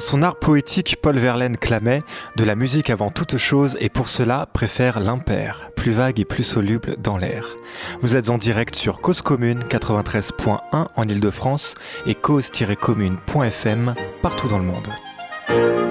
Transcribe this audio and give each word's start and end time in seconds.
Dans 0.00 0.06
son 0.06 0.22
art 0.22 0.36
poétique, 0.36 0.96
Paul 1.02 1.18
Verlaine 1.18 1.58
clamait 1.58 2.02
De 2.38 2.44
la 2.44 2.54
musique 2.54 2.88
avant 2.88 3.10
toute 3.10 3.36
chose 3.36 3.76
et 3.80 3.90
pour 3.90 4.08
cela 4.08 4.46
préfère 4.46 4.98
l'impair, 4.98 5.70
plus 5.76 5.90
vague 5.90 6.18
et 6.18 6.24
plus 6.24 6.42
soluble 6.42 6.96
dans 6.96 7.18
l'air. 7.18 7.54
Vous 8.00 8.16
êtes 8.16 8.30
en 8.30 8.38
direct 8.38 8.74
sur 8.74 9.02
Cause 9.02 9.20
Commune 9.20 9.62
93.1 9.68 10.86
en 10.96 11.02
Ile-de-France 11.02 11.74
et 12.06 12.14
cause-commune.fm 12.14 13.94
partout 14.22 14.48
dans 14.48 14.58
le 14.58 14.64
monde. 14.64 15.89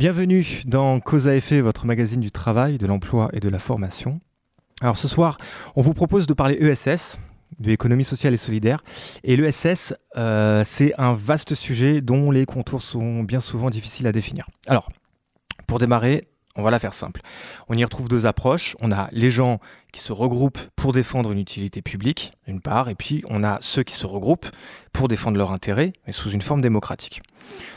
Bienvenue 0.00 0.62
dans 0.64 0.98
Cause 0.98 1.28
à 1.28 1.36
effet, 1.36 1.60
votre 1.60 1.84
magazine 1.84 2.22
du 2.22 2.30
travail, 2.30 2.78
de 2.78 2.86
l'emploi 2.86 3.28
et 3.34 3.40
de 3.40 3.50
la 3.50 3.58
formation. 3.58 4.18
Alors 4.80 4.96
ce 4.96 5.06
soir, 5.06 5.36
on 5.76 5.82
vous 5.82 5.92
propose 5.92 6.26
de 6.26 6.32
parler 6.32 6.54
ESS, 6.54 7.18
de 7.58 7.68
l'économie 7.68 8.02
sociale 8.02 8.32
et 8.32 8.38
solidaire. 8.38 8.82
Et 9.24 9.36
l'ESS, 9.36 9.92
euh, 10.16 10.62
c'est 10.64 10.94
un 10.96 11.12
vaste 11.12 11.54
sujet 11.54 12.00
dont 12.00 12.30
les 12.30 12.46
contours 12.46 12.80
sont 12.80 13.24
bien 13.24 13.40
souvent 13.40 13.68
difficiles 13.68 14.06
à 14.06 14.12
définir. 14.12 14.48
Alors, 14.68 14.88
pour 15.66 15.78
démarrer, 15.78 16.28
on 16.56 16.62
va 16.62 16.70
la 16.70 16.78
faire 16.78 16.94
simple. 16.94 17.20
On 17.68 17.76
y 17.76 17.84
retrouve 17.84 18.08
deux 18.08 18.24
approches. 18.24 18.76
On 18.80 18.92
a 18.92 19.10
les 19.12 19.30
gens 19.30 19.60
qui 19.92 20.00
se 20.00 20.14
regroupent 20.14 20.60
pour 20.76 20.94
défendre 20.94 21.30
une 21.30 21.38
utilité 21.38 21.82
publique, 21.82 22.32
d'une 22.46 22.62
part, 22.62 22.88
et 22.88 22.94
puis 22.94 23.22
on 23.28 23.44
a 23.44 23.58
ceux 23.60 23.82
qui 23.82 23.92
se 23.94 24.06
regroupent 24.06 24.48
pour 24.94 25.08
défendre 25.08 25.36
leur 25.36 25.52
intérêt, 25.52 25.92
mais 26.06 26.14
sous 26.14 26.30
une 26.30 26.40
forme 26.40 26.62
démocratique. 26.62 27.20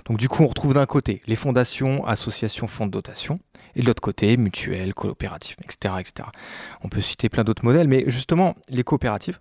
Donc 0.05 0.17
du 0.17 0.29
coup, 0.29 0.43
on 0.43 0.47
retrouve 0.47 0.73
d'un 0.73 0.85
côté 0.85 1.21
les 1.27 1.35
fondations, 1.35 2.05
associations, 2.05 2.67
fonds 2.67 2.85
de 2.85 2.91
dotation, 2.91 3.39
et 3.75 3.81
de 3.81 3.87
l'autre 3.87 4.01
côté, 4.01 4.37
mutuelles, 4.37 4.93
coopératives, 4.93 5.55
etc., 5.63 5.95
etc. 5.99 6.29
On 6.83 6.89
peut 6.89 7.01
citer 7.01 7.29
plein 7.29 7.43
d'autres 7.43 7.65
modèles, 7.65 7.87
mais 7.87 8.03
justement, 8.07 8.55
les 8.69 8.83
coopératives, 8.83 9.39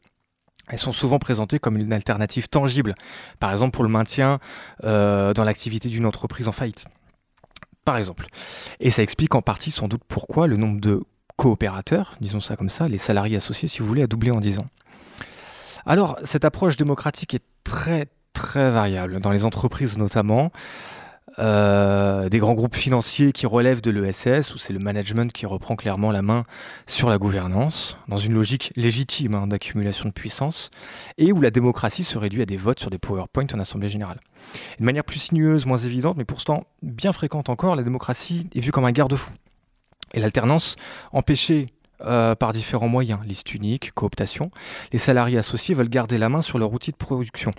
elles 0.68 0.78
sont 0.78 0.92
souvent 0.92 1.18
présentées 1.18 1.58
comme 1.58 1.76
une 1.76 1.92
alternative 1.92 2.48
tangible, 2.48 2.94
par 3.40 3.50
exemple 3.50 3.72
pour 3.72 3.84
le 3.84 3.90
maintien 3.90 4.38
euh, 4.84 5.34
dans 5.34 5.44
l'activité 5.44 5.88
d'une 5.88 6.06
entreprise 6.06 6.48
en 6.48 6.52
faillite 6.52 6.86
par 7.84 7.96
exemple. 7.96 8.26
Et 8.80 8.90
ça 8.90 9.02
explique 9.02 9.34
en 9.34 9.42
partie 9.42 9.70
sans 9.70 9.88
doute 9.88 10.02
pourquoi 10.06 10.46
le 10.46 10.56
nombre 10.56 10.80
de 10.80 11.02
coopérateurs, 11.36 12.14
disons 12.20 12.40
ça 12.40 12.56
comme 12.56 12.70
ça, 12.70 12.88
les 12.88 12.98
salariés 12.98 13.36
associés 13.36 13.68
si 13.68 13.80
vous 13.80 13.86
voulez, 13.86 14.02
a 14.02 14.06
doublé 14.06 14.30
en 14.30 14.40
10 14.40 14.58
ans. 14.60 14.68
Alors, 15.84 16.16
cette 16.22 16.44
approche 16.44 16.76
démocratique 16.76 17.34
est 17.34 17.42
très 17.64 18.06
très 18.42 18.70
variable, 18.72 19.20
dans 19.20 19.30
les 19.30 19.44
entreprises 19.44 19.96
notamment. 19.96 20.50
Euh, 21.38 22.28
des 22.28 22.40
grands 22.40 22.52
groupes 22.52 22.74
financiers 22.74 23.32
qui 23.32 23.46
relèvent 23.46 23.80
de 23.80 23.90
l'ESS, 23.90 24.54
où 24.54 24.58
c'est 24.58 24.74
le 24.74 24.78
management 24.78 25.32
qui 25.32 25.46
reprend 25.46 25.76
clairement 25.76 26.10
la 26.10 26.20
main 26.20 26.44
sur 26.86 27.08
la 27.08 27.16
gouvernance, 27.16 27.96
dans 28.08 28.18
une 28.18 28.34
logique 28.34 28.70
légitime 28.76 29.34
hein, 29.34 29.46
d'accumulation 29.46 30.08
de 30.08 30.12
puissance, 30.12 30.70
et 31.16 31.32
où 31.32 31.40
la 31.40 31.50
démocratie 31.50 32.04
se 32.04 32.18
réduit 32.18 32.42
à 32.42 32.46
des 32.46 32.58
votes 32.58 32.80
sur 32.80 32.90
des 32.90 32.98
PowerPoint 32.98 33.46
en 33.54 33.60
Assemblée 33.60 33.88
générale. 33.88 34.20
De 34.78 34.84
manière 34.84 35.04
plus 35.04 35.20
sinueuse, 35.20 35.64
moins 35.64 35.78
évidente, 35.78 36.18
mais 36.18 36.26
pourtant 36.26 36.64
bien 36.82 37.14
fréquente 37.14 37.48
encore, 37.48 37.76
la 37.76 37.82
démocratie 37.82 38.48
est 38.54 38.60
vue 38.60 38.72
comme 38.72 38.84
un 38.84 38.92
garde-fou. 38.92 39.32
Et 40.12 40.20
l'alternance, 40.20 40.76
empêchée 41.12 41.68
euh, 42.04 42.34
par 42.34 42.52
différents 42.52 42.88
moyens, 42.88 43.20
liste 43.24 43.54
unique, 43.54 43.92
cooptation, 43.92 44.50
les 44.92 44.98
salariés 44.98 45.38
associés 45.38 45.74
veulent 45.74 45.88
garder 45.88 46.18
la 46.18 46.28
main 46.28 46.42
sur 46.42 46.58
leur 46.58 46.72
outil 46.72 46.90
de 46.90 46.96
production. 46.96 47.52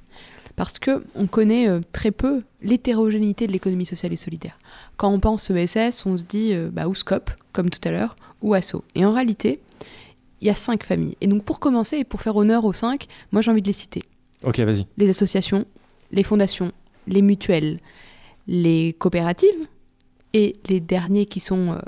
Parce 0.55 0.77
que 0.77 1.03
on 1.15 1.27
connaît 1.27 1.69
euh, 1.69 1.79
très 1.93 2.11
peu 2.11 2.41
l'hétérogénéité 2.61 3.47
de 3.47 3.53
l'économie 3.53 3.85
sociale 3.85 4.11
et 4.11 4.17
solidaire. 4.17 4.57
Quand 4.97 5.09
on 5.09 5.19
pense 5.19 5.49
ESS, 5.49 6.05
on 6.05 6.17
se 6.17 6.23
dit 6.23 6.53
euh, 6.53 6.69
bah, 6.71 6.87
ou 6.87 6.95
SCOP, 6.95 7.29
comme 7.53 7.69
tout 7.69 7.79
à 7.85 7.91
l'heure, 7.91 8.15
ou 8.41 8.53
ASSO. 8.53 8.83
Et 8.95 9.05
en 9.05 9.13
réalité, 9.13 9.61
il 10.41 10.47
y 10.47 10.49
a 10.49 10.53
cinq 10.53 10.83
familles. 10.83 11.15
Et 11.21 11.27
donc 11.27 11.43
pour 11.43 11.59
commencer 11.59 11.97
et 11.97 12.03
pour 12.03 12.21
faire 12.21 12.35
honneur 12.35 12.65
aux 12.65 12.73
cinq, 12.73 13.07
moi 13.31 13.41
j'ai 13.41 13.51
envie 13.51 13.61
de 13.61 13.67
les 13.67 13.73
citer. 13.73 14.03
Ok, 14.43 14.59
vas-y. 14.59 14.85
Les 14.97 15.09
associations, 15.09 15.65
les 16.11 16.23
fondations, 16.23 16.71
les 17.07 17.21
mutuelles, 17.21 17.77
les 18.47 18.93
coopératives, 18.99 19.67
et 20.33 20.57
les 20.67 20.79
derniers 20.79 21.25
qui 21.25 21.39
sont 21.39 21.73
euh, 21.73 21.79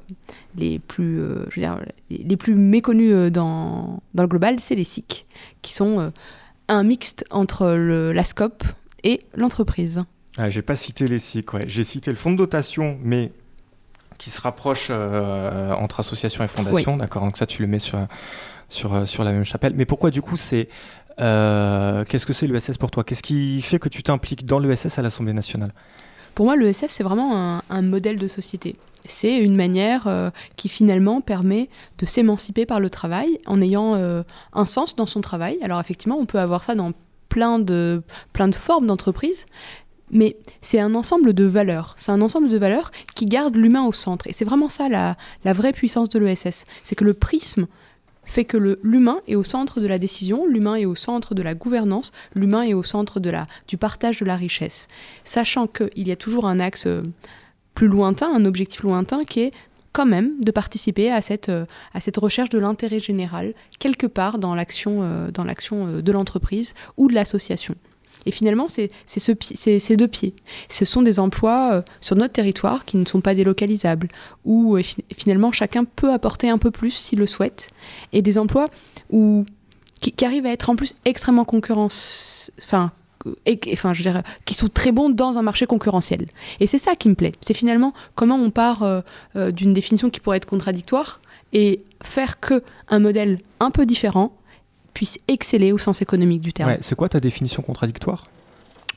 les, 0.55 0.79
plus, 0.79 1.19
euh, 1.19 1.45
je 1.49 1.59
veux 1.59 1.65
dire, 1.65 1.79
les 2.09 2.37
plus 2.37 2.55
méconnus 2.55 3.13
euh, 3.13 3.29
dans, 3.29 4.01
dans, 4.13 4.23
le 4.23 4.29
global, 4.29 4.59
c'est 4.59 4.75
les 4.75 4.83
SIC, 4.83 5.25
qui 5.61 5.73
sont 5.73 6.11
un 6.67 6.83
mixte 6.83 7.25
entre 7.29 7.71
le, 7.71 8.11
la 8.13 8.23
SCOP 8.23 8.63
et 9.03 9.21
l'entreprise. 9.35 10.03
Ah, 10.37 10.49
j'ai 10.49 10.61
pas 10.61 10.75
cité 10.75 11.07
les 11.07 11.19
SIC, 11.19 11.53
ouais. 11.53 11.63
j'ai 11.67 11.83
cité 11.83 12.09
le 12.09 12.17
fonds 12.17 12.31
de 12.31 12.37
dotation, 12.37 12.97
mais 13.03 13.31
qui 14.17 14.29
se 14.29 14.39
rapproche 14.39 14.91
entre 14.91 15.99
associations 15.99 16.43
et 16.43 16.47
fondations, 16.47 16.95
d'accord 16.95 17.23
Donc 17.23 17.37
ça, 17.37 17.47
tu 17.47 17.63
le 17.63 17.67
mets 17.67 17.79
sur, 17.79 17.99
sur, 18.69 19.07
sur 19.07 19.23
la 19.23 19.31
même 19.31 19.43
chapelle. 19.43 19.73
Mais 19.75 19.85
pourquoi 19.85 20.11
du 20.11 20.21
coup 20.21 20.37
c'est... 20.37 20.69
Qu'est-ce 21.17 22.25
que 22.25 22.33
c'est 22.33 22.47
l'ESS 22.47 22.77
pour 22.77 22.91
toi? 22.91 23.03
Qu'est-ce 23.03 23.23
qui 23.23 23.61
fait 23.63 23.79
que 23.79 23.89
tu 23.89 24.03
t'impliques 24.03 24.45
dans 24.45 24.59
l'ESS 24.59 24.99
à 24.99 25.01
l'Assemblée 25.01 25.33
nationale? 25.33 25.73
Pour 26.35 26.45
moi, 26.45 26.55
l'ESS, 26.55 26.85
c'est 26.89 27.03
vraiment 27.03 27.61
un, 27.69 27.81
modèle 27.81 28.17
de 28.17 28.27
société. 28.27 28.75
C'est 29.05 29.37
une 29.37 29.55
manière 29.55 30.07
euh, 30.07 30.29
qui 30.55 30.69
finalement 30.69 31.21
permet 31.21 31.69
de 31.97 32.05
s'émanciper 32.05 32.65
par 32.65 32.79
le 32.79 32.89
travail 32.89 33.39
en 33.47 33.59
ayant 33.61 33.95
euh, 33.95 34.23
un 34.53 34.65
sens 34.65 34.95
dans 34.95 35.07
son 35.07 35.21
travail. 35.21 35.57
Alors 35.61 35.79
effectivement, 35.79 36.17
on 36.17 36.25
peut 36.25 36.39
avoir 36.39 36.63
ça 36.63 36.75
dans 36.75 36.91
plein 37.27 37.59
de, 37.59 38.03
plein 38.33 38.47
de 38.47 38.55
formes 38.55 38.85
d'entreprise, 38.85 39.45
mais 40.11 40.37
c'est 40.61 40.79
un 40.79 40.93
ensemble 40.93 41.33
de 41.33 41.45
valeurs. 41.45 41.95
C'est 41.97 42.11
un 42.11 42.21
ensemble 42.21 42.49
de 42.49 42.57
valeurs 42.57 42.91
qui 43.15 43.25
garde 43.25 43.55
l'humain 43.55 43.85
au 43.85 43.93
centre. 43.93 44.27
Et 44.27 44.33
c'est 44.33 44.45
vraiment 44.45 44.69
ça 44.69 44.89
la, 44.89 45.17
la 45.43 45.53
vraie 45.53 45.71
puissance 45.71 46.09
de 46.09 46.19
l'ESS. 46.19 46.65
C'est 46.83 46.95
que 46.95 47.05
le 47.05 47.13
prisme 47.13 47.67
fait 48.31 48.45
que 48.45 48.57
l'humain 48.81 49.19
est 49.27 49.35
au 49.35 49.43
centre 49.43 49.81
de 49.81 49.87
la 49.87 49.99
décision, 49.99 50.47
l'humain 50.47 50.75
est 50.75 50.85
au 50.85 50.95
centre 50.95 51.35
de 51.35 51.41
la 51.41 51.53
gouvernance, 51.53 52.11
l'humain 52.33 52.63
est 52.63 52.73
au 52.73 52.81
centre 52.81 53.19
de 53.19 53.29
la, 53.29 53.45
du 53.67 53.77
partage 53.77 54.19
de 54.19 54.25
la 54.25 54.37
richesse. 54.37 54.87
Sachant 55.23 55.67
qu'il 55.67 56.07
y 56.07 56.11
a 56.11 56.15
toujours 56.15 56.47
un 56.47 56.59
axe 56.59 56.87
euh, 56.87 57.03
plus 57.75 57.87
lointain, 57.87 58.33
un 58.33 58.45
objectif 58.45 58.83
lointain 58.83 59.25
qui 59.25 59.41
est 59.41 59.51
quand 59.91 60.05
même 60.05 60.39
de 60.39 60.51
participer 60.51 61.11
à 61.11 61.21
cette, 61.21 61.49
euh, 61.49 61.65
à 61.93 61.99
cette 61.99 62.17
recherche 62.17 62.49
de 62.49 62.57
l'intérêt 62.57 63.01
général, 63.01 63.53
quelque 63.79 64.07
part 64.07 64.39
dans 64.39 64.55
l'action 64.55 65.03
euh, 65.03 65.29
de 66.01 66.11
l'entreprise 66.11 66.73
ou 66.95 67.09
de 67.09 67.13
l'association. 67.13 67.75
Et 68.25 68.31
finalement, 68.31 68.67
c'est 68.67 68.91
ce, 69.07 69.31
ces 69.53 69.97
deux 69.97 70.07
pieds. 70.07 70.33
Ce 70.69 70.85
sont 70.85 71.01
des 71.01 71.19
emplois 71.19 71.83
sur 71.99 72.15
notre 72.15 72.33
territoire 72.33 72.85
qui 72.85 72.97
ne 72.97 73.05
sont 73.05 73.21
pas 73.21 73.35
délocalisables, 73.35 74.09
où 74.45 74.77
finalement 75.15 75.51
chacun 75.51 75.85
peut 75.85 76.11
apporter 76.11 76.49
un 76.49 76.57
peu 76.57 76.71
plus 76.71 76.91
s'il 76.91 77.19
le 77.19 77.27
souhaite, 77.27 77.71
et 78.13 78.21
des 78.21 78.37
emplois 78.37 78.67
qui, 80.01 80.25
arrivent 80.25 80.45
à 80.45 80.51
être 80.51 80.69
en 80.69 80.75
plus 80.75 80.95
extrêmement 81.05 81.45
concurrence, 81.45 82.51
enfin, 82.63 82.91
et, 83.45 83.59
je 83.75 84.01
dirais, 84.01 84.23
qui 84.45 84.55
sont 84.55 84.67
très 84.67 84.91
bons 84.91 85.09
dans 85.09 85.37
un 85.37 85.41
marché 85.43 85.65
concurrentiel. 85.67 86.25
Et 86.59 86.67
c'est 86.67 86.79
ça 86.79 86.95
qui 86.95 87.07
me 87.07 87.15
plaît. 87.15 87.33
C'est 87.41 87.53
finalement 87.53 87.93
comment 88.15 88.35
on 88.35 88.49
part 88.49 88.83
euh, 88.83 89.01
euh, 89.35 89.51
d'une 89.51 89.73
définition 89.73 90.09
qui 90.09 90.19
pourrait 90.19 90.37
être 90.37 90.47
contradictoire 90.47 91.21
et 91.53 91.83
faire 92.01 92.39
que 92.39 92.63
un 92.89 92.99
modèle 92.99 93.37
un 93.59 93.69
peu 93.69 93.85
différent 93.85 94.33
puisse 94.93 95.17
exceller 95.27 95.71
au 95.71 95.77
sens 95.77 96.01
économique 96.01 96.41
du 96.41 96.53
terme. 96.53 96.77
c'est 96.81 96.95
quoi 96.95 97.09
ta 97.09 97.19
définition 97.19 97.61
contradictoire? 97.61 98.27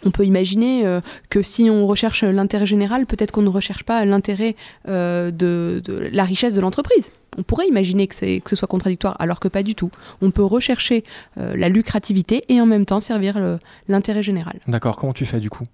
On 0.06 0.10
peut 0.10 0.26
imaginer 0.26 0.84
euh, 0.84 1.00
que 1.30 1.42
si 1.42 1.70
on 1.70 1.86
recherche 1.86 2.24
l'intérêt 2.24 2.66
général, 2.66 3.06
peut-être 3.06 3.32
qu'on 3.32 3.42
ne 3.42 3.48
recherche 3.48 3.84
pas 3.84 4.04
l'intérêt 4.04 4.54
de, 4.86 5.30
de, 5.30 6.08
la 6.12 6.24
richesse 6.24 6.54
de 6.54 6.60
l'entreprise 6.60 7.10
on 7.36 7.42
pourrait 7.42 7.66
imaginer 7.66 8.06
que, 8.06 8.14
ce 8.14 8.56
soit 8.56 8.68
contradictoire, 8.68 9.16
alors 9.18 9.40
que 9.40 9.48
pas 9.48 9.64
du 9.64 9.74
tout. 9.74 9.90
On 10.22 10.30
peut 10.30 10.44
rechercher 10.44 11.02
euh, 11.36 11.56
la 11.56 11.68
lucrativité 11.68 12.44
et 12.48 12.60
en 12.60 12.66
même 12.66 12.86
temps 12.86 13.00
servir 13.00 13.58
l'intérêt 13.88 14.22
général. 14.22 14.60
D'accord, 14.68 14.94
comment 14.94 15.12
tu 15.12 15.26
fais 15.26 15.40
du 15.40 15.50
coup? 15.50 15.64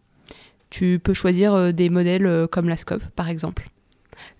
Tu 0.70 1.00
peux 1.02 1.14
choisir 1.14 1.52
euh, 1.52 1.72
des 1.72 1.90
modèles 1.90 2.26
euh, 2.26 2.46
comme 2.46 2.68
la 2.68 2.76
SCOP, 2.76 3.02
par 3.16 3.28
exemple. 3.28 3.68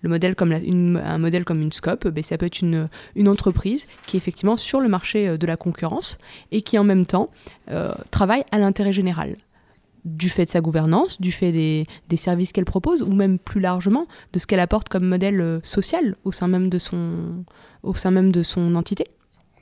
Le 0.01 0.09
modèle 0.09 0.35
comme 0.35 0.51
un 0.51 1.17
modèle 1.17 1.45
comme 1.45 1.61
une 1.61 1.71
SCOP, 1.71 2.07
ben, 2.07 2.23
ça 2.23 2.37
peut 2.37 2.47
être 2.47 2.61
une, 2.61 2.87
entreprise 3.27 3.87
qui 4.07 4.17
est 4.17 4.19
effectivement 4.19 4.57
sur 4.57 4.81
le 4.81 4.89
marché 4.89 5.37
de 5.37 5.47
la 5.47 5.57
concurrence 5.57 6.17
et 6.51 6.61
qui 6.61 6.77
en 6.79 6.83
même 6.83 7.05
temps 7.05 7.29
travaille 8.09 8.43
à 8.51 8.57
l'intérêt 8.57 8.93
général 8.93 9.37
du 10.05 10.29
fait 10.29 10.45
de 10.45 10.49
sa 10.49 10.61
gouvernance, 10.61 11.21
du 11.21 11.31
fait 11.31 11.51
des, 11.51 12.17
services 12.17 12.51
qu'elle 12.51 12.65
propose, 12.65 13.01
ou 13.03 13.13
même 13.13 13.39
plus 13.39 13.61
largement 13.61 14.07
de 14.33 14.39
ce 14.39 14.47
qu'elle 14.47 14.59
apporte 14.59 14.89
comme 14.89 15.05
modèle 15.05 15.41
euh, 15.41 15.59
social 15.63 16.15
au 16.23 16.31
sein 16.31 16.47
même 16.47 16.69
de 16.69 16.77
son 16.77 18.75
entité. 18.75 19.05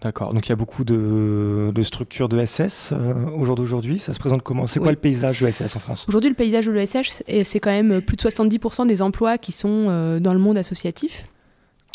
D'accord. 0.01 0.33
Donc 0.33 0.47
il 0.47 0.49
y 0.49 0.53
a 0.53 0.55
beaucoup 0.55 0.83
de, 0.83 1.73
structures 1.83 2.29
de 2.29 2.43
SS 2.45 2.91
euh, 2.93 3.25
au 3.31 3.43
jour 3.43 3.55
d'aujourd'hui. 3.55 3.99
Ça 3.99 4.13
se 4.13 4.19
présente 4.19 4.43
comment? 4.43 4.65
C'est 4.65 4.79
quoi 4.79 4.91
le 4.91 4.97
paysage 4.97 5.41
de 5.41 5.49
SS 5.49 5.75
en 5.75 5.79
France? 5.79 6.05
Aujourd'hui, 6.07 6.29
le 6.29 6.35
paysage 6.35 6.67
de 6.67 6.71
l'ESS, 6.71 7.23
c'est 7.43 7.59
quand 7.59 7.71
même 7.71 8.01
plus 8.01 8.15
de 8.15 8.21
70% 8.21 8.87
des 8.87 9.01
emplois 9.01 9.37
qui 9.37 9.51
sont 9.51 9.87
euh, 9.89 10.19
dans 10.19 10.33
le 10.33 10.39
monde 10.39 10.57
associatif. 10.57 11.25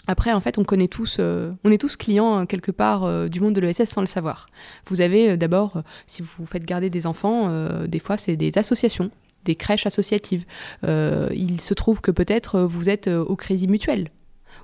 Après, 0.06 0.32
en 0.32 0.40
fait, 0.40 0.58
on 0.58 0.64
connaît 0.64 0.88
tous, 0.88 1.16
euh, 1.18 1.52
on 1.64 1.70
est 1.70 1.78
tous 1.78 1.96
clients 1.96 2.36
hein, 2.36 2.46
quelque 2.46 2.70
part 2.70 3.04
euh, 3.04 3.28
du 3.28 3.40
monde 3.40 3.54
de 3.54 3.60
l'ESS 3.60 3.88
sans 3.88 4.02
le 4.02 4.06
savoir. 4.06 4.48
Vous 4.86 5.00
avez 5.00 5.30
euh, 5.30 5.36
d'abord, 5.36 5.82
si 6.06 6.22
vous 6.22 6.44
faites 6.44 6.64
garder 6.64 6.90
des 6.90 7.06
enfants, 7.06 7.50
des 7.86 7.98
fois 7.98 8.16
c'est 8.16 8.36
des 8.36 8.58
associations, 8.58 9.10
des 9.44 9.54
crèches 9.54 9.86
associatives. 9.86 10.44
il 10.82 11.60
se 11.60 11.74
trouve 11.74 12.00
que 12.00 12.10
peut-être 12.10 12.60
vous 12.60 12.88
êtes 12.88 13.08
au 13.08 13.36
Crédit 13.36 13.68
Mutuel 13.68 14.10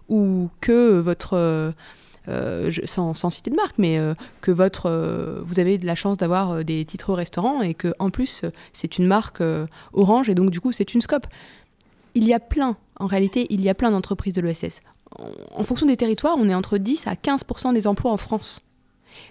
ou 0.08 0.50
que 0.60 0.98
votre 0.98 1.72
sans, 2.84 3.14
sans, 3.14 3.30
citer 3.30 3.50
de 3.50 3.56
marque, 3.56 3.76
mais 3.78 3.98
que 4.40 4.50
votre, 4.50 5.42
vous 5.44 5.58
avez 5.58 5.78
de 5.78 5.86
la 5.86 5.94
chance 5.94 6.16
d'avoir 6.16 6.64
des 6.64 6.84
titres 6.84 7.10
au 7.10 7.14
restaurant 7.14 7.62
et 7.62 7.74
que 7.74 7.92
en 7.98 8.10
plus 8.10 8.44
c'est 8.72 8.98
une 8.98 9.06
marque 9.06 9.42
Orange 9.92 10.28
et 10.28 10.34
donc 10.34 10.50
du 10.50 10.60
coup 10.60 10.72
c'est 10.72 10.94
une 10.94 11.00
scope. 11.00 11.26
Il 12.14 12.26
y 12.26 12.34
a 12.34 12.40
plein, 12.40 12.76
en 12.98 13.06
réalité, 13.06 13.46
il 13.50 13.64
y 13.64 13.68
a 13.68 13.74
plein 13.74 13.90
d'entreprises 13.90 14.34
de 14.34 14.40
l'ESS 14.40 14.80
en 15.52 15.64
fonction 15.64 15.86
des 15.86 15.96
territoires, 15.96 16.36
on 16.38 16.48
est 16.48 16.54
entre 16.54 16.78
10 16.78 17.06
à 17.06 17.14
15% 17.14 17.74
des 17.74 17.86
emplois 17.86 18.12
en 18.12 18.16
France. 18.16 18.60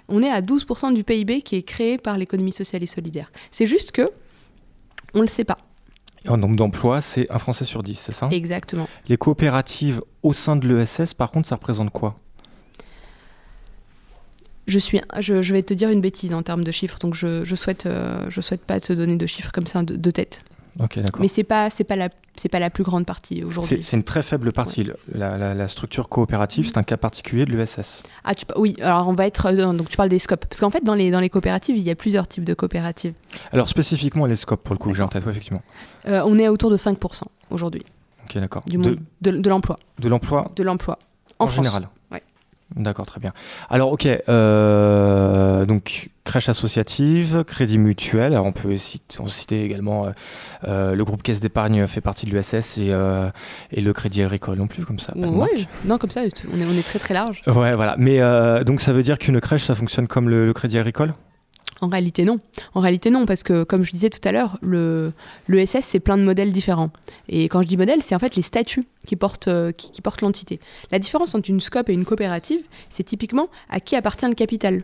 On 0.07 0.21
est 0.21 0.29
à 0.29 0.41
12% 0.41 0.93
du 0.93 1.03
PIB 1.03 1.41
qui 1.41 1.55
est 1.55 1.63
créé 1.63 1.97
par 1.97 2.17
l'économie 2.17 2.51
sociale 2.51 2.83
et 2.83 2.87
solidaire. 2.87 3.31
C'est 3.51 3.65
juste 3.65 3.91
que 3.91 4.09
on 5.13 5.19
ne 5.19 5.23
le 5.23 5.29
sait 5.29 5.45
pas. 5.45 5.57
Et 6.25 6.29
en 6.29 6.37
nombre 6.37 6.57
d'emplois, 6.57 6.99
c'est 6.99 7.31
un 7.31 7.39
Français 7.39 7.63
sur 7.63 7.81
10, 7.81 7.97
c'est 7.97 8.11
ça? 8.11 8.27
Exactement. 8.31 8.87
Les 9.07 9.15
coopératives 9.15 10.01
au 10.21 10.33
sein 10.33 10.57
de 10.57 10.67
l'ESS, 10.67 11.13
par 11.13 11.31
contre, 11.31 11.47
ça 11.47 11.55
représente 11.55 11.91
quoi? 11.91 12.17
Je, 14.69 14.79
suis, 14.79 15.01
je, 15.19 15.53
vais 15.53 15.63
te 15.63 15.73
dire 15.73 15.89
une 15.89 16.01
bêtise 16.01 16.33
en 16.33 16.43
termes 16.43 16.63
de 16.63 16.71
chiffres, 16.71 16.97
donc 16.99 17.15
je 17.15 17.49
ne 17.49 17.55
souhaite, 17.55 17.85
euh, 17.85 18.25
je 18.29 18.41
souhaite 18.41 18.61
pas 18.61 18.79
te 18.79 18.93
donner 18.93 19.15
de 19.15 19.25
chiffres 19.25 19.51
comme 19.51 19.67
ça 19.67 19.83
de 19.83 20.11
tête. 20.11 20.43
Mais 21.19 21.27
c'est 21.27 21.43
pas 21.43 21.69
c'est 21.69 21.83
pas 21.83 21.95
la 21.95 22.09
c'est 22.35 22.47
pas 22.47 22.59
la 22.59 22.69
plus 22.69 22.83
grande 22.83 23.05
partie 23.05 23.43
aujourd'hui. 23.43 23.81
C'est 23.81 23.97
une 23.97 24.03
très 24.03 24.23
faible 24.23 24.53
partie. 24.53 24.89
La, 25.13 25.67
structure 25.67 26.07
coopérative, 26.07 26.67
c'est 26.67 26.77
un 26.77 26.83
cas 26.83 26.97
particulier 26.97 27.45
de 27.45 27.55
l'ESS. 27.55 28.03
Ah 28.23 28.33
tu, 28.33 28.45
oui, 28.55 28.75
alors 28.81 29.07
on 29.07 29.13
va 29.13 29.27
être 29.27 29.47
euh, 29.47 29.73
donc 29.73 29.89
tu 29.89 29.97
parles 29.97 30.09
des 30.09 30.19
scopes 30.19 30.45
parce 30.45 30.59
qu'en 30.59 30.69
fait 30.69 30.83
dans 30.83 30.93
les 30.93 31.11
dans 31.11 31.19
les 31.19 31.29
coopératives 31.29 31.77
il 31.77 31.83
y 31.83 31.89
a 31.89 31.95
plusieurs 31.95 32.27
types 32.27 32.45
de 32.45 32.53
coopératives. 32.53 33.13
Alors 33.51 33.67
spécifiquement 33.67 34.25
les 34.25 34.35
scopes 34.35 34.63
pour 34.63 34.73
le 34.73 34.79
coup 34.79 34.93
j'ai 34.93 35.03
en 35.03 35.09
tête 35.09 35.27
effectivement. 35.27 35.61
Euh, 36.07 36.21
on 36.25 36.39
est 36.39 36.47
autour 36.47 36.69
de 36.69 36.77
5% 36.77 37.23
aujourd'hui. 37.49 37.83
Ok 38.25 38.37
d'accord. 38.37 38.63
De, 38.65 38.97
de, 39.21 39.49
l'emploi. 39.49 39.75
De 39.99 40.07
l'emploi. 40.07 40.49
De 40.55 40.63
l'emploi. 40.63 40.97
En, 41.39 41.47
général. 41.47 41.89
D'accord, 42.75 43.05
très 43.05 43.19
bien. 43.19 43.33
Alors, 43.69 43.91
ok, 43.91 44.07
euh, 44.29 45.65
donc 45.65 46.09
crèche 46.23 46.49
associative, 46.49 47.43
crédit 47.43 47.79
mutuel. 47.79 48.33
Alors, 48.33 48.45
on 48.45 48.51
peut 48.51 48.77
citer, 48.77 49.63
également 49.63 50.05
euh, 50.05 50.11
euh, 50.67 50.95
le 50.95 51.03
groupe 51.03 51.23
Caisse 51.23 51.39
d'épargne 51.39 51.87
fait 51.87 52.01
partie 52.01 52.27
de 52.27 52.31
l'USS 52.31 52.77
et, 52.77 52.93
et, 53.71 53.81
le 53.81 53.93
crédit 53.93 54.21
agricole 54.21 54.57
non 54.57 54.67
plus, 54.67 54.85
comme 54.85 54.99
ça. 54.99 55.13
Oui, 55.15 55.67
non, 55.85 55.97
comme 55.97 56.11
ça, 56.11 56.21
on 56.21 56.59
est, 56.59 56.65
on 56.65 56.77
est, 56.77 56.83
très 56.83 56.99
très 56.99 57.13
large. 57.13 57.41
Ouais, 57.47 57.71
voilà. 57.71 57.95
Mais 57.97 58.19
donc, 58.63 58.81
ça 58.81 58.93
veut 58.93 59.03
dire 59.03 59.17
qu'une 59.17 59.41
crèche, 59.41 59.63
ça 59.63 59.75
fonctionne 59.75 60.07
comme 60.07 60.29
le 60.29 60.53
crédit 60.53 60.77
agricole? 60.77 61.13
En 61.81 61.87
réalité, 61.87 62.25
non. 62.25 62.39
En 62.73 62.81
réalité, 62.81 63.09
non, 63.09 63.25
parce 63.25 63.43
que, 63.43 63.63
comme 63.63 63.83
je 63.83 63.91
disais 63.91 64.09
tout 64.09 64.25
à 64.27 64.31
l'heure, 64.31 64.57
le, 64.61 65.13
SS, 65.49 65.81
c'est 65.81 65.99
plein 65.99 66.17
de 66.17 66.23
modèles 66.23 66.51
différents. 66.51 66.89
Et 67.27 67.45
quand 67.45 67.61
je 67.61 67.67
dis 67.67 67.77
modèle, 67.77 68.01
c'est 68.01 68.15
en 68.15 68.19
fait 68.19 68.35
les 68.35 68.41
statuts 68.41 68.85
qui 69.05 69.15
portent, 69.15 69.47
euh, 69.47 69.71
qui, 69.71 70.01
portent 70.01 70.21
l'entité. 70.21 70.59
La 70.91 70.99
différence 70.99 71.35
entre 71.35 71.49
une 71.49 71.59
SCOP 71.59 71.89
et 71.89 71.93
une 71.93 72.05
coopérative, 72.05 72.61
c'est 72.89 73.03
typiquement 73.03 73.49
à 73.69 73.79
qui 73.79 73.95
appartient 73.95 74.27
le 74.27 74.35
capital. 74.35 74.81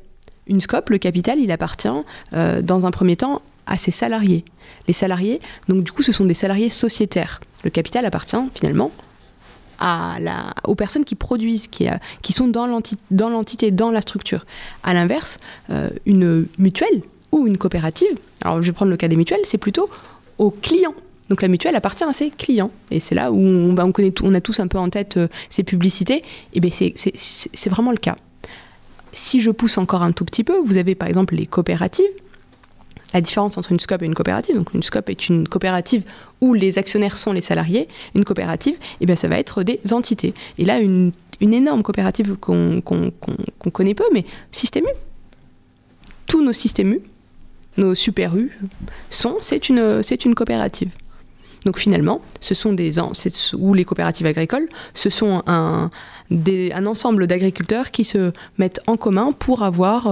Une 0.48 0.62
SCOP, 0.62 0.90
le 0.90 0.98
capital, 0.98 1.40
il 1.40 1.52
appartient, 1.52 1.88
euh, 2.34 2.62
dans 2.62 2.86
un 2.86 2.92
premier 2.92 3.16
temps, 3.16 3.42
à 3.66 3.78
ses 3.78 3.92
salariés. 3.92 4.46
Les 4.88 4.94
salariés, 4.94 5.40
donc 5.68 5.84
du 5.84 5.92
coup, 5.92 6.04
ce 6.04 6.12
sont 6.12 6.25
des 6.25 6.36
salariés 6.36 6.70
sociétaires. 6.70 7.42
Le 7.64 7.72
capital 7.72 8.06
appartient 8.06 8.38
finalement 8.54 8.92
aux 10.63 10.75
personnes 10.75 11.05
qui 11.05 11.15
produisent, 11.15 11.67
qui, 11.67 11.88
euh, 11.88 11.98
sont 12.29 12.48
dans 12.48 12.67
l'entité, 12.67 13.72
dans, 13.72 13.91
la 13.91 14.01
structure. 14.01 14.46
À 14.84 14.94
l'inverse, 14.94 15.38
euh, 15.70 15.89
une 16.05 16.48
mutuelle 16.58 17.01
ou 17.32 17.48
une 17.48 17.58
coopérative, 17.58 18.15
alors 18.41 18.62
je 18.62 18.67
vais 18.67 18.74
prendre 18.74 18.91
le 18.91 18.98
cas 18.98 19.08
des 19.08 19.15
mutuelles, 19.15 19.41
c'est 19.44 19.58
plutôt 19.58 19.89
aux 20.38 20.51
clients. 20.51 20.94
Donc 21.29 21.41
la 21.41 21.48
mutuelle 21.48 21.75
appartient 21.75 22.03
à 22.03 22.13
ses 22.13 22.29
clients. 22.29 22.72
Et 22.91 23.00
c'est 23.00 23.15
là 23.15 23.32
où 23.32 23.39
on, 23.39 23.74
bah, 23.74 23.84
a 23.86 24.41
tous 24.41 24.60
un 24.60 24.67
peu 24.67 24.77
en 24.77 24.89
tête 24.89 25.17
euh, 25.17 25.27
ces 25.50 25.63
publicités. 25.63 26.22
Et 26.53 26.60
bien 26.60 26.70
c'est 26.72 27.70
vraiment 27.70 27.91
le 27.91 27.98
cas. 27.98 28.15
Si 29.12 29.39
je 29.39 29.50
pousse 29.50 29.77
encore 29.77 30.03
un 30.03 30.12
tout 30.12 30.25
petit 30.25 30.44
peu, 30.44 30.60
vous 30.60 30.77
avez 30.77 30.94
par 30.94 31.08
exemple 31.08 31.36
les 31.36 31.46
coopératives 31.46 32.05
la 33.15 33.22
différence 33.22 33.57
entre 33.57 33.72
une 33.72 33.79
SCOP 33.79 34.01
et 34.01 34.05
une 34.05 34.13
coopérative. 34.13 34.55
Donc 34.55 34.74
une 34.74 34.84
SCOP 34.84 35.10
est 35.10 35.29
une 35.29 35.48
coopérative 35.48 36.03
où 36.41 36.53
les 36.53 36.77
actionnaires 36.77 37.17
sont 37.17 37.31
les 37.31 37.41
salariés. 37.41 37.88
Une 38.13 38.25
coopérative, 38.25 38.75
eh 39.00 39.05
bien, 39.05 39.15
ça 39.15 39.29
va 39.29 39.39
être 39.39 39.63
des 39.63 39.79
entités. 39.91 40.34
Et 40.57 40.65
là, 40.65 40.79
une, 40.79 41.13
énorme 41.39 41.81
coopérative 41.81 42.36
qu'on 42.36 42.81
connaît 43.72 43.93
peu, 43.93 44.03
mais 44.13 44.25
Système 44.51 44.84
U. 44.84 44.93
Tous 46.27 46.43
nos 46.43 46.53
Système 46.53 46.91
U, 46.91 47.01
nos 47.77 47.95
Super 47.95 48.36
U, 48.36 48.51
sont, 49.10 49.38
c'est 49.39 49.69
une 49.69 50.36
coopérative. 50.36 50.89
Donc 51.65 51.79
finalement, 51.79 52.22
ce 52.41 52.53
sont 52.53 52.74
des 52.74 53.00
ou 53.57 53.74
les 53.74 53.86
coopératives 53.86 54.27
agricoles, 54.27 54.69
ce 54.93 55.10
sont 55.10 55.41
un, 55.48 55.89
un 56.31 56.86
ensemble 56.86 57.27
d'agriculteurs 57.27 57.91
qui 57.91 58.05
se 58.05 58.31
mettent 58.57 58.81
en 58.88 58.98
commun 58.98 59.31
pour 59.31 59.63
avoir 59.63 60.07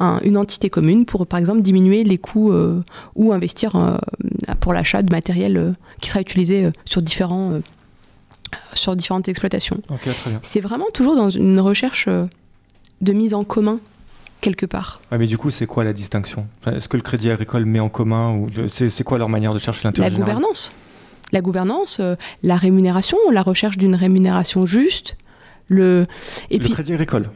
euh, 0.00 0.18
une 0.22 0.38
entité 0.38 0.70
commune 0.70 1.04
pour, 1.04 1.26
par 1.26 1.38
exemple, 1.38 1.60
diminuer 1.60 2.04
les 2.04 2.16
coûts 2.16 2.52
euh, 2.52 2.82
ou 3.14 3.32
investir 3.32 3.76
euh, 3.76 3.98
pour 4.60 4.72
l'achat 4.72 5.02
de 5.02 5.12
matériel 5.12 5.74
qui 6.00 6.08
sera 6.08 6.20
utilisé 6.20 6.70
sur, 6.86 7.02
différents, 7.02 7.60
sur 8.72 8.96
différentes 8.96 9.28
exploitations. 9.28 9.80
c'est 10.42 10.60
vraiment 10.60 10.86
toujours 10.94 11.16
dans 11.16 11.28
une 11.28 11.60
recherche 11.60 12.08
de 12.08 13.12
mise 13.12 13.34
en 13.34 13.44
commun 13.44 13.78
quelque 14.40 14.66
part. 14.66 15.00
mais 15.10 15.26
du 15.26 15.36
coup, 15.38 15.50
c'est 15.50 15.66
quoi 15.66 15.84
la 15.84 15.92
distinction? 15.92 16.46
Est-ce 16.66 16.88
que 16.88 16.96
le 16.96 17.02
Crédit 17.02 17.30
Agricole 17.30 17.64
met 17.66 17.80
en 17.80 17.88
commun 17.88 18.34
ou 18.34 18.48
c'est 18.68 19.04
quoi 19.04 19.18
leur 19.18 19.28
manière 19.28 19.52
de 19.54 19.58
chercher 19.58 19.86
l'intérêt 19.86 20.10
La 20.10 20.16
gouvernance. 20.16 20.70
La 21.32 21.40
gouvernance, 21.40 22.00
la 22.42 22.56
rémunération, 22.56 23.16
la 23.32 23.42
recherche 23.42 23.76
d'une 23.78 23.94
rémunération 23.94 24.66
juste. 24.66 25.16
Le, 25.68 26.06
Et 26.50 26.58
le 26.58 26.68
Crédit 26.68 26.92
Agricole 26.94 27.30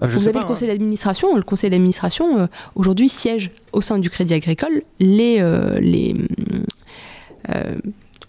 Ah, 0.00 0.06
je 0.08 0.16
Vous 0.18 0.24
avez 0.24 0.32
pas, 0.34 0.40
le 0.40 0.46
conseil 0.46 0.68
hein. 0.68 0.72
d'administration. 0.74 1.34
Le 1.36 1.42
conseil 1.42 1.70
d'administration, 1.70 2.38
euh, 2.38 2.46
aujourd'hui, 2.74 3.08
siège 3.08 3.50
au 3.72 3.80
sein 3.80 3.98
du 3.98 4.10
Crédit 4.10 4.34
Agricole 4.34 4.82
les. 5.00 5.38
euh, 5.40 5.78
les 5.80 6.14
euh, 7.50 7.74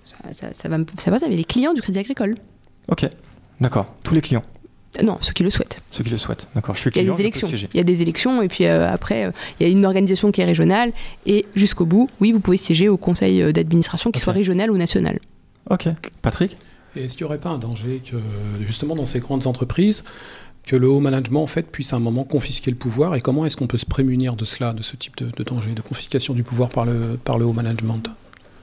ça, 0.05 0.17
ça- 0.33 0.53
ça 0.53 0.69
va 0.69 0.77
ça 0.97 1.11
va, 1.11 1.19
ça, 1.19 1.27
mais 1.27 1.35
les 1.37 1.43
clients 1.43 1.73
du 1.73 1.81
Crédit 1.81 1.99
Agricole. 1.99 2.35
Ok, 2.87 3.07
d'accord. 3.61 3.85
Tous 4.03 4.13
les 4.13 4.21
clients, 4.21 4.43
Euh, 4.43 4.54
Non, 5.03 5.17
ceux 5.21 5.33
qui 5.33 5.43
le 5.43 5.49
souhaitent. 5.49 5.81
ceux 5.91 6.03
qui 6.03 6.09
le 6.09 6.17
souhaitent. 6.17 6.47
D'accord, 6.55 6.75
je 6.75 6.81
suis 6.81 6.89
Il 6.95 7.03
y 7.03 7.09
a 7.09 7.13
des 7.13 7.21
élections. 7.21 7.47
Il 7.47 7.77
y 7.77 7.79
a 7.79 7.83
des 7.83 8.01
élections, 8.01 8.41
et 8.41 8.47
puis 8.47 8.65
euh, 8.65 8.89
après, 8.89 9.25
euh, 9.25 9.31
il 9.59 9.67
y 9.67 9.69
a 9.69 9.71
une 9.71 9.85
organisation 9.85 10.31
qui 10.31 10.41
est 10.41 10.45
régionale, 10.45 10.91
et 11.25 11.45
jusqu'au 11.55 11.85
bout, 11.85 12.09
oui, 12.21 12.31
vous 12.31 12.39
pouvez 12.39 12.57
siéger 12.57 12.89
au 12.89 12.97
conseil 12.97 13.41
euh, 13.41 13.51
d'administration, 13.51 14.11
qu'il 14.11 14.21
soit 14.21 14.33
régional 14.33 14.71
ou 14.71 14.77
national. 14.77 15.19
Ok, 15.69 15.87
Patrick? 16.21 16.57
Et 16.95 17.05
est-ce 17.05 17.17
qu'il 17.17 17.25
n'y 17.25 17.29
aurait 17.29 17.39
pas 17.39 17.49
un 17.49 17.57
danger 17.57 18.01
que, 18.09 18.15
justement, 18.65 18.95
dans 18.95 19.05
ces 19.05 19.19
grandes 19.19 19.47
entreprises, 19.47 20.05
que 20.65 20.75
le 20.75 20.87
haut 20.87 21.01
management, 21.01 21.43
en 21.43 21.47
fait, 21.47 21.63
puisse 21.63 21.93
à 21.93 21.97
un 21.97 21.99
moment 21.99 22.23
confisquer 22.23 22.71
le 22.71 22.77
pouvoir 22.77 23.15
Et 23.15 23.21
comment 23.21 23.45
est-ce 23.45 23.57
qu'on 23.57 23.67
peut 23.67 23.77
se 23.77 23.85
prémunir 23.85 24.35
de 24.35 24.45
cela, 24.45 24.73
de 24.73 24.81
ce 24.81 24.95
type 24.95 25.17
de, 25.17 25.29
de 25.35 25.43
danger, 25.43 25.71
de 25.71 25.81
confiscation 25.81 26.33
du 26.33 26.43
pouvoir 26.43 26.69
par 26.69 26.85
le, 26.85 27.19
par 27.21 27.37
le 27.37 27.45
haut 27.45 27.53
management? 27.53 28.09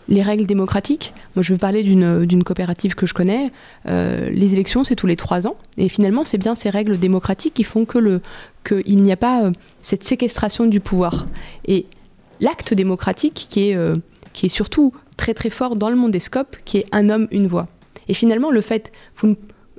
Les 0.08 0.22
règles 0.22 0.46
démocratiques, 0.46 1.14
moi 1.36 1.42
je 1.42 1.52
vais 1.52 1.58
parler 1.58 1.84
d'une 1.84 2.26
d'une 2.26 2.42
coopérative 2.42 2.94
que 2.94 3.06
je 3.06 3.14
connais, 3.14 3.52
euh, 3.88 4.28
les 4.30 4.52
élections 4.52 4.82
c'est 4.82 4.96
tous 4.96 5.06
les 5.06 5.16
trois 5.16 5.46
ans, 5.46 5.56
et 5.78 5.88
finalement 5.88 6.24
c'est 6.24 6.38
bien 6.38 6.54
ces 6.54 6.70
règles 6.70 6.98
démocratiques 6.98 7.54
qui 7.54 7.62
font 7.62 7.84
que 7.84 8.20
qu'il 8.64 9.02
n'y 9.02 9.12
a 9.12 9.16
pas 9.16 9.44
euh, 9.44 9.52
cette 9.80 10.02
séquestration 10.02 10.66
du 10.66 10.80
pouvoir. 10.80 11.26
Et 11.66 11.86
l'acte 12.40 12.74
démocratique 12.74 13.46
qui 13.48 13.70
est, 13.70 13.76
euh, 13.76 13.96
qui 14.32 14.46
est 14.46 14.50
surtout 14.50 14.92
très 15.16 15.34
très 15.34 15.50
fort 15.50 15.76
dans 15.76 15.88
le 15.88 15.96
monde 15.96 16.10
des 16.10 16.20
scopes, 16.20 16.56
qui 16.64 16.78
est 16.78 16.86
un 16.90 17.08
homme, 17.08 17.28
une 17.30 17.46
voix. 17.46 17.68
Et 18.08 18.14
finalement 18.14 18.50
le 18.50 18.60
fait, 18.60 18.90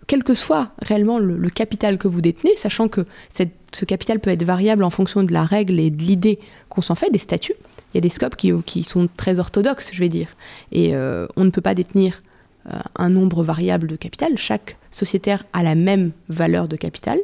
quel 0.07 0.23
que 0.23 0.33
soit 0.33 0.71
réellement 0.81 1.19
le, 1.19 1.49
capital 1.49 1.97
que 1.97 2.07
vous 2.07 2.21
détenez, 2.21 2.55
sachant 2.55 2.87
que 2.87 3.05
ce 3.33 3.85
capital 3.85 4.19
peut 4.19 4.29
être 4.29 4.43
variable 4.43 4.83
en 4.83 4.89
fonction 4.89 5.23
de 5.23 5.33
la 5.33 5.43
règle 5.43 5.79
et 5.79 5.89
de 5.89 6.01
l'idée 6.01 6.39
qu'on 6.69 6.81
s'en 6.81 6.95
fait, 6.95 7.09
des 7.11 7.19
statuts, 7.19 7.55
y 7.95 7.97
a 7.99 8.01
des 8.01 8.09
scopes 8.09 8.35
qui, 8.35 8.83
sont 8.83 9.07
très 9.17 9.39
orthodoxes, 9.39 9.91
je 9.93 9.99
vais 9.99 10.09
dire. 10.09 10.27
Et 10.71 10.95
euh, 10.95 11.27
on 11.35 11.43
ne 11.43 11.49
peut 11.49 11.61
pas 11.61 11.75
détenir 11.75 12.21
euh, 12.71 12.79
un 12.95 13.09
nombre 13.09 13.43
variable 13.43 13.87
de 13.87 13.95
capital. 13.95 14.37
Chaque 14.37 14.77
sociétaire 14.91 15.43
a 15.53 15.63
la 15.63 15.75
même 15.75 16.11
valeur 16.29 16.67
de 16.67 16.75
capital. 16.75 17.19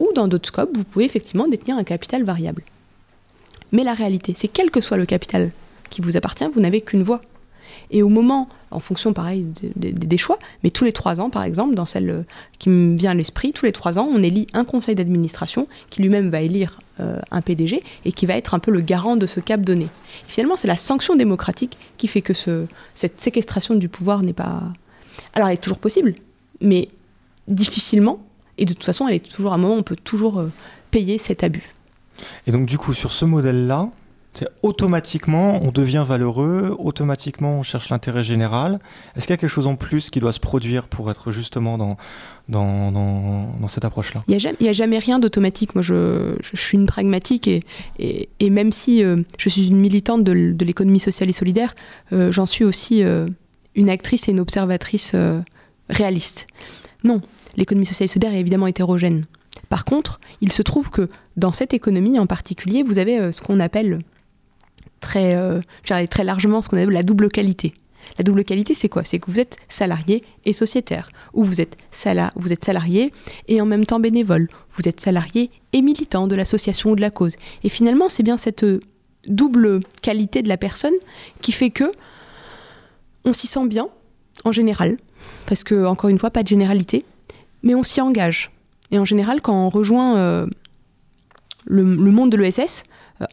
Ou 0.00 0.08
dans 0.14 0.28
d'autres 0.28 0.48
scopes, 0.48 0.70
vous 0.76 0.84
pouvez 0.84 1.04
effectivement 1.04 1.46
détenir 1.48 1.76
un 1.76 1.84
capital 1.84 2.24
variable. 2.24 2.62
Mais 3.72 3.84
la 3.84 3.94
réalité, 3.94 4.34
c'est 4.36 4.48
quel 4.48 4.70
que 4.70 4.80
soit 4.80 4.96
le 4.96 5.06
capital 5.06 5.50
qui 5.90 6.00
vous 6.00 6.16
appartient, 6.16 6.44
vous 6.52 6.60
n'avez 6.60 6.80
qu'une 6.80 7.02
voix. 7.02 7.20
Et 7.90 8.02
au 8.02 8.08
moment, 8.08 8.48
en 8.70 8.80
fonction 8.80 9.12
pareil 9.12 9.46
de- 9.62 9.90
de- 9.90 10.06
des 10.06 10.18
choix, 10.18 10.38
mais 10.62 10.70
tous 10.70 10.84
les 10.84 10.92
trois 10.92 11.20
ans, 11.20 11.30
par 11.30 11.44
exemple, 11.44 11.74
dans 11.74 11.86
celle 11.86 12.10
euh, 12.10 12.22
qui 12.58 12.68
me 12.70 12.96
vient 12.96 13.12
à 13.12 13.14
l'esprit, 13.14 13.52
tous 13.52 13.66
les 13.66 13.72
trois 13.72 13.98
ans, 13.98 14.08
on 14.10 14.22
élit 14.22 14.46
un 14.52 14.64
conseil 14.64 14.94
d'administration 14.94 15.66
qui 15.90 16.02
lui-même 16.02 16.30
va 16.30 16.40
élire 16.40 16.80
euh, 17.00 17.20
un 17.30 17.40
PDG 17.40 17.82
et 18.04 18.12
qui 18.12 18.26
va 18.26 18.36
être 18.36 18.54
un 18.54 18.58
peu 18.58 18.70
le 18.70 18.80
garant 18.80 19.16
de 19.16 19.26
ce 19.26 19.40
cap 19.40 19.60
donné. 19.60 19.88
Finalement, 20.28 20.56
c'est 20.56 20.68
la 20.68 20.76
sanction 20.76 21.16
démocratique 21.16 21.76
qui 21.96 22.06
fait 22.06 22.22
que 22.22 22.34
ce, 22.34 22.66
cette 22.94 23.20
séquestration 23.20 23.74
du 23.74 23.88
pouvoir 23.88 24.22
n'est 24.22 24.32
pas. 24.32 24.62
Alors, 25.32 25.48
elle 25.48 25.54
est 25.54 25.62
toujours 25.62 25.78
possible, 25.78 26.14
mais 26.60 26.88
difficilement. 27.48 28.20
Et 28.58 28.64
de 28.64 28.72
toute 28.72 28.84
façon, 28.84 29.08
elle 29.08 29.14
est 29.14 29.28
toujours 29.28 29.52
à 29.52 29.56
un 29.56 29.58
moment 29.58 29.74
où 29.74 29.78
on 29.78 29.82
peut 29.82 29.96
toujours 29.96 30.38
euh, 30.38 30.52
payer 30.90 31.18
cet 31.18 31.42
abus. 31.42 31.74
Et 32.46 32.52
donc, 32.52 32.66
du 32.66 32.78
coup, 32.78 32.94
sur 32.94 33.10
ce 33.10 33.24
modèle-là, 33.24 33.90
automatiquement, 34.62 35.60
on 35.62 35.70
devient 35.70 36.04
valeureux, 36.06 36.74
automatiquement, 36.78 37.58
on 37.58 37.62
cherche 37.62 37.88
l'intérêt 37.90 38.24
général. 38.24 38.80
Est-ce 39.16 39.26
qu'il 39.26 39.32
y 39.32 39.34
a 39.34 39.36
quelque 39.36 39.48
chose 39.50 39.66
en 39.66 39.76
plus 39.76 40.10
qui 40.10 40.20
doit 40.20 40.32
se 40.32 40.40
produire 40.40 40.88
pour 40.88 41.10
être 41.10 41.30
justement 41.30 41.78
dans, 41.78 41.96
dans, 42.48 42.90
dans, 42.92 43.68
cette 43.68 43.84
approche-là? 43.84 44.24
Il 44.28 44.36
n'y 44.36 44.68
a, 44.68 44.70
a 44.70 44.72
jamais 44.72 44.98
rien 44.98 45.18
d'automatique. 45.18 45.74
Moi, 45.74 45.82
je, 45.82 46.36
je- 46.42 46.56
suis 46.56 46.76
une 46.78 46.86
pragmatique 46.86 47.46
et, 47.48 47.60
et, 47.98 48.28
et 48.40 48.50
même 48.50 48.72
si 48.72 49.02
euh, 49.02 49.22
je 49.38 49.48
suis 49.48 49.68
une 49.68 49.80
militante 49.80 50.24
de, 50.24 50.52
de 50.52 50.64
l'économie 50.64 51.00
sociale 51.00 51.28
et 51.28 51.32
solidaire, 51.32 51.74
euh, 52.12 52.32
j'en 52.32 52.46
suis 52.46 52.64
aussi 52.64 53.02
euh, 53.02 53.26
une 53.74 53.88
actrice 53.90 54.28
et 54.28 54.32
une 54.32 54.40
observatrice 54.40 55.14
réaliste. 55.90 56.46
Non, 57.02 57.20
l'économie 57.56 57.86
sociale 57.86 58.06
et 58.06 58.08
solidaire 58.08 58.34
est 58.34 58.40
évidemment 58.40 58.66
hétérogène. 58.66 59.26
Par 59.68 59.84
contre, 59.84 60.20
il 60.40 60.52
se 60.52 60.62
trouve 60.62 60.90
que 60.90 61.08
dans 61.36 61.52
cette 61.52 61.74
économie 61.74 62.18
en 62.18 62.26
particulier, 62.26 62.82
vous 62.82 62.98
avez 62.98 63.32
ce 63.32 63.40
qu'on 63.42 63.60
appelle 63.60 63.98
très, 65.04 65.36
euh, 65.36 65.60
très 65.84 66.24
largement 66.24 66.62
ce 66.62 66.68
qu'on 66.68 66.78
appelle 66.78 66.90
la 66.90 67.02
double 67.02 67.28
qualité. 67.28 67.74
La 68.18 68.24
double 68.24 68.44
qualité, 68.44 68.74
c'est 68.74 68.88
quoi? 68.88 69.04
C'est 69.04 69.18
que 69.18 69.30
vous 69.30 69.40
êtes 69.40 69.56
salarié 69.68 70.22
et 70.44 70.52
sociétaire, 70.52 71.10
ou 71.32 71.44
vous 71.44 71.60
êtes, 71.60 71.76
sala- 71.90 72.32
vous 72.36 72.52
êtes 72.52 72.64
salarié 72.64 73.12
et 73.48 73.60
en 73.60 73.66
même 73.66 73.86
temps 73.86 74.00
bénévole. 74.00 74.48
Vous 74.76 74.88
êtes 74.88 75.00
salarié 75.00 75.50
et 75.72 75.82
militant 75.82 76.26
de 76.26 76.34
l'association 76.34 76.90
ou 76.90 76.96
de 76.96 77.00
la 77.00 77.10
cause. 77.10 77.36
Et 77.62 77.68
finalement, 77.68 78.08
c'est 78.08 78.22
bien 78.22 78.36
cette 78.36 78.64
euh, 78.64 78.80
double 79.26 79.80
qualité 80.02 80.42
de 80.42 80.48
la 80.48 80.56
personne 80.56 80.92
qui 81.40 81.52
fait 81.52 81.70
que 81.70 81.90
on 83.24 83.32
s'y 83.32 83.46
sent 83.46 83.66
bien, 83.66 83.88
en 84.44 84.52
général, 84.52 84.98
parce 85.46 85.64
que, 85.64 85.86
encore 85.86 86.10
une 86.10 86.18
fois, 86.18 86.30
pas 86.30 86.42
de 86.42 86.48
généralité, 86.48 87.04
mais 87.62 87.74
on 87.74 87.82
s'y 87.82 88.00
engage. 88.02 88.50
Et 88.90 88.98
en 88.98 89.06
général, 89.06 89.40
quand 89.40 89.54
on 89.54 89.70
rejoint 89.70 90.16
euh, 90.18 90.46
le, 91.64 91.84
monde 91.84 92.30
de 92.30 92.36
l'ESS, 92.36 92.84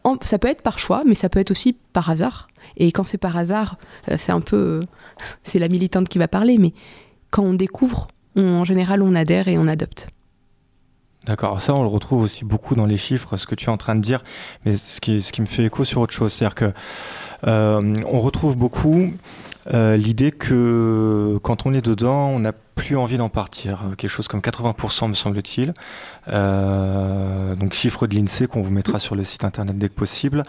en- 0.04 0.16
ça 0.22 0.38
peut 0.38 0.48
être 0.48 0.62
par 0.62 0.78
choix, 0.78 1.02
mais 1.06 1.14
ça 1.14 1.28
peut 1.28 1.38
être 1.40 1.50
aussi 1.50 1.74
par 1.92 2.10
hasard. 2.10 2.48
Et 2.76 2.92
quand 2.92 3.06
c'est 3.06 3.18
par 3.18 3.36
hasard, 3.36 3.76
euh, 4.10 4.14
c'est 4.18 4.32
un 4.32 4.40
peu. 4.40 4.56
euh, 4.56 4.80
c'est 5.44 5.58
la 5.58 5.68
militante 5.68 6.08
qui 6.08 6.18
va 6.18 6.28
parler, 6.28 6.58
mais 6.58 6.72
quand 7.30 7.42
on 7.42 7.54
découvre, 7.54 8.08
en 8.36 8.64
général, 8.64 9.02
on 9.02 9.14
adhère 9.14 9.48
et 9.48 9.58
on 9.58 9.66
adopte. 9.68 10.08
D'accord, 11.24 11.60
ça 11.60 11.72
on 11.74 11.82
le 11.82 11.88
retrouve 11.88 12.22
aussi 12.24 12.44
beaucoup 12.44 12.74
dans 12.74 12.84
les 12.86 12.96
chiffres, 12.96 13.36
ce 13.36 13.46
que 13.46 13.54
tu 13.54 13.66
es 13.66 13.68
en 13.68 13.76
train 13.76 13.94
de 13.94 14.00
dire, 14.00 14.24
mais 14.64 14.74
ce 14.76 15.00
qui, 15.00 15.22
ce 15.22 15.32
qui 15.32 15.40
me 15.40 15.46
fait 15.46 15.64
écho 15.64 15.84
sur 15.84 16.00
autre 16.00 16.12
chose, 16.12 16.32
c'est-à-dire 16.32 16.56
que 16.56 16.72
euh, 17.46 17.94
on 18.10 18.18
retrouve 18.18 18.56
beaucoup 18.56 19.12
euh, 19.72 19.96
l'idée 19.96 20.32
que 20.32 21.38
quand 21.42 21.66
on 21.66 21.74
est 21.74 21.84
dedans, 21.84 22.28
on 22.28 22.40
n'a 22.40 22.52
plus 22.52 22.96
envie 22.96 23.18
d'en 23.18 23.28
partir, 23.28 23.84
quelque 23.96 24.10
chose 24.10 24.28
comme 24.28 24.40
80% 24.40 25.08
me 25.08 25.14
semble-t-il. 25.14 25.74
Euh, 26.28 27.54
donc 27.54 27.74
chiffre 27.74 28.06
de 28.06 28.14
l'INSEE 28.14 28.46
qu'on 28.46 28.60
vous 28.60 28.72
mettra 28.72 28.98
sur 28.98 29.14
le 29.14 29.24
site 29.24 29.44
internet 29.44 29.76
dès 29.76 29.88
que 29.88 29.94
possible, 29.94 30.42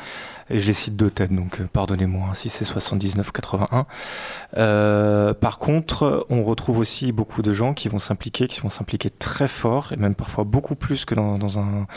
et 0.53 0.59
je 0.59 0.67
les 0.67 0.73
cite 0.73 0.95
de 0.95 1.09
tête, 1.09 1.33
donc 1.33 1.59
euh, 1.59 1.67
pardonnez-moi 1.71 2.27
hein, 2.29 2.33
si 2.33 2.47
c'est 2.49 2.63
79-81. 2.65 3.85
Euh, 4.57 5.33
par 5.33 5.57
contre, 5.57 6.25
on 6.29 6.43
retrouve 6.43 6.77
aussi 6.79 7.11
beaucoup 7.11 7.41
de 7.41 7.51
gens 7.53 7.73
qui 7.73 7.89
vont 7.89 7.99
s'impliquer, 7.99 8.47
qui 8.47 8.61
vont 8.61 8.69
s'impliquer 8.69 9.09
très 9.09 9.47
fort, 9.47 9.91
et 9.91 9.95
même 9.97 10.15
parfois 10.15 10.43
beaucoup 10.43 10.75
plus 10.75 11.05
que 11.05 11.15
dans, 11.15 11.59
un, 11.59 11.87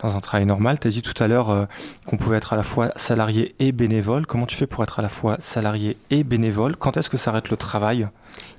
dans 0.00 0.16
un 0.16 0.20
travail 0.20 0.46
normal. 0.46 0.78
Tu 0.78 0.88
as 0.88 0.90
dit 0.90 1.02
tout 1.02 1.20
à 1.22 1.28
l'heure 1.28 1.50
euh, 1.50 1.64
qu'on 2.06 2.16
pouvait 2.16 2.36
être 2.36 2.52
à 2.52 2.56
la 2.56 2.62
fois 2.62 2.92
salarié 2.96 3.54
et 3.58 3.72
bénévole. 3.72 4.26
Comment 4.26 4.46
tu 4.46 4.56
fais 4.56 4.66
pour 4.66 4.82
être 4.82 4.98
à 4.98 5.02
la 5.02 5.08
fois 5.08 5.36
salarié 5.40 5.96
et 6.10 6.24
bénévole? 6.24 6.76
Quand 6.76 6.96
est-ce 6.96 7.10
que 7.10 7.16
s'arrête 7.16 7.50
le 7.50 7.56
travail? 7.56 8.08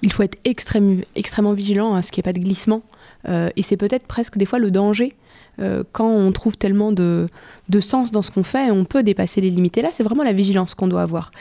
Il 0.01 0.11
faut 0.11 0.23
être 0.23 0.37
extrême- 0.45 1.03
extrêmement 1.15 1.53
vigilant 1.53 1.95
à 1.95 2.03
ce 2.03 2.11
qu'il 2.11 2.21
n'y 2.21 2.29
ait 2.29 2.33
pas 2.33 2.37
de 2.37 2.43
glissement. 2.43 2.81
Euh, 3.27 3.49
et 3.55 3.63
c'est 3.63 3.77
peut-être 3.77 4.05
presque 4.05 4.37
des 4.37 4.45
fois 4.45 4.59
le 4.59 4.69
danger. 4.71 5.15
Euh, 5.59 5.83
quand 5.91 6.09
on 6.09 6.31
trouve 6.31 6.57
tellement 6.57 6.91
de, 6.91 7.27
de 7.69 7.79
sens 7.79 8.11
dans 8.11 8.21
ce 8.21 8.31
qu'on 8.31 8.43
fait, 8.43 8.71
on 8.71 8.85
peut 8.85 9.03
dépasser 9.03 9.41
les 9.41 9.49
limites. 9.49 9.77
Et 9.77 9.81
là, 9.81 9.89
c'est 9.93 10.03
vraiment 10.03 10.23
la 10.23 10.33
vigilance 10.33 10.75
qu'on 10.75 10.87
doit 10.87 11.01
avoir. 11.01 11.31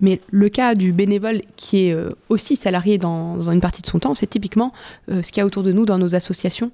Mais 0.00 0.20
le 0.30 0.48
cas 0.48 0.74
du 0.74 0.92
bénévole 0.92 1.42
qui 1.56 1.86
est 1.86 1.92
euh, 1.92 2.10
aussi 2.28 2.56
salarié 2.56 2.98
dans, 2.98 3.50
une 3.50 3.60
partie 3.60 3.82
de 3.82 3.86
son 3.86 3.98
temps, 3.98 4.14
c'est 4.14 4.26
typiquement 4.26 4.72
euh, 5.10 5.22
ce 5.22 5.30
qu'il 5.30 5.40
y 5.40 5.42
a 5.42 5.46
autour 5.46 5.62
de 5.62 5.72
nous 5.72 5.86
dans 5.86 5.98
nos 5.98 6.14
associations. 6.14 6.70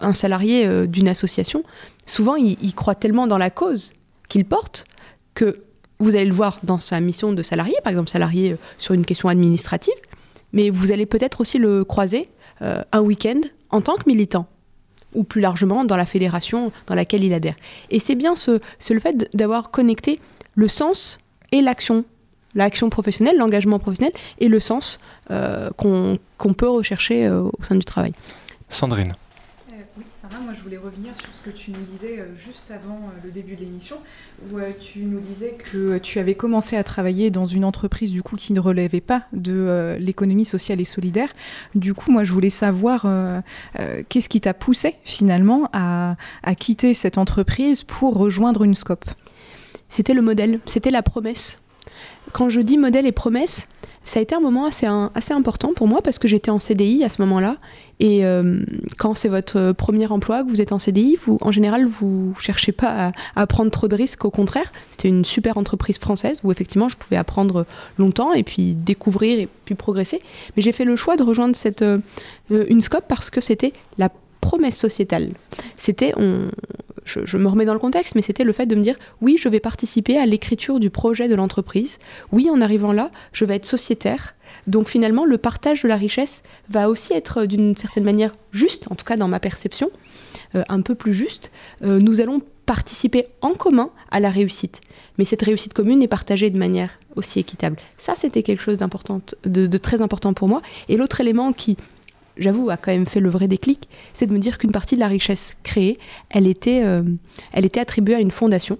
Un 0.00 0.14
salarié 0.14 0.86
d'une 0.86 1.06
association, 1.06 1.62
souvent, 2.06 2.36
il, 2.36 2.56
il 2.62 2.74
croit 2.74 2.94
tellement 2.94 3.26
dans 3.26 3.36
la 3.36 3.50
cause 3.50 3.90
qu'il 4.30 4.46
porte 4.46 4.86
que 5.34 5.58
vous 5.98 6.16
allez 6.16 6.24
le 6.24 6.32
voir 6.32 6.60
dans 6.62 6.78
sa 6.78 6.98
mission 6.98 7.34
de 7.34 7.42
salarié, 7.42 7.74
par 7.84 7.90
exemple 7.90 8.08
salarié 8.08 8.56
sur 8.78 8.94
une 8.94 9.04
question 9.04 9.28
administrative, 9.28 9.92
mais 10.54 10.70
vous 10.70 10.92
allez 10.92 11.04
peut-être 11.04 11.42
aussi 11.42 11.58
le 11.58 11.84
croiser 11.84 12.30
un 12.60 13.00
week-end 13.00 13.40
en 13.68 13.82
tant 13.82 13.96
que 13.96 14.04
militant 14.06 14.46
ou 15.16 15.24
plus 15.24 15.40
largement 15.40 15.84
dans 15.84 15.96
la 15.96 16.06
fédération 16.06 16.70
dans 16.86 16.94
laquelle 16.94 17.24
il 17.24 17.32
adhère. 17.32 17.56
Et 17.90 17.98
c'est 17.98 18.14
bien 18.14 18.36
ce, 18.36 18.60
c'est 18.78 18.94
le 18.94 19.00
fait 19.00 19.28
d'avoir 19.34 19.70
connecté 19.70 20.20
le 20.54 20.68
sens 20.68 21.18
et 21.52 21.60
l'action, 21.60 22.04
l'action 22.54 22.90
professionnelle, 22.90 23.36
l'engagement 23.36 23.78
professionnel 23.78 24.12
et 24.38 24.48
le 24.48 24.60
sens 24.60 24.98
euh, 25.30 25.70
qu'on 25.76 26.18
qu'on 26.38 26.52
peut 26.52 26.68
rechercher 26.68 27.26
euh, 27.26 27.42
au 27.42 27.62
sein 27.62 27.74
du 27.74 27.84
travail. 27.84 28.12
Sandrine. 28.68 29.14
Moi 30.44 30.54
je 30.54 30.60
voulais 30.60 30.76
revenir 30.76 31.14
sur 31.16 31.28
ce 31.32 31.40
que 31.40 31.50
tu 31.50 31.70
nous 31.70 31.84
disais 31.92 32.18
euh, 32.18 32.24
juste 32.44 32.70
avant 32.70 32.96
euh, 32.96 33.20
le 33.24 33.30
début 33.30 33.54
de 33.54 33.60
l'émission, 33.60 33.96
où 34.50 34.58
euh, 34.58 34.70
tu 34.80 35.00
nous 35.00 35.20
disais 35.20 35.56
que 35.72 35.98
tu 35.98 36.18
avais 36.18 36.34
commencé 36.34 36.76
à 36.76 36.82
travailler 36.84 37.30
dans 37.30 37.44
une 37.44 37.64
entreprise 37.64 38.12
du 38.12 38.22
coup 38.22 38.36
qui 38.36 38.52
ne 38.52 38.60
relevait 38.60 39.00
pas 39.00 39.22
de 39.32 39.96
l'économie 40.00 40.44
sociale 40.44 40.80
et 40.80 40.84
solidaire. 40.84 41.28
Du 41.74 41.94
coup, 41.94 42.10
moi 42.10 42.24
je 42.24 42.32
voulais 42.32 42.50
savoir 42.50 43.06
qu'est-ce 44.08 44.28
qui 44.28 44.40
t'a 44.40 44.54
poussé 44.54 44.96
finalement 45.04 45.68
à, 45.72 46.16
à 46.42 46.54
quitter 46.54 46.94
cette 46.94 47.18
entreprise 47.18 47.82
pour 47.82 48.14
rejoindre 48.14 48.64
une 48.64 48.74
SCOP. 48.74 49.04
C'était 49.88 50.14
le 50.14 50.22
modèle, 50.22 50.60
c'était 50.66 50.90
la 50.90 51.02
promesse. 51.02 51.58
Quand 52.32 52.50
je 52.50 52.60
dis 52.60 52.78
modèle 52.78 53.06
et 53.06 53.12
promesse, 53.12 53.68
ça 54.06 54.20
a 54.20 54.22
été 54.22 54.34
un 54.34 54.40
moment 54.40 54.64
assez, 54.64 54.86
assez 55.14 55.34
important 55.34 55.72
pour 55.74 55.88
moi 55.88 56.00
parce 56.00 56.18
que 56.18 56.28
j'étais 56.28 56.50
en 56.50 56.58
CDI 56.58 57.04
à 57.04 57.08
ce 57.08 57.20
moment-là. 57.22 57.56
Et 57.98 58.24
euh, 58.24 58.60
quand 58.98 59.14
c'est 59.14 59.28
votre 59.28 59.72
premier 59.72 60.06
emploi, 60.06 60.44
que 60.44 60.48
vous 60.48 60.60
êtes 60.60 60.72
en 60.72 60.78
CDI, 60.78 61.18
vous, 61.24 61.38
en 61.40 61.50
général, 61.50 61.86
vous 61.86 62.34
cherchez 62.38 62.70
pas 62.70 63.12
à, 63.34 63.46
prendre 63.46 63.70
trop 63.70 63.88
de 63.88 63.96
risques. 63.96 64.24
Au 64.24 64.30
contraire, 64.30 64.72
c'était 64.92 65.08
une 65.08 65.24
super 65.24 65.56
entreprise 65.58 65.98
française 65.98 66.38
où 66.44 66.52
effectivement 66.52 66.88
je 66.88 66.96
pouvais 66.96 67.16
apprendre 67.16 67.66
longtemps 67.98 68.32
et 68.32 68.44
puis 68.44 68.74
découvrir 68.74 69.40
et 69.40 69.48
puis 69.64 69.74
progresser. 69.74 70.20
Mais 70.56 70.62
j'ai 70.62 70.72
fait 70.72 70.84
le 70.84 70.94
choix 70.94 71.16
de 71.16 71.24
rejoindre 71.24 71.56
cette, 71.56 71.82
euh, 71.82 71.98
une 72.50 72.82
scope 72.82 73.06
parce 73.08 73.30
que 73.30 73.40
c'était 73.40 73.72
la 73.98 74.08
promesse 74.46 74.78
sociétale. 74.78 75.30
C'était, 75.76 76.12
on, 76.16 76.50
je, 77.04 77.36
me 77.36 77.48
remets 77.48 77.64
dans 77.64 77.72
le 77.72 77.80
contexte, 77.80 78.14
mais 78.14 78.22
c'était 78.22 78.44
le 78.44 78.52
fait 78.52 78.66
de 78.66 78.76
me 78.76 78.80
dire 78.80 78.94
oui, 79.20 79.36
je 79.40 79.48
vais 79.48 79.58
participer 79.58 80.16
à 80.18 80.24
l'écriture 80.24 80.78
du 80.78 80.88
projet 80.88 81.26
de 81.26 81.34
l'entreprise. 81.34 81.98
Oui, 82.30 82.48
en 82.48 82.60
arrivant 82.60 82.92
là, 82.92 83.10
je 83.32 83.44
vais 83.44 83.56
être 83.56 83.66
sociétaire. 83.66 84.34
Donc 84.68 84.88
finalement, 84.88 85.24
le 85.24 85.36
partage 85.36 85.82
de 85.82 85.88
la 85.88 85.96
richesse 85.96 86.44
va 86.70 86.88
aussi 86.88 87.12
être 87.12 87.38
euh, 87.42 87.46
d'une 87.46 87.76
certaine 87.76 88.04
manière 88.04 88.36
juste, 88.52 88.86
en 88.90 88.94
tout 88.94 89.04
cas 89.04 89.16
dans 89.16 89.26
ma 89.26 89.40
perception, 89.40 89.90
euh, 90.54 90.62
un 90.68 90.80
peu 90.80 90.94
plus 90.94 91.12
juste. 91.12 91.50
Euh, 91.82 91.98
nous 91.98 92.20
allons 92.20 92.38
participer 92.66 93.26
en 93.40 93.52
commun 93.52 93.90
à 94.10 94.20
la 94.20 94.30
réussite. 94.30 94.80
Mais 95.18 95.24
cette 95.24 95.42
réussite 95.42 95.74
commune 95.74 96.02
est 96.02 96.08
partagée 96.08 96.50
de 96.50 96.58
manière 96.58 96.98
aussi 97.16 97.40
équitable. 97.40 97.78
Ça, 97.96 98.14
c'était 98.16 98.42
quelque 98.42 98.62
chose 98.62 98.76
de, 98.76 99.78
très 99.78 100.02
important 100.02 100.34
pour 100.34 100.48
moi. 100.48 100.62
Et 100.88 100.96
l'autre 100.96 101.20
élément 101.20 101.52
qui 101.52 101.76
j'avoue, 102.38 102.70
a 102.70 102.76
quand 102.76 102.92
même 102.92 103.06
fait 103.06 103.20
le 103.20 103.30
vrai 103.30 103.48
déclic, 103.48 103.88
c'est 104.12 104.26
de 104.26 104.32
me 104.32 104.38
dire 104.38 104.58
qu'une 104.58 104.72
partie 104.72 104.94
de 104.94 105.00
la 105.00 105.08
richesse 105.08 105.56
créée, 105.62 105.98
elle 106.30 106.46
était, 106.46 106.82
euh, 106.84 107.02
elle 107.52 107.64
était 107.64 107.80
attribuée 107.80 108.14
à 108.14 108.20
une 108.20 108.30
fondation, 108.30 108.78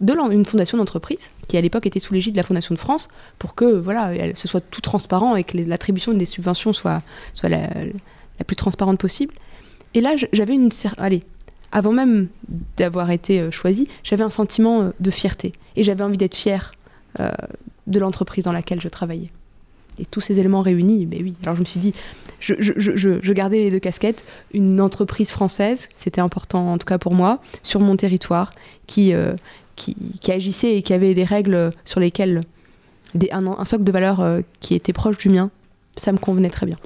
une 0.00 0.46
fondation 0.46 0.78
d'entreprise, 0.78 1.30
qui 1.48 1.56
à 1.56 1.60
l'époque 1.60 1.86
était 1.86 1.98
sous 1.98 2.14
l'égide 2.14 2.34
de 2.34 2.36
la 2.36 2.42
Fondation 2.42 2.74
de 2.74 2.78
France, 2.78 3.08
pour 3.38 3.54
que 3.54 3.64
voilà, 3.64 4.12
ce 4.34 4.46
soit 4.46 4.60
tout 4.60 4.80
transparent 4.80 5.34
et 5.36 5.44
que 5.44 5.56
l'attribution 5.58 6.12
des 6.12 6.26
subventions 6.26 6.72
soit, 6.72 7.02
soit 7.32 7.48
la, 7.48 7.68
plus 8.46 8.56
transparente 8.56 8.98
possible. 8.98 9.34
Et 9.94 10.00
là, 10.00 10.14
j'avais 10.32 10.54
une... 10.54 10.70
Allez, 10.98 11.24
avant 11.72 11.92
même 11.92 12.28
d'avoir 12.76 13.10
été 13.10 13.40
euh, 13.40 13.50
choisie, 13.50 13.88
j'avais 14.04 14.22
un 14.22 14.30
sentiment 14.30 14.82
euh, 14.82 14.90
de 15.00 15.10
fierté. 15.10 15.52
Et 15.76 15.84
j'avais 15.84 16.04
envie 16.04 16.18
d'être 16.18 16.36
fière 16.36 16.72
de 17.88 17.98
l'entreprise 17.98 18.44
dans 18.44 18.52
laquelle 18.52 18.80
je 18.80 18.88
travaillais. 18.88 19.30
Et 19.98 20.06
tous 20.06 20.20
ces 20.20 20.38
éléments 20.38 20.62
réunis, 20.62 21.06
ben 21.06 21.20
oui. 21.22 21.34
Alors 21.42 21.56
je 21.56 21.60
me 21.60 21.64
suis 21.64 21.80
dit, 21.80 21.92
je, 22.40 23.32
gardais 23.32 23.58
les 23.58 23.70
deux 23.70 23.78
casquettes. 23.78 24.24
Une 24.54 24.80
entreprise 24.80 25.30
française, 25.30 25.88
c'était 25.96 26.20
important 26.20 26.72
en 26.72 26.78
tout 26.78 26.86
cas 26.86 26.98
pour 26.98 27.14
moi, 27.14 27.40
sur 27.62 27.80
mon 27.80 27.96
territoire, 27.96 28.52
qui, 28.86 29.12
euh, 29.12 29.34
qui, 29.78 30.32
agissait 30.32 30.76
et 30.76 30.82
qui 30.82 30.92
avait 30.92 31.14
des 31.14 31.24
règles 31.24 31.70
sur 31.84 32.00
lesquelles, 32.00 32.42
un, 33.30 33.64
socle 33.64 33.84
de 33.84 33.92
valeurs 33.92 34.20
euh, 34.20 34.40
qui 34.60 34.74
était 34.74 34.92
proche 34.92 35.18
du 35.18 35.28
mien, 35.28 35.50
ça 35.96 36.12
me 36.12 36.18
convenait 36.18 36.50
très 36.50 36.66
bien. 36.66 36.76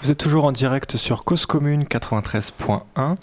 Vous 0.00 0.10
êtes 0.10 0.18
toujours 0.18 0.44
en 0.44 0.52
direct 0.52 0.96
sur 0.96 1.24
Cause 1.24 1.46
Commune 1.46 1.84
93.1. 1.84 3.16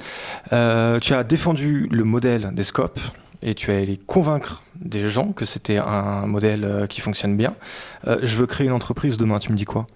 Euh, 0.53 0.99
tu 0.99 1.13
as 1.13 1.23
défendu 1.23 1.87
le 1.91 2.05
modèle 2.05 2.51
des 2.53 2.63
scopes 2.63 2.99
et 3.41 3.53
tu 3.53 3.71
es 3.71 3.81
allé 3.81 3.97
convaincre 3.97 4.63
des 4.75 5.09
gens 5.09 5.33
que 5.33 5.45
c'était 5.45 5.77
un 5.77 6.25
modèle 6.25 6.63
euh, 6.63 6.87
qui 6.87 7.01
fonctionne 7.01 7.35
bien. 7.35 7.55
Je 8.05 8.35
veux 8.37 8.45
créer 8.45 8.67
une 8.67 8.73
entreprise 8.73 9.17
demain, 9.17 9.39
tu 9.39 9.51
me 9.51 9.57
dis 9.57 9.65
quoi? 9.65 9.87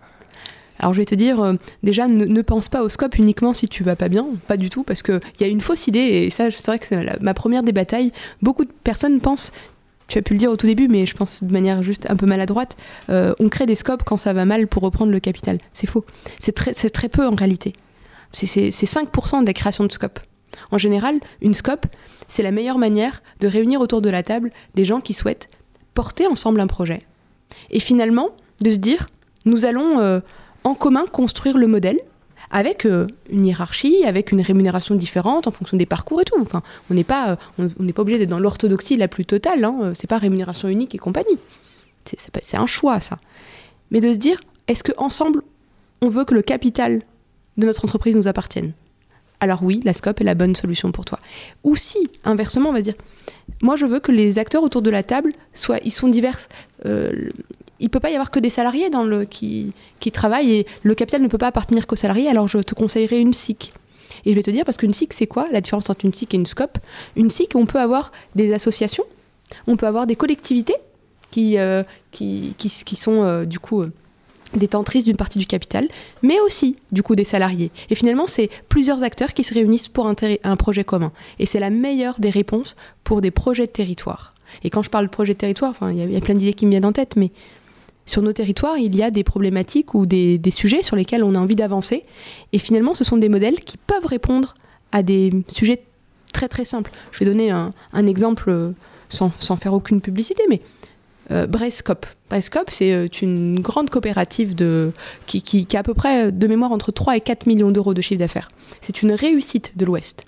Alors 0.83 0.93
je 0.93 0.99
vais 0.99 1.05
te 1.05 1.15
dire, 1.15 1.39
euh, 1.39 1.53
déjà 1.81 2.07
ne, 2.07 2.41
pense 2.41 2.67
pas 2.67 2.83
au 2.83 2.89
scope 2.89 3.17
uniquement 3.17 3.53
si 3.53 3.69
tu 3.69 3.83
vas 3.83 3.95
pas 3.95 4.09
bien, 4.09 4.27
pas 4.49 4.57
du 4.57 4.69
tout, 4.69 4.83
parce 4.83 5.01
qu'il 5.01 5.21
y 5.39 5.43
a 5.45 5.47
une 5.47 5.61
fausse 5.61 5.87
idée, 5.87 5.99
et 5.99 6.29
ça 6.29 6.51
c'est 6.51 6.65
vrai 6.65 6.77
que 6.77 6.85
c'est 6.85 7.21
ma 7.21 7.33
première 7.33 7.63
des 7.63 7.71
batailles. 7.71 8.11
Beaucoup 8.41 8.65
de 8.65 8.71
personnes 8.83 9.21
pensent, 9.21 9.53
tu 10.07 10.17
as 10.17 10.21
pu 10.21 10.33
le 10.33 10.39
dire 10.39 10.51
au 10.51 10.57
tout 10.57 10.67
début, 10.67 10.89
mais 10.89 11.05
je 11.05 11.15
pense 11.15 11.41
de 11.41 11.53
manière 11.53 11.83
juste 11.83 12.09
un 12.09 12.17
peu 12.17 12.25
maladroite, 12.25 12.75
on 13.07 13.47
crée 13.49 13.65
des 13.65 13.75
scopes 13.75 14.03
quand 14.03 14.17
ça 14.17 14.33
va 14.33 14.43
mal 14.43 14.67
pour 14.67 14.83
reprendre 14.83 15.13
le 15.13 15.21
capital. 15.21 15.57
C'est 15.71 15.87
faux. 15.87 16.03
C'est 16.37 16.51
très, 16.51 16.73
très 16.73 17.07
peu 17.07 17.25
en 17.25 17.35
réalité. 17.35 17.71
C'est 18.33 18.69
5% 18.69 19.45
des 19.45 19.53
créations 19.53 19.85
de 19.85 19.91
scopes. 19.91 20.19
En 20.71 20.77
général, 20.77 21.19
une 21.41 21.53
scope, 21.53 21.85
c'est 22.27 22.43
la 22.43 22.51
meilleure 22.51 22.77
manière 22.77 23.23
de 23.39 23.47
réunir 23.47 23.79
autour 23.79 24.01
de 24.01 24.09
la 24.09 24.21
table 24.21 24.51
des 24.75 24.83
gens 24.83 24.99
qui 24.99 25.13
souhaitent 25.13 25.47
porter 25.93 26.27
ensemble 26.27 26.59
un 26.59 26.67
projet. 26.67 27.03
Et 27.71 27.79
finalement, 27.79 28.31
de 28.61 28.71
se 28.71 28.77
dire, 28.77 29.07
nous 29.45 29.65
allons 29.65 29.99
euh, 29.99 30.19
en 30.63 30.75
commun 30.75 31.05
construire 31.11 31.57
le 31.57 31.67
modèle 31.67 31.97
avec 32.51 32.85
euh, 32.85 33.07
une 33.29 33.45
hiérarchie, 33.45 34.03
avec 34.05 34.31
une 34.31 34.41
rémunération 34.41 34.95
différente 34.95 35.47
en 35.47 35.51
fonction 35.51 35.75
des 35.75 35.87
parcours 35.87 36.21
et 36.21 36.25
tout. 36.25 36.39
Enfin, 36.39 36.61
on 36.89 36.93
n'est 36.93 37.03
pas, 37.03 37.37
euh, 37.59 37.67
on, 37.79 37.87
pas 37.87 38.01
obligé 38.03 38.19
d'être 38.19 38.29
dans 38.29 38.39
l'orthodoxie 38.39 38.95
la 38.95 39.07
plus 39.07 39.25
totale. 39.25 39.63
Hein. 39.63 39.93
C'est 39.95 40.07
pas 40.07 40.19
rémunération 40.19 40.67
unique 40.67 40.93
et 40.93 40.99
compagnie. 40.99 41.39
C'est 42.05 42.57
un 42.57 42.67
choix 42.67 42.99
ça. 42.99 43.17
Mais 43.91 44.01
de 44.01 44.11
se 44.11 44.17
dire, 44.17 44.39
est-ce 44.67 44.83
que 44.83 44.91
ensemble, 44.97 45.41
on 46.01 46.09
veut 46.09 46.25
que 46.25 46.33
le 46.33 46.41
capital 46.41 47.01
de 47.57 47.65
notre 47.65 47.83
entreprise 47.85 48.15
nous 48.15 48.27
appartienne? 48.27 48.73
Alors 49.39 49.63
oui, 49.63 49.81
la 49.83 49.93
scope 49.93 50.21
est 50.21 50.23
la 50.23 50.35
bonne 50.35 50.55
solution 50.55 50.91
pour 50.91 51.05
toi. 51.05 51.19
Ou 51.63 51.75
si, 51.75 52.09
inversement, 52.23 52.69
on 52.69 52.73
va 52.73 52.81
dire, 52.81 52.93
moi 53.61 53.75
je 53.75 53.85
veux 53.85 53.99
que 53.99 54.11
les 54.11 54.39
acteurs 54.39 54.63
autour 54.63 54.81
de 54.81 54.89
la 54.89 55.03
table 55.03 55.33
soient, 55.53 55.79
ils 55.83 55.91
sont 55.91 56.07
divers. 56.07 56.39
Euh, 56.85 57.29
il 57.83 57.89
peut 57.89 57.99
pas 57.99 58.09
y 58.09 58.13
avoir 58.13 58.31
que 58.31 58.39
des 58.39 58.49
salariés 58.49 58.89
dans 58.89 59.03
le, 59.03 59.25
qui, 59.25 59.73
qui 59.99 60.11
travaillent 60.11 60.51
et 60.51 60.67
le 60.83 60.95
capital 60.95 61.21
ne 61.21 61.27
peut 61.27 61.37
pas 61.37 61.47
appartenir 61.47 61.85
qu'aux 61.85 61.97
salariés, 61.97 62.29
alors 62.29 62.47
je 62.47 62.59
te 62.59 62.73
conseillerais 62.73 63.19
une 63.19 63.33
SIC. 63.33 63.73
Et 64.25 64.29
je 64.31 64.35
vais 64.35 64.41
te 64.41 64.51
dire, 64.51 64.63
parce 64.63 64.77
qu'une 64.77 64.93
SIC, 64.93 65.11
c'est 65.11 65.27
quoi 65.27 65.47
la 65.51 65.59
différence 65.59 65.89
entre 65.89 66.05
une 66.05 66.13
SIC 66.13 66.33
et 66.33 66.37
une 66.37 66.45
scope 66.45 66.77
Une 67.17 67.29
SIC, 67.29 67.55
on 67.55 67.65
peut 67.65 67.79
avoir 67.79 68.13
des 68.35 68.53
associations, 68.53 69.03
on 69.67 69.75
peut 69.75 69.85
avoir 69.85 70.07
des 70.07 70.15
collectivités 70.15 70.77
qui, 71.29 71.57
euh, 71.57 71.83
qui, 72.11 72.55
qui, 72.57 72.95
sont 72.95 73.23
euh, 73.23 73.43
du 73.43 73.59
coup 73.59 73.83
détentrice 74.55 75.03
d'une 75.03 75.17
partie 75.17 75.39
du 75.39 75.45
capital, 75.45 75.89
mais 76.21 76.39
aussi 76.39 76.77
du 76.93 77.03
coup 77.03 77.17
des 77.17 77.25
salariés. 77.25 77.71
Et 77.89 77.95
finalement, 77.95 78.27
c'est 78.27 78.49
plusieurs 78.69 79.03
acteurs 79.03 79.33
qui 79.33 79.43
se 79.43 79.53
réunissent 79.53 79.89
pour 79.89 80.07
un, 80.07 80.15
un 80.43 80.55
projet 80.55 80.85
commun. 80.85 81.11
Et 81.39 81.45
c'est 81.45 81.59
la 81.59 81.69
meilleure 81.69 82.19
des 82.19 82.29
réponses 82.29 82.77
pour 83.03 83.19
des 83.19 83.31
projets 83.31 83.65
de 83.65 83.71
territoire. 83.71 84.33
Et 84.63 84.69
quand 84.69 84.83
je 84.83 84.89
parle 84.89 85.05
de 85.05 85.11
projet 85.11 85.33
de 85.33 85.39
territoire, 85.39 85.75
il 85.89 86.11
y, 86.11 86.15
a 86.15 86.21
plein 86.21 86.35
d'idées 86.35 86.53
qui 86.53 86.65
me 86.65 86.71
viennent 86.71 86.85
en 86.85 86.91
tête, 86.91 87.15
mais 87.15 87.31
sur 88.05 88.21
nos 88.21 88.33
territoires, 88.33 88.77
il 88.77 88.95
y 88.95 89.03
a 89.03 89.11
des 89.11 89.23
problématiques 89.23 89.93
ou 89.93 90.05
des, 90.05 90.39
sujets 90.51 90.83
sur 90.83 90.95
lesquels 90.95 91.23
on 91.23 91.35
a 91.35 91.39
envie 91.39 91.55
d'avancer. 91.55 92.03
Et 92.51 92.59
finalement, 92.59 92.93
ce 92.93 93.03
sont 93.03 93.17
des 93.17 93.29
modèles 93.29 93.59
qui 93.59 93.77
peuvent 93.77 94.05
répondre 94.05 94.55
à 94.91 95.03
des 95.03 95.31
sujets 95.47 95.83
très 96.33 96.47
très 96.47 96.65
simples. 96.65 96.91
Je 97.11 97.19
vais 97.19 97.25
donner 97.25 97.49
un, 97.49 97.73
exemple 98.05 98.49
euh, 98.49 98.71
sans, 99.09 99.29
faire 99.57 99.73
aucune 99.73 100.01
publicité, 100.01 100.43
mais 100.49 100.61
euh, 101.31 101.47
Brescop. 101.47 102.05
C'est 102.71 102.93
euh, 102.93 103.07
une 103.21 103.59
grande 103.61 103.89
coopérative 103.89 104.55
qui, 105.25 105.41
qui, 105.41 105.77
a 105.77 105.79
à 105.79 105.83
peu 105.83 105.93
près, 105.93 106.31
de 106.31 106.47
mémoire, 106.47 106.71
entre 106.71 106.91
3 106.91 107.17
et 107.17 107.21
4 107.21 107.47
millions 107.47 107.71
d'euros 107.71 107.93
de 107.93 108.01
chiffre 108.01 108.19
d'affaires. 108.19 108.49
C'est 108.81 109.01
une 109.01 109.13
réussite 109.13 109.73
de 109.77 109.85
l'Ouest. 109.85 110.25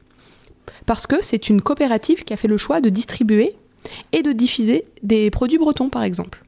Parce 0.86 1.08
que 1.08 1.18
c'est 1.22 1.50
une 1.50 1.62
coopérative 1.62 2.24
qui 2.24 2.34
a 2.34 2.38
fait 2.38 2.48
le 2.48 2.58
choix 2.58 2.80
de 2.80 2.90
distribuer 2.90 3.54
et 4.12 4.22
de 4.22 4.32
diffuser 4.32 4.86
des 5.04 5.30
produits 5.30 5.58
bretons, 5.58 5.90
par 5.90 6.04
exemple. 6.04 6.45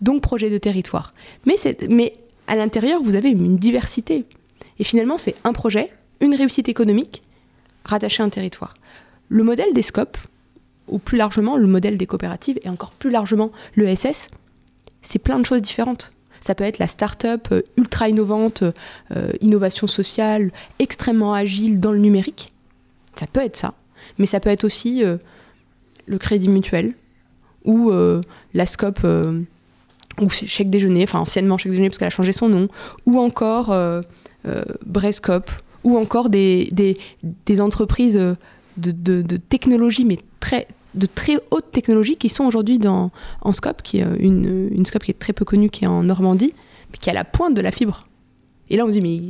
Donc 0.00 0.22
projet 0.22 0.50
de 0.50 0.58
territoire. 0.58 1.12
Mais, 1.46 1.56
mais 1.88 2.14
à 2.46 2.56
l'intérieur, 2.56 3.02
vous 3.02 3.16
avez 3.16 3.30
une 3.30 3.56
diversité. 3.56 4.24
Et 4.78 4.84
finalement, 4.84 5.18
c'est 5.18 5.34
un 5.44 5.52
projet, 5.52 5.90
une 6.20 6.34
réussite 6.34 6.68
économique, 6.68 7.22
rattaché 7.84 8.22
à 8.22 8.26
un 8.26 8.28
territoire. 8.28 8.74
Le 9.28 9.42
modèle 9.42 9.72
des 9.74 9.82
scopes, 9.82 10.18
ou 10.88 10.98
plus 10.98 11.18
largement 11.18 11.56
le 11.56 11.66
modèle 11.66 11.98
des 11.98 12.06
coopératives 12.06 12.58
et 12.62 12.68
encore 12.68 12.92
plus 12.92 13.10
largement 13.10 13.52
le 13.74 13.94
SS, 13.94 14.30
c'est 15.02 15.18
plein 15.18 15.38
de 15.38 15.46
choses 15.46 15.62
différentes. 15.62 16.12
Ça 16.40 16.54
peut 16.54 16.64
être 16.64 16.78
la 16.78 16.86
start-up 16.86 17.48
euh, 17.52 17.62
ultra 17.76 18.08
innovante, 18.08 18.62
euh, 18.62 19.32
innovation 19.40 19.86
sociale, 19.86 20.52
extrêmement 20.78 21.34
agile 21.34 21.80
dans 21.80 21.92
le 21.92 21.98
numérique. 21.98 22.52
Ça 23.14 23.26
peut 23.26 23.40
être 23.40 23.56
ça. 23.56 23.74
Mais 24.18 24.26
ça 24.26 24.40
peut 24.40 24.50
être 24.50 24.64
aussi 24.64 25.04
euh, 25.04 25.16
le 26.06 26.18
crédit 26.18 26.48
mutuel 26.48 26.94
ou 27.64 27.92
la 28.54 28.64
SCOP 28.64 29.00
ou 30.20 30.28
chèque 30.28 30.70
déjeuner, 30.70 31.02
enfin 31.02 31.20
anciennement 31.20 31.58
chèque 31.58 31.72
déjeuner 31.72 31.88
parce 31.88 31.98
qu'elle 31.98 32.08
a 32.08 32.10
changé 32.10 32.32
son 32.32 32.48
nom, 32.48 32.68
ou 33.06 33.18
encore 33.18 33.74
Brescop, 34.86 35.50
ou 35.84 35.96
encore 35.96 36.30
des, 36.30 36.68
des, 36.72 37.60
entreprises 37.60 38.14
de, 38.14 38.36
de, 38.76 39.22
de, 39.22 39.36
technologie, 39.36 40.04
mais 40.04 40.18
très, 40.40 40.66
de 40.94 41.06
très 41.06 41.36
haute 41.50 41.70
technologie 41.72 42.16
qui 42.16 42.28
sont 42.28 42.44
aujourd'hui 42.44 42.80
en 42.86 43.52
Scope, 43.52 43.82
qui 43.82 43.98
est 43.98 44.06
une, 44.18 44.68
une 44.72 44.86
Scope 44.86 45.04
qui 45.04 45.10
est 45.10 45.18
très 45.18 45.32
peu 45.32 45.44
connue, 45.44 45.70
qui 45.70 45.84
est 45.84 45.88
en 45.88 46.02
Normandie, 46.02 46.52
mais 46.90 46.98
qui 46.98 47.08
est 47.08 47.12
à 47.12 47.14
la 47.14 47.24
pointe 47.24 47.54
de 47.54 47.60
la 47.60 47.70
fibre. 47.70 48.00
Et 48.70 48.76
là, 48.76 48.84
on 48.84 48.88
dit, 48.88 49.00
mais. 49.00 49.20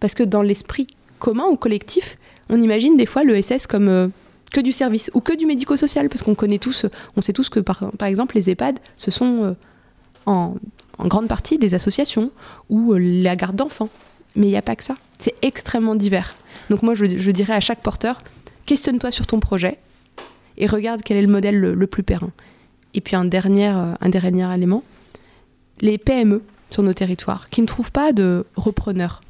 Parce 0.00 0.14
que 0.14 0.22
dans 0.22 0.42
l'esprit 0.42 0.86
commun 1.18 1.46
ou 1.50 1.56
collectif, 1.56 2.18
on 2.50 2.60
imagine 2.60 2.96
des 2.96 3.06
fois 3.06 3.24
le 3.24 3.40
SS 3.40 3.66
comme 3.66 3.88
euh, 3.88 4.08
que 4.52 4.60
du 4.60 4.72
service 4.72 5.10
ou 5.14 5.20
que 5.20 5.34
du 5.34 5.46
médico-social, 5.46 6.08
parce 6.08 6.22
qu'on 6.22 6.34
connaît 6.34 6.58
tous, 6.58 6.86
on 7.16 7.22
sait 7.22 7.32
tous 7.32 7.48
que 7.48 7.60
par, 7.60 7.90
par 7.98 8.08
exemple, 8.08 8.36
les 8.36 8.50
EHPAD, 8.50 8.78
ce 8.98 9.10
sont 9.10 9.42
euh, 9.42 9.52
en, 10.26 10.54
grande 11.00 11.28
partie 11.28 11.58
des 11.58 11.74
associations 11.74 12.30
ou 12.68 12.92
euh, 12.92 12.98
la 12.98 13.36
garde 13.36 13.56
d'enfants. 13.56 13.88
Mais 14.34 14.46
il 14.46 14.50
n'y 14.50 14.56
a 14.56 14.62
pas 14.62 14.76
que 14.76 14.84
ça. 14.84 14.94
C'est 15.18 15.34
extrêmement 15.42 15.94
divers. 15.94 16.34
Donc 16.68 16.82
moi, 16.82 16.94
je, 16.94 17.04
je 17.06 17.30
dirais 17.30 17.54
à 17.54 17.60
chaque 17.60 17.80
porteur, 17.80 18.18
questionne-toi 18.66 19.10
sur 19.10 19.26
ton 19.26 19.40
projet, 19.40 19.78
et 20.58 20.66
regarde 20.66 21.02
quel 21.02 21.16
est 21.16 21.22
le 21.22 21.28
modèle 21.28 21.58
le, 21.58 21.86
plus 21.86 22.02
périn. 22.02 22.30
Et 22.94 23.00
puis 23.00 23.16
un 23.16 23.24
dernier, 23.24 23.68
euh, 23.68 23.94
un 24.00 24.08
dernier 24.08 24.52
élément, 24.54 24.82
les 25.80 25.98
PME 25.98 26.42
sur 26.70 26.82
nos 26.82 26.94
territoires 26.94 27.48
qui 27.50 27.60
ne 27.62 27.66
trouvent 27.66 27.92
pas 27.92 28.12
de 28.12 28.46
repreneurs. 28.56 29.20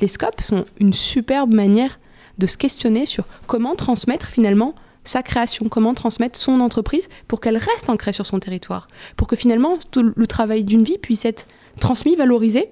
Les 0.00 0.08
scopes 0.08 0.40
sont 0.40 0.64
une 0.78 0.92
superbe 0.92 1.54
manière 1.54 1.98
de 2.38 2.46
se 2.46 2.58
questionner 2.58 3.06
sur 3.06 3.24
comment 3.46 3.74
transmettre 3.74 4.26
finalement 4.26 4.74
sa 5.04 5.22
création, 5.22 5.68
comment 5.68 5.94
transmettre 5.94 6.38
son 6.38 6.60
entreprise 6.60 7.08
pour 7.28 7.40
qu'elle 7.40 7.56
reste 7.56 7.88
ancrée 7.88 8.12
sur 8.12 8.26
son 8.26 8.38
territoire, 8.38 8.88
pour 9.16 9.28
que 9.28 9.36
finalement 9.36 9.78
tout 9.90 10.12
le 10.16 10.26
travail 10.26 10.64
d'une 10.64 10.82
vie 10.82 10.98
puisse 10.98 11.24
être 11.24 11.46
transmis, 11.80 12.16
valorisé 12.16 12.70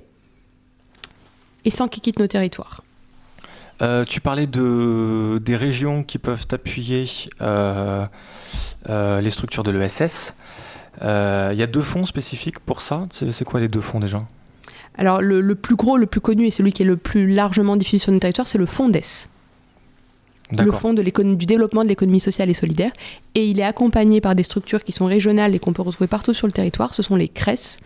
et 1.64 1.71
sans 1.71 1.88
qu'il 1.88 2.03
quitte 2.03 2.18
nos 2.18 2.27
territoires. 2.27 2.83
Euh, 3.81 4.05
tu 4.05 4.21
parlais 4.21 4.47
de, 4.47 5.40
des 5.45 5.57
régions 5.57 6.05
qui 6.05 6.18
peuvent 6.18 6.47
appuyer 6.53 7.07
euh, 7.40 8.05
euh, 8.88 9.21
les 9.21 9.31
structures 9.31 9.62
de 9.62 9.71
l'ESS. 9.71 10.35
Il 11.01 11.57
y 11.57 11.62
a 11.62 11.66
deux 11.66 11.83
fonds 11.83 12.07
spécifiques 12.07 12.61
pour 12.61 12.81
ça. 12.81 13.07
C'est 13.11 13.45
quoi 13.45 13.59
les 13.59 13.68
deux 13.68 13.81
fonds 13.81 13.99
déjà? 13.99 14.23
Alors 14.97 15.21
le, 15.21 15.55
plus 15.55 15.75
gros, 15.75 15.97
le 15.97 16.07
plus 16.07 16.21
connu 16.21 16.47
et 16.47 16.51
celui 16.51 16.73
qui 16.73 16.83
est 16.83 16.87
le 16.87 16.99
plus 16.99 17.27
largement 17.27 17.77
diffusé 17.77 17.99
sur 17.99 18.12
nos 18.12 18.18
territoires, 18.18 18.47
c'est 18.47 18.59
le 18.59 18.66
FONDES. 18.66 19.29
Le 20.59 20.73
Fonds 20.73 20.95
de 20.95 21.03
du 21.03 21.47
développement 21.47 21.83
de 21.83 21.88
l'économie 21.88 22.21
sociale 22.21 22.51
et 22.51 22.55
solidaire. 22.55 22.93
Et 23.35 23.47
il 23.47 23.59
est 23.61 23.65
accompagné 23.65 24.21
par 24.21 24.35
des 24.35 24.43
structures 24.43 24.85
qui 24.85 24.93
sont 24.93 25.07
régionales 25.07 25.55
et 25.55 25.59
qu'on 25.59 25.73
peut 25.73 25.83
retrouver 25.83 26.09
partout 26.09 26.35
sur 26.35 26.47
le 26.47 26.53
territoire. 26.53 26.95
Ce 26.95 27.03
sont 27.03 27.17
les 27.17 27.29
CRES, 27.29 27.79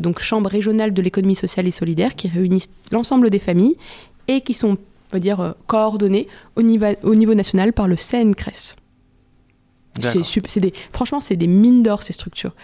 donc 0.00 0.20
Chambre 0.20 0.48
régionale 0.48 0.92
de 0.94 1.02
l'économie 1.02 1.34
sociale 1.34 1.66
et 1.66 1.70
solidaire, 1.70 2.14
qui 2.14 2.28
réunissent 2.28 2.70
l'ensemble 2.90 3.30
des 3.30 3.38
familles 3.38 3.76
et 4.28 4.40
qui 4.40 4.54
sont 4.54 4.76
on 5.12 5.16
va 5.16 5.20
dire, 5.20 5.40
euh, 5.40 5.52
coordonnées 5.66 6.26
au 6.56 6.62
niveau, 6.62 6.86
au 7.02 7.14
niveau 7.14 7.34
national 7.34 7.72
par 7.72 7.86
le 7.86 7.96
CNCRES. 7.96 8.76
C'est 10.00 10.60
des, 10.60 10.72
franchement, 10.90 11.20
c'est 11.20 11.36
des 11.36 11.46
mines 11.46 11.82
d'or, 11.82 12.02
ces 12.02 12.14
structures. 12.14 12.54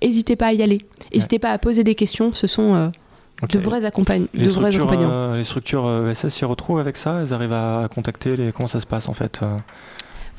N'hésitez 0.00 0.34
euh, 0.34 0.36
pas 0.36 0.46
à 0.46 0.52
y 0.52 0.62
aller. 0.62 0.82
N'hésitez 1.12 1.40
pas 1.40 1.50
à 1.50 1.58
poser 1.58 1.82
des 1.82 1.96
questions. 1.96 2.32
Ce 2.32 2.46
sont 2.46 2.92
euh, 3.42 3.46
de 3.46 3.58
vrais, 3.58 3.84
accompagnants. 3.84 4.26
Les, 4.34 4.48
structures, 4.48 5.34
les 5.34 5.44
structures 5.44 6.04
SS 6.14 6.28
s'y 6.28 6.44
retrouvent 6.44 6.78
avec 6.78 6.96
ça? 6.96 7.20
Elles 7.22 7.32
arrivent 7.32 7.52
à 7.52 7.88
contacter 7.92 8.36
les... 8.36 8.52
Comment 8.52 8.68
ça 8.68 8.80
se 8.80 8.86
passe 8.86 9.08
en 9.08 9.14
fait 9.14 9.42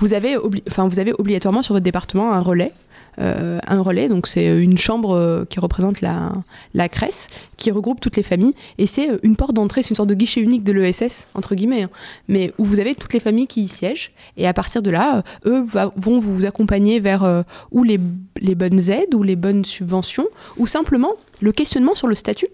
vous 0.01 0.13
avez, 0.13 0.37
enfin, 0.69 0.87
vous 0.87 1.01
avez 1.01 1.11
obligatoirement 1.11 1.61
sur 1.61 1.73
votre 1.73 1.83
département 1.83 2.31
un 2.31 2.39
relais 2.39 2.71
euh, 3.19 3.59
un 3.67 3.81
relais. 3.81 4.07
Donc 4.07 4.27
c'est 4.27 4.63
une 4.63 4.77
chambre 4.77 5.13
euh, 5.13 5.43
qui 5.43 5.59
représente 5.59 5.99
la, 5.99 6.31
la 6.73 6.87
crèche, 6.87 7.27
qui 7.57 7.69
regroupe 7.69 7.99
toutes 7.99 8.15
les 8.15 8.23
familles. 8.23 8.53
Et 8.77 8.87
c'est 8.87 9.09
euh, 9.09 9.17
une 9.23 9.35
porte 9.35 9.53
d'entrée, 9.53 9.83
c'est 9.83 9.89
une 9.89 9.97
sorte 9.97 10.09
de 10.09 10.13
guichet 10.13 10.39
unique 10.39 10.63
de 10.63 10.71
l'ESS, 10.71 11.27
entre 11.33 11.53
guillemets, 11.53 11.83
hein. 11.83 11.89
mais 12.29 12.53
où 12.57 12.63
vous 12.63 12.79
avez 12.79 12.95
toutes 12.95 13.11
les 13.11 13.19
familles 13.19 13.47
qui 13.47 13.63
y 13.63 13.67
siègent. 13.67 14.11
Et 14.37 14.47
à 14.47 14.53
partir 14.53 14.81
de 14.81 14.89
là, 14.89 15.23
eux 15.45 15.65
vont 15.97 16.19
vous 16.19 16.45
accompagner 16.45 17.01
vers 17.01 17.43
ou 17.71 17.83
les, 17.83 17.99
les 18.39 18.55
bonnes 18.55 18.89
aides, 18.89 19.13
ou 19.13 19.23
les 19.23 19.35
bonnes 19.35 19.65
subventions, 19.65 20.27
ou 20.57 20.65
simplement 20.65 21.11
le 21.41 21.51
questionnement 21.51 21.95
sur 21.95 22.07
le 22.07 22.15
statut. 22.15 22.47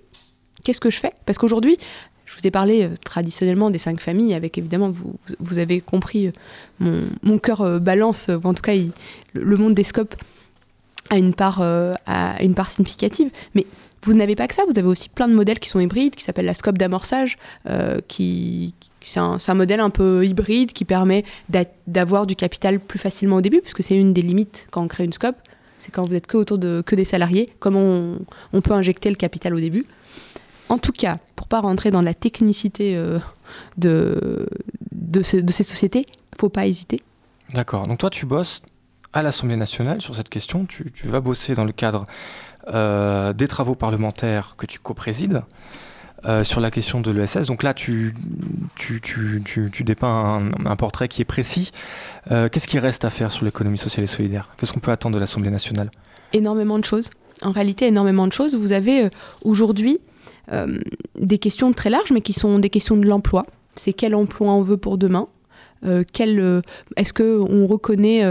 Qu'est-ce 0.66 0.82
que 0.82 0.90
je 0.90 1.00
fais? 1.00 1.14
Parce 1.26 1.38
qu'aujourd'hui, 1.38 1.78
je 2.26 2.36
vous 2.36 2.46
ai 2.46 2.52
parlé 2.52 2.90
traditionnellement 3.06 3.70
des 3.70 3.78
cinq 3.78 4.02
familles, 4.02 4.34
avec 4.34 4.58
évidemment, 4.58 4.90
vous, 4.90 5.16
vous 5.40 5.60
avez 5.60 5.80
compris, 5.80 6.34
mon, 6.80 7.04
mon 7.24 7.38
cœur 7.38 7.80
balance, 7.80 8.28
ou 8.30 8.46
en 8.46 8.54
tout 8.54 8.64
cas, 8.64 8.74
le 9.34 9.56
monde 9.56 9.76
des 9.76 9.84
scopes 9.84 10.16
à 11.10 11.18
une 11.18 11.34
part, 11.34 11.60
euh, 11.62 11.94
à 12.06 12.42
une 12.44 12.56
part 12.56 12.70
significative. 12.70 13.30
Mais 13.54 13.66
vous 14.04 14.14
n'avez 14.14 14.36
pas 14.36 14.48
que 14.48 14.54
ça, 14.54 14.64
vous 14.66 14.78
avez 14.78 14.88
aussi 14.88 15.10
plein 15.10 15.28
de 15.28 15.34
modèles 15.34 15.60
qui 15.60 15.70
sont 15.70 15.80
hybrides, 15.80 16.16
qui 16.16 16.24
s'appellent 16.24 16.46
la 16.46 16.54
scope 16.54 16.78
d'amorçage, 16.78 17.38
euh, 17.68 18.00
qui, 18.08 18.74
c'est 19.02 19.20
un, 19.20 19.54
modèle 19.54 19.80
un 19.80 19.90
peu 19.90 20.26
hybride 20.26 20.74
qui 20.74 20.86
permet 20.86 21.24
d'avoir 21.88 22.28
du 22.28 22.36
capital 22.36 22.80
plus 22.80 23.00
facilement 23.00 23.38
au 23.38 23.42
début, 23.42 23.62
puisque 23.62 23.84
c'est 23.84 23.98
une 23.98 24.14
des 24.14 24.22
limites 24.22 24.68
quand 24.72 24.84
on 24.84 24.88
crée 24.88 25.06
une 25.06 25.14
scope, 25.14 25.38
c'est 25.80 25.92
quand 25.92 26.04
vous 26.04 26.14
êtes 26.16 26.28
que 26.28 26.38
autour 26.38 26.58
de 26.58 26.82
que 26.86 26.96
des 26.96 27.06
salariés, 27.06 27.50
comment 27.60 28.16
on 28.54 28.62
peut 28.62 28.74
injecter 28.74 29.10
le 29.10 29.16
capital 29.16 29.54
au 29.54 29.60
début. 29.60 29.86
En 30.70 30.78
tout 30.78 30.92
cas, 30.92 31.20
pour 31.36 31.48
pas 31.48 31.60
rentrer 31.60 31.92
dans 31.92 32.02
la 32.02 32.14
technicité 32.14 32.96
euh, 32.96 33.20
de, 33.78 34.48
de, 34.92 35.22
de, 35.42 35.52
ces 35.52 35.64
sociétés, 35.64 36.08
faut 36.38 36.50
pas 36.50 36.66
hésiter. 36.66 37.02
D'accord. 37.54 37.88
Donc 37.88 38.00
toi, 38.00 38.10
tu 38.10 38.26
bosses 38.26 38.62
à 39.14 39.22
l'Assemblée 39.24 39.56
nationale 39.56 40.02
sur 40.02 40.16
cette 40.16 40.30
question. 40.30 40.66
Tu, 40.66 40.92
vas 41.06 41.22
bosser 41.22 41.56
dans 41.56 41.64
le 41.64 41.72
cadre 41.72 42.06
euh, 42.74 43.34
des 43.34 43.48
travaux 43.48 43.76
parlementaires 43.76 44.56
que 44.58 44.66
tu 44.66 44.78
co-présides 44.78 45.44
euh, 46.26 46.44
sur 46.44 46.60
la 46.60 46.70
question 46.70 47.00
de 47.00 47.12
l'ESS. 47.12 47.48
Donc 47.48 47.64
là, 47.64 47.74
tu, 47.74 48.14
tu, 48.76 49.02
tu 49.02 49.84
dépeins 49.84 50.52
un, 50.66 50.76
portrait 50.76 51.08
qui 51.08 51.22
est 51.22 51.26
précis. 51.26 51.72
Euh, 52.32 52.50
qu'est-ce 52.50 52.68
qui 52.68 52.78
reste 52.78 53.06
à 53.06 53.10
faire 53.10 53.32
sur 53.32 53.46
l'économie 53.46 53.78
sociale 53.78 54.04
et 54.04 54.08
solidaire? 54.08 54.50
Qu'est-ce 54.58 54.74
qu'on 54.74 54.80
peut 54.80 54.92
attendre 54.92 55.16
de 55.16 55.20
l'Assemblée 55.20 55.52
nationale? 55.52 55.92
Énormément 56.34 56.78
de 56.78 56.86
choses. 56.86 57.10
En 57.42 57.52
réalité, 57.52 57.88
énormément 57.88 58.28
de 58.28 58.34
choses. 58.34 58.56
Vous 58.56 58.74
avez 58.74 59.10
aujourd'hui 59.44 60.00
des 60.50 61.38
questions 61.38 61.72
très 61.72 61.90
larges, 61.90 62.12
mais 62.12 62.22
qui 62.22 62.34
sont 62.34 62.60
des 62.60 62.70
questions 62.70 62.98
de 62.98 63.08
l'emploi. 63.08 63.46
C'est 63.76 63.94
quel 63.94 64.16
emploi 64.16 64.52
on 64.52 64.62
veut 64.62 64.78
pour 64.78 64.98
demain 64.98 65.28
quel, 66.14 66.62
Est-ce 66.96 67.14
qu'on 67.14 67.68
reconnaît 67.68 68.24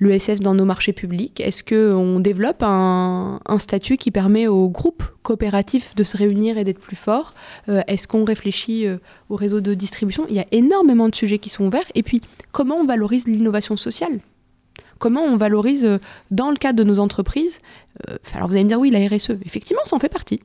l'ESS 0.00 0.40
dans 0.40 0.54
nos 0.54 0.64
marchés 0.64 0.92
publics? 0.92 1.40
Est-ce 1.40 1.64
qu'on 1.64 2.20
développe 2.20 2.62
un, 2.62 3.40
statut 3.58 3.96
qui 3.96 4.10
permet 4.10 4.46
aux 4.46 4.68
groupes 4.68 5.02
coopératifs 5.22 5.94
de 5.94 6.04
se 6.04 6.16
réunir 6.16 6.58
et 6.58 6.64
d'être 6.64 6.80
plus 6.80 6.96
forts? 6.96 7.34
Euh, 7.68 7.82
Est-ce 7.86 8.06
qu'on 8.06 8.24
réfléchit 8.24 8.86
euh, 8.86 8.98
au 9.28 9.36
réseau 9.36 9.60
de 9.60 9.74
distribution? 9.74 10.26
Il 10.28 10.36
y 10.36 10.40
a 10.40 10.46
énormément 10.52 11.08
de 11.08 11.14
sujets 11.14 11.38
qui 11.38 11.48
sont 11.48 11.66
ouverts. 11.66 11.90
Et 11.94 12.02
puis, 12.02 12.20
comment 12.52 12.76
on 12.76 12.84
valorise 12.84 13.26
l'innovation 13.26 13.76
sociale? 13.76 14.20
Comment 14.98 15.22
on 15.22 15.36
valorise, 15.36 15.84
euh, 15.84 15.98
dans 16.30 16.50
le 16.50 16.56
cadre 16.56 16.78
de 16.78 16.84
nos 16.84 16.98
entreprises? 16.98 17.58
Alors, 18.34 18.48
vous 18.48 18.54
allez 18.54 18.64
me 18.64 18.68
dire, 18.68 18.78
oui, 18.78 18.90
la 18.90 18.98
RSE. 19.08 19.38
Effectivement, 19.44 19.82
ça 19.84 19.96
en 19.96 19.98
fait 19.98 20.10
partie. 20.10 20.40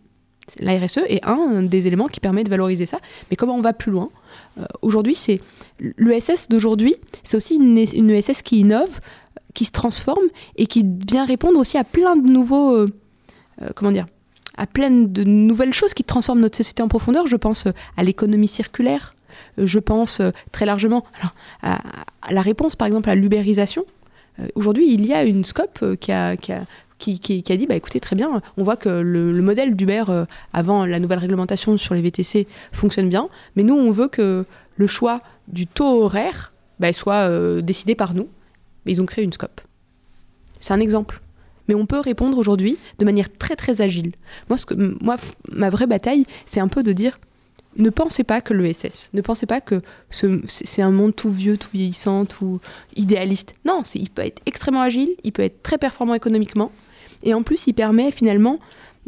La 0.59 0.77
RSE 0.77 0.99
est 1.07 1.25
un 1.25 1.63
des 1.63 1.87
éléments 1.87 2.07
qui 2.07 2.19
permet 2.19 2.43
de 2.43 2.49
valoriser 2.49 2.85
ça. 2.85 2.99
Mais 3.29 3.35
comment 3.35 3.55
on 3.55 3.61
va 3.61 3.73
plus 3.73 3.91
loin? 3.91 4.09
Aujourd'hui, 4.81 5.15
c'est 5.15 5.39
l'ESS 5.97 6.49
d'aujourd'hui, 6.49 6.95
c'est 7.23 7.37
aussi 7.37 7.55
une, 7.55 7.77
ESS 7.77 8.41
qui 8.41 8.59
innove, 8.59 8.99
qui 9.53 9.65
se 9.65 9.71
transforme 9.71 10.25
et 10.55 10.67
qui 10.67 10.85
vient 11.09 11.25
répondre 11.25 11.59
aussi 11.59 11.77
à 11.77 11.83
plein 11.83 12.15
de 12.15 12.29
nouveaux. 12.29 12.75
Euh, 12.75 12.87
euh, 13.61 13.69
comment 13.75 13.91
dire 13.91 14.05
À 14.57 14.67
plein 14.67 14.91
de 14.91 15.23
nouvelles 15.23 15.73
choses 15.73 15.93
qui 15.93 16.03
transforment 16.03 16.41
notre 16.41 16.57
société 16.57 16.81
en 16.81 16.87
profondeur. 16.87 17.27
Je 17.27 17.35
pense 17.35 17.67
euh, 17.67 17.71
à 17.97 18.03
l'économie 18.03 18.47
circulaire. 18.47 19.11
Je 19.57 19.79
pense 19.79 20.21
très 20.51 20.65
largement 20.65 21.05
à, 21.61 21.81
la 22.29 22.41
réponse, 22.41 22.75
par 22.75 22.85
exemple, 22.85 23.09
à 23.09 23.15
l'ubérisation. 23.15 23.85
Aujourd'hui, 24.55 24.93
il 24.93 25.05
y 25.05 25.13
a 25.13 25.23
une 25.23 25.45
scope 25.45 25.95
qui 25.99 26.11
a 26.11 26.35
qui, 27.09 27.43
a 27.49 27.55
dit 27.55 27.67
bah 27.67 27.75
écoutez 27.75 27.99
très 27.99 28.15
bien 28.15 28.41
on 28.57 28.63
voit 28.63 28.77
que 28.77 28.89
le, 28.89 29.41
modèle 29.41 29.75
d'Uber 29.75 30.03
avant 30.53 30.85
la 30.85 30.99
nouvelle 30.99 31.19
réglementation 31.19 31.77
sur 31.77 31.95
les 31.95 32.01
VTC 32.01 32.47
fonctionne 32.71 33.09
bien 33.09 33.29
mais 33.55 33.63
nous 33.63 33.75
on 33.75 33.91
veut 33.91 34.07
que 34.07 34.45
le 34.77 34.87
choix 34.87 35.21
du 35.47 35.67
taux 35.67 36.03
horaire 36.03 36.53
bah, 36.79 36.93
soit 36.93 37.61
décidé 37.61 37.95
par 37.95 38.13
nous 38.13 38.27
ils 38.85 39.01
ont 39.01 39.05
créé 39.05 39.23
une 39.23 39.33
scope. 39.33 39.61
C'est 40.59 40.73
un 40.73 40.79
exemple. 40.79 41.21
Mais 41.67 41.75
on 41.75 41.85
peut 41.85 41.99
répondre 41.99 42.37
aujourd'hui 42.37 42.77
de 42.99 43.05
manière 43.05 43.31
très 43.37 43.55
très 43.55 43.81
agile. 43.81 44.11
Moi, 44.49 44.57
ce 44.57 44.65
que, 44.65 44.73
moi 45.03 45.17
ma 45.49 45.69
vraie 45.69 45.87
bataille, 45.87 46.25
c'est 46.45 46.59
un 46.59 46.67
peu 46.67 46.83
de 46.83 46.91
dire 46.91 47.19
ne 47.77 47.89
pensez 47.89 48.25
pas 48.25 48.41
que 48.41 48.53
l'ESS, 48.53 49.11
ne 49.13 49.21
pensez 49.21 49.45
pas 49.45 49.61
que 49.61 49.81
c'est 50.09 50.81
un 50.81 50.91
monde 50.91 51.15
tout 51.15 51.29
vieux, 51.29 51.57
tout 51.57 51.69
vieillissant, 51.73 52.25
tout 52.25 52.59
idéaliste. 52.97 53.53
Non, 53.63 53.83
il 53.95 54.09
peut 54.09 54.23
être 54.23 54.41
extrêmement 54.45 54.81
agile, 54.81 55.11
il 55.23 55.31
peut 55.31 55.43
être 55.43 55.63
très 55.63 55.77
performant 55.77 56.13
économiquement, 56.13 56.73
et 57.23 57.33
en 57.33 57.43
plus, 57.43 57.67
il 57.67 57.73
permet 57.73 58.11
finalement 58.11 58.59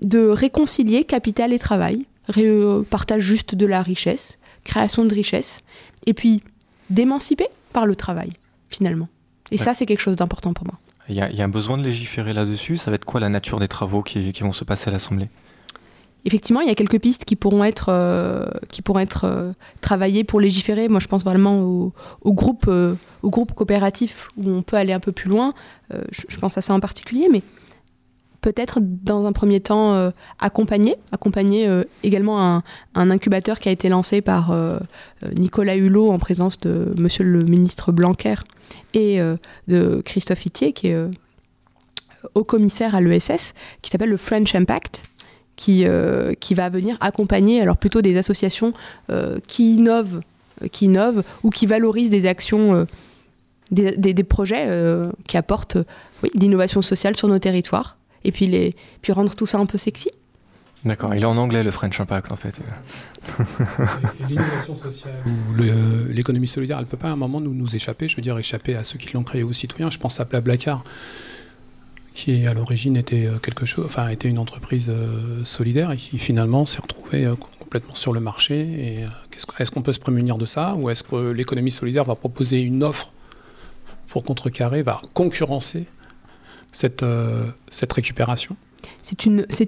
de 0.02 0.28
réconcilier 0.28 1.04
capital 1.04 1.54
et 1.54 1.60
travail, 1.60 2.06
euh, 2.38 2.84
partage 2.84 3.21
juste 3.21 3.56
de 3.56 3.65
la 3.65 3.82
richesse, 3.82 4.39
création 4.63 5.06
de 5.06 5.13
richesse, 5.13 5.62
et 6.06 6.13
puis 6.13 6.41
d'émanciper 6.89 7.47
par 7.71 7.86
le 7.86 7.95
travail, 7.95 8.32
finalement. 8.69 9.08
Et 9.52 9.58
ça, 9.58 9.73
c'est 9.73 9.86
quelque 9.86 9.99
chose 9.99 10.15
d'important 10.15 10.54
pour 10.54 10.65
moi. 10.65 10.80
Il 11.10 11.15
y, 11.15 11.21
a 11.21 11.43
un 11.43 11.49
besoin 11.49 11.78
de 11.78 11.84
légiférer 11.84 12.34
là-dessus. 12.34 12.78
Ça 12.78 12.89
va 12.89 12.95
être 12.95 13.06
quoi 13.06 13.19
la 13.19 13.30
nature 13.30 13.60
des 13.60 13.67
travaux 13.67 14.04
qui, 14.04 14.32
vont 14.41 14.54
se 14.54 14.63
passer 14.63 14.89
à 14.89 14.93
l'Assemblée? 14.93 15.28
Effectivement, 16.26 16.62
il 16.62 16.69
y 16.69 16.71
a 16.71 16.76
quelques 16.76 17.02
pistes 17.02 17.26
qui 17.26 17.36
pourront 17.36 17.65
être, 17.65 17.88
euh, 17.89 18.45
qui 18.69 18.82
pourront 18.82 18.99
être 18.99 19.26
euh, 19.26 19.52
travaillées 19.82 20.23
pour 20.23 20.39
légiférer. 20.39 20.88
Moi, 20.88 21.02
je 21.02 21.08
pense 21.08 21.26
vraiment 21.26 21.60
au, 21.60 21.91
au 22.21 22.32
groupe, 22.32 22.65
euh, 22.69 22.95
au 23.21 23.30
groupe 23.30 23.52
coopératif 23.54 24.30
où 24.38 24.49
on 24.49 24.62
peut 24.62 24.78
aller 24.78 24.93
un 24.93 25.02
peu 25.02 25.12
plus 25.12 25.30
loin. 25.30 25.54
Je, 26.12 26.38
pense 26.38 26.58
à 26.58 26.62
ça 26.62 26.73
en 26.73 26.80
particulier, 26.80 27.28
mais 27.30 27.43
peut-être 28.44 28.78
dans 28.82 29.26
un 29.26 29.32
premier 29.32 29.60
temps 29.60 30.12
accompagner, 30.38 30.98
accompagner 31.12 31.68
également 32.04 32.62
un, 32.94 33.12
incubateur 33.12 33.60
qui 33.60 33.70
a 33.70 33.72
été 33.72 33.90
lancé 33.90 34.22
par 34.22 34.56
Nicolas 35.40 35.76
Hulot 35.76 36.12
en 36.12 36.20
présence 36.20 36.60
de 36.60 36.94
Monsieur 37.00 37.24
le 37.24 37.44
ministre 37.44 37.92
Blanquer 37.92 38.36
et 38.94 39.20
euh, 39.20 39.38
de 39.68 40.02
Christophe 40.04 40.46
Itier, 40.46 40.74
qui 40.74 40.88
est 40.88 40.94
euh, 40.94 41.10
haut 42.36 42.44
commissaire 42.44 42.96
à 42.96 43.02
l'ESS, 43.02 43.54
qui 43.82 43.90
s'appelle 43.90 44.10
le 44.10 44.18
French 44.18 44.56
Impact, 44.56 45.04
qui, 45.56 45.86
euh, 45.86 46.34
qui 46.40 46.54
va 46.54 46.70
venir 46.70 46.98
accompagner 47.00 47.62
alors 47.62 47.78
plutôt 47.78 48.02
des 48.02 48.18
associations 48.18 48.74
qui 49.48 49.76
innovent 49.76 50.22
qui 50.72 50.86
innovent 50.86 51.24
ou 51.44 51.50
qui 51.50 51.66
valorisent 51.66 52.10
des 52.10 52.26
actions 52.26 52.88
des, 53.72 53.96
des, 53.98 54.24
projets 54.24 54.68
qui 55.28 55.36
apportent 55.36 55.78
oui, 56.24 56.30
l'innovation 56.36 56.82
sociale 56.82 57.16
sur 57.16 57.28
nos 57.28 57.38
territoires 57.38 57.98
et 58.24 58.32
puis, 58.32 58.48
les, 58.48 58.74
puis 59.02 59.14
rendre 59.14 59.36
tout 59.36 59.46
ça 59.46 59.58
un 59.58 59.66
peu 59.66 59.78
sexy. 59.78 60.12
D'accord, 60.86 61.16
il 61.16 61.22
est 61.22 61.26
en 61.26 61.38
anglais 61.38 61.64
le 61.64 61.72
French 61.72 61.98
Impact 62.02 62.32
en 62.34 62.36
fait. 62.36 62.60
L'innovation 64.30 64.76
sociale 64.76 65.14
ou 65.26 66.12
l'économie 66.12 66.48
solidaire, 66.48 66.78
elle 66.78 66.84
ne 66.84 66.90
peut 66.90 66.98
pas 66.98 67.08
à 67.08 67.12
un 67.12 67.16
moment 67.16 67.40
nous, 67.40 67.54
nous 67.54 67.74
échapper, 67.74 68.10
je 68.10 68.18
veux 68.18 68.22
dire 68.22 68.38
échapper 68.38 68.76
à 68.76 68.84
ceux 68.84 68.98
qui 68.98 69.14
l'ont 69.14 69.24
créé 69.24 69.44
aux 69.44 69.54
citoyens. 69.54 69.90
Je 69.90 69.98
pense 69.98 70.20
à 70.20 70.26
Blablacar, 70.26 70.84
qui 72.14 72.46
à 72.46 72.54
l'origine 72.54 72.98
était 72.98 73.26
euh, 73.28 73.38
quelque 73.38 73.66
chose, 73.66 73.86
enfin 73.86 74.10
était 74.10 74.28
une 74.28 74.40
entreprise 74.40 74.90
euh, 74.90 75.46
solidaire 75.46 75.92
et 75.92 75.98
qui 75.98 76.20
finalement 76.20 76.66
s'est 76.66 76.82
retrouvée 76.82 77.26
euh, 77.26 77.36
complètement 77.60 77.96
sur 77.96 78.12
le 78.12 78.20
marché. 78.20 78.60
Et 78.60 79.06
est-ce 79.58 79.72
qu'on 79.72 79.84
peut 79.84 79.94
se 79.94 80.02
prémunir 80.02 80.38
de 80.38 80.46
ça? 80.46 80.76
Ou 80.76 80.90
est-ce 80.90 81.04
que 81.04 81.32
l'économie 81.32 81.72
solidaire 81.72 82.04
va 82.04 82.16
proposer 82.16 82.62
une 82.62 82.84
offre 82.84 83.14
pour 84.10 84.26
contrecarrer, 84.26 84.84
va 84.84 85.02
concurrencer 85.14 85.86
cette, 86.74 87.06
cette 87.70 87.94
récupération 87.94 88.58
c'est 89.02 89.26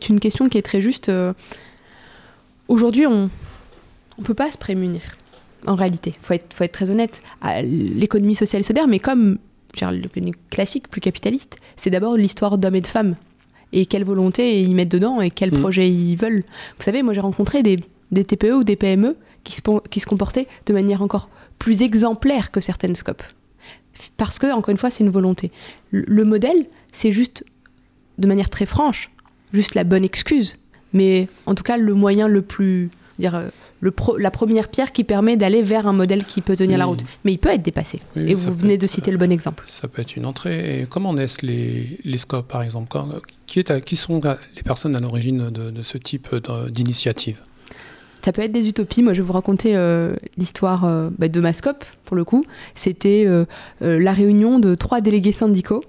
une, 0.10 0.20
question 0.20 0.50
qui 0.50 0.58
est 0.58 0.62
très 0.62 0.82
juste. 0.82 1.10
Euh, 1.10 1.34
aujourd'hui, 2.68 3.06
on 3.06 3.30
ne 4.18 4.24
peut 4.24 4.34
pas 4.34 4.52
se 4.52 4.58
prémunir, 4.58 5.02
en 5.68 5.76
réalité. 5.76 6.14
Il 6.18 6.26
faut 6.26 6.34
être, 6.34 6.54
faut 6.54 6.64
être 6.64 6.72
très 6.72 6.90
honnête. 6.90 7.22
L'économie 7.64 8.36
sociale 8.36 8.64
solidaire, 8.64 8.88
mais 8.88 9.00
comme 9.00 9.38
l'économie 9.92 10.34
classique, 10.50 10.88
plus 10.88 11.02
capitaliste, 11.02 11.58
c'est 11.76 11.90
d'abord 11.90 12.16
l'histoire 12.16 12.58
d'hommes 12.58 12.76
et 12.76 12.82
de 12.82 12.88
femmes. 12.88 13.16
Et 13.74 13.86
quelle 13.86 14.06
volonté 14.06 14.62
ils 14.62 14.74
mettent 14.74 14.90
dedans 14.90 15.20
et 15.22 15.30
quel 15.30 15.54
mm. 15.54 15.60
projet 15.60 15.90
ils 15.90 16.16
veulent. 16.16 16.44
Vous 16.78 16.84
savez, 16.84 17.04
moi 17.04 17.14
j'ai 17.14 17.20
rencontré 17.20 17.62
des, 17.62 17.78
des, 18.12 18.24
TPE 18.24 18.54
ou 18.54 18.64
des 18.64 18.78
PME 18.78 19.18
qui 19.44 19.54
se, 19.54 19.62
qui 19.90 20.00
se 20.00 20.06
comportaient 20.06 20.48
de 20.66 20.74
manière 20.74 21.02
encore 21.02 21.30
plus 21.60 21.82
exemplaire 21.82 22.52
que 22.52 22.62
certaines 22.62 22.96
scopes. 22.96 23.24
Parce 24.18 24.40
que, 24.40 24.52
encore 24.52 24.70
une 24.70 24.78
fois, 24.78 24.92
c'est 24.92 25.04
une 25.04 25.12
volonté. 25.12 25.52
le 25.92 26.24
modèle, 26.24 26.66
c'est 26.92 27.12
juste, 27.12 27.44
de 28.18 28.28
manière 28.28 28.50
très 28.50 28.66
franche, 28.66 29.12
juste 29.54 29.76
la 29.76 29.84
bonne 29.84 30.04
excuse, 30.04 30.58
mais 30.94 31.28
en 31.46 31.56
tout 31.56 31.64
cas 31.64 31.78
le 31.78 31.94
moyen 31.94 32.28
le 32.28 32.42
plus, 32.42 32.90
dire, 33.20 33.36
euh, 33.36 33.50
le 33.82 33.94
la 34.18 34.32
première 34.32 34.70
pierre 34.70 34.92
qui 34.92 35.04
permet 35.04 35.38
d'aller 35.38 35.62
vers 35.62 35.88
un 35.88 35.94
modèle 35.94 36.24
qui 36.26 36.42
peut 36.42 36.56
tenir 36.56 36.78
la 36.78 36.86
route. 36.86 37.04
Mais 37.24 37.34
il 37.34 37.38
peut 37.38 37.50
être 37.50 37.62
dépassé. 37.62 38.00
et 38.16 38.34
vous 38.34 38.54
venez 38.54 38.78
de 38.78 38.88
citer 38.88 39.12
le 39.12 39.18
bon 39.18 39.32
exemple. 39.32 39.64
Ça 39.68 39.88
peut 39.88 40.02
être 40.02 40.16
une 40.16 40.26
entrée. 40.26 40.88
comment 40.90 41.14
naissent 41.14 41.42
les, 41.42 42.00
les 42.04 42.18
scopes, 42.18 42.48
par 42.48 42.64
exemple? 42.64 42.98
Qui, 43.46 43.60
est 43.60 43.84
qui 43.84 43.96
sont 43.96 44.22
les 44.56 44.64
personnes 44.64 44.96
à 44.96 45.00
l'origine 45.00 45.50
de, 45.50 45.84
ce 45.84 45.98
type 45.98 46.34
d'initiative? 46.70 47.38
Ça 48.26 48.32
peut 48.32 48.42
être 48.42 48.52
des 48.52 48.68
utopies. 48.68 49.04
Moi, 49.04 49.14
je 49.14 49.22
vais 49.22 49.28
vous 49.28 49.34
raconter 49.34 49.76
euh, 49.76 50.16
l'histoire 50.36 50.84
euh, 50.84 51.10
bah, 51.20 51.28
de 51.28 51.40
ma 51.40 51.54
scope, 51.54 51.86
pour 52.06 52.16
le 52.16 52.24
coup. 52.24 52.44
C'était 52.74 53.28
la 53.82 54.14
réunion 54.14 54.58
de 54.58 54.74
trois 54.74 55.00
délégués 55.00 55.32
syndicaux 55.32 55.84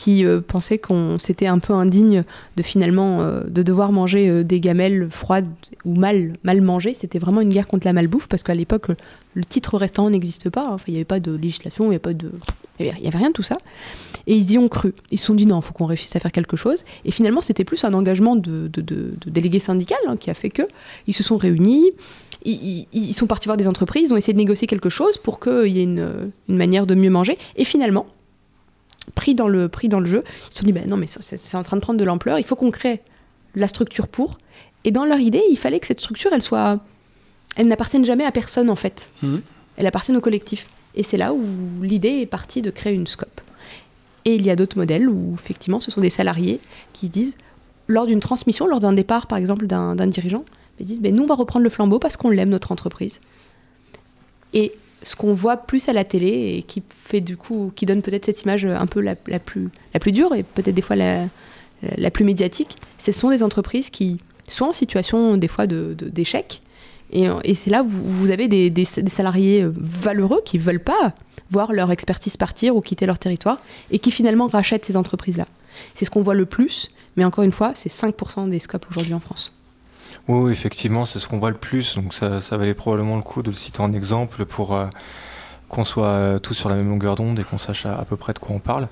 qui 0.00 0.24
euh, 0.24 0.40
pensaient 0.40 0.78
qu'on 0.78 1.18
c'était 1.18 1.46
un 1.46 1.58
peu 1.58 1.74
indigne 1.74 2.24
de 2.56 2.62
finalement 2.62 3.20
euh, 3.20 3.42
de 3.44 3.62
devoir 3.62 3.92
manger 3.92 4.30
euh, 4.30 4.42
des 4.42 4.58
gamelles 4.58 5.08
froides 5.10 5.46
ou 5.84 5.94
mal 5.94 6.38
mal 6.42 6.62
mangées. 6.62 6.94
C'était 6.94 7.18
vraiment 7.18 7.42
une 7.42 7.50
guerre 7.50 7.66
contre 7.66 7.86
la 7.86 7.92
malbouffe 7.92 8.26
parce 8.26 8.42
qu'à 8.42 8.54
l'époque 8.54 8.86
le 9.34 9.44
titre 9.44 9.76
restaurant 9.76 10.08
n'existe 10.08 10.48
pas. 10.48 10.68
Enfin, 10.70 10.84
il 10.86 10.92
n'y 10.92 10.96
avait 10.96 11.04
pas 11.04 11.20
de 11.20 11.32
législation, 11.32 11.84
il 11.84 11.88
n'y 11.88 11.94
avait 11.96 11.98
pas 11.98 12.14
de 12.14 12.32
il 12.78 12.86
y 12.86 13.06
avait 13.08 13.18
rien 13.18 13.28
de 13.28 13.34
tout 13.34 13.42
ça. 13.42 13.58
Et 14.26 14.34
ils 14.34 14.50
y 14.52 14.56
ont 14.56 14.68
cru. 14.68 14.94
Ils 15.10 15.18
se 15.18 15.26
sont 15.26 15.34
dit 15.34 15.44
non, 15.44 15.60
il 15.60 15.62
faut 15.62 15.74
qu'on 15.74 15.84
réussisse 15.84 16.16
à 16.16 16.20
faire 16.20 16.32
quelque 16.32 16.56
chose. 16.56 16.82
Et 17.04 17.10
finalement, 17.10 17.42
c'était 17.42 17.64
plus 17.64 17.84
un 17.84 17.92
engagement 17.92 18.36
de, 18.36 18.68
de, 18.68 18.80
de, 18.80 19.58
syndical 19.58 19.98
hein, 20.08 20.16
qui 20.16 20.30
a 20.30 20.34
fait 20.34 20.48
que 20.48 20.62
ils 21.06 21.12
se 21.12 21.22
sont 21.22 21.36
réunis. 21.36 21.90
Ils, 22.46 22.86
ils, 22.94 23.12
sont 23.12 23.26
partis 23.26 23.48
voir 23.48 23.58
des 23.58 23.68
entreprises, 23.68 24.08
ils 24.08 24.14
ont 24.14 24.16
essayé 24.16 24.32
de 24.32 24.38
négocier 24.38 24.66
quelque 24.66 24.88
chose 24.88 25.18
pour 25.18 25.40
qu'il 25.40 25.66
y 25.66 25.80
ait 25.80 25.82
une, 25.82 26.32
une 26.48 26.56
manière 26.56 26.86
de 26.86 26.94
mieux 26.94 27.10
manger. 27.10 27.36
Et 27.56 27.66
finalement, 27.66 28.06
pris 29.14 29.34
dans 29.34 29.48
le, 29.48 29.68
pris 29.68 29.88
dans 29.88 30.00
le 30.00 30.06
jeu, 30.06 30.24
ils 30.48 30.52
se 30.52 30.60
sont 30.60 30.66
dit, 30.66 30.72
ben 30.72 30.86
non, 30.86 30.96
mais 30.96 31.06
c'est 31.06 31.54
en 31.56 31.62
train 31.62 31.76
de 31.76 31.82
prendre 31.82 31.98
de 31.98 32.04
l'ampleur, 32.04 32.38
il 32.38 32.44
faut 32.44 32.56
qu'on 32.56 32.70
crée 32.70 33.00
la 33.54 33.68
structure 33.68 34.08
pour. 34.08 34.38
Et 34.84 34.90
dans 34.90 35.04
leur 35.04 35.18
idée, 35.18 35.42
il 35.50 35.56
fallait 35.56 35.80
que 35.80 35.86
cette 35.86 36.00
structure, 36.00 36.32
elle 36.32 36.42
soit... 36.42 36.80
Elle 37.56 37.66
n'appartienne 37.66 38.04
jamais 38.04 38.24
à 38.24 38.30
personne, 38.30 38.70
en 38.70 38.76
fait. 38.76 39.10
Mmh. 39.22 39.38
Elle 39.76 39.86
appartient 39.86 40.14
au 40.14 40.20
collectif. 40.20 40.66
Et 40.94 41.02
c'est 41.02 41.16
là 41.16 41.32
où 41.32 41.42
l'idée 41.82 42.20
est 42.20 42.26
partie 42.26 42.62
de 42.62 42.70
créer 42.70 42.94
une 42.94 43.06
scope. 43.06 43.40
Et 44.24 44.34
il 44.34 44.42
y 44.42 44.50
a 44.50 44.56
d'autres 44.56 44.76
modèles 44.76 45.08
où, 45.08 45.34
effectivement, 45.34 45.80
ce 45.80 45.90
sont 45.90 46.00
des 46.00 46.10
salariés 46.10 46.60
qui 46.92 47.06
se 47.06 47.10
disent, 47.10 47.34
lors 47.88 48.06
d'une 48.06 48.20
transmission, 48.20 48.66
lors 48.66 48.80
d'un 48.80 48.92
départ, 48.92 49.26
par 49.26 49.38
exemple, 49.38 49.66
d'un 49.66 50.06
dirigeant, 50.06 50.44
ils 50.78 50.86
disent, 50.86 51.00
ben, 51.00 51.14
nous, 51.14 51.24
on 51.24 51.26
va 51.26 51.34
reprendre 51.34 51.64
le 51.64 51.70
flambeau 51.70 51.98
parce 51.98 52.16
qu'on 52.16 52.30
l'aime, 52.30 52.48
notre 52.48 52.72
entreprise. 52.72 53.20
Et 54.54 54.72
ce 55.02 55.16
qu'on 55.16 55.34
voit 55.34 55.56
plus 55.56 55.88
à 55.88 55.92
la 55.92 56.04
télé 56.04 56.56
et 56.56 56.62
qui 56.62 56.82
fait 56.90 57.20
du 57.20 57.36
coup, 57.36 57.72
qui 57.74 57.86
donne 57.86 58.02
peut-être 58.02 58.26
cette 58.26 58.42
image 58.42 58.64
un 58.64 58.86
peu 58.86 59.00
la, 59.00 59.14
plus, 59.14 59.68
la 59.94 60.00
plus 60.00 60.12
dure 60.12 60.34
et 60.34 60.42
peut-être 60.42 60.74
des 60.74 60.82
fois 60.82 60.96
la, 60.96 61.24
la, 61.96 62.10
plus 62.10 62.24
médiatique, 62.24 62.76
ce 62.98 63.12
sont 63.12 63.30
des 63.30 63.42
entreprises 63.42 63.90
qui 63.90 64.18
sont 64.48 64.66
en 64.66 64.72
situation 64.72 65.36
des 65.36 65.48
fois 65.48 65.66
d'échec. 65.66 66.60
De, 67.12 67.18
et, 67.18 67.28
et 67.44 67.54
c'est 67.54 67.70
là 67.70 67.82
où 67.82 67.88
vous 67.88 68.30
avez 68.30 68.46
des, 68.46 68.70
des, 68.70 68.84
salariés 68.84 69.66
valeureux 69.74 70.42
qui 70.44 70.58
ne 70.58 70.62
veulent 70.62 70.82
pas 70.82 71.14
voir 71.50 71.72
leur 71.72 71.90
expertise 71.90 72.36
partir 72.36 72.76
ou 72.76 72.80
quitter 72.80 73.06
leur 73.06 73.18
territoire 73.18 73.58
et 73.90 73.98
qui 73.98 74.10
finalement 74.10 74.46
rachètent 74.46 74.84
ces 74.84 74.96
entreprises-là. 74.96 75.46
C'est 75.94 76.04
ce 76.04 76.10
qu'on 76.10 76.22
voit 76.22 76.34
le 76.34 76.46
plus, 76.46 76.88
mais 77.16 77.24
encore 77.24 77.44
une 77.44 77.52
fois, 77.52 77.72
c'est 77.74 77.90
5% 77.90 78.48
des 78.48 78.58
scopes 78.58 78.86
aujourd'hui 78.90 79.14
en 79.14 79.20
France. 79.20 79.52
Oui, 80.30 80.52
effectivement, 80.52 81.04
c'est 81.06 81.18
ce 81.18 81.26
qu'on 81.26 81.38
voit 81.38 81.50
le 81.50 81.56
plus. 81.56 81.96
Donc 81.96 82.14
ça, 82.14 82.38
valait 82.52 82.74
probablement 82.74 83.16
le 83.16 83.22
coup 83.22 83.42
de 83.42 83.50
le 83.50 83.56
citer 83.56 83.80
en 83.80 83.92
exemple 83.92 84.44
pour 84.44 84.76
euh, 84.76 84.86
qu'on 85.68 85.84
soit 85.84 86.06
euh, 86.06 86.38
tous 86.38 86.54
sur 86.54 86.68
la 86.68 86.76
même 86.76 86.88
longueur 86.88 87.16
d'onde 87.16 87.36
et 87.40 87.42
qu'on 87.42 87.58
sache 87.58 87.84
à, 87.84 88.04
peu 88.08 88.16
près 88.16 88.32
de 88.32 88.38
quoi 88.38 88.54
on 88.54 88.60
parle. 88.60 88.86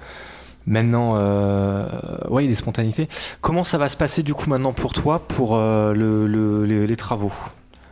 Maintenant, 0.67 1.15
euh, 1.15 1.87
ouais, 2.29 2.45
il 2.45 2.49
des 2.49 2.57
spontanéités. 2.57 3.09
Comment 3.41 3.63
ça 3.63 3.79
va 3.79 3.89
se 3.89 3.97
passer 3.97 4.25
du 4.25 4.35
coup 4.35 4.51
maintenant 4.51 4.73
pour 4.73 4.93
toi 4.93 5.21
pour 5.29 5.55
euh, 5.55 5.95
le, 5.95 6.65
les, 6.65 6.97
travaux? 6.97 7.33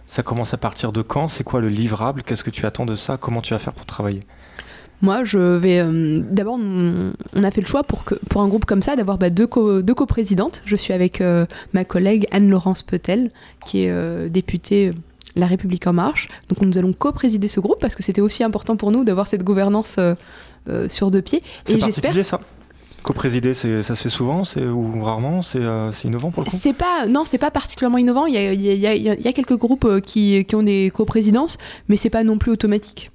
Ça 0.08 0.24
commence 0.24 0.52
à 0.52 0.56
partir 0.56 0.90
de 0.90 1.02
quand? 1.02 1.28
C'est 1.28 1.44
quoi 1.44 1.60
le 1.60 1.68
livrable? 1.68 2.24
Qu'est-ce 2.24 2.42
que 2.42 2.50
tu 2.50 2.66
attends 2.66 2.84
de 2.84 2.96
ça? 2.96 3.16
Comment 3.16 3.42
tu 3.42 3.54
vas 3.54 3.60
faire 3.60 3.74
pour 3.74 3.86
travailler? 3.86 4.24
Moi, 5.02 5.24
je 5.24 5.38
vais. 5.38 5.80
Euh, 5.80 6.20
d'abord, 6.28 6.58
on, 6.58 7.12
a 7.34 7.50
fait 7.50 7.60
le 7.60 7.66
choix 7.66 7.82
pour, 7.82 8.04
que, 8.04 8.14
pour 8.14 8.40
un 8.40 8.48
groupe 8.48 8.64
comme 8.64 8.82
ça 8.82 8.96
d'avoir 8.96 9.18
bah, 9.18 9.30
deux, 9.30 9.46
co, 9.46 9.82
deux 9.82 9.94
coprésidentes. 9.94 10.62
Je 10.64 10.76
suis 10.76 10.92
avec 10.92 11.20
euh, 11.20 11.46
ma 11.72 11.84
collègue 11.84 12.26
Anne-Laurence 12.30 12.82
Petel, 12.82 13.30
qui 13.66 13.84
est 13.84 13.90
euh, 13.90 14.28
députée 14.28 14.92
La 15.34 15.46
République 15.46 15.86
En 15.86 15.92
Marche. 15.92 16.28
Donc, 16.48 16.62
nous 16.62 16.78
allons 16.78 16.92
co-présider 16.92 17.48
ce 17.48 17.60
groupe 17.60 17.78
parce 17.80 17.94
que 17.94 18.02
c'était 18.02 18.22
aussi 18.22 18.42
important 18.42 18.76
pour 18.76 18.90
nous 18.90 19.04
d'avoir 19.04 19.28
cette 19.28 19.44
gouvernance 19.44 19.98
sur 20.88 21.10
deux 21.10 21.22
pieds. 21.22 21.42
C'est 21.64 21.78
particulier 21.78 22.24
ça 22.24 22.40
Co-présider, 23.04 23.54
ça 23.54 23.82
se 23.82 24.02
fait 24.02 24.08
souvent 24.08 24.42
ou 24.56 25.02
rarement 25.02 25.40
C'est 25.40 25.60
innovant 26.04 26.32
pour 26.32 26.42
le 26.42 26.50
coup 26.50 26.72
pas, 26.76 27.06
Non, 27.06 27.24
c'est 27.24 27.38
pas 27.38 27.52
particulièrement 27.52 27.98
innovant. 27.98 28.26
Il 28.26 28.34
y 28.34 28.38
a, 28.38 28.52
il 28.52 28.60
y 28.60 28.86
a, 28.86 28.94
il 28.96 29.02
y 29.02 29.28
a 29.28 29.32
quelques 29.32 29.56
groupes 29.56 30.00
qui, 30.00 30.44
qui 30.44 30.56
ont 30.56 30.64
des 30.64 30.90
coprésidences, 30.92 31.56
mais 31.88 31.94
c'est 31.94 32.10
pas 32.10 32.24
non 32.24 32.36
plus 32.38 32.50
automatique. 32.50 33.12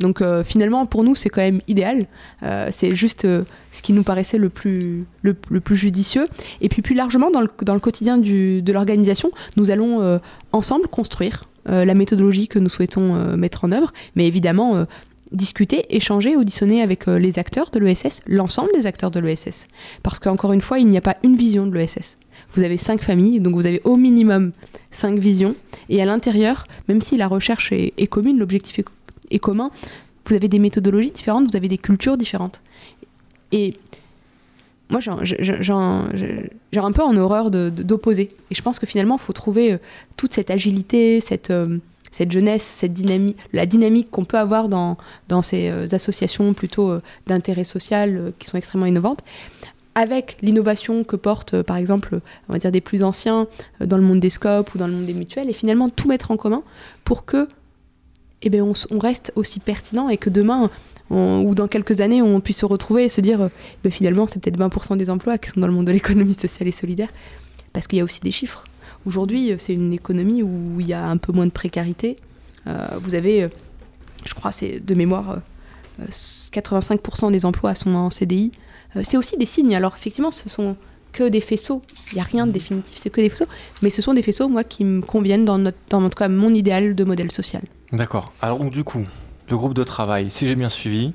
Donc 0.00 0.20
euh, 0.20 0.42
finalement, 0.42 0.86
pour 0.86 1.04
nous, 1.04 1.14
c'est 1.14 1.28
quand 1.28 1.40
même 1.40 1.60
idéal. 1.68 2.06
Euh, 2.42 2.70
c'est 2.72 2.94
juste 2.94 3.24
euh, 3.24 3.44
ce 3.72 3.82
qui 3.82 3.92
nous 3.92 4.02
paraissait 4.02 4.38
le 4.38 4.48
plus, 4.48 5.06
le, 5.22 5.34
plus 5.34 5.76
judicieux. 5.76 6.26
Et 6.60 6.68
puis 6.68 6.82
plus 6.82 6.94
largement, 6.94 7.30
dans 7.30 7.40
le, 7.40 7.50
dans 7.62 7.74
le 7.74 7.80
quotidien 7.80 8.18
du, 8.18 8.62
de 8.62 8.72
l'organisation, 8.72 9.30
nous 9.56 9.70
allons 9.70 10.20
ensemble 10.52 10.88
construire 10.88 11.44
la 11.66 11.94
méthodologie 11.94 12.46
que 12.46 12.58
nous 12.58 12.68
souhaitons 12.68 13.36
mettre 13.36 13.64
en 13.64 13.72
œuvre. 13.72 13.92
Mais 14.16 14.26
évidemment, 14.26 14.86
discuter, 15.32 15.86
échanger, 15.94 16.36
auditionner 16.36 16.82
avec 16.82 17.06
les 17.06 17.38
acteurs 17.38 17.70
de 17.70 17.80
l'ESS, 17.80 18.20
l'ensemble 18.26 18.70
des 18.74 18.86
acteurs 18.86 19.10
de 19.10 19.20
l'ESS. 19.20 19.66
Parce 20.02 20.18
qu'encore 20.18 20.52
une 20.52 20.60
fois, 20.60 20.78
il 20.78 20.86
n'y 20.86 20.98
a 20.98 21.00
pas 21.00 21.16
une 21.22 21.36
vision 21.36 21.66
de 21.66 21.76
l'ESS. 21.76 22.18
Vous 22.54 22.62
avez 22.62 22.76
cinq 22.76 23.02
familles, 23.02 23.40
donc 23.40 23.54
vous 23.54 23.66
avez 23.66 23.80
au 23.84 23.96
minimum 23.96 24.52
cinq 24.90 25.18
visions. 25.18 25.56
Et 25.88 26.00
à 26.00 26.04
l'intérieur, 26.04 26.64
même 26.88 27.00
si 27.00 27.16
la 27.16 27.26
recherche 27.26 27.72
est, 27.72 28.06
commune, 28.06 28.38
l'objectif 28.38 28.78
est 28.78 28.84
est 29.30 29.38
commun, 29.38 29.70
vous 30.26 30.34
avez 30.34 30.48
des 30.48 30.58
méthodologies 30.58 31.10
différentes, 31.10 31.50
vous 31.50 31.56
avez 31.56 31.68
des 31.68 31.78
cultures 31.78 32.16
différentes. 32.16 32.62
Et 33.52 33.74
moi, 34.90 35.00
j'ai 35.00 36.78
un 36.80 36.92
peu 36.92 37.02
en 37.02 37.16
horreur 37.16 37.50
d'opposer. 37.50 38.30
Et 38.50 38.54
je 38.54 38.62
pense 38.62 38.78
que 38.78 38.86
finalement, 38.86 39.16
il 39.16 39.22
faut 39.22 39.32
trouver 39.32 39.72
euh, 39.72 39.78
toute 40.16 40.34
cette 40.34 40.50
agilité, 40.50 41.20
cette, 41.20 41.50
euh, 41.50 41.78
jeunesse, 42.30 42.62
cette 42.62 42.92
dynamique, 42.92 43.36
la 43.52 43.66
dynamique 43.66 44.10
qu'on 44.10 44.24
peut 44.24 44.38
avoir 44.38 44.68
dans, 44.68 44.96
dans 45.28 45.42
ces 45.42 45.68
euh, 45.68 45.86
associations 45.92 46.54
plutôt 46.54 46.98
d'intérêt 47.26 47.64
social 47.64 48.32
qui 48.38 48.48
sont 48.48 48.58
extrêmement 48.58 48.86
innovantes, 48.86 49.20
avec 49.94 50.36
l'innovation 50.42 51.04
que 51.04 51.16
portent, 51.16 51.62
par 51.62 51.76
exemple, 51.76 52.20
on 52.48 52.52
va 52.52 52.58
dire 52.58 52.72
des 52.72 52.80
plus 52.80 53.04
anciens 53.04 53.46
dans 53.80 53.96
le 53.96 54.02
monde 54.02 54.20
des 54.20 54.30
scopes 54.30 54.74
ou 54.74 54.78
dans 54.78 54.88
le 54.88 54.92
monde 54.92 55.06
des 55.06 55.14
mutuelles, 55.14 55.48
et 55.48 55.52
finalement 55.52 55.88
tout 55.88 56.08
mettre 56.08 56.30
en 56.30 56.36
commun 56.36 56.62
pour 57.04 57.24
que 57.24 57.48
eh 58.44 58.50
ben, 58.50 58.62
on, 58.62 58.98
reste 58.98 59.32
aussi 59.34 59.58
pertinent 59.58 60.08
et 60.08 60.16
que 60.16 60.30
demain, 60.30 60.70
ou 61.10 61.54
dans 61.54 61.68
quelques 61.68 62.00
années, 62.00 62.22
on 62.22 62.40
puisse 62.40 62.58
se 62.58 62.66
retrouver 62.66 63.04
et 63.04 63.08
se 63.08 63.20
dire, 63.20 63.50
ben, 63.82 63.90
finalement, 63.90 64.26
c'est 64.26 64.40
peut-être 64.40 64.58
20% 64.58 64.96
des 64.96 65.10
emplois 65.10 65.38
qui 65.38 65.50
sont 65.50 65.60
dans 65.60 65.66
le 65.66 65.72
monde 65.72 65.86
de 65.86 65.92
l'économie 65.92 66.34
sociale 66.34 66.68
et 66.68 66.72
solidaire, 66.72 67.08
parce 67.72 67.86
qu'il 67.86 67.98
y 67.98 68.00
a 68.00 68.04
aussi 68.04 68.20
des 68.20 68.32
chiffres. 68.32 68.64
Aujourd'hui, 69.06 69.52
c'est 69.58 69.74
une 69.74 69.92
économie 69.92 70.42
où 70.42 70.80
il 70.80 70.86
y 70.86 70.94
a 70.94 71.06
un 71.06 71.18
peu 71.18 71.32
moins 71.32 71.46
de 71.46 71.52
précarité. 71.52 72.16
Euh, 72.66 72.88
vous 73.00 73.14
avez, 73.14 73.44
euh, 73.44 73.48
je 74.24 74.34
crois, 74.34 74.52
c'est 74.52 74.80
de 74.80 74.94
mémoire, 74.94 75.40
85% 76.00 77.26
euh, 77.26 77.30
des 77.30 77.44
emplois 77.44 77.74
sont 77.74 77.94
en 77.94 78.10
CDI. 78.10 78.52
c'est 79.02 79.16
aussi 79.16 79.36
des 79.36 79.46
signes. 79.46 79.76
Alors 79.76 79.94
effectivement, 79.96 80.30
ce 80.30 80.48
sont 80.48 80.76
que 81.12 81.28
des 81.28 81.40
faisceaux. 81.40 81.82
Il 82.12 82.16
n'y 82.16 82.20
a 82.20 82.24
rien 82.24 82.46
de 82.46 82.52
définitif, 82.52 82.96
c'est 82.96 83.10
que 83.10 83.20
des 83.20 83.28
faisceaux. 83.28 83.46
Mais 83.82 83.90
ce 83.90 84.02
sont 84.02 84.14
des 84.14 84.22
faisceaux, 84.22 84.48
moi, 84.48 84.64
qui 84.64 84.84
me 84.84 85.02
conviennent 85.02 85.44
dans, 85.44 85.58
dans 85.58 85.72
en 86.02 86.08
tout 86.08 86.18
cas, 86.18 86.28
mon 86.28 86.52
idéal 86.54 86.94
de 86.94 87.04
modèle 87.04 87.30
social. 87.30 87.62
D'accord. 87.94 88.32
Alors, 88.42 88.58
donc, 88.58 88.72
du 88.72 88.84
coup, 88.84 89.06
le 89.48 89.56
groupe 89.56 89.74
de 89.74 89.84
travail, 89.84 90.30
si 90.30 90.48
j'ai 90.48 90.56
bien 90.56 90.68
suivi, 90.68 91.12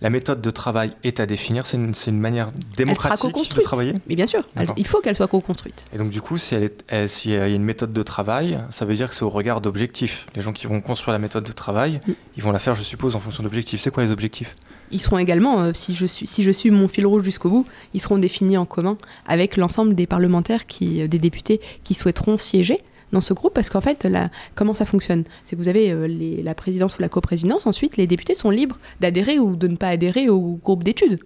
la 0.00 0.10
méthode 0.10 0.40
de 0.40 0.50
travail 0.50 0.90
est 1.04 1.20
à 1.20 1.26
définir. 1.26 1.66
C'est 1.66 1.76
une, 1.76 1.92
une, 2.06 2.18
manière 2.18 2.52
démocratique 2.76 3.32
de 3.54 3.60
travailler 3.60 3.94
Mais 4.08 4.14
bien 4.14 4.26
sûr, 4.26 4.42
il 4.76 4.86
faut 4.86 5.00
qu'elle 5.00 5.14
soit 5.14 5.28
co-construite. 5.28 5.86
Et 5.92 5.98
donc, 5.98 6.10
du 6.10 6.20
coup, 6.20 6.38
s'il 6.38 6.70
si 7.06 7.30
y 7.30 7.36
a 7.36 7.48
une 7.48 7.62
méthode 7.62 7.92
de 7.92 8.02
travail, 8.02 8.58
ça 8.70 8.84
veut 8.84 8.94
dire 8.94 9.08
que 9.08 9.14
c'est 9.14 9.24
au 9.24 9.30
regard 9.30 9.60
d'objectifs. 9.60 10.26
Les 10.34 10.42
gens 10.42 10.52
qui 10.52 10.66
vont 10.66 10.80
construire 10.80 11.12
la 11.12 11.18
méthode 11.18 11.44
de 11.44 11.52
travail, 11.52 12.00
mm. 12.06 12.12
ils 12.36 12.42
vont 12.42 12.52
la 12.52 12.58
faire, 12.58 12.74
je 12.74 12.82
suppose, 12.82 13.16
en 13.16 13.20
fonction 13.20 13.42
d'objectifs. 13.42 13.80
C'est 13.80 13.90
quoi 13.90 14.02
les 14.02 14.10
objectifs? 14.10 14.54
Ils 14.90 15.00
seront 15.00 15.18
également, 15.18 15.60
euh, 15.60 15.72
si, 15.72 15.94
je 15.94 16.06
suis, 16.06 16.26
si 16.26 16.44
je 16.44 16.50
suis 16.50 16.70
mon 16.70 16.88
fil 16.88 17.06
rouge 17.06 17.24
jusqu'au 17.24 17.50
bout, 17.50 17.66
ils 17.92 18.00
seront 18.00 18.18
définis 18.18 18.56
en 18.56 18.66
commun 18.66 18.98
avec 19.26 19.56
l'ensemble 19.56 19.94
des 19.94 20.06
parlementaires, 20.06 20.66
qui, 20.66 21.02
euh, 21.02 21.08
des 21.08 21.18
députés 21.18 21.60
qui 21.82 21.94
souhaiteront 21.94 22.38
siéger 22.38 22.78
dans 23.12 23.20
ce 23.20 23.32
groupe 23.34 23.54
parce 23.54 23.70
qu'en 23.70 23.80
fait, 23.80 24.08
comment 24.54 24.74
ça 24.74 24.84
fonctionne? 24.84 25.24
C'est 25.44 25.56
que 25.56 25.60
vous 25.60 25.68
avez 25.68 25.92
euh, 25.92 26.08
la 26.42 26.54
présidence 26.54 26.98
ou 26.98 27.02
la 27.02 27.08
coprésidence, 27.08 27.66
ensuite 27.66 27.96
les 27.96 28.06
députés 28.06 28.34
sont 28.34 28.50
libres 28.50 28.78
d'adhérer 29.00 29.38
ou 29.38 29.56
de 29.56 29.68
ne 29.68 29.76
pas 29.76 29.88
adhérer 29.88 30.28
au 30.28 30.58
groupe 30.62 30.84
d'études. 30.84 31.18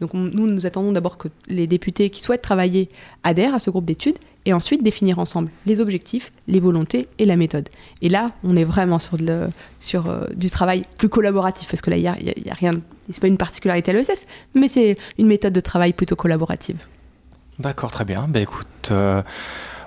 Donc 0.00 0.14
nous, 0.14 0.48
nous 0.48 0.66
attendons 0.66 0.90
d'abord 0.90 1.16
que 1.16 1.28
les 1.46 1.68
députés 1.68 2.10
qui 2.10 2.20
souhaitent 2.20 2.42
travailler 2.42 2.88
adhèrent 3.22 3.54
à 3.54 3.60
ce 3.60 3.70
groupe 3.70 3.84
d'études 3.84 4.16
et 4.46 4.52
ensuite 4.52 4.82
définir 4.82 5.20
ensemble 5.20 5.50
les 5.64 5.80
objectifs, 5.80 6.32
les 6.48 6.58
volontés 6.58 7.06
et 7.18 7.24
la 7.24 7.36
méthode. 7.36 7.68
Et 8.00 8.08
là, 8.08 8.32
on 8.42 8.56
est 8.56 8.64
vraiment 8.64 8.98
sur, 8.98 9.18
euh, 9.20 10.26
du 10.34 10.50
travail 10.50 10.82
plus 10.98 11.08
collaboratif 11.08 11.68
parce 11.68 11.82
que 11.82 11.90
là, 11.90 11.96
il 11.96 12.02
n'y 12.02 12.08
a, 12.08 12.16
y 12.18 12.50
a, 12.50 12.54
rien, 12.54 12.80
c'est 13.10 13.20
pas 13.20 13.28
une 13.28 13.38
particularité 13.38 13.92
à 13.92 13.94
l'ESS, 13.94 14.26
mais 14.54 14.66
c'est 14.66 14.96
une 15.18 15.28
méthode 15.28 15.52
de 15.52 15.60
travail 15.60 15.92
plutôt 15.92 16.16
collaborative. 16.16 16.78
D'accord, 17.60 17.92
très 17.92 18.04
bien. 18.04 18.26
Ben 18.28 18.42
écoute, 18.42 18.66
euh, 18.90 19.22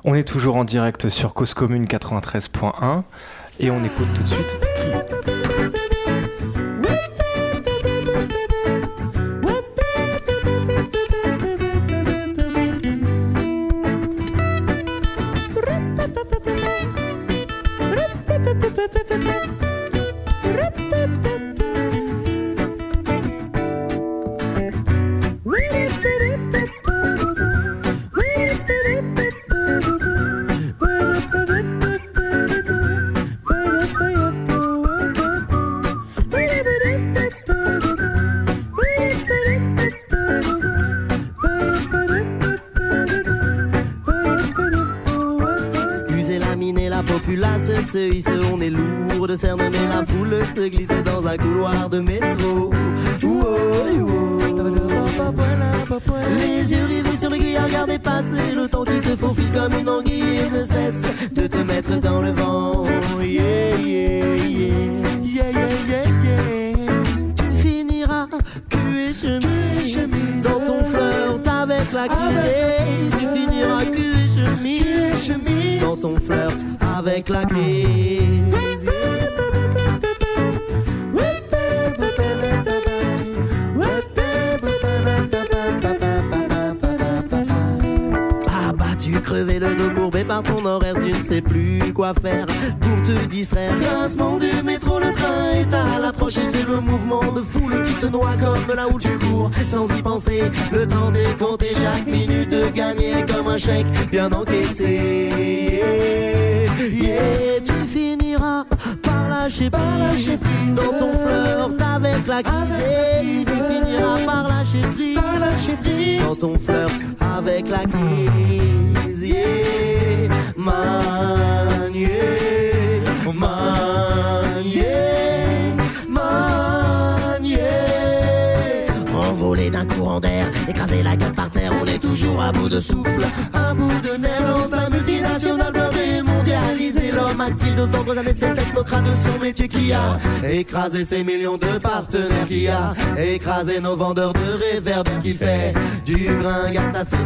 on 0.06 0.14
est 0.14 0.24
toujours 0.24 0.56
en 0.56 0.64
direct 0.64 1.10
sur 1.10 1.34
Cause 1.34 1.54
Commune 1.54 1.86
93.1 1.86 3.02
et 3.60 3.72
on 3.72 3.84
écoute 3.84 4.08
tout 4.16 4.24
de 4.24 4.28
suite 4.28 5.35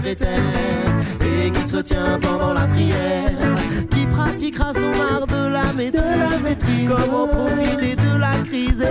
secrétaire 0.10 0.40
et 1.22 1.52
qui 1.52 1.62
se 1.68 1.76
retient 1.76 2.20
pendant 2.22 2.54
la 2.54 2.68
prière 2.68 3.56
qui 3.92 4.06
pratiquera 4.08 4.74
son 4.74 4.92
art 5.14 5.28
de 5.28 5.52
la, 5.52 5.74
maîtrise, 5.74 6.90
comment 6.90 7.28
profiter 7.28 7.96
de 7.96 8.18
la 8.20 8.34
crise 8.46 8.84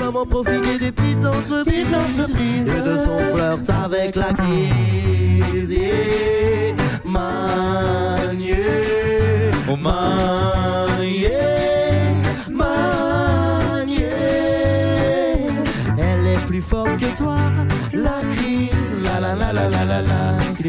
comment 0.00 0.26
profiter 0.26 0.78
des 0.78 0.92
petites 0.92 1.26
entreprises, 1.26 1.94
entreprises. 1.94 2.68
et 2.68 2.82
de 2.82 2.96
son 2.96 3.18
flirt 3.34 3.70
avec 3.84 4.16
la 4.16 4.32
crise. 4.32 5.70
Yeah. 5.70 6.30
Oh 9.72 9.76
manier, 9.76 10.29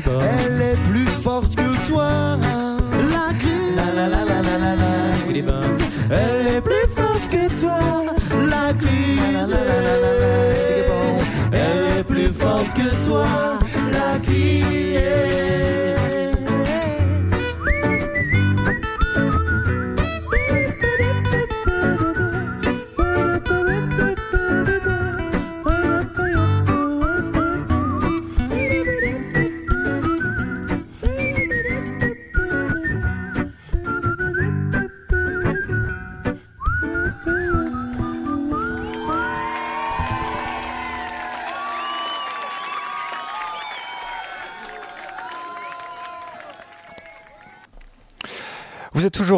Elle 0.06 0.62
est 0.62 0.84
plus 0.84 1.08
forte 1.24 1.56
que 1.56 1.88
toi, 1.88 2.38
la 3.12 3.34
crise. 3.40 3.76
La 3.76 3.86
la 3.94 4.08
la 4.10 4.24
la 4.26 4.42
la 4.42 4.58
la 4.58 4.76
la. 4.76 5.62
Elle 6.10 6.48
est 6.56 6.62
plus 6.62 6.88
forte 6.96 7.30
que 7.30 7.60
toi, 7.60 7.80
la 8.50 8.74
crise. 8.74 9.34
La 9.34 9.42
la 9.42 9.64
la 9.64 9.82
la 9.82 9.96
la 10.04 10.14
la. 10.22 10.34
Elle 11.54 12.00
est 12.00 12.04
plus 12.04 12.32
forte 12.34 12.74
que 12.74 13.06
toi, 13.06 13.26
la 13.92 14.20
crise. 14.20 15.91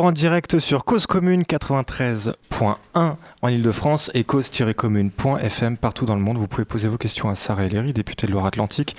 En 0.04 0.12
direct 0.12 0.60
sur 0.60 0.84
Cause 0.84 1.08
Commune 1.08 1.44
93.1 1.44 3.16
en 3.42 3.48
Ile-de-France 3.48 4.12
et 4.14 4.26
cause-commune.fm 4.26 5.78
partout 5.78 6.06
dans 6.06 6.16
le 6.16 6.22
monde. 6.22 6.38
Vous 6.38 6.50
pouvez 6.50 6.66
poser 6.66 6.90
vos 6.90 6.98
questions 6.98 7.30
à 7.30 7.36
Sarah 7.36 7.64
Ellery, 7.64 7.94
députée 7.94 8.28
de 8.28 8.34
Loire-Atlantique, 8.34 8.98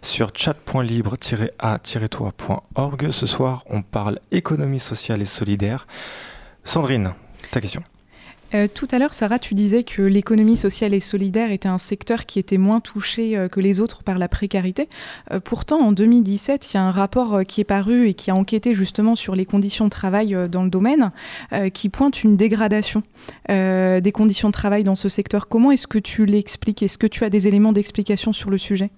sur 0.00 0.30
chat.libre-a-toi.org. 0.34 3.10
Ce 3.10 3.26
soir, 3.26 3.64
on 3.68 3.82
parle 3.82 4.18
économie 4.32 4.78
sociale 4.78 5.20
et 5.20 5.26
solidaire. 5.26 5.86
Sandrine, 6.64 7.12
ta 7.50 7.60
question. 7.60 7.82
Euh, 8.54 8.66
tout 8.72 8.86
à 8.90 8.98
l'heure, 8.98 9.14
Sarah, 9.14 9.38
tu 9.38 9.54
disais 9.54 9.82
que 9.82 10.02
l'économie 10.02 10.56
sociale 10.56 10.94
et 10.94 11.00
solidaire 11.00 11.50
était 11.50 11.68
un 11.68 11.78
secteur 11.78 12.26
qui 12.26 12.38
était 12.38 12.58
moins 12.58 12.80
touché 12.80 13.36
euh, 13.36 13.48
que 13.48 13.60
les 13.60 13.80
autres 13.80 14.02
par 14.02 14.18
la 14.18 14.28
précarité. 14.28 14.88
Euh, 15.32 15.40
pourtant, 15.40 15.80
en 15.80 15.92
2017, 15.92 16.72
il 16.72 16.76
y 16.76 16.78
a 16.78 16.82
un 16.82 16.90
rapport 16.90 17.40
qui 17.46 17.60
est 17.60 17.64
paru 17.64 18.08
et 18.08 18.14
qui 18.14 18.30
a 18.30 18.34
enquêté 18.34 18.74
justement 18.74 19.16
sur 19.16 19.34
les 19.34 19.44
conditions 19.44 19.86
de 19.86 19.90
travail 19.90 20.36
dans 20.50 20.62
le 20.62 20.70
domaine, 20.70 21.10
qui 21.72 21.88
pointe 21.88 22.22
une 22.22 22.36
dégradation 22.36 23.02
des 23.48 24.12
conditions 24.12 24.48
de 24.48 24.52
travail 24.52 24.84
dans 24.84 24.94
ce 24.94 25.08
secteur. 25.08 25.48
Comment 25.48 25.70
est-ce 25.70 25.86
que 25.86 25.98
tu 25.98 26.26
l'expliques? 26.26 26.82
Est-ce 26.82 26.98
que 26.98 27.06
tu 27.06 27.24
as 27.24 27.30
des 27.30 27.48
éléments 27.48 27.72
d'explication 27.72 28.32
sur 28.32 28.50
le 28.50 28.58
sujet? 28.58 28.90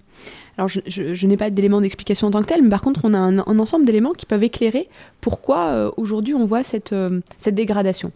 Alors, 0.57 0.67
je, 0.67 1.25
n'ai 1.25 1.37
pas 1.37 1.49
d'éléments 1.49 1.81
d'explication 1.81 2.27
en 2.27 2.31
tant 2.31 2.41
que 2.41 2.47
tel, 2.47 2.61
mais 2.61 2.69
par 2.69 2.81
contre, 2.81 3.01
on 3.03 3.13
a 3.13 3.17
un, 3.17 3.39
ensemble 3.59 3.85
d'éléments 3.85 4.13
qui 4.13 4.25
peuvent 4.25 4.43
éclairer 4.43 4.89
pourquoi 5.21 5.93
aujourd'hui 5.97 6.33
on 6.33 6.45
voit 6.45 6.63
cette, 6.63 6.93
cette 7.37 7.55
dégradation. 7.55 8.11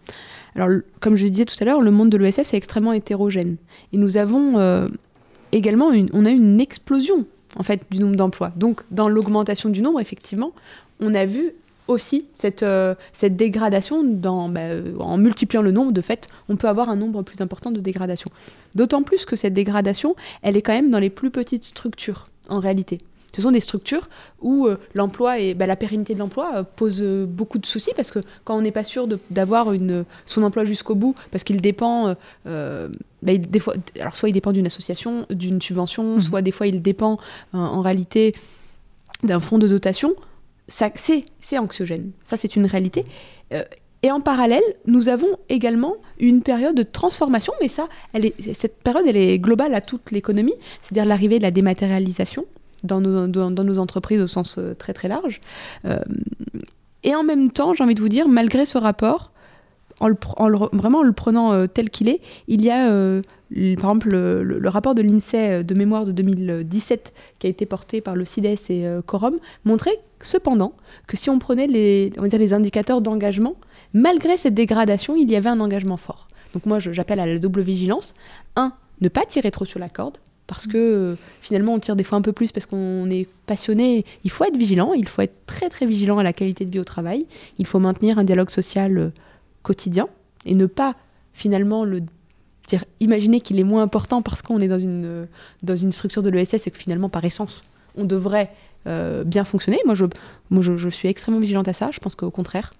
Alors, 0.54 0.68
comme 1.00 1.16
je 1.16 1.26
disais 1.26 1.44
tout 1.44 1.56
à 1.60 1.64
l'heure, 1.64 1.80
le 1.80 1.90
monde 1.90 2.10
de 2.10 2.16
l'ESS 2.16 2.54
est 2.54 2.56
extrêmement 2.56 2.92
hétérogène. 2.92 3.56
Et 3.92 3.96
nous 3.96 4.16
avons 4.16 4.58
euh, 4.58 4.88
également 5.52 5.92
une, 5.92 6.08
on 6.12 6.24
a 6.26 6.30
une 6.30 6.60
explosion 6.60 7.26
en 7.56 7.62
fait 7.62 7.82
du 7.90 8.00
nombre 8.00 8.16
d'emplois. 8.16 8.52
Donc, 8.56 8.82
dans 8.90 9.08
l'augmentation 9.08 9.68
du 9.68 9.82
nombre, 9.82 10.00
effectivement, 10.00 10.52
on 11.00 11.14
a 11.14 11.24
vu 11.24 11.52
aussi 11.86 12.26
cette, 12.34 12.62
euh, 12.62 12.94
dégradation 13.22 14.02
bah, 14.04 14.60
euh, 14.60 14.96
en 14.98 15.18
multipliant 15.18 15.62
le 15.62 15.70
nombre, 15.70 15.92
de 15.92 16.00
fait, 16.00 16.28
on 16.48 16.56
peut 16.56 16.68
avoir 16.68 16.88
un 16.88 16.96
nombre 16.96 17.22
plus 17.22 17.40
important 17.40 17.70
de 17.70 17.80
dégradations. 17.80 18.30
D'autant 18.74 19.02
plus 19.02 19.24
que 19.24 19.36
cette 19.36 19.52
dégradation, 19.52 20.16
elle 20.42 20.56
est 20.56 20.62
quand 20.62 20.72
même 20.72 20.90
dans 20.90 20.98
les 20.98 21.10
plus 21.10 21.30
petites 21.30 21.64
structures, 21.64 22.24
en 22.48 22.58
réalité. 22.58 22.98
Ce 23.34 23.42
sont 23.42 23.50
des 23.50 23.60
structures 23.60 24.02
où 24.40 24.66
euh, 24.66 24.78
l'emploi 24.94 25.38
et 25.38 25.54
bah, 25.54 25.66
la 25.66 25.76
pérennité 25.76 26.14
de 26.14 26.20
l'emploi 26.20 26.50
euh, 26.54 26.62
pose 26.62 27.02
euh, 27.02 27.26
beaucoup 27.26 27.58
de 27.58 27.66
soucis 27.66 27.90
parce 27.96 28.10
que 28.10 28.20
quand 28.44 28.56
on 28.56 28.62
n'est 28.62 28.70
pas 28.70 28.84
sûr 28.84 29.08
d'avoir 29.30 29.72
son 30.26 30.42
emploi 30.42 30.64
jusqu'au 30.64 30.94
bout, 30.94 31.14
parce 31.30 31.44
qu'il 31.44 31.60
dépend, 31.60 32.14
bah, 32.44 32.88
des 33.22 33.58
fois, 33.58 33.74
alors 33.98 34.16
soit 34.16 34.28
il 34.28 34.32
dépend 34.32 34.52
d'une 34.52 34.66
association, 34.66 35.26
d'une 35.30 35.60
subvention, 35.60 36.16
mhm. 36.16 36.20
soit 36.20 36.42
des 36.42 36.52
fois 36.52 36.66
il 36.66 36.82
dépend 36.82 37.18
en 37.52 37.80
réalité 37.80 38.32
d'un 39.22 39.40
fonds 39.40 39.58
de 39.58 39.68
dotation, 39.68 40.14
c'est 40.68 41.58
anxiogène. 41.58 42.12
Ça, 42.24 42.36
c'est 42.36 42.56
une 42.56 42.66
réalité. 42.66 43.04
Et 44.02 44.10
en 44.10 44.20
parallèle, 44.20 44.62
nous 44.86 45.08
avons 45.08 45.38
également 45.48 45.96
une 46.18 46.42
période 46.42 46.76
de 46.76 46.82
transformation, 46.82 47.54
mais 47.62 47.68
ça, 47.68 47.88
elle 48.12 48.26
est, 48.26 48.54
cette 48.54 48.76
période, 48.82 49.06
elle 49.08 49.16
est 49.16 49.38
globale 49.38 49.74
à 49.74 49.80
toute 49.80 50.10
l'économie, 50.10 50.54
c'est-à-dire 50.82 51.06
l'arrivée 51.06 51.38
de 51.38 51.42
la 51.42 51.50
dématérialisation, 51.50 52.44
dans 52.84 53.00
nos, 53.00 53.78
entreprises 53.78 54.20
au 54.20 54.26
sens 54.26 54.56
euh, 54.58 54.74
très 54.74 54.92
très 54.92 55.08
large. 55.08 55.40
Euh, 55.84 55.98
et 57.02 57.14
en 57.14 57.24
même 57.24 57.50
temps, 57.50 57.74
j'ai 57.74 57.82
envie 57.82 57.94
de 57.94 58.00
vous 58.00 58.08
dire, 58.08 58.28
malgré 58.28 58.66
ce 58.66 58.78
rapport, 58.78 59.32
en 60.00 60.08
le, 60.08 60.16
vraiment 60.72 60.98
en 60.98 61.02
le 61.02 61.12
prenant 61.12 61.52
euh, 61.52 61.66
tel 61.66 61.90
qu'il 61.90 62.08
est, 62.08 62.20
il 62.48 62.64
y 62.64 62.70
a, 62.70 62.88
par 63.76 63.90
exemple, 63.90 64.08
le, 64.10 64.68
rapport 64.68 64.94
de 64.94 65.02
l'INSEE 65.02 65.64
de 65.64 65.74
mémoire 65.74 66.04
de 66.04 66.12
2017 66.12 67.12
qui 67.38 67.46
a 67.46 67.50
été 67.50 67.66
porté 67.66 68.00
par 68.00 68.16
le 68.16 68.24
CIDES 68.24 68.56
et 68.70 68.86
Corum, 69.06 69.38
montrait 69.64 69.98
cependant 70.20 70.72
que 71.06 71.16
si 71.16 71.30
on 71.30 71.38
prenait 71.38 71.66
les, 71.66 72.10
on 72.18 72.22
va 72.22 72.28
dire, 72.28 72.38
les 72.38 72.54
indicateurs 72.54 73.02
d'engagement, 73.02 73.56
malgré 73.92 74.36
cette 74.36 74.54
dégradation, 74.54 75.14
il 75.14 75.30
y 75.30 75.36
avait 75.36 75.50
un 75.50 75.60
engagement 75.60 75.96
fort. 75.96 76.26
Donc 76.54 76.66
moi, 76.66 76.78
j'appelle 76.78 77.20
à 77.20 77.26
la 77.26 77.38
double 77.38 77.60
vigilance. 77.60 78.14
Un, 78.56 78.72
ne 79.00 79.08
pas 79.08 79.24
tirer 79.24 79.50
trop 79.50 79.64
sur 79.64 79.78
la 79.78 79.88
corde 79.88 80.18
parce 80.46 80.66
que 80.66 80.76
euh, 80.76 81.16
finalement 81.40 81.74
on 81.74 81.78
tire 81.78 81.96
des 81.96 82.04
fois 82.04 82.18
un 82.18 82.22
peu 82.22 82.32
plus 82.32 82.52
parce 82.52 82.66
qu'on 82.66 83.10
est 83.10 83.28
passionné. 83.46 84.04
Il 84.24 84.30
faut 84.30 84.44
être 84.44 84.56
vigilant, 84.56 84.92
il 84.92 85.08
faut 85.08 85.22
être 85.22 85.46
très 85.46 85.68
très 85.68 85.86
vigilant 85.86 86.18
à 86.18 86.22
la 86.22 86.32
qualité 86.32 86.64
de 86.64 86.70
vie 86.70 86.80
au 86.80 86.84
travail. 86.84 87.26
Il 87.58 87.66
faut 87.66 87.78
maintenir 87.78 88.18
un 88.18 88.24
dialogue 88.24 88.50
social 88.50 88.98
euh, 88.98 89.08
quotidien 89.62 90.08
et 90.44 90.54
ne 90.54 90.66
pas 90.66 90.96
finalement 91.32 91.84
le 91.84 92.02
dire, 92.68 92.84
imaginer 93.00 93.40
qu'il 93.40 93.58
est 93.58 93.64
moins 93.64 93.82
important 93.82 94.22
parce 94.22 94.42
qu'on 94.42 94.60
est 94.60 94.68
dans 94.68 94.78
une, 94.78 95.04
euh, 95.04 95.26
dans 95.62 95.76
une 95.76 95.92
structure 95.92 96.22
de 96.22 96.30
l'ESS 96.30 96.66
et 96.66 96.70
que 96.70 96.78
finalement 96.78 97.08
par 97.08 97.24
essence 97.24 97.64
on 97.96 98.04
devrait 98.04 98.50
bien 99.24 99.44
fonctionner. 99.44 99.78
Moi, 99.86 99.94
je, 99.94 100.04
moi 100.50 100.60
je, 100.60 100.88
suis 100.90 101.08
extrêmement 101.08 101.40
vigilante 101.40 101.68
à 101.68 101.72
ça. 101.72 101.88
Je 101.90 102.00
pense 102.00 102.14
qu'au 102.14 102.30
contraire, 102.30 102.70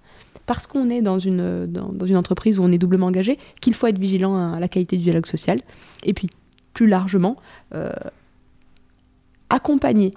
parce 0.45 0.67
qu'on 0.67 0.91
est 0.91 1.01
dans 1.01 1.17
une, 1.17 1.65
dans, 1.65 1.91
dans, 1.91 2.05
une 2.05 2.17
entreprise 2.17 2.59
où 2.59 2.61
on 2.61 2.71
est 2.71 2.77
doublement 2.77 3.07
engagé, 3.07 3.39
qu'il 3.59 3.73
faut 3.73 3.87
être 3.87 3.97
vigilant 3.97 4.53
à 4.53 4.59
la 4.59 4.67
qualité 4.67 4.97
du 4.97 5.03
dialogue 5.03 5.25
social. 5.25 5.59
Et 6.03 6.13
puis, 6.13 6.29
plus 6.75 6.85
largement 6.85 7.37
euh, 7.73 7.89
accompagner 9.49 10.13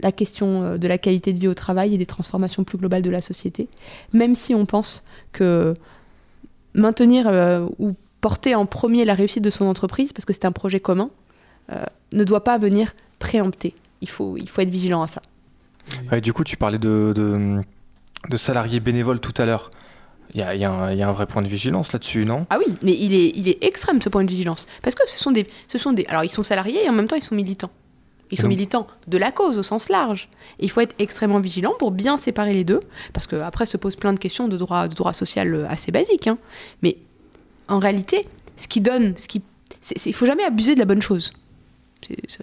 la 0.00 0.12
question 0.12 0.62
euh, 0.62 0.78
de 0.78 0.88
la 0.88 0.96
qualité 0.96 1.34
de 1.34 1.38
vie 1.38 1.48
au 1.48 1.54
travail 1.54 1.94
et 1.94 1.98
des 1.98 2.06
transformations 2.06 2.64
plus 2.64 2.78
globales 2.78 3.02
de 3.02 3.10
la 3.10 3.20
société, 3.20 3.68
même 4.14 4.34
si 4.34 4.54
on 4.54 4.64
pense 4.64 5.04
que 5.32 5.74
maintenir 6.72 7.26
euh, 7.26 7.66
ou 7.78 7.94
porter 8.22 8.54
en 8.54 8.64
premier 8.64 9.04
la 9.04 9.14
réussite 9.14 9.42
de 9.42 9.50
son 9.50 9.66
entreprise, 9.66 10.14
parce 10.14 10.24
que 10.24 10.32
c'est 10.32 10.46
un 10.46 10.52
projet 10.52 10.80
commun, 10.80 11.10
ne 12.12 12.24
doit 12.24 12.44
pas 12.44 12.58
venir 12.58 12.94
préempter. 13.18 13.74
Il 14.00 14.08
faut, 14.08 14.36
être 14.36 14.70
vigilant 14.70 15.02
à 15.02 15.08
ça. 15.08 15.20
du 16.20 16.32
coup, 16.32 16.44
tu 16.44 16.56
parlais 16.56 16.78
de 16.78 17.62
salariés 18.34 18.80
bénévoles 18.80 19.20
tout 19.20 19.34
à 19.36 19.44
l'heure. 19.44 19.70
Il 20.36 20.42
y, 20.60 20.64
a, 20.64 20.70
un 20.70 21.12
vrai 21.12 21.26
point 21.26 21.40
de 21.40 21.48
vigilance 21.48 21.94
là-dessus, 21.94 22.26
non? 22.26 22.46
Ah 22.50 22.58
oui, 22.58 22.74
mais 22.82 22.92
il 22.92 23.14
est, 23.14 23.32
il 23.36 23.48
est 23.48 23.64
extrême 23.64 24.02
ce 24.02 24.10
point 24.10 24.22
de 24.22 24.28
vigilance. 24.28 24.66
Parce 24.82 24.94
que 24.94 25.08
ce 25.08 25.16
sont, 25.16 25.30
des, 25.30 25.46
ce 25.66 25.78
sont 25.78 25.94
des. 25.94 26.04
Alors, 26.08 26.24
ils 26.24 26.30
sont 26.30 26.42
salariés 26.42 26.84
et 26.84 26.90
en 26.90 26.92
même 26.92 27.06
temps, 27.06 27.16
ils 27.16 27.22
sont 27.22 27.34
militants. 27.34 27.70
Ils 28.30 28.38
sont 28.38 28.48
militants 28.48 28.86
de 29.06 29.16
la 29.16 29.32
cause 29.32 29.56
au 29.56 29.62
sens 29.62 29.88
large. 29.88 30.28
il 30.58 30.70
faut 30.70 30.80
être 30.80 30.94
extrêmement 30.98 31.40
vigilant 31.40 31.72
pour 31.78 31.90
bien 31.90 32.18
séparer 32.18 32.52
les 32.52 32.64
deux, 32.64 32.80
parce 33.14 33.26
qu'après 33.26 33.64
se 33.64 33.78
posent 33.78 33.96
plein 33.96 34.12
de 34.12 34.18
questions 34.18 34.46
de 34.46 34.58
droit, 34.58 34.88
de 34.88 34.94
droit 34.94 35.14
social 35.14 35.54
euh, 35.54 35.66
assez 35.70 35.90
basiques. 35.90 36.26
Hein. 36.26 36.36
Mais 36.82 36.98
en 37.68 37.78
réalité, 37.78 38.26
ce 38.56 38.68
qui 38.68 38.82
donne, 38.82 39.16
ce 39.16 39.28
qui, 39.28 39.42
il 40.04 40.12
faut 40.12 40.26
jamais 40.26 40.44
abuser 40.44 40.74
de 40.74 40.80
la 40.80 40.86
bonne 40.86 41.00
chose. 41.00 41.32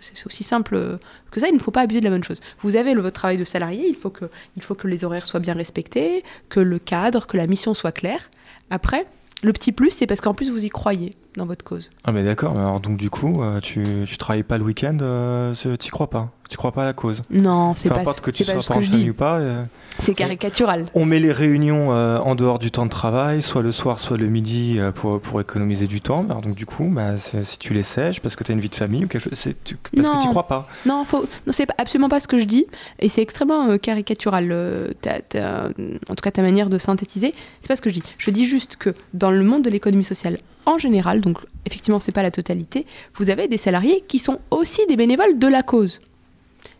C'est 0.02 0.26
aussi 0.26 0.44
simple 0.44 1.00
que 1.32 1.40
ça, 1.40 1.48
il 1.48 1.54
ne 1.54 1.60
faut 1.60 1.72
pas 1.72 1.82
abuser 1.82 2.02
de 2.02 2.06
la 2.06 2.12
bonne 2.12 2.24
chose. 2.24 2.42
Vous 2.62 2.76
avez 2.76 2.94
le, 2.94 3.02
votre 3.02 3.16
travail 3.16 3.38
de 3.38 3.46
salarié, 3.46 3.88
il 3.88 3.96
faut, 3.96 4.10
que, 4.10 4.26
il 4.58 4.64
faut 4.64 4.76
que 4.76 4.88
les 4.88 5.04
horaires 5.04 5.28
soient 5.28 5.40
bien 5.40 5.54
respectés, 5.54 6.24
que 6.50 6.60
le 6.60 6.80
cadre, 6.80 7.28
que 7.28 7.38
la 7.38 7.48
mission 7.48 7.74
soit 7.74 7.92
claire. 7.92 8.30
Après, 8.70 9.06
le 9.44 9.54
petit 9.54 9.72
plus, 9.72 9.92
c'est 9.92 10.08
parce 10.08 10.22
qu'en 10.22 10.34
plus, 10.34 10.50
vous 10.50 10.64
y 10.64 10.70
croyez 10.70 11.16
dans 11.36 11.46
votre 11.46 11.66
cause. 11.66 11.90
Ah 12.04 12.12
mais 12.12 12.24
d'accord, 12.24 12.58
alors 12.58 12.80
donc 12.80 12.98
du 12.98 13.10
coup, 13.10 13.42
euh, 13.42 13.60
tu, 13.60 13.84
tu 14.08 14.18
travailles 14.18 14.44
pas 14.44 14.58
le 14.58 14.64
week-end, 14.64 14.98
euh, 15.02 15.54
tu 15.80 15.92
crois 15.92 16.10
pas? 16.10 16.32
Tu 16.50 16.58
crois 16.58 16.72
pas 16.72 16.84
à 16.84 16.86
la 16.86 16.94
cause? 16.94 17.22
Non, 17.30 17.74
c'est 17.76 17.90
pas, 17.90 18.00
importe 18.00 18.22
que 18.22 18.32
tu 18.32 18.44
sois 18.44 18.54
pas 18.54 18.60
en 18.60 18.82
famille 18.82 19.10
ou 19.10 19.14
pas. 19.14 19.40
Euh, 19.40 19.64
c'est 20.00 20.14
caricatural. 20.14 20.86
On 20.94 21.06
met 21.06 21.20
les 21.20 21.32
réunions 21.32 21.90
en 21.90 22.36
dehors 22.36 22.60
du 22.60 22.72
temps 22.72 22.86
de 22.86 22.92
travail, 22.92 23.42
soit 23.42 23.62
le 23.62 23.72
soir, 23.72 24.00
soit 24.00 24.18
le 24.18 24.28
midi, 24.28 24.80
pour, 24.96 25.20
pour 25.22 25.40
économiser 25.42 25.88
du 25.88 26.02
temps. 26.02 26.26
Alors 26.30 26.42
donc 26.42 26.56
du 26.56 26.66
coup, 26.66 26.88
bah, 26.90 27.18
si 27.18 27.58
tu 27.60 27.74
les 27.74 27.84
sèches 27.84 28.20
parce 28.20 28.36
que 28.36 28.44
tu 28.44 28.52
as 28.52 28.56
une 28.56 28.62
vie 28.62 28.70
de 28.70 28.76
famille 28.76 29.06
ou 29.06 29.08
quelque 29.08 29.22
chose, 29.24 29.32
parce 29.32 30.10
que 30.10 30.24
tu 30.24 30.30
crois 30.30 30.48
pas. 30.48 30.68
Non, 30.86 31.06
faut, 31.06 31.26
non 31.46 31.54
c'est 31.54 31.68
absolument 31.78 32.10
pas 32.10 32.20
ce 32.20 32.28
que 32.28 32.40
je 32.40 32.46
dis, 32.46 32.66
et 33.00 33.10
c'est 33.10 33.22
extrêmement 33.22 33.78
caricatural. 33.78 34.52
en 34.52 36.16
tout 36.16 36.24
cas, 36.24 36.32
ta 36.32 36.42
manière 36.42 36.70
de 36.70 36.78
synthétiser, 36.78 37.34
c'est 37.62 37.68
pas 37.68 37.76
ce 37.76 37.82
que 37.82 37.90
je 37.90 37.96
dis. 37.96 38.04
Je 38.18 38.32
dis 38.32 38.46
juste 38.46 38.76
que 38.78 38.94
dans 39.14 39.32
le 39.32 39.44
monde 39.44 39.64
de 39.64 39.70
l'économie 39.70 40.04
sociale 40.04 40.38
en 40.66 40.78
général, 40.78 41.22
donc 41.22 41.38
effectivement 41.66 42.00
c'est 42.00 42.12
pas 42.12 42.24
la 42.24 42.32
totalité, 42.32 42.86
vous 43.16 43.30
avez 43.30 43.48
des 43.48 43.58
salariés 43.58 44.04
qui 44.08 44.20
sont 44.20 44.40
aussi 44.52 44.82
des 44.88 44.96
bénévoles 44.96 45.38
de 45.40 45.48
la 45.48 45.64
cause. 45.64 46.00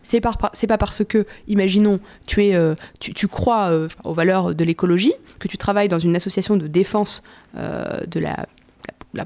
C'est 0.04 0.20
pas 0.20 0.78
parce 0.78 1.02
que, 1.04 1.26
imaginons, 1.48 1.98
tu, 2.26 2.44
es, 2.44 2.54
euh, 2.54 2.74
tu, 3.00 3.26
crois 3.26 3.70
euh, 3.70 3.88
aux 4.04 4.12
valeurs 4.12 4.54
de 4.54 4.64
l'écologie, 4.64 5.14
que 5.40 5.48
tu 5.48 5.58
travailles 5.58 5.88
dans 5.88 5.98
une 5.98 6.14
association 6.14 6.56
de 6.56 6.68
défense 6.68 7.22
euh, 7.56 8.04
de 8.06 8.20
la, 8.20 8.46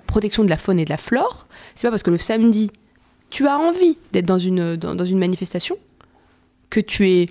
protection 0.06 0.44
de 0.44 0.48
la 0.48 0.56
faune 0.56 0.78
et 0.78 0.84
de 0.84 0.90
la 0.90 0.96
flore, 0.96 1.46
c'est 1.74 1.86
pas 1.86 1.90
parce 1.90 2.02
que 2.02 2.10
le 2.10 2.18
samedi, 2.18 2.70
tu 3.28 3.46
as 3.46 3.58
envie 3.58 3.98
d'être 4.12 4.26
dans 4.26 4.38
une, 4.38 4.76
dans 4.76 5.04
une 5.04 5.18
manifestation 5.18 5.76
que 6.70 6.80
tu 6.80 7.08
es 7.08 7.26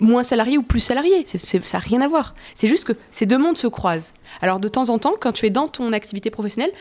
moins 0.00 0.22
salarié 0.22 0.58
ou 0.58 0.62
plus 0.62 0.80
salarié. 0.80 1.24
ça 1.26 1.58
n'a 1.58 1.78
rien 1.78 2.00
à 2.00 2.08
voir. 2.08 2.34
C'est 2.54 2.66
juste 2.66 2.84
que 2.84 2.92
ces 3.10 3.26
deux 3.26 3.38
mondes 3.38 3.58
se 3.58 3.66
croisent. 3.66 4.12
Alors 4.40 4.60
de 4.60 4.68
temps 4.68 4.90
en 4.90 4.98
temps, 4.98 5.14
quand 5.18 5.32
tu 5.32 5.46
es 5.46 5.50
dans 5.50 5.68
ton 5.68 5.92
activité 5.92 6.30
professionnelle, 6.30 6.72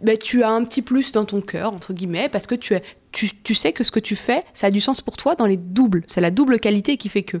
ben, 0.00 0.16
tu 0.16 0.44
as 0.44 0.50
un 0.50 0.64
petit 0.64 0.82
plus 0.82 1.10
dans 1.12 1.24
ton 1.24 1.40
cœur, 1.40 1.72
entre 1.72 1.92
guillemets, 1.92 2.28
parce 2.28 2.46
que 2.46 2.54
tu, 2.54 2.74
es, 2.74 2.82
tu, 3.26 3.54
sais 3.54 3.72
que 3.72 3.84
ce 3.84 3.90
que 3.90 4.00
tu 4.00 4.16
fais, 4.16 4.44
ça 4.54 4.68
a 4.68 4.70
du 4.70 4.80
sens 4.80 5.00
pour 5.00 5.16
toi 5.16 5.34
dans 5.34 5.46
les 5.46 5.56
doubles. 5.56 6.04
C'est 6.06 6.20
la 6.20 6.30
double 6.30 6.60
qualité 6.60 6.96
qui 6.96 7.08
fait 7.08 7.22
que. 7.22 7.38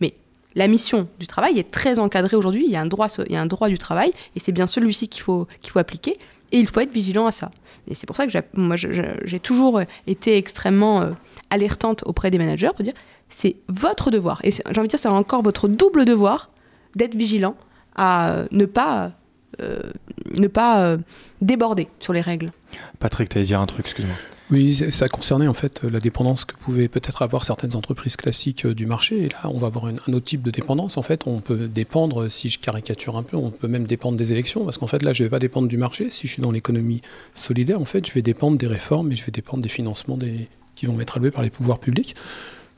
Mais 0.00 0.14
la 0.54 0.68
mission 0.68 1.08
du 1.18 1.26
travail 1.26 1.58
est 1.58 1.70
très 1.70 1.98
encadrée 1.98 2.36
aujourd'hui. 2.36 2.64
Il, 2.64 2.70
y 2.70 2.76
a 2.76 2.80
un 2.80 2.86
droit, 2.86 3.08
il 3.26 3.32
y 3.32 3.36
a 3.36 3.40
un 3.40 3.46
droit 3.46 3.68
du 3.68 3.78
travail, 3.78 4.12
et 4.36 4.40
c'est 4.40 4.52
bien 4.52 4.66
celui-ci 4.66 5.08
qu'il 5.08 5.22
faut, 5.22 5.46
qu'il 5.60 5.70
faut 5.70 5.78
appliquer. 5.78 6.16
Et 6.50 6.58
il 6.58 6.66
faut 6.66 6.80
être 6.80 6.92
vigilant 6.92 7.26
à 7.26 7.32
ça. 7.32 7.50
Et 7.88 7.94
c'est 7.94 8.06
pour 8.06 8.16
ça 8.16 8.26
que 8.26 8.38
moi, 8.54 8.76
j'ai 8.76 9.38
toujours 9.38 9.82
été 10.06 10.38
extrêmement 10.38 11.02
euh, 11.02 11.10
alertante 11.50 12.04
auprès 12.06 12.30
des 12.30 12.38
managers 12.38 12.70
pour 12.74 12.84
dire 12.84 12.94
c'est 13.28 13.56
votre 13.68 14.10
devoir. 14.10 14.40
Et 14.44 14.50
j'ai 14.50 14.62
envie 14.78 14.82
de 14.82 14.86
dire, 14.86 14.98
c'est 14.98 15.08
encore 15.08 15.42
votre 15.42 15.68
double 15.68 16.06
devoir 16.06 16.50
d'être 16.96 17.14
vigilant 17.14 17.54
à 17.96 18.44
ne 18.50 18.64
pas, 18.64 19.12
euh, 19.60 19.78
ne 20.34 20.46
pas 20.46 20.86
euh, 20.86 20.96
déborder 21.42 21.88
sur 21.98 22.14
les 22.14 22.22
règles. 22.22 22.50
Patrick, 22.98 23.28
tu 23.28 23.36
allais 23.36 23.46
dire 23.46 23.60
un 23.60 23.66
truc, 23.66 23.80
excuse-moi. 23.80 24.16
Oui, 24.50 24.74
ça 24.74 25.08
concernait 25.10 25.46
en 25.46 25.52
fait 25.52 25.82
la 25.82 26.00
dépendance 26.00 26.46
que 26.46 26.56
pouvaient 26.56 26.88
peut-être 26.88 27.20
avoir 27.20 27.44
certaines 27.44 27.76
entreprises 27.76 28.16
classiques 28.16 28.66
du 28.66 28.86
marché. 28.86 29.24
Et 29.24 29.28
là, 29.28 29.40
on 29.44 29.58
va 29.58 29.66
avoir 29.66 29.86
un 29.86 30.12
autre 30.12 30.24
type 30.24 30.42
de 30.42 30.50
dépendance. 30.50 30.96
En 30.96 31.02
fait, 31.02 31.26
on 31.26 31.42
peut 31.42 31.68
dépendre, 31.68 32.30
si 32.30 32.48
je 32.48 32.58
caricature 32.58 33.18
un 33.18 33.22
peu, 33.22 33.36
on 33.36 33.50
peut 33.50 33.68
même 33.68 33.86
dépendre 33.86 34.16
des 34.16 34.32
élections. 34.32 34.64
Parce 34.64 34.78
qu'en 34.78 34.86
fait, 34.86 35.02
là, 35.02 35.12
je 35.12 35.22
ne 35.22 35.26
vais 35.26 35.30
pas 35.30 35.38
dépendre 35.38 35.68
du 35.68 35.76
marché. 35.76 36.10
Si 36.10 36.26
je 36.26 36.32
suis 36.32 36.42
dans 36.42 36.50
l'économie 36.50 37.02
solidaire, 37.34 37.78
en 37.78 37.84
fait, 37.84 38.06
je 38.06 38.12
vais 38.12 38.22
dépendre 38.22 38.56
des 38.56 38.66
réformes 38.66 39.12
et 39.12 39.16
je 39.16 39.24
vais 39.26 39.32
dépendre 39.32 39.62
des 39.62 39.68
financements 39.68 40.18
qui 40.74 40.86
vont 40.86 40.98
être 40.98 41.18
alloués 41.18 41.30
par 41.30 41.42
les 41.42 41.50
pouvoirs 41.50 41.78
publics. 41.78 42.16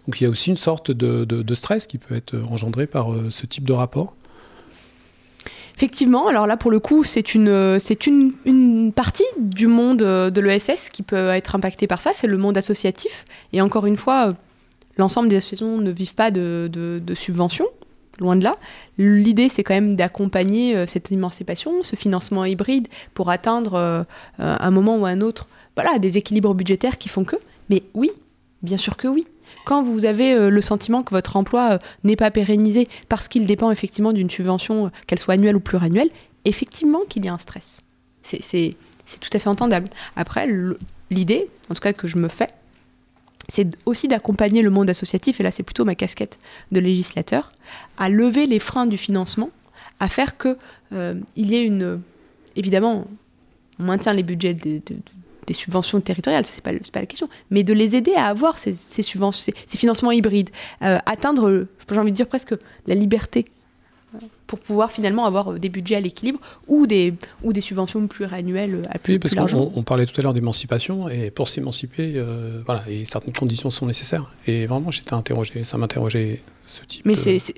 Donc 0.06 0.20
il 0.20 0.24
y 0.24 0.26
a 0.26 0.30
aussi 0.30 0.50
une 0.50 0.56
sorte 0.56 0.90
de, 0.90 1.54
stress 1.54 1.86
qui 1.86 1.98
peut 1.98 2.16
être 2.16 2.36
engendré 2.50 2.88
par 2.88 3.12
euh, 3.12 3.30
ce 3.30 3.46
type 3.46 3.64
de 3.64 3.72
rapport. 3.72 4.16
Effectivement, 5.80 6.26
alors 6.26 6.46
là 6.46 6.58
pour 6.58 6.70
le 6.70 6.78
coup, 6.78 7.04
c'est 7.04 7.34
une, 7.34 7.80
une, 8.44 8.92
partie 8.92 9.24
du 9.38 9.66
monde 9.66 10.02
euh, 10.02 10.28
de 10.28 10.42
l'ESS 10.42 10.90
qui 10.90 11.02
peut 11.02 11.28
être 11.28 11.54
impactée 11.54 11.86
par 11.86 12.02
ça, 12.02 12.10
c'est 12.12 12.26
le 12.26 12.36
monde 12.36 12.58
associatif. 12.58 13.24
Et 13.54 13.62
encore 13.62 13.86
une 13.86 13.96
fois, 13.96 14.28
euh, 14.28 14.32
l'ensemble 14.98 15.30
des 15.30 15.36
associations 15.36 15.78
ne 15.78 15.90
vivent 15.90 16.14
pas 16.14 16.30
de, 16.30 17.00
subventions, 17.14 17.64
loin 18.18 18.36
de 18.36 18.44
là. 18.44 18.56
L'idée, 18.98 19.48
c'est 19.48 19.62
quand 19.62 19.72
même 19.72 19.96
d'accompagner 19.96 20.86
cette 20.86 21.10
émancipation, 21.12 21.82
ce 21.82 21.96
financement 21.96 22.44
hybride, 22.44 22.88
pour 23.14 23.30
atteindre 23.30 24.04
un 24.38 24.70
moment 24.70 24.98
ou 24.98 25.06
un 25.06 25.22
autre 25.22 25.48
voilà, 25.76 25.98
des 25.98 26.18
équilibres 26.18 26.52
budgétaires 26.52 26.98
qui 26.98 27.08
font 27.08 27.24
que. 27.24 27.36
Mais 27.70 27.84
oui, 27.94 28.10
bien 28.62 28.76
sûr 28.76 28.98
que 28.98 29.08
oui 29.08 29.26
quand 29.64 29.82
vous 29.82 30.04
avez 30.04 30.32
euh, 30.34 30.50
le 30.50 30.62
sentiment 30.62 31.02
que 31.02 31.10
votre 31.10 31.36
emploi 31.36 31.72
euh, 31.72 31.78
n'est 32.04 32.16
pas 32.16 32.30
pérennisé 32.30 32.88
parce 33.08 33.28
qu'il 33.28 33.46
dépend 33.46 33.70
effectivement 33.70 34.12
d'une 34.12 34.30
subvention, 34.30 34.86
euh, 34.86 34.88
qu'elle 35.06 35.18
soit 35.18 35.34
annuelle 35.34 35.56
ou 35.56 35.60
pluriannuelle, 35.60 36.10
effectivement 36.44 37.00
qu'il 37.08 37.24
y 37.24 37.28
a 37.28 37.32
un 37.32 37.38
stress. 37.38 37.82
C'est 38.22 38.76
tout 39.20 39.30
à 39.32 39.38
fait 39.38 39.48
entendable. 39.48 39.88
Après, 40.16 40.48
l'idée, 41.10 41.48
en 41.68 41.74
tout 41.74 41.80
cas 41.80 41.92
que 41.92 42.06
je 42.06 42.16
me 42.16 42.28
fais, 42.28 42.48
c'est 43.48 43.68
aussi 43.86 44.08
d'accompagner 44.08 44.62
le 44.62 44.70
monde 44.70 44.88
associatif, 44.88 45.40
et 45.40 45.42
là 45.42 45.50
c'est 45.50 45.64
plutôt 45.64 45.84
ma 45.84 45.96
casquette 45.96 46.38
de 46.70 46.78
législateur, 46.78 47.48
à 47.98 48.08
lever 48.08 48.46
les 48.46 48.60
freins 48.60 48.86
du 48.86 48.96
financement, 48.96 49.50
à 49.98 50.08
faire 50.08 50.36
que 50.36 50.56
il 50.92 51.50
y 51.50 51.56
ait 51.56 51.64
une... 51.64 52.00
Évidemment, 52.56 53.06
on 53.80 53.84
maintient 53.84 54.12
les 54.12 54.22
budgets 54.22 54.54
de, 54.54 54.80
des 55.50 55.54
subventions 55.54 56.00
territoriales, 56.00 56.46
c'est 56.46 56.62
pas, 56.62 56.70
pas 56.92 57.00
la 57.00 57.06
question, 57.06 57.28
mais 57.50 57.64
de 57.64 57.72
les 57.72 57.96
aider 57.96 58.14
à 58.14 58.26
avoir 58.26 58.60
ces, 58.60 58.72
subventions, 59.02 59.52
ces, 59.66 59.76
financements 59.76 60.12
hybrides, 60.12 60.50
euh, 60.82 60.98
atteindre, 61.06 61.66
j'ai 61.90 61.98
envie 61.98 62.12
de 62.12 62.16
dire 62.16 62.28
presque 62.28 62.54
la 62.86 62.94
liberté 62.94 63.46
euh, 64.14 64.18
pour 64.46 64.60
pouvoir 64.60 64.92
finalement 64.92 65.26
avoir 65.26 65.54
des 65.54 65.68
budgets 65.68 65.96
à 65.96 66.00
l'équilibre 66.00 66.38
ou 66.68 66.86
des, 66.86 67.14
ou 67.42 67.52
des 67.52 67.60
subventions 67.60 68.06
pluriannuelles 68.06 68.88
à 68.92 69.00
plus, 69.00 69.14
oui, 69.14 69.18
parce 69.18 69.34
qu'on 69.34 69.72
on 69.74 69.82
parlait 69.82 70.06
tout 70.06 70.14
à 70.20 70.22
l'heure 70.22 70.34
d'émancipation, 70.34 71.08
et 71.08 71.32
pour 71.32 71.48
s'émanciper, 71.48 72.12
euh, 72.14 72.62
voilà, 72.64 72.84
et 72.88 73.04
certaines 73.04 73.34
conditions 73.34 73.72
sont 73.72 73.86
nécessaires. 73.86 74.32
Et 74.46 74.66
vraiment, 74.66 74.92
j'étais 74.92 75.14
interrogé, 75.14 75.64
ça 75.64 75.78
m'interrogeait 75.78 76.42
ce 76.68 76.84
type 76.84 77.04
Mais 77.04 77.16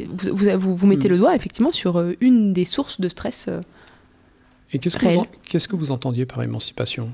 vous, 0.08 0.58
vous, 0.58 0.76
vous, 0.76 0.86
mettez 0.86 1.08
hmm. 1.08 1.12
le 1.12 1.18
doigt 1.18 1.36
effectivement 1.36 1.72
sur 1.72 2.02
une 2.22 2.54
des 2.54 2.64
sources 2.64 3.02
de 3.02 3.10
stress. 3.10 3.50
et 4.72 4.78
qu'est-ce 4.78 4.96
que, 4.96 5.06
qu'est-ce 5.46 5.68
que 5.68 5.76
vous 5.76 5.90
entendiez 5.90 6.24
par 6.24 6.42
émancipation? 6.42 7.10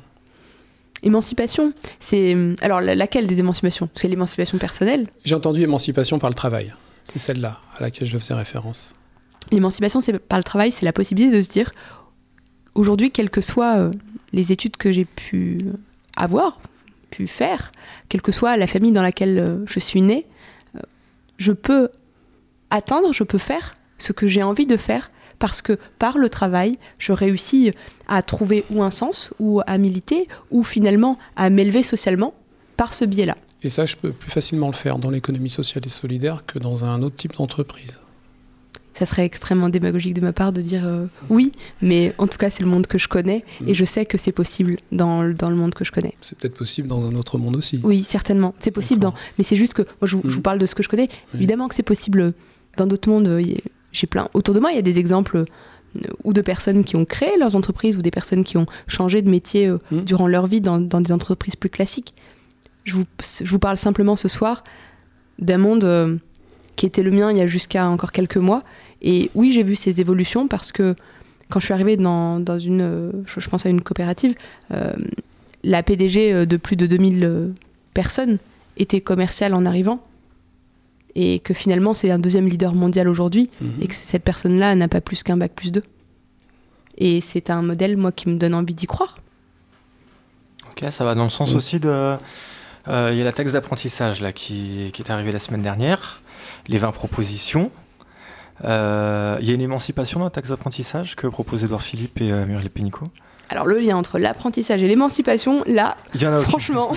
Émancipation, 1.02 1.72
c'est. 2.00 2.34
Euh, 2.34 2.54
alors, 2.60 2.80
laquelle 2.80 3.26
des 3.26 3.38
émancipations? 3.40 3.88
C'est 3.94 4.08
l'émancipation 4.08 4.58
personnelle 4.58 5.06
J'ai 5.24 5.34
entendu 5.34 5.62
émancipation 5.62 6.18
par 6.18 6.30
le 6.30 6.34
travail. 6.34 6.74
C'est 7.04 7.18
celle-là 7.18 7.60
à 7.76 7.82
laquelle 7.82 8.08
je 8.08 8.18
faisais 8.18 8.34
référence. 8.34 8.94
L'émancipation 9.50 10.00
c'est 10.00 10.18
par 10.18 10.38
le 10.38 10.44
travail, 10.44 10.72
c'est 10.72 10.84
la 10.84 10.92
possibilité 10.92 11.34
de 11.34 11.40
se 11.40 11.48
dire 11.48 11.70
aujourd'hui, 12.74 13.10
quelles 13.10 13.30
que 13.30 13.40
soient 13.40 13.78
euh, 13.78 13.90
les 14.32 14.52
études 14.52 14.76
que 14.76 14.92
j'ai 14.92 15.04
pu 15.04 15.60
avoir, 16.16 16.60
pu 17.10 17.26
faire, 17.26 17.72
quelle 18.08 18.20
que 18.20 18.32
soit 18.32 18.56
la 18.56 18.66
famille 18.66 18.92
dans 18.92 19.02
laquelle 19.02 19.38
euh, 19.38 19.64
je 19.66 19.78
suis 19.78 20.02
née, 20.02 20.26
je 21.38 21.52
peux 21.52 21.88
atteindre, 22.70 23.12
je 23.12 23.22
peux 23.22 23.38
faire 23.38 23.76
ce 23.96 24.12
que 24.12 24.26
j'ai 24.26 24.42
envie 24.42 24.66
de 24.66 24.76
faire 24.76 25.10
parce 25.38 25.62
que 25.62 25.78
par 25.98 26.18
le 26.18 26.28
travail, 26.28 26.78
je 26.98 27.12
réussis 27.12 27.72
à 28.06 28.22
trouver 28.22 28.64
ou 28.70 28.82
un 28.82 28.90
sens, 28.90 29.32
ou 29.38 29.60
à 29.66 29.78
militer, 29.78 30.28
ou 30.50 30.64
finalement 30.64 31.18
à 31.36 31.50
m'élever 31.50 31.82
socialement 31.82 32.34
par 32.76 32.94
ce 32.94 33.04
biais-là. 33.04 33.34
Et 33.62 33.70
ça, 33.70 33.86
je 33.86 33.96
peux 33.96 34.12
plus 34.12 34.30
facilement 34.30 34.68
le 34.68 34.72
faire 34.72 34.98
dans 34.98 35.10
l'économie 35.10 35.50
sociale 35.50 35.84
et 35.84 35.88
solidaire 35.88 36.44
que 36.46 36.58
dans 36.58 36.84
un 36.84 37.02
autre 37.02 37.16
type 37.16 37.36
d'entreprise. 37.36 37.98
Ça 38.94 39.06
serait 39.06 39.24
extrêmement 39.24 39.68
démagogique 39.68 40.14
de 40.14 40.20
ma 40.20 40.32
part 40.32 40.52
de 40.52 40.60
dire 40.60 40.84
euh, 40.84 41.06
oui, 41.30 41.52
mais 41.80 42.14
en 42.18 42.26
tout 42.26 42.36
cas, 42.36 42.50
c'est 42.50 42.64
le 42.64 42.68
monde 42.68 42.88
que 42.88 42.98
je 42.98 43.06
connais 43.06 43.44
et 43.64 43.72
je 43.72 43.84
sais 43.84 44.06
que 44.06 44.18
c'est 44.18 44.32
possible 44.32 44.76
dans, 44.90 45.32
dans, 45.32 45.50
le 45.50 45.56
monde 45.56 45.72
que 45.72 45.84
je 45.84 45.92
connais. 45.92 46.14
C'est 46.20 46.36
peut-être 46.36 46.56
possible 46.56 46.88
dans 46.88 47.06
un 47.06 47.14
autre 47.14 47.38
monde 47.38 47.54
aussi. 47.54 47.80
Oui, 47.84 48.02
certainement. 48.02 48.56
C'est 48.58 48.72
possible 48.72 49.00
dans. 49.00 49.14
Mais 49.38 49.44
c'est 49.44 49.54
juste 49.54 49.74
que 49.74 49.82
moi, 49.82 50.08
je, 50.08 50.16
vous 50.16 50.38
mm. 50.38 50.42
parle 50.42 50.58
de 50.58 50.66
ce 50.66 50.74
que 50.74 50.82
je 50.82 50.88
connais. 50.88 51.08
Évidemment 51.32 51.68
que 51.68 51.76
c'est 51.76 51.84
possible 51.84 52.32
dans 52.76 52.88
d'autres 52.88 53.08
mondes 53.08 53.28
j'ai 53.98 54.06
plein 54.06 54.28
autour 54.34 54.54
de 54.54 54.60
moi, 54.60 54.70
il 54.72 54.76
y 54.76 54.78
a 54.78 54.82
des 54.82 54.98
exemples 54.98 55.38
euh, 55.96 56.00
ou 56.24 56.32
de 56.32 56.40
personnes 56.40 56.84
qui 56.84 56.96
ont 56.96 57.04
créé 57.04 57.36
leurs 57.38 57.56
entreprises 57.56 57.96
ou 57.96 58.02
des 58.02 58.10
personnes 58.10 58.44
qui 58.44 58.56
ont 58.56 58.66
changé 58.86 59.22
de 59.22 59.30
métier 59.30 59.66
euh, 59.66 59.78
mmh. 59.90 60.00
durant 60.02 60.26
leur 60.26 60.46
vie 60.46 60.60
dans, 60.60 60.78
des 60.78 61.12
entreprises 61.12 61.56
plus 61.56 61.70
classiques. 61.70 62.14
Je 62.84 62.94
vous, 62.94 63.04
je 63.20 63.50
vous, 63.50 63.58
parle 63.58 63.76
simplement 63.76 64.16
ce 64.16 64.28
soir 64.28 64.64
d'un 65.38 65.58
monde 65.58 65.84
euh, 65.84 66.16
qui 66.76 66.86
était 66.86 67.02
le 67.02 67.10
mien 67.10 67.30
il 67.30 67.38
y 67.38 67.40
a 67.40 67.46
jusqu'à 67.46 67.88
encore 67.88 68.12
quelques 68.12 68.36
mois. 68.36 68.62
Et 69.02 69.30
oui, 69.34 69.52
j'ai 69.52 69.62
vu 69.62 69.76
ces 69.76 70.00
évolutions 70.00 70.48
parce 70.48 70.72
que 70.72 70.94
quand 71.50 71.60
je 71.60 71.66
suis 71.66 71.74
arrivée 71.74 71.96
dans, 71.96 72.40
dans 72.40 72.58
une, 72.58 73.10
je, 73.24 73.48
pense 73.48 73.64
à 73.64 73.68
une 73.70 73.80
coopérative, 73.80 74.34
la 75.64 75.82
PDG 75.82 76.46
de 76.46 76.56
plus 76.58 76.76
de 76.76 76.86
2000 76.86 77.52
personnes 77.94 78.38
était 78.76 79.00
commerciale 79.00 79.54
en 79.54 79.64
arrivant 79.64 80.00
et 81.20 81.40
que 81.40 81.52
finalement 81.52 81.94
c'est 81.94 82.12
un 82.12 82.20
deuxième 82.20 82.46
leader 82.46 82.74
mondial 82.74 83.08
aujourd'hui 83.08 83.50
mhm. 83.60 83.82
et 83.82 83.88
que 83.88 83.94
cette 83.94 84.22
personne-là 84.22 84.76
n'a 84.76 84.86
pas 84.86 85.00
plus 85.00 85.24
qu'un 85.24 85.36
bac 85.36 85.52
plus 85.52 85.72
deux. 85.72 85.82
Et 86.96 87.20
c'est 87.20 87.50
un 87.50 87.62
modèle, 87.62 87.96
moi, 87.96 88.12
qui 88.12 88.28
me 88.28 88.36
donne 88.36 88.54
envie 88.54 88.74
d'y 88.74 88.86
croire. 88.86 89.18
Ok, 90.70 90.84
ça 90.90 91.04
va 91.04 91.14
dans 91.14 91.24
le 91.24 91.30
sens 91.30 91.54
aussi 91.54 91.78
de... 91.78 92.16
Euh, 92.88 93.10
il 93.12 93.18
y 93.18 93.20
a 93.20 93.24
la 93.24 93.32
taxe 93.32 93.52
d'apprentissage 93.52 94.20
là 94.20 94.32
qui, 94.32 94.90
qui, 94.92 95.02
est 95.02 95.10
arrivée 95.10 95.30
la 95.30 95.38
semaine 95.38 95.62
dernière, 95.62 96.22
les 96.68 96.78
20 96.78 96.90
propositions. 96.92 97.70
Euh, 98.64 99.36
il 99.40 99.46
y 99.46 99.50
a 99.50 99.54
une 99.54 99.60
émancipation 99.60 100.20
dans 100.20 100.24
la 100.24 100.30
taxe 100.30 100.48
d'apprentissage 100.48 101.14
que 101.14 101.26
proposent 101.26 101.64
Edouard 101.64 101.82
Philippe 101.82 102.20
et 102.20 102.32
euh, 102.32 102.46
Muriel 102.46 102.70
Pénicaud? 102.70 103.08
Alors 103.50 103.66
le 103.66 103.78
lien 103.78 103.96
entre 103.96 104.18
l'apprentissage 104.18 104.82
et 104.82 104.88
l'émancipation, 104.88 105.62
là, 105.66 105.96
franchement... 106.42 106.92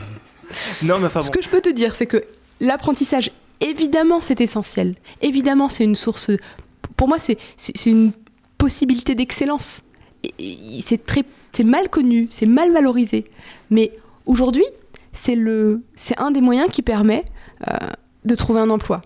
non, 0.82 0.98
mais 0.98 1.08
Ce 1.22 1.30
que 1.30 1.42
je 1.42 1.48
peux 1.48 1.60
te 1.60 1.72
dire, 1.72 1.94
c'est 1.94 2.06
que 2.06 2.24
l'apprentissage, 2.60 3.30
évidemment, 3.60 4.20
c'est 4.20 4.40
essentiel. 4.40 4.94
Évidemment, 5.22 5.68
c'est 5.68 5.84
une 5.84 5.96
source. 5.96 6.30
Pour 6.96 7.08
moi, 7.08 7.18
c'est 7.18 7.38
une 7.86 8.12
possibilité 8.58 9.14
d'excellence. 9.14 9.82
C'est 10.80 11.04
très, 11.04 11.24
c'est 11.52 11.64
mal 11.64 11.88
connu, 11.88 12.28
c'est 12.30 12.46
mal 12.46 12.72
valorisé. 12.72 13.26
Mais 13.70 13.92
aujourd'hui, 14.26 14.64
c'est 15.12 15.34
le, 15.34 15.82
c'est 15.94 16.18
un 16.18 16.30
des 16.30 16.40
moyens 16.40 16.70
qui 16.70 16.82
permet 16.82 17.24
euh, 17.68 17.76
de 18.24 18.34
trouver 18.34 18.60
un 18.60 18.70
emploi, 18.70 19.02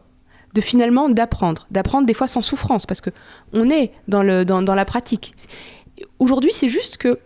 de 0.54 0.60
finalement 0.60 1.08
d'apprendre, 1.08 1.66
d'apprendre 1.70 2.06
des 2.06 2.14
fois 2.14 2.28
sans 2.28 2.42
souffrance, 2.42 2.86
parce 2.86 3.00
que 3.00 3.10
on 3.52 3.68
est 3.68 3.92
dans 4.06 4.22
le, 4.22 4.44
dans, 4.44 4.62
dans 4.62 4.74
la 4.74 4.84
pratique. 4.84 5.34
Aujourd'hui, 6.18 6.52
c'est 6.52 6.68
juste 6.68 6.96
que 6.96 7.18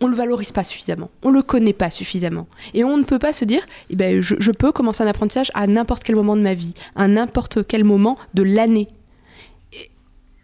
on 0.00 0.06
le 0.06 0.16
valorise 0.16 0.52
pas 0.52 0.64
suffisamment, 0.64 1.10
on 1.22 1.30
le 1.30 1.42
connaît 1.42 1.72
pas 1.72 1.90
suffisamment. 1.90 2.46
Et 2.74 2.84
on 2.84 2.96
ne 2.96 3.04
peut 3.04 3.18
pas 3.18 3.32
se 3.32 3.44
dire, 3.44 3.62
eh 3.90 3.96
ben, 3.96 4.20
je, 4.20 4.50
peux 4.52 4.72
commencer 4.72 5.02
un 5.02 5.06
apprentissage 5.06 5.50
à 5.54 5.66
n'importe 5.66 6.04
quel 6.04 6.16
moment 6.16 6.36
de 6.36 6.42
ma 6.42 6.54
vie, 6.54 6.74
à 6.96 7.08
n'importe 7.08 7.66
quel 7.66 7.84
moment 7.84 8.16
de 8.34 8.42
l'année. 8.42 8.88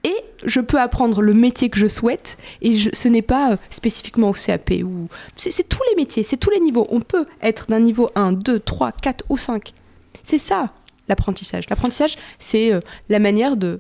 Et, 0.02 0.14
je 0.44 0.60
peux 0.60 0.78
apprendre 0.78 1.22
le 1.22 1.32
métier 1.32 1.70
que 1.70 1.78
je 1.78 1.86
souhaite, 1.86 2.36
et 2.60 2.76
ce 2.76 3.08
n'est 3.08 3.22
pas 3.22 3.52
euh, 3.52 3.56
spécifiquement 3.70 4.28
au 4.28 4.34
CAP. 4.34 4.72
ou 4.84 5.08
C'est 5.36 5.66
tous 5.66 5.80
les 5.90 5.96
métiers, 5.96 6.22
c'est 6.22 6.36
tous 6.36 6.50
les 6.50 6.60
niveaux. 6.60 6.86
On 6.90 7.00
peut 7.00 7.26
être 7.40 7.66
d'un 7.68 7.80
niveau 7.80 8.10
1, 8.14 8.32
2, 8.32 8.60
3, 8.60 8.92
4 8.92 9.24
ou 9.30 9.38
5. 9.38 9.72
C'est 10.22 10.38
ça 10.38 10.74
l'apprentissage. 11.08 11.64
L'apprentissage, 11.70 12.16
c'est 12.38 12.72
euh, 12.72 12.80
la 13.08 13.18
manière 13.18 13.56
de 13.56 13.78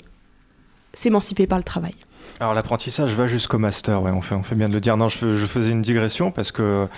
s'émanciper 0.94 1.46
par 1.46 1.58
le 1.58 1.64
travail. 1.64 1.94
Alors 2.40 2.54
l'apprentissage 2.54 3.12
va 3.14 3.26
jusqu'au 3.26 3.58
master, 3.58 4.02
ouais, 4.02 4.10
on, 4.10 4.20
fait, 4.20 4.34
on 4.34 4.42
fait 4.42 4.54
bien 4.54 4.68
de 4.68 4.74
le 4.74 4.80
dire. 4.80 4.96
Non, 4.96 5.08
je, 5.08 5.34
je 5.34 5.46
faisais 5.46 5.70
une 5.70 5.82
digression 5.82 6.30
parce 6.30 6.52
que 6.52 6.88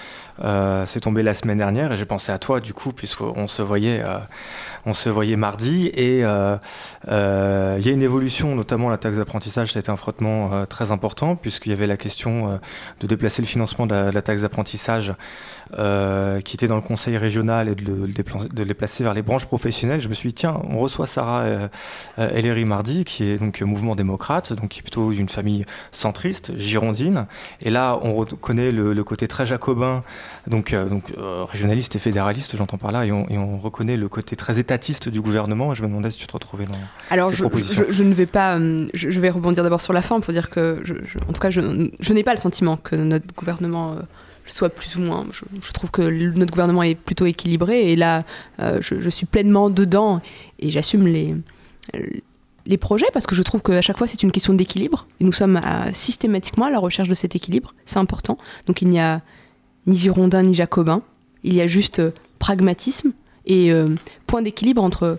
euh, 0.43 0.85
c'est 0.87 1.01
tombé 1.01 1.23
la 1.23 1.35
semaine 1.35 1.59
dernière 1.59 1.93
et 1.93 1.97
j'ai 1.97 2.05
pensé 2.05 2.31
à 2.31 2.39
toi 2.39 2.61
du 2.61 2.75
coup 2.75 2.93
puisqu'on 2.93 3.49
se 3.49 3.63
voyait, 3.63 4.03
euh, 4.05 4.19
on 4.85 4.93
se 4.93 5.09
voyait 5.09 5.37
mardi 5.37 5.87
et 5.95 6.25
euh, 6.25 6.57
il 7.09 7.87
y 7.87 7.89
a 7.89 7.93
une 7.93 8.03
évolution, 8.03 8.55
notamment 8.55 8.91
la 8.91 8.99
taxe 8.99 9.17
d'apprentissage, 9.17 9.73
ça 9.73 9.79
a 9.79 9.81
été 9.81 9.91
un 9.91 9.97
frottement 9.97 10.67
très 10.67 10.93
important 10.93 11.37
puisqu'il 11.37 11.71
y 11.71 11.73
avait 11.73 11.87
la 11.87 11.97
question 11.97 12.61
de 13.01 13.07
déplacer 13.07 13.43
le 13.43 13.49
financement 13.49 13.87
de 13.87 13.95
la, 13.95 14.23
taxe 14.23 14.43
d'apprentissage 14.43 15.15
qui 16.45 16.57
était 16.57 16.69
dans 16.69 16.77
le 16.77 16.83
conseil 16.83 17.17
régional 17.17 17.69
et 17.69 17.75
de 17.75 17.93
le, 17.93 18.49
de 18.49 18.63
les 18.63 18.75
placer 18.75 19.05
vers 19.05 19.15
les 19.15 19.23
branches 19.23 19.47
professionnelles. 19.47 20.01
Je 20.01 20.09
me 20.09 20.15
suis 20.15 20.29
dit 20.29 20.35
tiens, 20.35 20.61
on 20.69 20.79
reçoit 20.79 21.07
Sarah 21.07 21.69
Ellery 22.19 22.65
mardi 22.65 23.05
qui 23.05 23.25
est 23.25 23.39
donc 23.39 23.61
mouvement 23.63 23.97
démocrate, 23.97 24.53
donc 24.53 24.71
qui 24.71 24.81
est 24.81 24.83
plutôt 24.83 25.13
d'une 25.13 25.29
famille 25.29 25.65
centriste, 25.91 26.57
girondine. 26.57 27.27
Et 27.63 27.71
là, 27.71 27.99
on 28.03 28.15
reconnaît 28.15 28.73
le 28.73 29.05
côté 29.05 29.29
très 29.29 29.47
jacobin 29.47 30.05
donc, 30.47 30.73
euh, 30.73 30.89
donc 30.89 31.13
euh, 31.17 31.45
régionaliste 31.45 31.97
et 31.97 31.99
fédéraliste, 31.99 32.57
j'entends 32.57 32.79
par 32.79 32.93
là, 32.93 33.05
et 33.05 33.13
on, 33.13 33.57
reconnaît 33.57 33.97
le 33.97 34.09
côté 34.09 34.37
très 34.37 34.59
étatiste 34.59 35.09
du 35.09 35.21
gouvernement. 35.21 35.75
je 35.75 35.83
me 35.83 35.89
demandais 35.89 36.11
si 36.11 36.19
tu 36.19 36.27
te 36.27 36.33
retrouvais 36.33 36.67
dans 36.67 36.75
Alors, 37.11 37.31
ces 37.31 37.37
je, 37.37 37.43
propositions. 37.43 37.85
Je, 37.89 37.93
je, 37.93 38.03
ne 38.03 38.13
vais 38.13 38.27
pas, 38.27 38.59
euh, 38.59 38.87
je, 38.95 39.21
vais 39.21 39.31
rebondir 39.31 39.63
d'abord 39.63 39.81
sur 39.81 39.93
la 39.93 40.03
fin 40.03 40.21
pour 40.21 40.33
dire 40.33 40.51
que, 40.51 40.83
en 41.29 41.33
tout 41.33 41.41
cas, 41.41 41.51
je, 41.51 42.13
n'ai 42.13 42.23
pas 42.23 42.33
le 42.33 42.39
sentiment 42.39 42.77
que 42.77 42.95
notre 42.95 43.35
gouvernement 43.35 43.97
soit 44.47 44.69
plus 44.69 44.95
ou 44.97 45.01
moins. 45.01 45.27
Je, 45.33 45.73
trouve 45.73 45.91
que 45.91 46.03
notre 46.03 46.53
gouvernement 46.53 46.83
est 46.83 46.95
plutôt 46.95 47.27
équilibré 47.27 47.93
et 47.93 47.97
là, 47.97 48.25
je, 48.59 49.11
suis 49.11 49.27
pleinement 49.27 49.71
dedans 49.71 50.21
et 50.61 50.71
j'assume 50.71 51.07
les, 51.07 51.35
les 52.67 52.77
projets 52.77 53.09
parce 53.13 53.27
que 53.27 53.35
je 53.35 53.43
trouve 53.43 53.63
qu'à 53.63 53.83
chaque 53.83 53.99
fois 53.99 54.07
c'est 54.07 54.23
une 54.23 54.33
question 54.33 54.55
d'équilibre 54.55 55.07
et 55.21 55.25
nous 55.25 55.33
sommes 55.33 55.61
systématiquement 55.93 56.67
à 56.67 56.71
la 56.71 56.79
recherche 56.79 57.09
de 57.09 57.15
cet 57.15 57.35
équilibre. 57.35 57.75
C'est 57.85 57.99
important. 57.99 58.39
Donc 58.67 58.83
il 58.83 58.89
n'y 58.89 59.01
a 59.01 59.23
ni 59.87 59.97
girondin 59.97 60.43
ni 60.43 60.55
jacobin. 60.55 61.03
Il 61.45 61.55
y 61.55 61.61
a 61.61 61.67
juste 61.67 62.01
euh, 62.01 62.13
pragmatisme 62.39 63.13
et 63.47 63.73
euh, 63.73 63.95
point 64.27 64.43
d'équilibre 64.43 64.83
entre. 64.83 65.19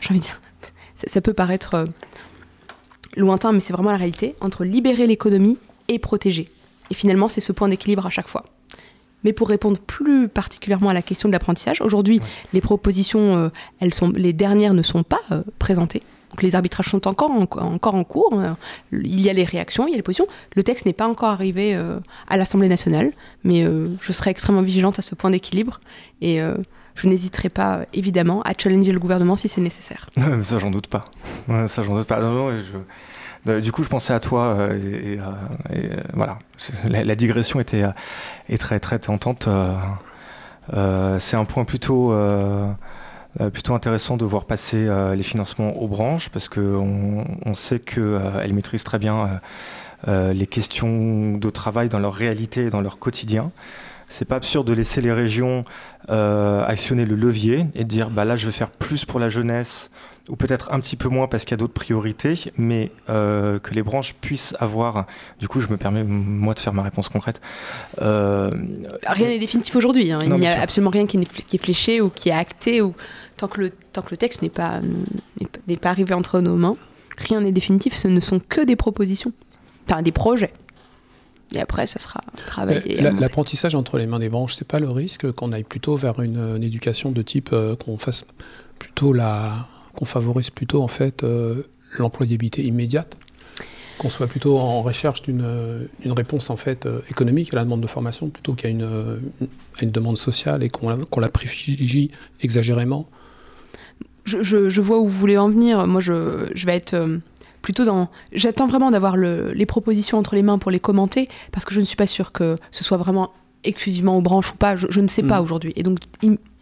J'ai 0.00 0.10
envie 0.10 0.20
de 0.20 0.24
dire. 0.24 0.40
Ça, 0.94 1.20
peut 1.20 1.32
paraître 1.32 1.74
euh, 1.74 1.84
lointain, 3.16 3.52
mais 3.52 3.60
c'est 3.60 3.72
vraiment 3.72 3.90
la 3.90 3.96
réalité. 3.96 4.36
Entre 4.40 4.64
libérer 4.64 5.06
l'économie 5.06 5.58
et 5.88 5.98
protéger. 5.98 6.46
Et 6.90 6.94
finalement, 6.94 7.28
c'est 7.28 7.40
ce 7.40 7.52
point 7.52 7.68
d'équilibre 7.68 8.06
à 8.06 8.10
chaque 8.10 8.28
fois. 8.28 8.44
Mais 9.24 9.32
pour 9.32 9.48
répondre 9.48 9.78
plus 9.78 10.28
particulièrement 10.28 10.90
à 10.90 10.92
la 10.92 11.02
question 11.02 11.28
de 11.28 11.32
l'apprentissage, 11.32 11.80
aujourd'hui, 11.80 12.20
les 12.52 12.60
propositions, 12.60 13.50
elles 13.80 13.94
sont, 13.94 14.10
les 14.10 14.34
dernières 14.34 14.74
ne 14.74 14.82
sont 14.82 15.02
pas 15.02 15.22
présentées 15.58 16.02
les 16.42 16.54
arbitrages 16.54 16.88
sont 16.88 17.06
encore 17.06 17.30
en, 17.30 17.42
encore 17.42 17.94
en 17.94 18.04
cours. 18.04 18.34
Hein. 18.34 18.56
Il 18.92 19.20
y 19.20 19.30
a 19.30 19.32
les 19.32 19.44
réactions, 19.44 19.86
il 19.86 19.90
y 19.90 19.94
a 19.94 19.96
les 19.96 20.02
positions. 20.02 20.26
Le 20.54 20.62
texte 20.62 20.86
n'est 20.86 20.92
pas 20.92 21.08
encore 21.08 21.30
arrivé 21.30 21.74
euh, 21.74 21.98
à 22.28 22.36
l'Assemblée 22.36 22.68
nationale, 22.68 23.12
mais 23.44 23.64
euh, 23.64 23.86
je 24.00 24.12
serai 24.12 24.30
extrêmement 24.30 24.62
vigilante 24.62 24.98
à 24.98 25.02
ce 25.02 25.14
point 25.14 25.30
d'équilibre 25.30 25.80
et 26.20 26.40
euh, 26.40 26.56
je 26.94 27.06
n'hésiterai 27.06 27.48
pas 27.48 27.86
évidemment 27.92 28.42
à 28.42 28.52
challenger 28.56 28.92
le 28.92 29.00
gouvernement 29.00 29.36
si 29.36 29.48
c'est 29.48 29.60
nécessaire. 29.60 30.08
ça, 30.42 30.58
j'en 30.58 30.70
doute 30.70 30.88
pas. 30.88 31.06
ça, 31.66 31.82
j'en 31.82 31.96
doute 31.96 32.06
pas. 32.06 32.20
Du 33.60 33.72
coup, 33.72 33.84
je 33.84 33.88
pensais 33.88 34.14
à 34.14 34.20
toi 34.20 34.68
et, 34.72 35.18
voilà. 36.12 36.38
La, 36.88 37.14
digression 37.14 37.60
était 37.60 37.84
est 38.48 38.58
très 38.58 38.80
très 38.80 38.98
tentante. 38.98 39.48
c'est 40.70 41.36
un 41.36 41.44
point 41.44 41.64
plutôt 41.64 42.12
plutôt 43.52 43.74
intéressant 43.74 44.16
de 44.16 44.24
voir 44.24 44.44
passer 44.44 44.86
euh, 44.86 45.14
les 45.14 45.22
financements 45.22 45.76
aux 45.80 45.88
branches 45.88 46.28
parce 46.28 46.48
qu'on 46.48 47.24
on 47.44 47.54
sait 47.54 47.80
qu'elles 47.80 48.02
euh, 48.04 48.52
maîtrisent 48.52 48.84
très 48.84 48.98
bien 48.98 49.40
les 50.06 50.46
questions 50.46 51.38
de 51.38 51.48
travail 51.48 51.88
dans 51.88 51.98
leur 51.98 52.12
réalité 52.12 52.66
et 52.66 52.70
dans 52.70 52.82
leur 52.82 52.98
quotidien. 52.98 53.52
C'est 54.08 54.26
pas 54.26 54.36
absurde 54.36 54.66
de 54.66 54.74
laisser 54.74 55.00
les 55.00 55.12
régions 55.12 55.64
actionner 56.08 57.06
le 57.06 57.14
levier 57.14 57.66
et 57.74 57.84
dire 57.84 58.10
bah 58.10 58.26
là 58.26 58.36
je 58.36 58.44
vais 58.44 58.52
faire 58.52 58.70
plus 58.70 59.06
pour 59.06 59.18
la 59.18 59.30
jeunesse 59.30 59.88
ou 60.30 60.36
peut-être 60.36 60.72
un 60.72 60.80
petit 60.80 60.96
peu 60.96 61.08
moins 61.08 61.28
parce 61.28 61.44
qu'il 61.44 61.52
y 61.52 61.54
a 61.54 61.58
d'autres 61.58 61.74
priorités, 61.74 62.34
mais 62.56 62.90
euh, 63.10 63.58
que 63.58 63.74
les 63.74 63.82
branches 63.82 64.14
puissent 64.14 64.54
avoir. 64.58 65.06
Du 65.38 65.48
coup, 65.48 65.60
je 65.60 65.68
me 65.68 65.76
permets 65.76 66.04
moi 66.04 66.54
de 66.54 66.58
faire 66.58 66.72
ma 66.72 66.82
réponse 66.82 67.10
concrète. 67.10 67.42
Euh, 68.00 68.50
rien 69.06 69.28
n'est 69.28 69.38
définitif 69.38 69.76
aujourd'hui. 69.76 70.12
Hein. 70.12 70.20
Il 70.22 70.32
n'y 70.32 70.46
a 70.46 70.60
absolument 70.60 70.90
rien 70.90 71.06
qui, 71.06 71.18
est 71.18 71.58
fléché 71.58 72.00
ou 72.00 72.08
qui 72.08 72.30
est 72.30 72.32
acté 72.32 72.80
ou 72.80 72.94
tant 73.36 73.48
que 73.48 73.60
le 73.60 73.70
tant 73.70 74.02
que 74.02 74.10
le 74.10 74.16
texte 74.16 74.42
n'est 74.42 74.48
pas 74.48 74.80
n'est 75.68 75.76
pas 75.76 75.90
arrivé 75.90 76.14
entre 76.14 76.40
nos 76.40 76.56
mains, 76.56 76.76
rien 77.16 77.40
n'est 77.40 77.52
définitif. 77.52 77.96
Ce 77.96 78.08
ne 78.08 78.20
sont 78.20 78.40
que 78.40 78.60
des 78.60 78.76
propositions, 78.76 79.32
enfin 79.88 80.02
des 80.02 80.12
projets. 80.12 80.52
Et 81.54 81.60
après, 81.60 81.86
ça 81.86 81.98
sera 81.98 82.20
travaillé. 82.46 83.00
L'apprentissage 83.00 83.74
entre 83.74 83.98
les 83.98 84.06
mains 84.06 84.18
des 84.18 84.28
branches, 84.28 84.54
c'est 84.54 84.66
pas 84.66 84.80
le 84.80 84.90
risque 84.90 85.30
qu'on 85.32 85.52
aille 85.52 85.64
plutôt 85.64 85.96
vers 85.96 86.20
une, 86.20 86.62
éducation 86.62 87.12
de 87.12 87.22
type 87.22 87.50
euh, 87.52 87.76
qu'on 87.76 87.98
fasse 87.98 88.24
plutôt 88.78 89.12
la 89.12 89.68
qu'on 89.94 90.06
favorise 90.06 90.50
plutôt 90.50 90.82
en 90.82 90.88
fait 90.88 91.22
euh, 91.22 91.62
l'employabilité 91.98 92.64
immédiate, 92.64 93.16
qu'on 93.98 94.10
soit 94.10 94.26
plutôt 94.26 94.58
en 94.58 94.82
recherche 94.82 95.22
d'une 95.22 95.88
une 96.04 96.12
réponse 96.12 96.50
en 96.50 96.56
fait 96.56 96.86
euh, 96.86 97.00
économique 97.10 97.52
à 97.52 97.56
la 97.56 97.64
demande 97.64 97.80
de 97.80 97.86
formation 97.86 98.28
plutôt 98.30 98.54
qu'à 98.54 98.68
une, 98.68 99.20
une, 99.80 99.90
demande 99.92 100.18
sociale 100.18 100.64
et 100.64 100.70
qu'on 100.70 100.88
la, 100.88 100.96
la, 101.18 101.28
privilégie 101.28 102.10
exagérément. 102.40 103.08
Je, 104.24 104.42
je, 104.42 104.80
vois 104.80 104.98
où 104.98 105.06
vous 105.06 105.18
voulez 105.18 105.36
en 105.36 105.50
venir. 105.50 105.86
Moi, 105.86 106.00
je, 106.00 106.48
je 106.54 106.66
vais 106.66 106.74
être 106.74 106.94
euh, 106.94 107.18
plutôt 107.60 107.84
dans. 107.84 108.08
J'attends 108.32 108.66
vraiment 108.66 108.90
d'avoir 108.90 109.16
les 109.16 109.66
propositions 109.66 110.18
entre 110.18 110.34
les 110.34 110.42
mains 110.42 110.58
pour 110.58 110.70
les 110.70 110.80
commenter 110.80 111.28
parce 111.52 111.64
que 111.64 111.74
je 111.74 111.80
ne 111.80 111.84
suis 111.84 111.96
pas 111.96 112.06
sûre 112.06 112.32
que 112.32 112.56
ce 112.70 112.84
soit 112.84 112.96
vraiment 112.96 113.32
exclusivement 113.64 114.16
aux 114.16 114.22
branches 114.22 114.52
ou 114.52 114.56
pas. 114.56 114.76
Je, 114.76 115.00
ne 115.00 115.08
sais 115.08 115.22
pas 115.22 115.40
mm. 115.40 115.42
aujourd'hui. 115.42 115.72
Et 115.76 115.82
donc, 115.82 115.98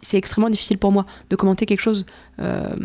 c'est 0.01 0.17
extrêmement 0.17 0.49
difficile 0.49 0.77
pour 0.77 0.91
moi 0.91 1.05
de 1.29 1.35
commenter 1.35 1.65
quelque 1.65 1.81
chose 1.81 2.05
euh, 2.39 2.75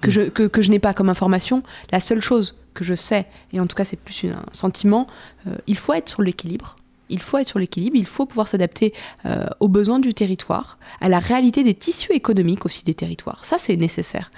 que, 0.00 0.10
je, 0.10 0.22
que, 0.22 0.62
je 0.62 0.70
n'ai 0.70 0.78
pas 0.78 0.94
comme 0.94 1.08
information. 1.08 1.62
La 1.92 2.00
seule 2.00 2.20
chose 2.20 2.56
que 2.74 2.84
je 2.84 2.94
sais, 2.94 3.26
et 3.52 3.60
en 3.60 3.66
tout 3.66 3.74
cas 3.74 3.84
c'est 3.84 3.98
plus 3.98 4.26
un 4.26 4.44
sentiment, 4.52 5.06
euh, 5.46 5.56
il 5.66 5.78
faut 5.78 5.94
être 5.94 6.08
sur 6.08 6.22
l'équilibre. 6.22 6.76
Il 7.08 7.20
faut 7.20 7.38
être 7.38 7.48
sur 7.48 7.58
l'équilibre, 7.58 7.96
il 7.96 8.06
faut 8.06 8.26
pouvoir 8.26 8.48
s'adapter 8.48 8.92
euh, 9.24 9.46
aux 9.60 9.68
besoins 9.68 10.00
du 10.00 10.14
territoire, 10.14 10.78
à 11.00 11.08
la 11.08 11.18
réalité 11.18 11.62
des 11.62 11.74
tissus 11.74 12.12
économiques 12.12 12.66
aussi 12.66 12.84
des 12.84 12.94
territoires. 12.94 13.44
Ça, 13.44 13.58
c'est 13.58 13.76
nécessaire. 13.76 14.30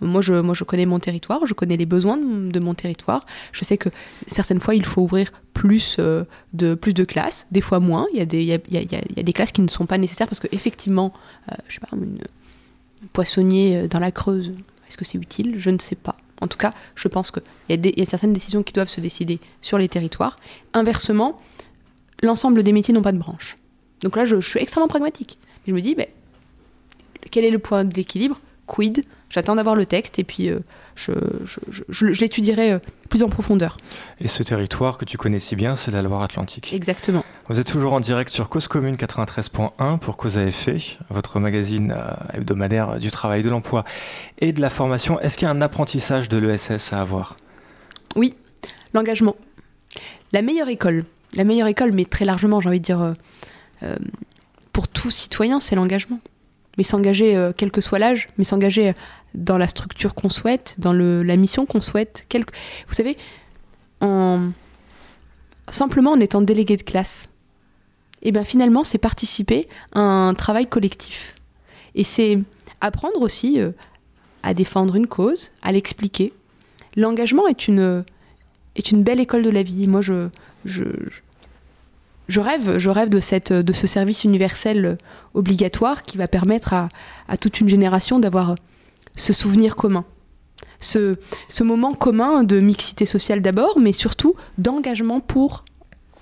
Moi 0.00 0.22
je, 0.22 0.34
moi, 0.34 0.54
je 0.54 0.64
connais 0.64 0.86
mon 0.86 0.98
territoire, 0.98 1.46
je 1.46 1.54
connais 1.54 1.76
les 1.76 1.86
besoins 1.86 2.16
de, 2.16 2.60
mon 2.60 2.74
territoire. 2.74 3.24
Je 3.52 3.64
sais 3.64 3.78
que 3.78 3.88
certaines 4.26 4.60
fois, 4.60 4.74
il 4.74 4.84
faut 4.84 5.02
ouvrir 5.02 5.32
plus, 5.52 5.96
euh, 5.98 6.24
de, 6.52 6.74
plus 6.74 6.94
de 6.94 7.04
classes, 7.04 7.46
des 7.52 7.60
fois 7.60 7.78
moins. 7.78 8.06
Il 8.12 8.18
y, 8.18 8.22
a 8.22 8.26
des, 8.26 8.42
il, 8.42 8.48
y 8.48 8.54
a, 8.54 8.58
il, 8.68 8.92
y 9.16 9.20
a, 9.20 9.22
des 9.22 9.32
classes 9.32 9.52
qui 9.52 9.62
ne 9.62 9.68
sont 9.68 9.86
pas 9.86 9.98
nécessaires 9.98 10.26
parce 10.26 10.40
qu'effectivement, 10.40 11.12
euh, 11.50 11.54
je 11.68 11.74
sais 11.74 11.80
pas, 11.80 11.88
une, 11.92 12.18
poissonnier 13.12 13.76
euh, 13.76 13.88
dans 13.88 14.00
la 14.00 14.10
Creuse, 14.10 14.52
est-ce 14.88 14.96
que 14.96 15.04
c'est 15.04 15.18
utile? 15.18 15.54
Je 15.58 15.70
ne 15.70 15.78
sais 15.78 15.96
pas. 15.96 16.16
En 16.40 16.48
tout 16.48 16.58
cas, 16.58 16.74
je 16.96 17.06
pense 17.06 17.30
qu'il 17.30 17.42
y, 17.68 18.00
y, 18.00 18.02
a 18.02 18.06
certaines 18.06 18.32
décisions 18.32 18.62
qui 18.62 18.72
doivent 18.72 18.88
se 18.88 19.00
décider 19.00 19.38
sur 19.62 19.78
les 19.78 19.88
territoires. 19.88 20.36
Inversement, 20.72 21.40
l'ensemble 22.22 22.62
des 22.62 22.72
métiers 22.72 22.94
n'ont 22.94 23.02
pas 23.02 23.12
de 23.12 23.18
branche. 23.18 23.56
Donc 24.02 24.16
là, 24.16 24.24
je, 24.24 24.40
suis 24.40 24.60
extrêmement 24.60 24.88
pragmatique. 24.88 25.38
Je 25.66 25.72
me 25.72 25.80
dis, 25.80 25.94
ben, 25.94 26.06
quel 27.30 27.44
est 27.44 27.50
le 27.50 27.58
point 27.58 27.84
de 27.84 27.94
l'équilibre 27.94 28.38
Quid? 28.66 29.04
J'attends 29.30 29.56
d'avoir 29.56 29.74
le 29.74 29.86
texte 29.86 30.18
et 30.18 30.24
puis 30.24 30.48
euh, 30.48 30.60
je, 30.94 31.12
je, 31.88 32.04
l'étudierai 32.06 32.72
euh, 32.72 32.78
plus 33.08 33.22
en 33.22 33.28
profondeur. 33.28 33.78
Et 34.20 34.28
ce 34.28 34.42
territoire 34.42 34.96
que 34.96 35.04
tu 35.04 35.16
connais 35.16 35.38
si 35.38 35.56
bien, 35.56 35.74
c'est 35.74 35.90
la 35.90 36.02
Loire-Atlantique. 36.02 36.72
Exactement. 36.72 37.24
Vous 37.48 37.58
êtes 37.58 37.66
toujours 37.66 37.94
en 37.94 38.00
direct 38.00 38.30
sur 38.30 38.48
Cause 38.48 38.68
Commune 38.68 38.94
93.1 38.94 39.98
pour 39.98 40.16
Cause 40.16 40.38
à 40.38 40.44
effet, 40.44 40.78
votre 41.10 41.40
magazine 41.40 41.92
euh, 41.96 42.12
hebdomadaire 42.34 42.98
du 42.98 43.10
travail, 43.10 43.42
de 43.42 43.50
l'emploi 43.50 43.84
et 44.38 44.52
de 44.52 44.60
la 44.60 44.70
formation. 44.70 45.18
Est-ce 45.20 45.36
qu'il 45.36 45.46
y 45.46 45.48
a 45.48 45.52
un 45.52 45.62
apprentissage 45.62 46.28
de 46.28 46.38
l'ESS 46.38 46.92
à 46.92 47.00
avoir? 47.00 47.36
Oui, 48.14 48.34
l'engagement. 48.92 49.34
La 50.32 50.42
meilleure 50.42 50.68
école, 50.68 51.04
la 51.34 51.44
meilleure 51.44 51.68
école, 51.68 51.92
mais 51.92 52.04
très 52.04 52.24
largement, 52.24 52.60
j'ai 52.60 52.68
envie 52.68 52.80
de 52.80 52.84
dire, 52.84 53.12
pour 54.72 54.88
tout 54.88 55.10
citoyen, 55.10 55.60
c'est 55.60 55.74
l'engagement 55.74 56.20
mais 56.76 56.84
s'engager, 56.84 57.50
quel 57.56 57.70
que 57.70 57.80
soit 57.80 57.98
l'âge, 57.98 58.28
mais 58.38 58.44
s'engager 58.44 58.94
dans 59.34 59.58
la 59.58 59.68
structure 59.68 60.14
qu'on 60.14 60.28
souhaite, 60.28 60.76
dans 60.78 60.92
le, 60.92 61.22
la 61.22 61.36
mission 61.36 61.66
qu'on 61.66 61.80
souhaite. 61.80 62.26
Vous 62.88 62.94
savez, 62.94 63.16
en... 64.00 64.50
simplement 65.68 66.12
en 66.12 66.20
étant 66.20 66.40
délégué 66.40 66.76
de 66.76 66.82
classe, 66.82 67.28
et 68.22 68.28
eh 68.28 68.32
bien 68.32 68.44
finalement, 68.44 68.84
c'est 68.84 68.98
participer 68.98 69.68
à 69.92 70.00
un 70.00 70.32
travail 70.32 70.66
collectif. 70.66 71.34
Et 71.94 72.04
c'est 72.04 72.40
apprendre 72.80 73.20
aussi 73.20 73.60
euh, 73.60 73.72
à 74.42 74.54
défendre 74.54 74.96
une 74.96 75.06
cause, 75.06 75.50
à 75.60 75.72
l'expliquer. 75.72 76.32
L'engagement 76.96 77.46
est 77.46 77.68
une, 77.68 78.04
belle 78.94 79.20
école 79.20 79.42
de 79.42 79.50
la 79.50 79.62
vie. 79.62 79.86
Moi, 79.86 80.00
je 80.00 80.30
rêve, 82.40 82.78
je 82.78 82.90
rêve 82.90 83.08
de, 83.08 83.20
cette, 83.20 83.52
de 83.52 83.72
ce 83.72 83.86
service 83.86 84.24
universel 84.24 84.98
obligatoire 85.34 86.02
qui 86.02 86.16
va 86.16 86.28
permettre 86.28 86.72
à, 86.72 86.88
à 87.28 87.36
toute 87.36 87.60
une 87.60 87.68
génération 87.68 88.18
d'avoir 88.18 88.54
ce 89.16 89.32
souvenir 89.32 89.76
commun. 89.76 90.04
ce, 90.80 91.16
ce 91.48 91.62
moment 91.62 91.94
commun 91.94 92.44
de 92.44 92.60
mixité 92.60 93.06
sociale 93.06 93.40
d'abord, 93.40 93.78
mais 93.78 93.92
surtout 93.92 94.34
d'engagement 94.58 95.20
pour, 95.20 95.64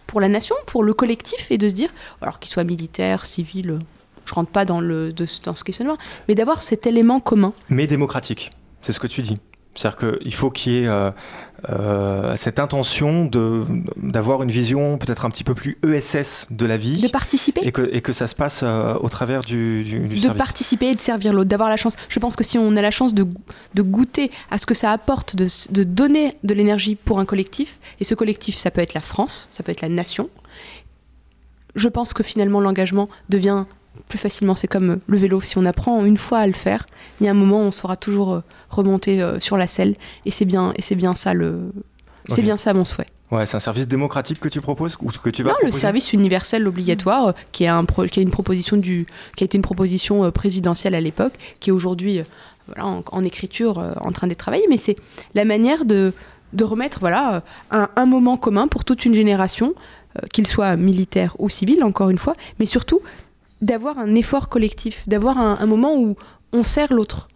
pour 0.06 0.20
la 0.20 0.28
nation, 0.28 0.56
pour 0.66 0.84
le 0.84 0.94
collectif, 0.94 1.50
et 1.50 1.58
de 1.58 1.68
se 1.68 1.74
dire, 1.74 1.90
alors 2.20 2.38
qu'il 2.38 2.50
soit 2.50 2.64
militaire, 2.64 3.26
civil, 3.26 3.78
je 4.24 4.34
rentre 4.34 4.50
pas 4.50 4.64
dans, 4.64 4.80
le, 4.80 5.12
de, 5.12 5.26
dans 5.44 5.54
ce 5.54 5.64
questionnement, 5.64 5.98
mais 6.28 6.34
d'avoir 6.34 6.62
cet 6.62 6.86
élément 6.86 7.20
commun. 7.20 7.52
Mais 7.68 7.86
démocratique, 7.86 8.50
c'est 8.80 8.92
ce 8.92 9.00
que 9.00 9.08
tu 9.08 9.22
dis. 9.22 9.38
C'est-à-dire 9.74 10.18
qu'il 10.20 10.34
faut 10.34 10.50
qu'il 10.50 10.72
y 10.72 10.78
ait 10.82 10.86
euh, 10.88 11.10
euh, 11.68 12.36
cette 12.36 12.58
intention 12.58 13.30
d'avoir 13.96 14.42
une 14.42 14.50
vision 14.50 14.98
peut-être 14.98 15.24
un 15.24 15.30
petit 15.30 15.44
peu 15.44 15.54
plus 15.54 15.76
ESS 15.84 16.48
de 16.50 16.66
la 16.66 16.76
vie. 16.76 17.00
De 17.00 17.08
participer. 17.08 17.60
Et 17.64 17.72
que, 17.72 17.88
et 17.92 18.00
que 18.00 18.12
ça 18.12 18.26
se 18.26 18.34
passe 18.34 18.62
euh, 18.62 18.94
au 19.00 19.08
travers 19.08 19.42
du, 19.42 19.84
du, 19.84 20.00
de 20.00 20.28
participer 20.30 20.90
et 20.90 20.94
de 20.94 21.00
servir 21.00 21.32
l'autre, 21.32 21.48
d'avoir 21.48 21.68
la 21.68 21.76
chance. 21.76 21.94
Je 22.08 22.18
pense 22.18 22.36
que 22.36 22.44
si 22.44 22.58
on 22.58 22.76
a 22.76 22.82
la 22.82 22.90
chance 22.90 23.14
de, 23.14 23.24
de 23.74 23.82
goûter 23.82 24.30
à 24.50 24.58
ce 24.58 24.66
que 24.66 24.74
ça 24.74 24.90
apporte, 24.90 25.36
de, 25.36 25.46
de 25.70 25.84
donner 25.84 26.36
de 26.42 26.54
l'énergie 26.54 26.96
pour 26.96 27.20
un 27.20 27.24
collectif, 27.24 27.78
et 28.00 28.04
ce 28.04 28.14
collectif, 28.14 28.56
ça 28.56 28.70
peut 28.70 28.80
être 28.80 28.94
la 28.94 29.00
France, 29.00 29.48
ça 29.52 29.62
peut 29.62 29.72
être 29.72 29.82
la 29.82 29.88
nation, 29.88 30.28
je 31.74 31.88
pense 31.88 32.12
que 32.12 32.22
finalement 32.22 32.60
l'engagement 32.60 33.08
devient 33.28 33.64
plus 34.08 34.18
facilement. 34.18 34.54
C'est 34.54 34.68
comme 34.68 35.00
le 35.06 35.16
vélo, 35.16 35.40
si 35.40 35.58
on 35.58 35.64
apprend 35.64 36.04
une 36.04 36.18
fois 36.18 36.38
à 36.38 36.46
le 36.46 36.52
faire, 36.52 36.86
il 37.20 37.26
y 37.26 37.28
a 37.28 37.30
un 37.30 37.34
moment 37.34 37.58
où 37.58 37.66
on 37.66 37.72
saura 37.72 37.96
toujours 37.96 38.42
remonter 38.72 39.22
euh, 39.22 39.40
sur 39.40 39.56
la 39.56 39.66
selle. 39.66 39.96
Et 40.26 40.30
c'est 40.30 40.44
bien, 40.44 40.72
et 40.76 40.82
c'est 40.82 40.94
bien 40.94 41.14
ça 41.14 41.34
le, 41.34 41.72
c'est 42.28 42.42
bien 42.42 42.56
ça 42.56 42.74
mon 42.74 42.84
souhait. 42.84 43.06
Ouais, 43.30 43.46
c'est 43.46 43.56
un 43.56 43.60
service 43.60 43.88
démocratique 43.88 44.40
que 44.40 44.48
tu 44.48 44.60
proposes 44.60 44.98
ou 45.00 45.10
que 45.10 45.30
tu 45.30 45.42
vas 45.42 45.50
Non, 45.50 45.56
le 45.64 45.72
service 45.72 46.12
universel 46.12 46.66
obligatoire, 46.68 47.28
euh, 47.28 47.32
qui, 47.52 47.64
est 47.64 47.68
un 47.68 47.84
qui, 47.84 48.20
a 48.20 48.22
une 48.22 48.30
proposition 48.30 48.76
du, 48.76 49.06
qui 49.36 49.44
a 49.44 49.46
été 49.46 49.56
une 49.56 49.62
proposition 49.62 50.24
euh, 50.24 50.30
présidentielle 50.30 50.94
à 50.94 51.00
l'époque, 51.00 51.32
qui 51.60 51.70
est 51.70 51.72
aujourd'hui 51.72 52.22
voilà, 52.66 53.02
en, 53.10 53.24
écriture 53.24 53.78
en 54.00 54.12
train 54.12 54.26
d'être 54.26 54.38
travaillée, 54.38 54.66
mais 54.68 54.76
c'est 54.76 54.96
la 55.34 55.44
manière 55.44 55.84
de, 55.84 56.12
de 56.52 56.64
remettre 56.64 57.00
voilà, 57.00 57.42
un, 57.70 57.88
un, 57.96 58.06
moment 58.06 58.36
commun 58.36 58.68
pour 58.68 58.84
toute 58.84 59.04
une 59.04 59.14
génération, 59.14 59.74
qu'il 60.32 60.46
soit 60.46 60.76
militaire 60.76 61.34
ou 61.38 61.48
civil, 61.48 61.82
encore 61.82 62.10
une 62.10 62.18
fois, 62.18 62.34
mais 62.60 62.66
surtout 62.66 63.00
d'avoir 63.62 63.98
un 63.98 64.14
effort 64.14 64.48
collectif, 64.48 65.08
d'avoir 65.08 65.38
un, 65.38 65.56
un 65.58 65.66
moment 65.66 65.96
où 65.96 66.16
on 66.52 66.62
sert 66.62 66.92
l'autre. 66.92 67.28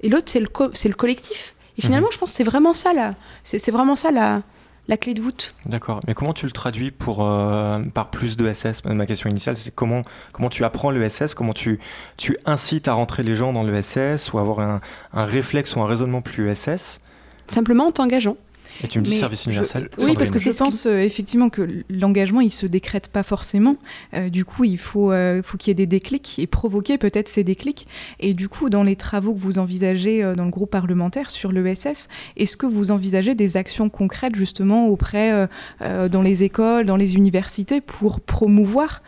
Et 0.00 0.08
l'autre, 0.08 0.26
c'est 0.30 0.40
le, 0.40 0.48
c'est 0.74 0.88
le 0.88 0.94
collectif. 0.94 1.54
Et 1.76 1.82
finalement, 1.82 2.08
mhm. 2.08 2.12
je 2.12 2.18
pense 2.18 2.30
que 2.30 2.36
c'est 2.36 2.44
vraiment 2.44 2.74
ça, 2.74 2.92
là. 2.92 3.12
C'est, 3.44 3.70
vraiment 3.70 3.94
ça, 3.94 4.10
la, 4.10 4.42
la 4.88 4.96
clé 4.96 5.14
de 5.14 5.22
voûte. 5.22 5.54
D'accord. 5.64 6.00
Mais 6.06 6.14
comment 6.14 6.32
tu 6.32 6.46
le 6.46 6.52
traduis 6.52 6.90
pour, 6.90 7.24
euh, 7.24 7.78
par 7.94 8.10
plus 8.10 8.36
de 8.36 8.52
SS 8.52 8.84
Ma 8.84 9.06
question 9.06 9.30
initiale, 9.30 9.56
c'est 9.56 9.74
comment, 9.74 10.02
comment 10.32 10.48
tu 10.48 10.64
apprends 10.64 10.90
le 10.90 11.08
SS 11.08 11.34
Comment 11.34 11.52
tu, 11.52 11.78
tu 12.16 12.36
incites 12.46 12.88
à 12.88 12.94
rentrer 12.94 13.22
les 13.22 13.36
gens 13.36 13.52
dans 13.52 13.62
le 13.62 13.80
SS 13.80 14.32
ou 14.32 14.38
avoir 14.38 14.60
un, 14.60 14.80
un 15.12 15.24
réflexe 15.24 15.76
ou 15.76 15.80
un 15.80 15.86
raisonnement 15.86 16.20
plus 16.20 16.52
SS 16.52 17.00
Simplement 17.46 17.86
en 17.86 17.92
t'engageant. 17.92 18.36
Et 18.82 18.88
tu 18.88 19.00
me 19.00 19.04
dis 19.04 19.12
service 19.12 19.46
universel 19.46 19.88
Oui, 19.98 20.14
parce 20.14 20.30
que 20.30 20.38
c'est 20.38 20.52
sens 20.52 20.86
euh, 20.86 20.98
effectivement 20.98 21.50
que 21.50 21.84
l'engagement, 21.88 22.40
il 22.40 22.52
se 22.52 22.66
décrète 22.66 23.08
pas 23.08 23.22
forcément. 23.22 23.76
Euh, 24.14 24.28
du 24.28 24.44
coup, 24.44 24.64
il 24.64 24.78
faut, 24.78 25.12
euh, 25.12 25.42
faut 25.42 25.56
qu'il 25.56 25.70
y 25.70 25.72
ait 25.72 25.74
des 25.74 25.86
déclics 25.86 26.38
et 26.38 26.46
provoquer 26.46 26.98
peut-être 26.98 27.28
ces 27.28 27.44
déclics. 27.44 27.86
Et 28.20 28.34
du 28.34 28.48
coup, 28.48 28.70
dans 28.70 28.82
les 28.82 28.96
travaux 28.96 29.32
que 29.32 29.38
vous 29.38 29.58
envisagez 29.58 30.22
dans 30.36 30.44
le 30.44 30.50
groupe 30.50 30.70
parlementaire 30.70 31.30
sur 31.30 31.52
l'ESS, 31.52 32.08
est-ce 32.36 32.56
que 32.56 32.66
vous 32.66 32.90
envisagez 32.90 33.34
des 33.34 33.56
actions 33.56 33.88
concrètes 33.88 34.34
justement 34.34 34.88
auprès, 34.88 35.48
dans 35.80 36.22
les 36.22 36.44
écoles, 36.44 36.86
dans 36.86 36.96
les 36.96 37.16
universités, 37.16 37.80
pour 37.80 38.20
promouvoir 38.20 39.02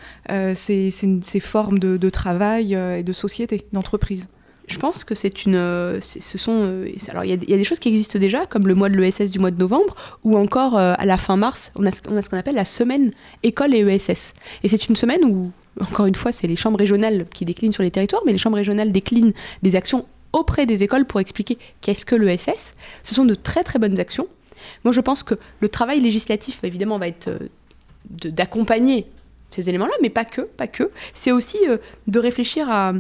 ces, 0.54 0.90
ces, 0.90 1.40
formes 1.40 1.78
de, 1.78 1.96
de 1.96 2.10
travail 2.10 2.74
et 2.74 3.02
de 3.02 3.12
société, 3.12 3.66
d'entreprise? 3.72 4.28
Je 4.70 4.78
pense 4.78 5.02
que 5.02 5.16
c'est 5.16 5.44
une. 5.44 5.56
Euh, 5.56 6.00
ce 6.00 6.38
sont. 6.38 6.62
Euh, 6.62 6.88
alors, 7.08 7.24
il 7.24 7.30
y, 7.30 7.54
a 7.54 7.56
des 7.56 7.64
choses 7.64 7.80
qui 7.80 7.88
existent 7.88 8.20
déjà, 8.20 8.46
comme 8.46 8.68
le 8.68 8.76
mois 8.76 8.88
de 8.88 8.96
l'ESS 8.96 9.30
du 9.30 9.40
mois 9.40 9.50
de 9.50 9.58
novembre, 9.58 9.96
ou 10.22 10.38
encore 10.38 10.78
euh, 10.78 10.94
à 10.96 11.06
la 11.06 11.18
fin 11.18 11.36
mars, 11.36 11.72
on 11.74 11.84
a, 11.86 11.90
ce 11.90 12.00
qu'on 12.00 12.36
appelle 12.36 12.54
la 12.54 12.64
semaine 12.64 13.12
école 13.42 13.74
et 13.74 13.80
ESS. 13.80 14.32
Et 14.62 14.68
c'est 14.68 14.88
une 14.88 14.94
semaine 14.94 15.24
où, 15.24 15.50
encore 15.80 16.06
une 16.06 16.14
fois, 16.14 16.30
c'est 16.30 16.46
les 16.46 16.54
chambres 16.54 16.78
régionales 16.78 17.26
qui 17.34 17.44
déclinent 17.44 17.72
sur 17.72 17.82
les 17.82 17.90
territoires, 17.90 18.22
mais 18.24 18.32
les 18.32 18.38
chambres 18.38 18.56
régionales 18.56 18.92
déclinent 18.92 19.32
des 19.62 19.74
actions 19.74 20.06
auprès 20.32 20.66
des 20.66 20.84
écoles 20.84 21.04
pour 21.04 21.18
expliquer 21.18 21.58
qu'est-ce 21.80 22.06
que 22.06 22.14
l'ESS. 22.14 22.74
Ce 23.02 23.14
sont 23.14 23.24
de 23.24 23.34
très 23.34 23.64
très 23.64 23.80
bonnes 23.80 23.98
actions. 23.98 24.28
Moi, 24.84 24.92
je 24.92 25.00
pense 25.00 25.24
que 25.24 25.34
le 25.58 25.68
travail 25.68 26.00
législatif, 26.00 26.62
évidemment, 26.62 26.98
va 26.98 27.08
être 27.08 27.28
d'accompagner 28.08 29.06
ces 29.50 29.68
éléments-là, 29.68 29.94
mais 30.00 30.10
pas 30.10 30.24
que, 30.24 30.42
pas 30.42 30.68
que. 30.68 30.92
C'est 31.12 31.32
aussi 31.32 31.58
de 32.06 32.18
réfléchir 32.20 32.70
à, 32.70 32.92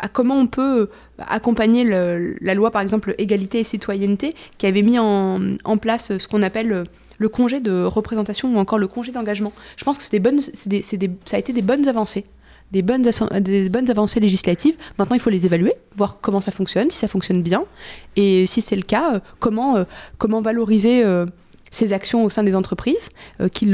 à 0.00 0.08
comment 0.08 0.36
on 0.36 0.46
peut 0.46 0.88
accompagner 1.18 1.84
la 1.84 2.54
loi, 2.54 2.70
par 2.70 2.82
exemple, 2.82 3.14
égalité 3.18 3.60
et 3.60 3.64
citoyenneté, 3.64 4.34
qui 4.58 4.66
avait 4.66 4.82
mis 4.82 4.98
en, 4.98 5.76
place 5.80 6.18
ce 6.18 6.28
qu'on 6.28 6.42
appelle 6.42 6.84
le 7.20 7.28
congé 7.28 7.60
de 7.60 7.84
représentation 7.84 8.52
ou 8.52 8.58
encore 8.58 8.78
le 8.78 8.88
congé 8.88 9.12
d'engagement. 9.12 9.52
Je 9.76 9.84
pense 9.84 9.98
que 9.98 10.10
des 10.10 10.18
bonnes, 10.18 10.40
des, 10.66 10.82
ça 10.82 11.36
a 11.36 11.38
été 11.38 11.52
des 11.52 11.62
bonnes 11.62 11.86
avancées. 11.86 12.24
Des 12.72 12.82
bonnes, 12.82 13.02
des 13.40 13.68
bonnes 13.68 13.90
avancées 13.90 14.20
législatives. 14.20 14.76
Maintenant, 14.96 15.16
il 15.16 15.20
faut 15.20 15.30
les 15.30 15.44
évaluer, 15.44 15.74
voir 15.96 16.18
comment 16.20 16.40
ça 16.40 16.52
fonctionne, 16.52 16.88
si 16.90 16.96
ça 16.96 17.08
fonctionne 17.08 17.42
bien. 17.42 17.64
Et 18.14 18.46
si 18.46 18.60
c'est 18.60 18.76
le 18.76 18.82
cas, 18.82 19.14
euh, 19.14 19.20
comment, 19.40 19.76
euh, 19.76 19.84
comment 20.18 20.40
valoriser 20.40 21.04
euh, 21.04 21.26
ces 21.72 21.92
actions 21.92 22.24
au 22.24 22.30
sein 22.30 22.44
des 22.44 22.54
entreprises 22.54 23.08
qui, 23.52 23.66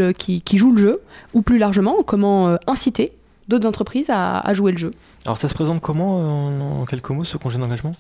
jouent 0.55 0.73
le 0.73 0.83
jeu, 0.83 1.01
ou 1.35 1.43
plus 1.43 1.59
largement, 1.59 2.03
comment 2.03 2.57
inciter 2.67 3.13
d'autres 3.49 3.67
entreprises 3.67 4.11
à, 4.11 4.53
jouer 4.55 4.73
le 4.73 4.79
jeu. 4.79 4.91
Alors 5.25 5.39
ça 5.39 5.49
se 5.49 5.55
présente 5.55 5.81
comment 5.81 6.19
euh, 6.19 6.81
en, 6.81 6.85
quelques 6.85 7.11
mots 7.11 7.25
ce 7.25 7.37
congé 7.37 7.59
d'engagement? 7.59 7.93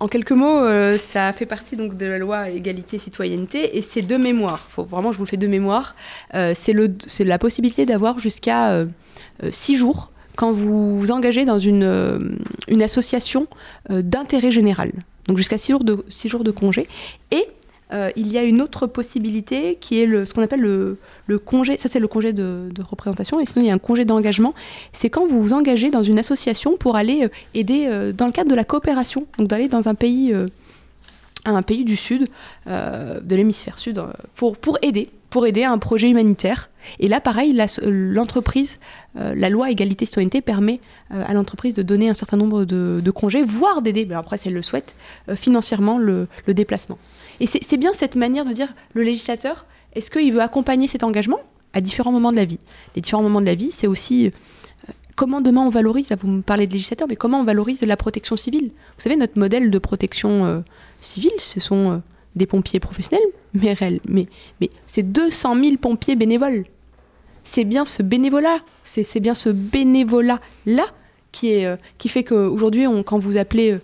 En 0.00 0.06
quelques 0.06 0.32
mots, 0.32 0.60
euh, 0.60 0.96
ça 0.96 1.32
fait 1.32 1.46
partie 1.46 1.74
donc 1.74 1.96
de 1.96 2.06
la 2.06 2.18
loi 2.18 2.50
égalité 2.50 2.98
citoyenneté 2.98 3.76
et 3.76 3.82
c'est 3.82 4.02
deux 4.02 4.18
mémoires. 4.18 4.66
Faut 4.68 4.84
vraiment, 4.84 5.10
je 5.10 5.18
vous 5.18 5.26
fais 5.26 5.36
deux 5.36 5.48
mémoires. 5.48 5.96
Euh, 6.34 6.54
c'est 6.54 7.24
la 7.24 7.38
possibilité 7.38 7.84
d'avoir 7.84 8.18
jusqu'à 8.18 8.86
six 9.50 9.76
jours 9.76 10.10
quand 10.36 10.52
vous 10.52 11.00
vous 11.00 11.10
engagez 11.10 11.44
dans 11.44 11.58
une, 11.58 12.38
une 12.68 12.82
association 12.82 13.48
d'intérêt 13.90 14.52
général. 14.52 14.92
Donc 15.26 15.36
jusqu'à 15.36 15.58
six 15.58 15.72
jours 15.72 15.82
de 15.84 16.04
six 16.08 16.28
jours 16.28 16.44
de 16.44 16.52
congé 16.52 16.86
et 17.32 17.48
euh, 17.92 18.10
il 18.16 18.30
y 18.30 18.38
a 18.38 18.42
une 18.42 18.60
autre 18.60 18.86
possibilité 18.86 19.76
qui 19.80 19.98
est 19.98 20.24
ce 20.24 20.34
qu'on 20.34 20.42
appelle 20.42 20.60
le, 20.60 20.98
congé, 21.38 21.78
ça 21.78 21.88
c'est 21.88 22.00
le 22.00 22.08
congé 22.08 22.32
de, 22.32 22.68
représentation, 22.82 23.40
et 23.40 23.46
sinon 23.46 23.64
il 23.64 23.68
y 23.68 23.70
a 23.70 23.74
un 23.74 23.78
congé 23.78 24.04
d'engagement. 24.04 24.54
C'est 24.92 25.10
quand 25.10 25.26
vous 25.26 25.42
vous 25.42 25.52
engagez 25.52 25.90
dans 25.90 26.02
une 26.02 26.18
association 26.18 26.76
pour 26.76 26.96
aller 26.96 27.24
euh, 27.24 27.28
aider 27.54 27.86
euh, 27.86 28.12
dans 28.12 28.26
le 28.26 28.32
cadre 28.32 28.50
de 28.50 28.54
la 28.54 28.64
coopération, 28.64 29.26
donc 29.38 29.48
d'aller 29.48 29.68
dans 29.68 29.88
un 29.88 29.94
pays, 29.94 30.34
un 31.44 31.62
pays 31.62 31.84
du 31.84 31.96
sud, 31.96 32.28
de 32.66 33.36
l'hémisphère 33.36 33.78
sud, 33.78 34.02
pour, 34.34 34.56
aider 34.82 35.10
pour 35.30 35.46
aider 35.46 35.62
à 35.62 35.72
un 35.72 35.78
projet 35.78 36.10
humanitaire. 36.10 36.70
Et 37.00 37.08
là, 37.08 37.20
pareil, 37.20 37.58
l'entreprise, 37.82 38.78
la 39.14 39.50
loi 39.50 39.70
égalité 39.70 40.06
citoyenneté 40.06 40.40
permet 40.40 40.80
à 41.10 41.32
l'entreprise 41.34 41.74
de 41.74 41.82
donner 41.82 42.08
un 42.08 42.14
certain 42.14 42.36
nombre 42.36 42.64
de, 42.64 43.10
congés, 43.10 43.42
voire 43.42 43.82
d'aider, 43.82 44.06
mais 44.06 44.14
après, 44.14 44.38
si 44.38 44.48
elle 44.48 44.54
le 44.54 44.62
souhaite, 44.62 44.94
financièrement 45.34 45.98
le 45.98 46.28
déplacement. 46.46 46.98
Et 47.40 47.46
c'est 47.46 47.76
bien 47.76 47.92
cette 47.92 48.16
manière 48.16 48.44
de 48.44 48.52
dire 48.52 48.68
le 48.94 49.02
législateur, 49.02 49.66
est-ce 49.94 50.10
qu'il 50.10 50.32
veut 50.32 50.40
accompagner 50.40 50.88
cet 50.88 51.04
engagement 51.04 51.38
à 51.72 51.80
différents 51.80 52.12
moments 52.12 52.32
de 52.32 52.36
la 52.36 52.44
vie? 52.44 52.58
Les 52.96 53.02
différents 53.02 53.22
moments 53.22 53.40
de 53.40 53.46
la 53.46 53.54
vie, 53.54 53.70
c'est 53.70 53.86
aussi 53.86 54.26
euh, 54.26 54.92
comment 55.14 55.40
demain 55.40 55.62
on 55.62 55.70
valorise, 55.70 56.12
vous 56.20 56.28
me 56.28 56.42
parlez 56.42 56.66
de 56.66 56.72
législateur, 56.72 57.06
mais 57.08 57.16
comment 57.16 57.40
on 57.40 57.44
valorise 57.44 57.82
la 57.82 57.96
protection 57.96 58.36
civile? 58.36 58.70
Vous 58.96 59.02
savez, 59.02 59.16
notre 59.16 59.38
modèle 59.38 59.70
de 59.70 59.78
protection 59.78 60.44
euh, 60.44 60.60
civile, 61.00 61.32
ce 61.38 61.60
sont 61.60 61.92
euh, 61.92 61.96
des 62.34 62.46
pompiers 62.46 62.80
professionnels, 62.80 63.26
mais, 63.54 63.76
mais, 64.08 64.26
mais 64.60 64.70
c'est 64.86 65.04
200 65.04 65.62
000 65.62 65.76
pompiers 65.76 66.16
bénévoles. 66.16 66.64
C'est 67.44 67.64
bien 67.64 67.86
ce 67.86 68.02
bénévolat, 68.02 68.58
c'est 68.84 69.20
bien 69.20 69.34
ce 69.34 69.48
bénévolat-là 69.48 70.86
qui, 71.32 71.62
qui 71.96 72.08
fait 72.10 72.22
qu'aujourd'hui, 72.22 72.84
quand 73.06 73.18
vous 73.18 73.38
appelez, 73.38 73.78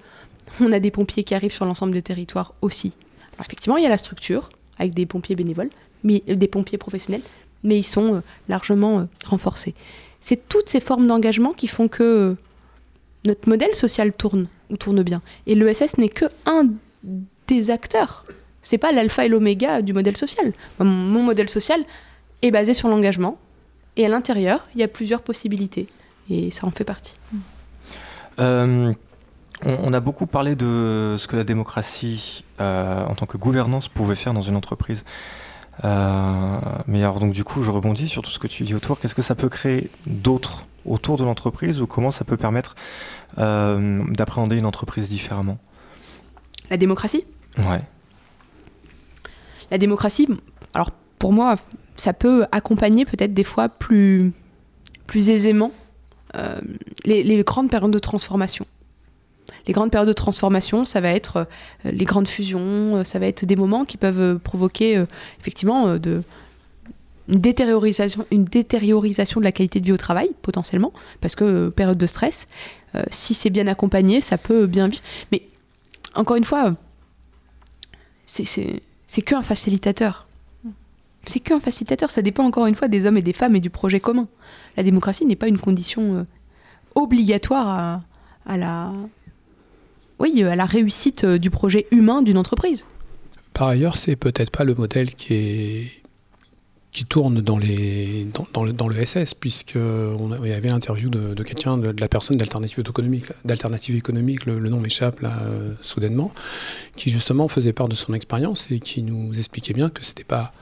on 0.60 0.70
a 0.70 0.80
des 0.80 0.90
pompiers 0.90 1.24
qui 1.24 1.34
arrivent 1.34 1.52
sur 1.52 1.64
l'ensemble 1.64 1.94
du 1.94 2.02
territoire 2.02 2.52
aussi 2.60 2.92
effectivement, 3.40 3.76
il 3.76 3.82
y 3.82 3.86
a 3.86 3.90
la 3.90 3.98
structure 3.98 4.48
avec 4.78 4.94
des 4.94 5.06
pompiers 5.06 5.36
bénévoles, 5.36 5.70
mais, 6.02 6.22
euh, 6.28 6.34
des 6.34 6.48
pompiers 6.48 6.78
professionnels, 6.78 7.22
mais 7.62 7.78
ils 7.78 7.84
sont 7.84 8.16
euh, 8.16 8.20
largement 8.48 9.00
euh, 9.00 9.04
renforcés. 9.24 9.74
C'est 10.20 10.48
toutes 10.48 10.68
ces 10.68 10.80
formes 10.80 11.06
d'engagement 11.06 11.52
qui 11.52 11.68
font 11.68 11.88
que 11.88 12.36
notre 13.24 13.48
modèle 13.48 13.74
social 13.74 14.12
tourne 14.12 14.48
ou 14.70 14.76
tourne 14.76 15.02
bien. 15.02 15.22
Et 15.46 15.54
l'ESS 15.54 15.98
n'est 15.98 16.08
que 16.08 16.26
un 16.46 16.68
des 17.46 17.70
acteurs. 17.70 18.24
C'est 18.62 18.78
pas 18.78 18.92
l'alpha 18.92 19.26
et 19.26 19.28
l'oméga 19.28 19.82
du 19.82 19.92
modèle 19.92 20.16
social. 20.16 20.52
Mon 20.78 21.22
modèle 21.22 21.50
social 21.50 21.84
est 22.40 22.50
basé 22.50 22.72
sur 22.72 22.88
l'engagement. 22.88 23.38
Et 23.96 24.06
à 24.06 24.08
l'intérieur, 24.08 24.66
il 24.74 24.80
y 24.80 24.82
a 24.82 24.88
plusieurs 24.88 25.20
possibilités. 25.20 25.88
Et 26.30 26.50
ça 26.50 26.66
en 26.66 26.70
fait 26.70 26.84
partie. 26.84 27.14
On, 29.62 29.92
a 29.94 30.00
beaucoup 30.00 30.26
parlé 30.26 30.56
de 30.56 31.16
ce 31.18 31.26
que 31.26 31.36
la 31.36 31.44
démocratie 31.44 32.44
euh, 32.60 33.04
en 33.06 33.14
tant 33.14 33.24
que 33.24 33.38
gouvernance 33.38 33.88
pouvait 33.88 34.16
faire 34.16 34.34
dans 34.34 34.42
une 34.42 34.56
entreprise. 34.56 35.04
Euh, 35.82 36.58
mais 36.86 36.98
alors 36.98 37.18
donc 37.18 37.32
du 37.32 37.44
coup, 37.44 37.62
je 37.62 37.70
rebondis 37.70 38.08
sur 38.08 38.22
tout 38.22 38.30
ce 38.30 38.38
que 38.38 38.46
tu 38.46 38.62
dis 38.64 38.74
autour. 38.74 39.00
Qu'est-ce 39.00 39.14
que 39.14 39.22
ça 39.22 39.34
peut 39.34 39.48
créer 39.48 39.90
d'autre 40.06 40.66
autour 40.84 41.16
de 41.16 41.24
l'entreprise 41.24 41.80
ou 41.80 41.86
comment 41.86 42.10
ça 42.10 42.24
peut 42.24 42.36
permettre 42.36 42.76
euh, 43.38 44.02
d'appréhender 44.08 44.56
une 44.56 44.66
entreprise 44.66 45.08
différemment? 45.08 45.58
La 46.70 46.76
démocratie? 46.76 47.24
Ouais. 47.58 47.82
La 49.70 49.78
démocratie, 49.78 50.28
alors 50.74 50.90
pour 51.18 51.32
moi, 51.32 51.56
ça 51.96 52.12
peut 52.12 52.46
accompagner 52.52 53.04
peut-être 53.04 53.32
des 53.32 53.44
fois 53.44 53.68
plus, 53.68 54.32
plus 55.06 55.30
aisément 55.30 55.72
euh, 56.34 56.60
les, 57.04 57.22
les 57.22 57.42
grandes 57.44 57.70
périodes 57.70 57.90
de 57.90 57.98
transformation. 57.98 58.66
Les 59.66 59.72
grandes 59.72 59.90
périodes 59.90 60.08
de 60.08 60.14
transformation, 60.14 60.84
ça 60.84 61.00
va 61.00 61.10
être 61.10 61.36
euh, 61.86 61.90
les 61.90 62.04
grandes 62.04 62.28
fusions, 62.28 62.96
euh, 62.96 63.04
ça 63.04 63.18
va 63.18 63.26
être 63.26 63.44
des 63.44 63.56
moments 63.56 63.84
qui 63.84 63.96
peuvent 63.96 64.20
euh, 64.20 64.38
provoquer 64.38 65.04
effectivement 65.40 65.96
de, 65.98 66.22
une, 67.28 67.40
détériorisation, 67.40 68.26
une 68.30 68.44
détériorisation 68.44 69.40
de 69.40 69.44
la 69.44 69.52
qualité 69.52 69.80
de 69.80 69.86
vie 69.86 69.92
au 69.92 69.96
travail, 69.96 70.30
potentiellement, 70.42 70.92
parce 71.20 71.34
que 71.34 71.44
euh, 71.44 71.70
période 71.70 71.98
de 71.98 72.06
stress, 72.06 72.46
euh, 72.94 73.02
si 73.10 73.34
c'est 73.34 73.50
bien 73.50 73.66
accompagné, 73.66 74.20
ça 74.20 74.38
peut 74.38 74.66
bien 74.66 74.88
vivre. 74.88 75.02
Mais 75.32 75.42
encore 76.14 76.36
une 76.36 76.44
fois, 76.44 76.74
c'est- 78.26 78.80
qu'un 79.24 79.42
facilitateur. 79.42 80.26
C'est 81.26 81.40
qu'un 81.40 81.60
facilitateur, 81.60 82.10
ça 82.10 82.20
dépend 82.20 82.44
encore 82.44 82.66
une 82.66 82.74
fois 82.74 82.88
des 82.88 83.06
hommes 83.06 83.16
et 83.16 83.22
des 83.22 83.32
femmes 83.32 83.56
et 83.56 83.60
du 83.60 83.70
projet 83.70 84.00
commun. 84.00 84.28
La 84.76 84.82
démocratie 84.82 85.24
n'est 85.24 85.36
pas 85.36 85.48
une 85.48 85.58
condition 85.58 86.16
euh, 86.16 86.24
obligatoire 86.94 87.68
à, 87.68 88.02
à 88.44 88.56
la, 88.58 88.92
oui, 90.24 90.42
euh, 90.42 90.50
à 90.50 90.56
la 90.56 90.66
réussite 90.66 91.24
euh, 91.24 91.38
du 91.38 91.50
projet 91.50 91.86
humain 91.90 92.22
d'une 92.22 92.38
entreprise. 92.38 92.86
Par 93.52 93.68
ailleurs, 93.68 93.96
c'est 93.96 94.16
peut-être 94.16 94.50
pas 94.50 94.64
le 94.64 94.74
modèle 94.74 95.14
qui 95.14 95.90
tourne 97.08 97.40
dans 97.40 97.58
le 97.58 98.72
dans 98.72 98.88
le 98.88 99.04
SS 99.04 99.34
puisque 99.34 99.76
on 99.76 100.32
a- 100.32 100.38
il 100.44 100.50
y 100.50 100.54
avait 100.54 100.68
l'interview 100.68 101.10
de, 101.10 101.42
quelqu'un 101.42 101.76
de, 101.76 101.92
la 101.98 102.08
personne 102.08 102.36
d'alternative 102.36 102.78
économique 102.78 103.24
d'alternative 103.44 103.96
économique 103.96 104.46
le, 104.46 104.60
nom 104.60 104.78
m'échappe 104.78 105.18
là 105.18 105.40
euh, 105.42 105.72
soudainement 105.82 106.32
qui 106.94 107.10
justement 107.10 107.48
faisait 107.48 107.72
part 107.72 107.88
de 107.88 107.96
son 107.96 108.14
expérience 108.14 108.70
et 108.70 108.78
qui 108.78 109.02
nous 109.02 109.36
expliquait 109.36 109.74
bien 109.74 109.88
que 109.88 110.04
c'était 110.04 110.22
pas 110.24 110.52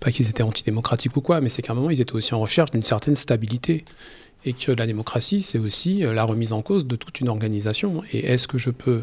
pas 0.00 0.10
qu'ils 0.12 0.28
étaient 0.28 0.42
antidémocratiques 0.42 1.16
ou 1.16 1.22
quoi 1.22 1.40
mais 1.40 1.48
c'est 1.48 1.62
qu'à 1.62 1.72
un 1.72 1.76
moment 1.76 1.90
ils 1.90 2.00
étaient 2.02 2.14
aussi 2.14 2.34
en 2.34 2.40
recherche 2.40 2.70
d'une 2.72 2.82
certaine 2.82 3.14
stabilité 3.14 3.84
et 4.44 4.52
que 4.54 4.72
la 4.72 4.86
démocratie, 4.86 5.40
c'est 5.42 5.58
aussi 5.58 6.04
euh, 6.04 6.12
la 6.14 6.24
remise 6.24 6.52
en 6.52 6.62
cause 6.62 6.86
de 6.86 6.96
toute 6.96 7.20
une 7.20 7.28
organisation. 7.28 8.02
Et 8.12 8.24
est-ce 8.26 8.48
que 8.48 8.58
je 8.58 8.70
peux 8.70 9.02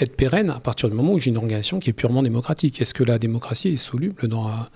être 0.00 0.16
pérenne 0.16 0.50
à 0.50 0.60
partir 0.60 0.88
du 0.90 0.96
moment 0.96 1.12
où 1.12 1.18
j'ai 1.18 1.30
une 1.30 1.36
organisation 1.38 1.78
qui 1.80 1.90
est 1.90 1.94
purement 1.94 2.22
démocratique? 2.22 2.80
Est-ce 2.80 2.94
que 2.94 3.04
la 3.04 3.18
démocratie 3.18 3.68
est 3.68 3.76
soluble 3.76 4.28
dans, 4.28 4.48
la- 4.48 4.70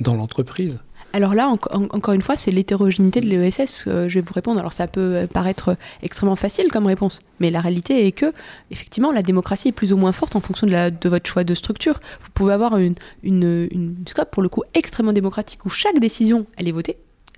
dans 0.00 0.14
l'entreprise? 0.14 0.80
Alors 1.12 1.34
là, 1.36 1.48
en- 1.48 1.58
en- 1.70 1.84
encore 1.90 2.12
une 2.14 2.22
fois, 2.22 2.34
c'est 2.34 2.50
l'hétérogénéité 2.50 3.20
de 3.20 3.26
l'ESS. 3.26 3.84
euh, 3.86 4.08
je 4.08 4.14
vais 4.14 4.20
vous 4.20 4.32
répondre. 4.32 4.58
Alors 4.58 4.72
ça 4.72 4.88
peut 4.88 5.00
euh, 5.14 5.26
paraître 5.28 5.76
extrêmement 6.02 6.34
facile 6.34 6.72
comme 6.72 6.86
réponse, 6.86 7.20
mais 7.38 7.50
la 7.52 7.60
réalité 7.60 8.06
est 8.06 8.12
que, 8.12 8.32
effectivement, 8.72 9.12
la 9.12 9.22
démocratie 9.22 9.68
est 9.68 9.72
plus 9.72 9.92
ou 9.92 9.96
moins 9.96 10.10
forte 10.10 10.34
en 10.34 10.40
fonction 10.40 10.66
de, 10.66 10.90
de 10.90 11.08
votre 11.08 11.28
choix 11.30 11.44
de 11.44 11.54
structure. 11.54 12.00
Vous 12.20 12.30
pouvez 12.34 12.52
avoir 12.52 12.78
une, 12.78 12.96
une, 13.22 13.68
une 13.70 13.94
scope, 14.08 14.32
pour 14.32 14.42
le 14.42 14.48
coup, 14.48 14.62
extrêmement 14.74 15.12
démocratique 15.12 15.64
où 15.64 15.68
chaque 15.68 16.00
décision, 16.00 16.46
elle 16.56 16.66
est 16.66 16.72
votée. 16.72 16.96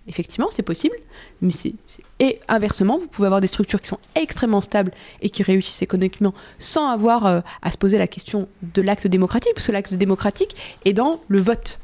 Effectivement, 0.09 0.49
c'est 0.53 0.63
possible. 0.63 0.95
Mais 1.41 1.51
c'est, 1.53 1.75
Et 2.21 2.39
inversement, 2.49 2.99
vous 2.99 3.09
pouvez 3.09 3.27
avoir 3.27 3.41
des 3.41 3.49
structures 3.49 3.81
qui 3.81 3.89
sont 3.89 3.99
extrêmement 4.15 4.61
stables 4.61 4.93
et 5.21 5.31
qui 5.31 5.43
réussissent 5.43 5.83
économiquement 5.83 6.33
sans 6.59 6.89
avoir 6.89 7.27
euh, 7.27 7.41
à 7.63 7.71
se 7.73 7.77
poser 7.79 7.99
la 7.99 8.07
question 8.07 8.49
de 8.63 8.83
l'acte 8.83 9.07
démocratique, 9.07 9.53
parce 9.55 9.67
que 9.67 9.73
l'acte 9.73 9.95
démocratique 9.95 10.55
est 10.85 10.93
dans 10.93 11.21
le 11.29 11.41
vote 11.41 11.79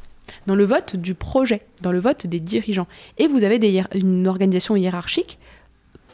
dans 0.47 0.55
le 0.55 0.64
vote 0.64 0.95
du 0.97 1.14
projet, 1.14 1.62
dans 1.83 1.91
le 1.93 1.99
vote 1.99 2.27
des 2.29 2.39
dirigeants. 2.39 2.87
Et 3.18 3.27
vous 3.27 3.43
avez 3.43 3.59
des 3.59 3.83
une 3.95 4.27
organisation 4.29 4.77
hiérarchique 4.77 5.37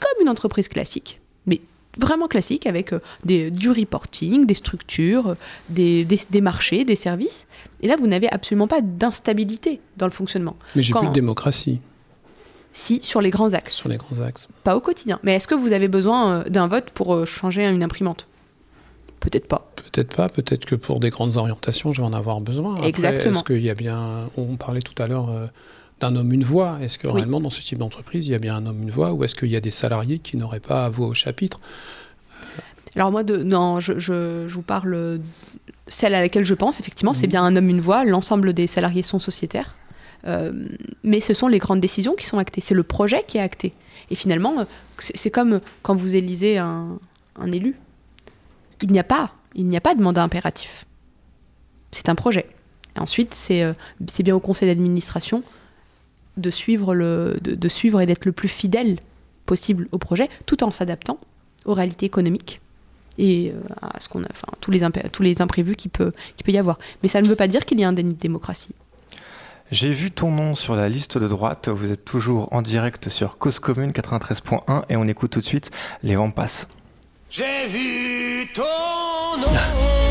comme 0.00 0.22
une 0.22 0.28
entreprise 0.30 0.66
classique, 0.66 1.20
mais 1.46 1.60
vraiment 1.98 2.26
classique, 2.26 2.66
avec 2.66 2.92
euh, 2.94 3.00
des, 3.24 3.50
du 3.50 3.70
reporting, 3.70 4.46
des 4.46 4.54
structures, 4.54 5.28
euh, 5.28 5.34
des, 5.68 6.04
des- 6.06 6.20
des 6.30 6.40
marchés, 6.40 6.84
des 6.84 6.96
services. 6.96 7.46
Et 7.82 7.86
là, 7.86 7.96
vous 7.96 8.06
n'avez 8.06 8.28
absolument 8.30 8.66
pas 8.66 8.80
d'instabilité 8.80 9.80
dans 9.98 10.06
le 10.06 10.12
fonctionnement. 10.12 10.56
Mais 10.74 10.82
j'ai 10.82 10.94
plus 10.94 11.08
de 11.08 11.12
démocratie 11.12 11.80
Si, 12.80 13.00
sur 13.02 13.20
les 13.20 13.30
grands 13.30 13.54
axes, 13.54 13.72
sur 13.74 13.88
les 13.88 13.96
grands 13.96 14.20
axes. 14.20 14.46
pas 14.62 14.76
au 14.76 14.80
quotidien. 14.80 15.18
Mais 15.24 15.34
est-ce 15.34 15.48
que 15.48 15.56
vous 15.56 15.72
avez 15.72 15.88
besoin 15.88 16.30
euh, 16.30 16.44
d'un 16.48 16.68
vote 16.68 16.90
pour 16.90 17.12
euh, 17.12 17.24
changer 17.24 17.66
une 17.66 17.82
imprimante? 17.82 18.26
Peut-être 19.18 19.48
pas. 19.48 19.68
Peut-être 19.74 20.14
pas, 20.14 20.28
peut-être 20.28 20.64
que 20.64 20.76
pour 20.76 21.00
des 21.00 21.10
grandes 21.10 21.36
orientations, 21.38 21.90
je 21.90 22.00
vais 22.00 22.06
en 22.06 22.12
avoir 22.12 22.40
besoin. 22.40 22.76
Après, 22.76 22.88
Exactement. 22.88 23.34
Est-ce 23.34 23.42
qu'il 23.42 23.62
y 23.64 23.70
a 23.70 23.74
bien. 23.74 24.28
On 24.36 24.54
parlait 24.56 24.80
tout 24.80 24.94
à 25.02 25.08
l'heure 25.08 25.28
euh, 25.28 25.46
d'un 26.00 26.14
homme, 26.14 26.32
une 26.32 26.44
voix. 26.44 26.78
Est-ce 26.80 26.98
que 26.98 27.08
Oui. 27.08 27.14
réellement, 27.14 27.40
dans 27.40 27.50
ce 27.50 27.60
type 27.62 27.78
d'entreprise, 27.78 28.28
il 28.28 28.30
y 28.30 28.34
a 28.36 28.38
bien 28.38 28.54
un 28.54 28.64
homme, 28.66 28.80
une 28.80 28.92
voix 28.92 29.12
Ou 29.12 29.24
est-ce 29.24 29.34
qu'il 29.34 29.48
y 29.48 29.56
a 29.56 29.60
des 29.60 29.72
salariés 29.72 30.20
qui 30.20 30.36
n'auraient 30.36 30.60
pas 30.60 30.88
voix 30.88 31.08
au 31.08 31.14
chapitre? 31.14 31.58
Alors 32.94 33.10
moi, 33.10 33.24
de, 33.24 33.42
non, 33.42 33.80
je, 33.80 33.98
je- 33.98 34.46
je 34.46 34.54
vous 34.54 34.62
parle 34.62 35.18
celle 35.88 36.14
à 36.14 36.20
laquelle 36.20 36.44
je 36.44 36.54
pense. 36.54 36.78
Effectivement, 36.78 37.12
c'est 37.12 37.26
bien 37.26 37.42
un 37.42 37.56
homme, 37.56 37.68
une 37.68 37.80
voix. 37.80 38.04
L'ensemble 38.04 38.52
des 38.52 38.68
salariés 38.68 39.02
sont 39.02 39.18
sociétaires. 39.18 39.74
Euh, 40.26 40.52
mais 41.04 41.20
ce 41.20 41.34
sont 41.34 41.48
les 41.48 41.58
grandes 41.58 41.80
décisions 41.80 42.14
qui 42.14 42.26
sont 42.26 42.38
actées. 42.38 42.60
C'est 42.60 42.74
le 42.74 42.82
projet 42.82 43.24
qui 43.26 43.38
est 43.38 43.42
acté. 43.42 43.72
Et 44.10 44.14
finalement, 44.14 44.60
euh, 44.60 44.64
c'est 44.98 45.30
comme 45.30 45.60
quand 45.82 45.94
vous 45.94 46.16
élisez 46.16 46.58
un, 46.58 46.98
élu. 47.52 47.76
Il 48.82 48.90
n'y 48.90 48.98
a 48.98 49.04
pas, 49.04 49.32
il 49.54 49.66
n'y 49.66 49.76
a 49.76 49.80
pas 49.80 49.94
de 49.94 50.02
mandat 50.02 50.22
impératif. 50.22 50.86
C'est 51.92 52.08
un 52.08 52.14
projet. 52.14 52.46
Et 52.96 53.00
ensuite, 53.00 53.34
c'est 53.34 53.62
euh, 53.62 53.72
bien 54.20 54.34
au 54.34 54.40
conseil 54.40 54.68
d'administration 54.68 55.42
de 56.36 56.50
suivre, 56.50 56.94
le, 56.94 57.38
de, 57.42 57.68
suivre 57.68 58.00
et 58.00 58.06
d'être 58.06 58.24
le 58.24 58.32
plus 58.32 58.48
fidèle 58.48 59.00
possible 59.46 59.88
au 59.92 59.98
projet, 59.98 60.28
tout 60.46 60.62
en 60.62 60.70
s'adaptant 60.70 61.18
aux 61.64 61.74
réalités 61.74 62.06
économiques 62.06 62.60
et 63.18 63.50
euh, 63.50 63.60
à 63.82 63.98
ce 63.98 64.08
qu'on 64.08 64.22
a, 64.22 64.28
enfin, 64.30 64.46
tous 64.60 64.70
les, 64.70 64.80
tous 65.10 65.22
les 65.22 65.42
imprévus 65.42 65.74
qu'il 65.74 65.90
peut, 65.90 66.12
qu'il 66.36 66.44
peut 66.44 66.52
y 66.52 66.58
avoir. 66.58 66.78
Mais 67.02 67.08
ça 67.08 67.20
ne 67.20 67.26
veut 67.26 67.34
pas 67.34 67.48
dire 67.48 67.64
qu'il 67.66 67.80
y 67.80 67.84
a 67.84 67.88
un 67.88 67.92
déni 67.92 68.14
de 68.14 68.20
démocratie. 68.20 68.74
J'ai 69.70 69.92
vu 69.92 70.10
ton 70.10 70.30
nom 70.30 70.54
sur 70.54 70.76
la 70.76 70.88
liste 70.88 71.18
de 71.18 71.28
droite. 71.28 71.68
Vous 71.68 71.92
êtes 71.92 72.04
toujours 72.04 72.50
en 72.52 72.62
direct 72.62 73.10
sur 73.10 73.36
Cause 73.36 73.58
Commune 73.58 73.90
93.1 73.90 74.84
et 74.88 74.96
on 74.96 75.06
écoute 75.06 75.32
tout 75.32 75.40
de 75.40 75.44
suite 75.44 75.70
Les 76.02 76.16
passent. 76.34 76.68
J'ai 77.30 77.66
vu 77.66 78.48
ton 78.54 78.62
nom 78.62 80.07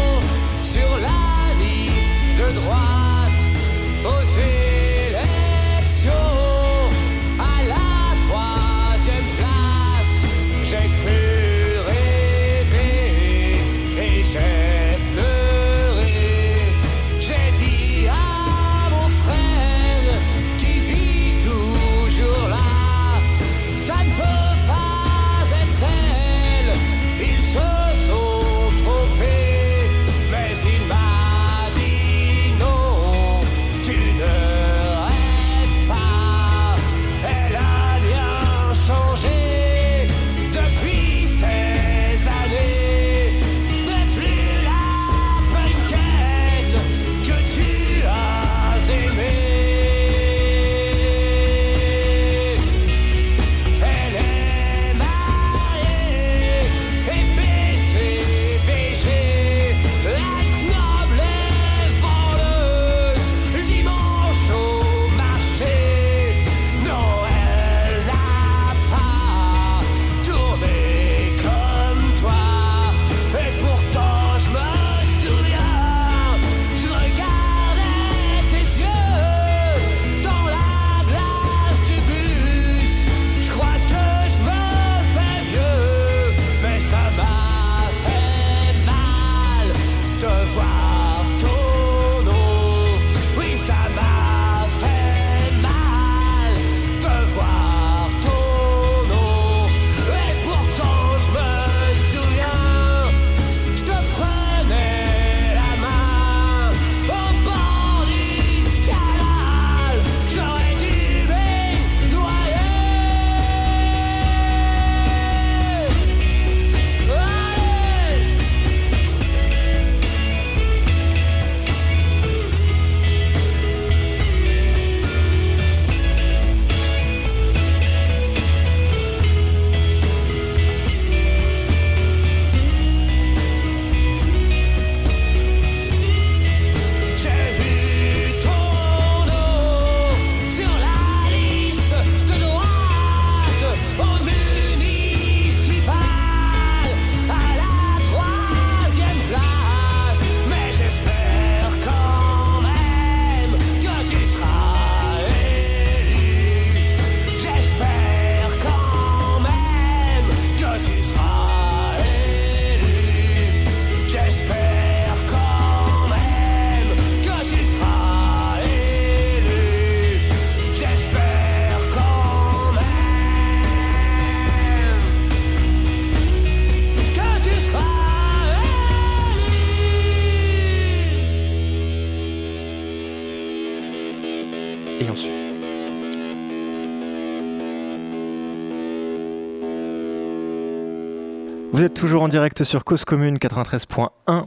Vous 191.78 191.84
êtes 191.84 191.94
toujours 191.94 192.24
en 192.24 192.28
direct 192.28 192.64
sur 192.64 192.84
Cause 192.84 193.06
Commune 193.06 193.38
93.1 193.38 194.46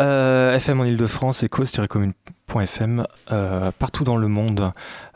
euh, 0.00 0.56
FM 0.56 0.80
en 0.80 0.84
Ile-de-France 0.84 1.44
et 1.44 1.48
cause-commune.fm 1.48 3.06
euh, 3.30 3.70
partout 3.78 4.02
dans 4.02 4.16
le 4.16 4.26
monde. 4.26 4.72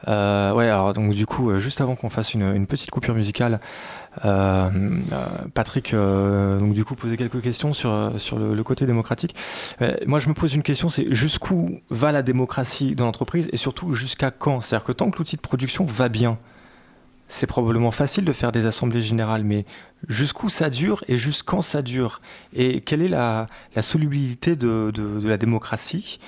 Euh, 0.07 0.53
ouais, 0.53 0.68
alors 0.68 0.92
donc 0.92 1.12
du 1.12 1.26
coup, 1.26 1.59
juste 1.59 1.80
avant 1.80 1.96
qu'on 1.96 2.09
fasse 2.09 2.34
une, 2.34 2.68
petite 2.68 2.92
coupure 2.92 3.16
musicale, 3.16 3.59
Patrick, 4.22 5.92
donc 5.92 6.72
du 6.72 6.84
coup, 6.84 6.94
posait 6.94 7.16
quelques 7.16 7.42
questions 7.42 7.74
sur, 7.74 8.12
sur 8.18 8.38
le 8.38 8.62
côté 8.62 8.86
démocratique. 8.86 9.34
moi, 10.07 10.20
je 10.20 10.28
me 10.28 10.34
pose 10.34 10.55
une 10.55 10.62
question, 10.62 10.88
c'est 10.88 11.12
jusqu'où 11.12 11.80
va 11.90 12.12
la 12.12 12.22
démocratie 12.22 12.94
dans 12.94 13.07
l'entreprise 13.07 13.48
et 13.53 13.57
surtout 13.57 13.92
jusqu'à 13.92 14.30
quand? 14.30 14.61
C'est-à-dire 14.61 14.86
que 14.86 14.92
tant 14.92 15.11
que 15.11 15.18
l'outil 15.18 15.34
de 15.34 15.40
production 15.40 15.84
va 15.84 16.09
bien, 16.09 16.38
c'est 17.31 17.47
probablement 17.47 17.93
facile 17.93 18.24
de 18.24 18.33
faire 18.33 18.51
des 18.51 18.66
assemblées 18.66 19.03
générales, 19.03 19.45
mais 19.45 19.64
jusqu'où 20.09 20.49
ça 20.49 20.68
dure 20.68 21.05
et 21.07 21.16
jusqu'en 21.16 21.62
ça 21.62 21.81
dure? 21.81 22.20
Et 22.53 22.81
quelle 22.81 23.03
est 23.03 23.09
la, 23.09 23.47
solubilité 23.81 24.57
de, 24.57 24.93
la 25.24 25.37
démocratie 25.37 26.18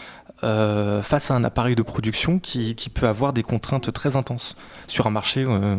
euh, 0.45 1.03
face 1.03 1.31
à 1.31 1.35
un 1.35 1.45
appareil 1.45 1.75
de 1.75 1.83
production 1.83 2.39
qui, 2.39 2.75
peut 2.95 3.09
avoir 3.09 3.33
des 3.33 3.43
contraintes 3.43 3.93
très 3.93 4.15
intenses 4.15 4.55
sur 4.87 5.07
un 5.07 5.11
marché 5.11 5.45
euh, 5.47 5.77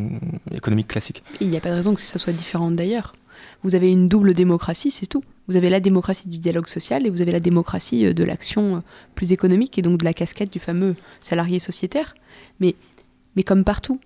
économique 0.53 0.89
classique? 0.89 1.23
Il 1.39 1.49
n'y 1.49 1.57
a 1.57 1.61
pas 1.61 1.69
de 1.69 1.75
raison 1.75 1.95
que 1.95 2.01
ça 2.01 2.19
soit 2.19 2.33
différent 2.33 2.69
d'ailleurs. 2.69 3.13
Vous 3.63 3.75
avez 3.75 3.89
une 3.89 4.09
double 4.09 4.33
démocratie, 4.33 4.91
c'est 4.91 5.07
tout. 5.07 5.23
Vous 5.47 5.55
avez 5.55 5.69
la 5.69 5.79
démocratie 5.79 6.27
du 6.27 6.37
dialogue 6.37 6.67
social 6.67 7.05
et 7.05 7.09
vous 7.09 7.21
avez 7.21 7.31
la 7.31 7.39
démocratie 7.39 8.05
euh, 8.07 8.13
de 8.13 8.25
l'action 8.25 8.83
plus 9.15 9.31
économique 9.31 9.77
et 9.77 9.81
donc 9.81 9.99
de 9.99 10.05
la 10.05 10.13
casquette 10.13 10.51
du 10.51 10.59
fameux 10.59 10.97
salarié 11.21 11.59
sociétaire. 11.59 12.13
Mais, 12.59 12.75
mais 13.37 13.43
comme 13.43 13.63
partout, 13.63 14.01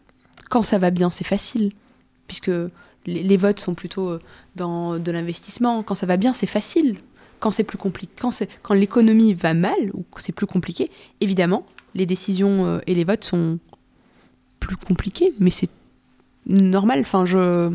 quand 0.49 0.63
ça 0.63 0.77
va 0.77 0.91
bien, 0.91 1.09
c'est 1.09 1.25
facile, 1.25 1.71
puisque 2.27 2.51
les, 3.05 3.37
votes 3.37 3.59
sont 3.59 3.73
plutôt 3.73 4.09
euh, 4.09 4.19
dans 4.55 4.99
de 4.99 5.11
l'investissement. 5.11 5.83
Quand 5.83 5.95
ça 5.95 6.05
va 6.05 6.17
bien, 6.17 6.33
c'est 6.33 6.47
facile. 6.47 6.97
Quand 7.39 7.51
c'est 7.51 7.63
plus 7.63 7.77
compliqué, 7.77 8.13
quand, 8.17 8.73
l'économie 8.73 9.33
va 9.33 9.53
mal 9.53 9.91
ou 9.93 10.03
c'est 10.17 10.33
plus 10.33 10.47
compliqué, 10.47 10.89
évidemment, 11.21 11.65
les 11.93 12.05
décisions 12.05 12.65
euh, 12.65 12.79
et 12.87 12.95
les 12.95 13.03
votes 13.03 13.23
sont 13.23 13.59
plus 14.59 14.75
compliqués, 14.75 15.33
mais 15.39 15.51
c'est 15.51 15.69
normal. 16.47 17.01
Enfin, 17.01 17.25
je 17.25 17.71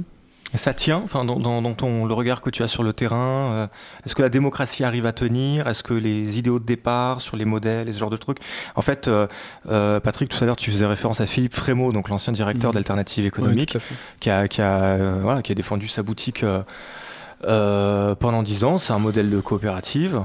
ça 0.59 0.74
tient, 0.74 1.00
enfin, 1.03 1.24
dans, 1.24 1.74
ton, 1.74 2.05
le 2.05 2.14
regard 2.14 2.40
que 2.40 2.50
tu 2.50 2.62
as 2.62 2.68
sur 2.68 2.82
le 2.82 2.92
terrain, 2.92 3.53
euh, 3.53 3.66
est-ce 4.05 4.14
que 4.14 4.22
la 4.22 4.28
démocratie 4.28 4.84
arrive 4.84 5.07
à 5.07 5.12
tenir? 5.12 5.66
Est-ce 5.66 5.82
que 5.82 5.94
les 5.94 6.38
idéaux 6.38 6.59
de 6.59 6.64
départ 6.64 7.20
sur 7.20 7.36
les 7.36 7.44
modèles 7.44 7.88
et 7.88 7.92
ce 7.92 7.98
genre 7.98 8.11
de 8.11 8.16
trucs? 8.16 8.38
En 8.74 8.82
fait, 8.82 9.09
euh, 9.09 9.26
euh, 9.70 9.98
Patrick, 10.00 10.28
tout 10.28 10.42
à 10.42 10.46
l'heure, 10.46 10.57
tu 10.57 10.70
faisais 10.70 10.86
référence 10.86 11.20
à 11.20 11.26
Philippe 11.26 11.55
Frémaux, 11.55 11.92
donc 11.92 12.09
l'ancien 12.09 12.32
directeur 12.32 12.70
mmh. 12.70 12.74
d'Alternative 12.74 13.24
économique, 13.24 13.78
qui, 14.20 14.30
a, 14.30 14.46
qui, 14.48 14.61
a, 14.61 15.18
voilà, 15.20 15.42
qui 15.42 15.53
a 15.53 15.55
défendu 15.55 15.88
sa 15.88 16.03
boutique 16.03 16.44
pendant 17.42 18.42
dix 18.42 18.64
ans. 18.64 18.78
C'est 18.78 18.92
un 18.92 18.98
modèle 18.98 19.30
de 19.30 19.40
coopérative. 19.40 20.22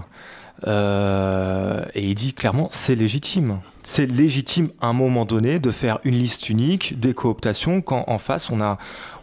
Euh, 0.66 1.86
et 1.93 2.03
il 2.03 2.16
dit 2.16 2.34
clairement, 2.34 2.70
c'est 2.72 2.95
légitime. 2.95 3.60
C'est 3.84 4.05
légitime 4.05 4.70
à 4.82 4.88
un 4.88 4.93
moment 4.93 5.26
donné 5.26 5.60
de 5.60 5.72
faire 5.72 5.99
une 6.03 6.16
liste 6.16 6.49
unique 6.49 6.99
des 6.99 7.14
cooptations 7.14 7.82
quand 7.82 8.03
en 8.08 8.18
face 8.18 8.49
on 8.49 8.60
a, 8.60 8.78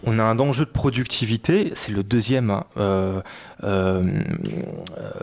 on 0.05 0.19
a 0.19 0.23
un 0.23 0.39
enjeu 0.39 0.65
de 0.65 0.71
productivité. 0.71 1.73
C'est 1.75 1.93
le 1.93 2.03
deuxième 2.03 2.63
euh, 2.77 3.21
euh, 3.65 4.23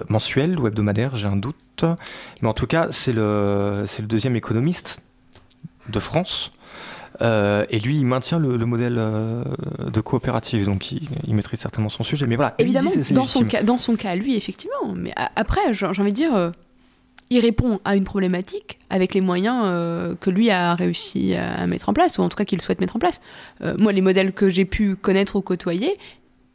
mensuel 0.09 0.59
ou 0.59 0.67
hebdomadaire, 0.67 1.15
j'ai 1.15 1.27
un 1.27 1.37
doute. 1.37 1.85
Mais 2.41 2.47
en 2.47 2.53
tout 2.53 2.67
cas, 2.67 2.89
c'est 2.91 3.13
le, 3.13 3.85
le 3.99 4.05
deuxième 4.05 4.35
économiste 4.35 5.01
de 5.89 5.99
France 5.99 6.51
euh, 7.21 7.65
et 7.69 7.79
lui, 7.79 7.97
il 7.97 8.05
maintient 8.05 8.39
le, 8.39 8.65
modèle 8.65 8.95
euh, 8.97 9.43
de 9.91 10.01
coopérative, 10.01 10.65
donc 10.65 10.91
il, 10.91 11.33
maîtrise 11.33 11.59
certainement 11.59 11.89
son 11.89 12.03
sujet. 12.03 12.25
Mais 12.27 12.35
voilà, 12.35 12.55
évidemment, 12.57 12.91
dans, 13.11 13.27
son 13.27 13.45
cas, 13.45 13.63
dans 13.63 13.77
son 13.77 13.95
cas, 13.95 14.15
lui, 14.15 14.35
effectivement. 14.35 14.93
Mais 14.95 15.13
après, 15.35 15.73
j'ai 15.73 15.85
envie 15.85 16.11
de 16.11 16.15
dire, 16.15 16.35
euh, 16.35 16.51
il 17.29 17.39
répond 17.39 17.79
à 17.85 17.95
une 17.95 18.05
problématique 18.05 18.79
avec 18.89 19.13
les 19.13 19.21
moyens 19.21 19.63
que 20.19 20.29
lui 20.29 20.49
a 20.49 20.75
réussi 20.75 21.35
à 21.35 21.65
mettre 21.67 21.89
en 21.89 21.93
place, 21.93 22.17
ou 22.17 22.23
en 22.23 22.29
tout 22.29 22.35
cas 22.35 22.45
qu'il 22.45 22.61
souhaite 22.61 22.81
mettre 22.81 22.95
en 22.95 22.99
place. 22.99 23.21
moi, 23.77 23.93
les 23.93 24.01
modèles 24.01 24.33
que 24.33 24.49
j'ai 24.49 24.65
pu 24.65 24.95
connaître 24.95 25.37
ou 25.37 25.41
côtoyer, 25.41 25.95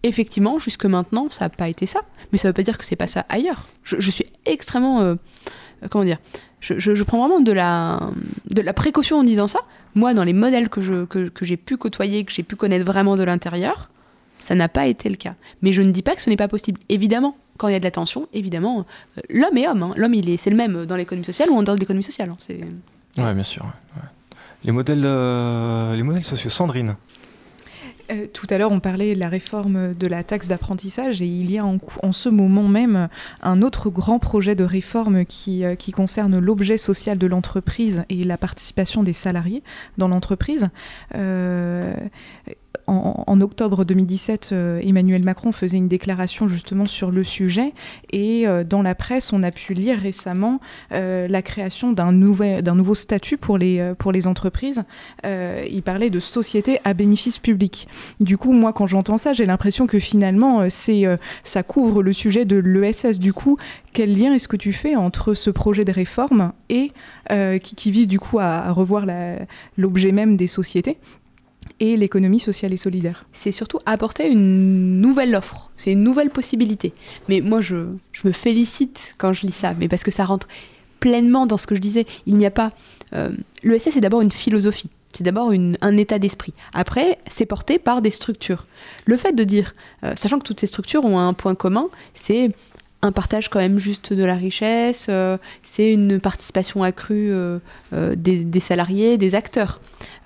effectivement, 0.02 0.58
jusque 0.58 0.84
maintenant, 0.84 1.28
ça 1.30 1.46
n'a 1.46 1.48
pas 1.48 1.68
été 1.68 1.86
ça. 1.86 2.00
Mais 2.30 2.38
ça 2.38 2.48
ne 2.48 2.50
veut 2.50 2.54
pas 2.54 2.62
dire 2.62 2.76
que 2.76 2.84
c'est 2.84 2.96
pas 2.96 3.06
ça 3.06 3.24
ailleurs. 3.30 3.68
Je, 3.84 3.96
je 3.98 4.10
suis 4.10 4.26
extrêmement. 4.44 5.16
comment 5.88 6.04
dire 6.04 6.18
je, 6.60 7.02
prends 7.02 7.18
vraiment 7.18 7.40
de 7.40 7.52
la, 7.52 8.10
de 8.50 8.62
la 8.62 8.72
précaution 8.72 9.18
en 9.18 9.24
disant 9.24 9.46
ça. 9.46 9.60
Moi, 9.96 10.12
dans 10.12 10.24
les 10.24 10.34
modèles 10.34 10.68
que, 10.68 10.80
j'ai 11.40 11.56
pu 11.56 11.78
côtoyer, 11.78 12.24
que 12.24 12.32
j'ai 12.32 12.42
pu 12.42 12.54
connaître 12.54 12.84
vraiment 12.84 13.16
de 13.16 13.22
l'intérieur, 13.22 13.90
ça 14.38 14.54
n'a 14.54 14.68
pas 14.68 14.86
été 14.86 15.08
le 15.08 15.16
cas. 15.16 15.34
Mais 15.62 15.72
je 15.72 15.80
ne 15.80 15.90
dis 15.90 16.02
pas 16.02 16.14
que 16.14 16.20
ce 16.20 16.28
n'est 16.28 16.36
pas 16.36 16.48
possible. 16.48 16.78
Évidemment, 16.90 17.34
quand 17.56 17.68
il 17.68 17.72
y 17.72 17.74
a 17.74 17.78
de 17.78 17.84
la 17.84 17.90
tension, 17.90 18.28
évidemment, 18.34 18.84
euh, 19.16 19.22
l'homme 19.30 19.56
est 19.56 19.66
homme. 19.66 19.82
Hein. 19.82 19.94
L'homme, 19.96 20.12
il 20.12 20.28
est, 20.28 20.36
c'est 20.36 20.50
le 20.50 20.56
même 20.56 20.84
dans 20.84 20.96
l'économie 20.96 21.24
sociale 21.24 21.48
ou 21.48 21.56
en 21.56 21.62
dehors 21.62 21.76
de 21.76 21.80
l'économie 21.80 22.04
sociale. 22.04 22.28
Hein. 22.28 22.36
C'est... 22.40 22.60
Ouais, 23.16 23.32
bien 23.32 23.42
sûr. 23.42 23.64
Euh, 24.66 25.94
les 25.94 26.02
modèles 26.02 26.24
sociaux. 26.24 26.50
Sandrine. 26.50 26.96
Euh, 28.10 28.26
tout 28.32 28.46
à 28.50 28.58
l'heure, 28.58 28.72
on 28.72 28.80
parlait 28.80 29.14
de 29.14 29.20
la 29.20 29.28
réforme 29.28 29.94
de 29.94 30.06
la 30.06 30.22
taxe 30.22 30.48
d'apprentissage 30.48 31.22
et 31.22 31.26
il 31.26 31.50
y 31.50 31.58
a 31.58 31.64
en, 31.64 31.78
ce 32.12 32.28
moment 32.28 32.68
même 32.68 33.08
un 33.42 33.62
autre 33.62 33.90
grand 33.90 34.18
projet 34.18 34.54
de 34.54 34.64
réforme 34.64 35.24
qui, 35.24 35.64
euh, 35.64 35.74
qui 35.74 35.92
concerne 35.92 36.38
l'objet 36.38 36.78
social 36.78 37.18
de 37.18 37.26
l'entreprise 37.26 38.04
et 38.08 38.22
la 38.24 38.36
participation 38.36 39.02
des 39.02 39.12
salariés 39.12 39.62
dans 39.98 40.08
l'entreprise. 40.08 40.68
Euh, 41.14 41.94
en, 42.86 43.40
octobre 43.40 43.84
2017, 43.84 44.50
euh, 44.52 44.80
Emmanuel 44.82 45.22
Macron 45.22 45.52
faisait 45.52 45.76
une 45.76 45.88
déclaration 45.88 46.48
justement 46.48 46.86
sur 46.86 47.10
le 47.10 47.24
sujet 47.24 47.72
et 48.12 48.46
euh, 48.46 48.64
dans 48.64 48.82
la 48.82 48.94
presse, 48.94 49.32
on 49.32 49.42
a 49.42 49.50
pu 49.50 49.74
lire 49.74 49.98
récemment 49.98 50.60
euh, 50.92 51.26
la 51.28 51.42
création 51.42 51.92
d'un 51.92 52.12
nouveau 52.12 52.94
statut 52.94 53.36
pour 53.36 53.58
les, 53.58 53.76
entreprises. 54.26 54.82
il 55.24 55.82
parlait 55.84 56.10
de 56.10 56.20
société 56.20 56.78
à 56.84 56.94
bénéfice 56.94 57.38
public. 57.38 57.88
Du 58.20 58.38
coup, 58.38 58.52
moi, 58.52 58.72
quand 58.72 58.86
j'entends 58.86 59.18
ça, 59.18 59.32
j'ai 59.32 59.46
l'impression 59.46 59.86
que 59.86 59.98
finalement, 59.98 60.66
ça 60.68 61.62
couvre 61.62 62.02
le 62.02 62.12
sujet 62.12 62.44
de 62.44 62.56
l'ESS. 62.56 63.18
Du 63.18 63.32
coup, 63.32 63.58
quel 63.92 64.16
lien 64.16 64.32
est-ce 64.32 64.48
que 64.48 64.56
tu 64.56 64.72
fais 64.72 64.96
entre 64.96 65.34
ce 65.34 65.50
projet 65.50 65.84
de 65.84 65.92
réforme 65.92 66.52
et 66.70 66.92
qui, 67.60 67.90
vise 67.90 68.08
du 68.08 68.18
coup 68.18 68.38
à 68.38 68.72
revoir 68.72 69.04
l'objet 69.76 70.12
même 70.12 70.36
des 70.36 70.46
sociétés 70.46 70.98
et 71.80 71.96
l'économie 71.96 72.40
sociale 72.40 72.72
et 72.72 72.76
solidaire. 72.76 73.26
C'est 73.32 73.52
surtout 73.52 73.78
apporter 73.86 74.30
une 74.30 75.00
nouvelle 75.00 75.34
offre, 75.34 75.70
c'est 75.76 75.92
une 75.92 76.02
nouvelle 76.02 76.30
possibilité. 76.30 76.92
Mais 77.28 77.40
moi, 77.40 77.60
je, 77.60 77.86
me 78.24 78.32
félicite 78.32 79.14
quand 79.18 79.32
je 79.32 79.46
lis 79.46 79.52
ça, 79.52 79.74
mais 79.78 79.88
parce 79.88 80.02
que 80.02 80.10
ça 80.10 80.24
rentre 80.24 80.48
pleinement 81.00 81.46
dans 81.46 81.58
ce 81.58 81.66
que 81.66 81.74
je 81.74 81.80
disais. 81.80 82.06
Il 82.26 82.36
n'y 82.36 82.46
a 82.46 82.50
pas. 82.50 82.70
Euh, 83.14 83.30
L'ESS, 83.62 83.90
c'est 83.92 84.00
d'abord 84.00 84.22
une 84.22 84.32
philosophie. 84.32 84.90
C'est 85.12 85.24
d'abord 85.24 85.50
un 85.50 85.96
état 85.96 86.18
d'esprit. 86.18 86.52
Après, 86.74 87.18
c'est 87.26 87.46
porté 87.46 87.78
par 87.78 88.02
des 88.02 88.10
structures. 88.10 88.66
Le 89.06 89.16
fait 89.16 89.32
de 89.32 89.44
dire, 89.44 89.74
euh, 90.04 90.12
sachant 90.14 90.38
que 90.38 90.44
toutes 90.44 90.60
ces 90.60 90.66
structures 90.66 91.04
ont 91.06 91.18
un 91.18 91.32
point 91.32 91.54
commun, 91.54 91.88
c'est 92.12 92.50
un 93.00 93.12
partage 93.12 93.48
quand 93.48 93.60
même 93.60 93.78
juste 93.78 94.12
de 94.12 94.24
la 94.24 94.34
richesse, 94.34 95.06
euh, 95.08 95.38
c'est 95.62 95.90
une 95.90 96.20
participation 96.20 96.82
accrue 96.82 97.32
des, 97.92 98.60
salariés, 98.60 99.16
des 99.16 99.34
acteurs 99.34 99.80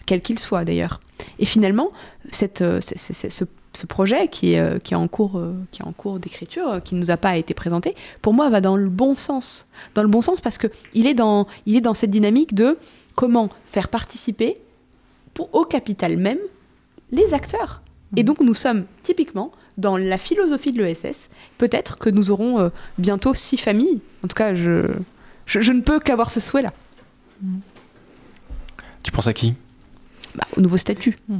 quel 0.07 0.21
qu'il 0.21 0.39
soit 0.39 0.65
d'ailleurs. 0.65 1.01
Et 1.39 1.45
finalement, 1.45 1.91
cette, 2.33 2.63
euh, 2.63 2.81
ce, 2.81 3.87
projet 3.87 4.29
qui 4.29 4.55
est, 4.55 4.61
euh, 4.61 4.79
qui 4.79 4.95
est 4.95 4.97
en 4.97 5.09
cours, 5.09 5.39
euh, 5.39 5.55
qui 5.73 5.83
est 5.83 5.85
en 5.85 5.93
cours 5.93 6.19
d'écriture, 6.19 6.81
qui 6.85 6.95
ne 6.95 7.01
nous 7.01 7.11
a 7.11 7.17
pas 7.17 7.37
été 7.37 7.55
présenté, 7.55 7.95
pour 8.23 8.35
moi 8.35 8.49
va 8.51 8.61
dans 8.61 8.77
le 8.77 8.89
bon 8.89 9.17
sens. 9.17 9.67
Dans 9.95 10.03
le 10.03 10.09
bon 10.09 10.23
sens 10.23 10.41
parce 10.41 10.59
qu'il 10.59 11.07
est, 11.07 11.15
dans, 11.15 11.47
il 11.67 11.77
est 11.77 11.81
dans 11.81 11.95
cette 11.95 12.11
dynamique 12.11 12.55
de 12.55 12.79
comment 13.15 13.51
faire 13.67 13.89
participer 13.89 14.59
pour, 15.35 15.55
au 15.55 15.65
capital 15.65 16.17
même 16.17 16.39
les 17.13 17.35
acteurs. 17.35 17.83
Et 18.17 18.23
mmh. 18.23 18.27
donc 18.27 18.41
nous 18.41 18.55
sommes 18.55 18.87
typiquement 19.03 19.53
dans 19.79 19.97
la 19.97 20.19
philosophie 20.19 20.73
de 20.73 20.83
l'ESS. 20.83 21.31
Peut-être 21.57 21.97
que 21.97 22.11
nous 22.11 22.31
aurons 22.31 22.71
bientôt 22.99 23.33
six 23.35 23.57
familles. 23.57 24.01
En 24.23 24.29
tout 24.29 24.35
cas, 24.35 24.55
je, 24.55 24.91
je, 25.47 25.73
ne 25.73 25.81
peux 25.81 26.01
qu'avoir 26.01 26.31
ce 26.31 26.39
souhait-là. 26.39 26.73
Tu 29.03 29.11
penses 29.11 29.27
à 29.27 29.33
qui? 29.33 29.55
Bah, 30.35 30.47
au 30.57 30.61
nouveau 30.61 30.77
statut. 30.77 31.15
Mmh. 31.29 31.37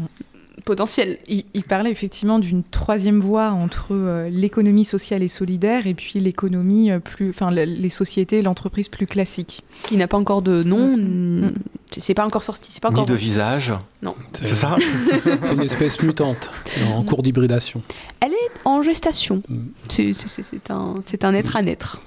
potentiel. 0.65 1.19
Il, 1.29 1.63
parlait 1.65 1.91
effectivement 1.91 2.39
d'une 2.39 2.63
troisième 2.63 3.21
voie 3.21 3.51
entre 3.51 3.89
euh, 3.93 4.29
l'économie 4.29 4.85
sociale 4.85 5.23
et 5.23 5.29
solidaire 5.29 5.87
et 5.87 5.95
puis 5.95 6.21
l'économie 6.21 6.91
euh, 6.91 6.99
plus, 6.99 7.31
enfin 7.31 7.51
les 7.51 7.89
sociétés, 7.89 8.43
l'entreprise 8.43 8.89
plus 8.89 9.07
classique. 9.07 9.63
Qui 9.85 9.97
n'a 9.97 10.09
pas 10.09 10.19
encore 10.19 10.43
de 10.43 10.63
nom, 10.63 10.97
mmh. 10.97 11.47
Mmh. 11.47 11.53
c'est 11.93 12.15
pas 12.15 12.27
encore 12.27 12.45
sorti, 12.45 12.73
c'est 12.73 12.83
pas 12.83 12.91
encore. 12.91 13.05
Ni 13.05 13.11
de 13.11 13.15
visage. 13.15 13.73
Non. 14.03 14.15
C'est 14.33 14.55
ça? 14.55 14.77
c'est 15.43 15.55
une 15.55 15.63
espèce 15.63 16.03
mutante 16.03 16.51
en 16.95 17.03
cours 17.05 17.23
d'hybridation. 17.23 17.83
Elle 18.21 18.33
est 18.33 18.51
en 18.65 18.83
gestation. 18.83 19.43
C'est 19.89 20.71
un, 20.71 21.03
un 21.23 21.35
être 21.35 21.57
à 21.57 21.63
naître. 21.63 22.01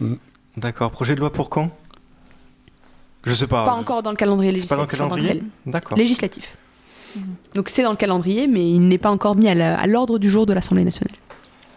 D'accord. 0.57 0.91
Projet 0.91 1.15
de 1.15 1.19
loi 1.19 1.31
pour 1.31 1.49
quand? 1.49 1.71
Je 3.25 3.33
sais 3.33 3.47
pas. 3.47 3.65
Pas 3.65 3.73
encore 3.73 4.03
dans 4.03 4.11
le 4.11 4.17
calendrier 4.17 4.55
C'est 4.57 4.67
pas 4.67 4.75
législatif. 4.75 4.99
dans 4.99 5.05
le 5.05 5.21
calendrier. 5.21 5.43
D'accord. 5.65 5.97
Législatif. 5.97 6.57
Donc 7.55 7.69
c'est 7.69 7.83
dans 7.83 7.91
le 7.91 7.97
calendrier, 7.97 8.47
mais 8.47 8.69
il 8.69 8.87
n'est 8.87 8.97
pas 8.97 9.11
encore 9.11 9.35
mis 9.35 9.47
à 9.47 9.55
la- 9.55 9.77
à 9.79 9.87
l'ordre 9.87 10.17
du 10.19 10.29
jour 10.29 10.45
de 10.45 10.53
l'Assemblée 10.53 10.83
nationale. 10.83 11.13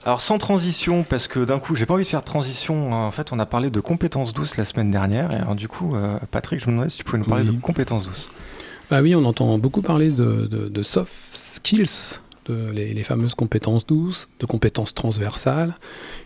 Alors 0.05 0.21
sans 0.21 0.39
transition, 0.39 1.03
parce 1.03 1.27
que 1.27 1.45
d'un 1.45 1.59
coup, 1.59 1.75
j'ai 1.75 1.85
pas 1.85 1.95
envie 1.95 2.05
de 2.05 2.09
faire 2.09 2.21
de 2.21 2.25
transition. 2.27 2.93
En 2.93 3.11
fait, 3.11 3.33
on 3.33 3.39
a 3.41 3.47
parlé 3.47 3.71
de 3.71 3.81
compétences 3.81 4.33
douces 4.33 4.57
la 4.57 4.65
semaine 4.65 4.91
dernière. 4.93 5.33
Et 5.33 5.37
alors 5.37 5.57
du 5.57 5.67
coup, 5.67 5.97
euh, 5.97 6.19
Patrick, 6.31 6.61
je 6.61 6.67
me 6.67 6.73
demandais 6.73 6.91
si 6.91 6.99
tu 6.99 7.05
pouvais 7.05 7.19
nous 7.19 7.25
parler 7.25 7.45
Oui. 7.49 7.57
de 7.57 7.61
compétences 7.61 8.07
douces. 8.07 8.29
Bah 8.89 9.01
oui, 9.03 9.17
on 9.17 9.25
entend 9.25 9.59
beaucoup 9.59 9.83
parler 9.83 10.13
de, 10.13 10.47
de- 10.49 10.69
de 10.69 10.83
soft 10.85 11.13
skills, 11.31 12.21
les, 12.53 13.03
fameuses 13.03 13.35
compétences 13.35 13.87
douces, 13.87 14.29
de 14.41 14.47
compétences 14.47 14.95
transversales. 14.95 15.77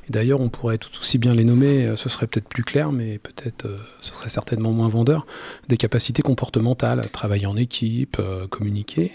Et 0.08 0.12
d'ailleurs, 0.12 0.40
on 0.40 0.48
pourrait 0.48 0.78
tout 0.78 0.90
aussi 1.00 1.18
bien 1.18 1.34
les 1.34 1.44
nommer, 1.44 1.86
euh, 1.86 1.96
ce 1.96 2.08
serait 2.08 2.26
peut-être 2.26 2.48
plus 2.48 2.64
clair, 2.64 2.92
mais 2.92 3.18
peut-être 3.18 3.66
euh, 3.66 3.78
ce 4.00 4.12
serait 4.14 4.28
certainement 4.28 4.72
moins 4.72 4.88
vendeur, 4.88 5.26
des 5.68 5.76
capacités 5.76 6.22
comportementales, 6.22 7.00
travailler 7.12 7.46
en 7.46 7.56
équipe, 7.56 8.16
euh, 8.20 8.46
communiquer. 8.46 9.12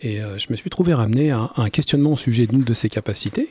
Et 0.00 0.20
je 0.20 0.46
me 0.50 0.56
suis 0.56 0.70
trouvé 0.70 0.94
ramené 0.94 1.32
à, 1.32 1.50
un 1.56 1.70
questionnement 1.70 2.12
au 2.12 2.16
sujet 2.16 2.46
d'une 2.46 2.62
de 2.62 2.72
ces 2.72 2.88
capacités, 2.88 3.48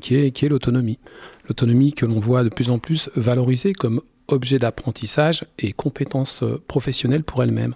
qui 0.00 0.14
est, 0.14 0.30
qui 0.30 0.46
est 0.46 0.48
l'autonomie. 0.48 1.00
L'autonomie 1.48 1.92
que 1.92 2.06
l'on 2.06 2.20
voit 2.20 2.44
de 2.44 2.50
plus 2.50 2.70
en 2.70 2.78
plus 2.78 3.10
valorisée 3.16 3.72
comme 3.72 4.00
objet 4.28 4.60
d'apprentissage 4.60 5.44
et 5.58 5.72
compétence 5.72 6.44
professionnelle 6.68 7.24
pour 7.24 7.42
elle-même 7.42 7.74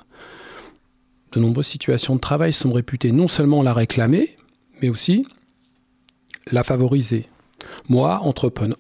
de 1.33 1.41
nombreuses 1.41 1.67
situations 1.67 2.15
de 2.15 2.21
travail 2.21 2.53
sont 2.53 2.73
réputées 2.73 3.13
non 3.13 3.29
seulement 3.29 3.63
la 3.63 3.73
réclamer, 3.73 4.37
mais 4.83 4.91
aussi 4.91 5.27
la 6.51 6.65
favoriser. 6.65 7.27
Moi, 7.89 8.21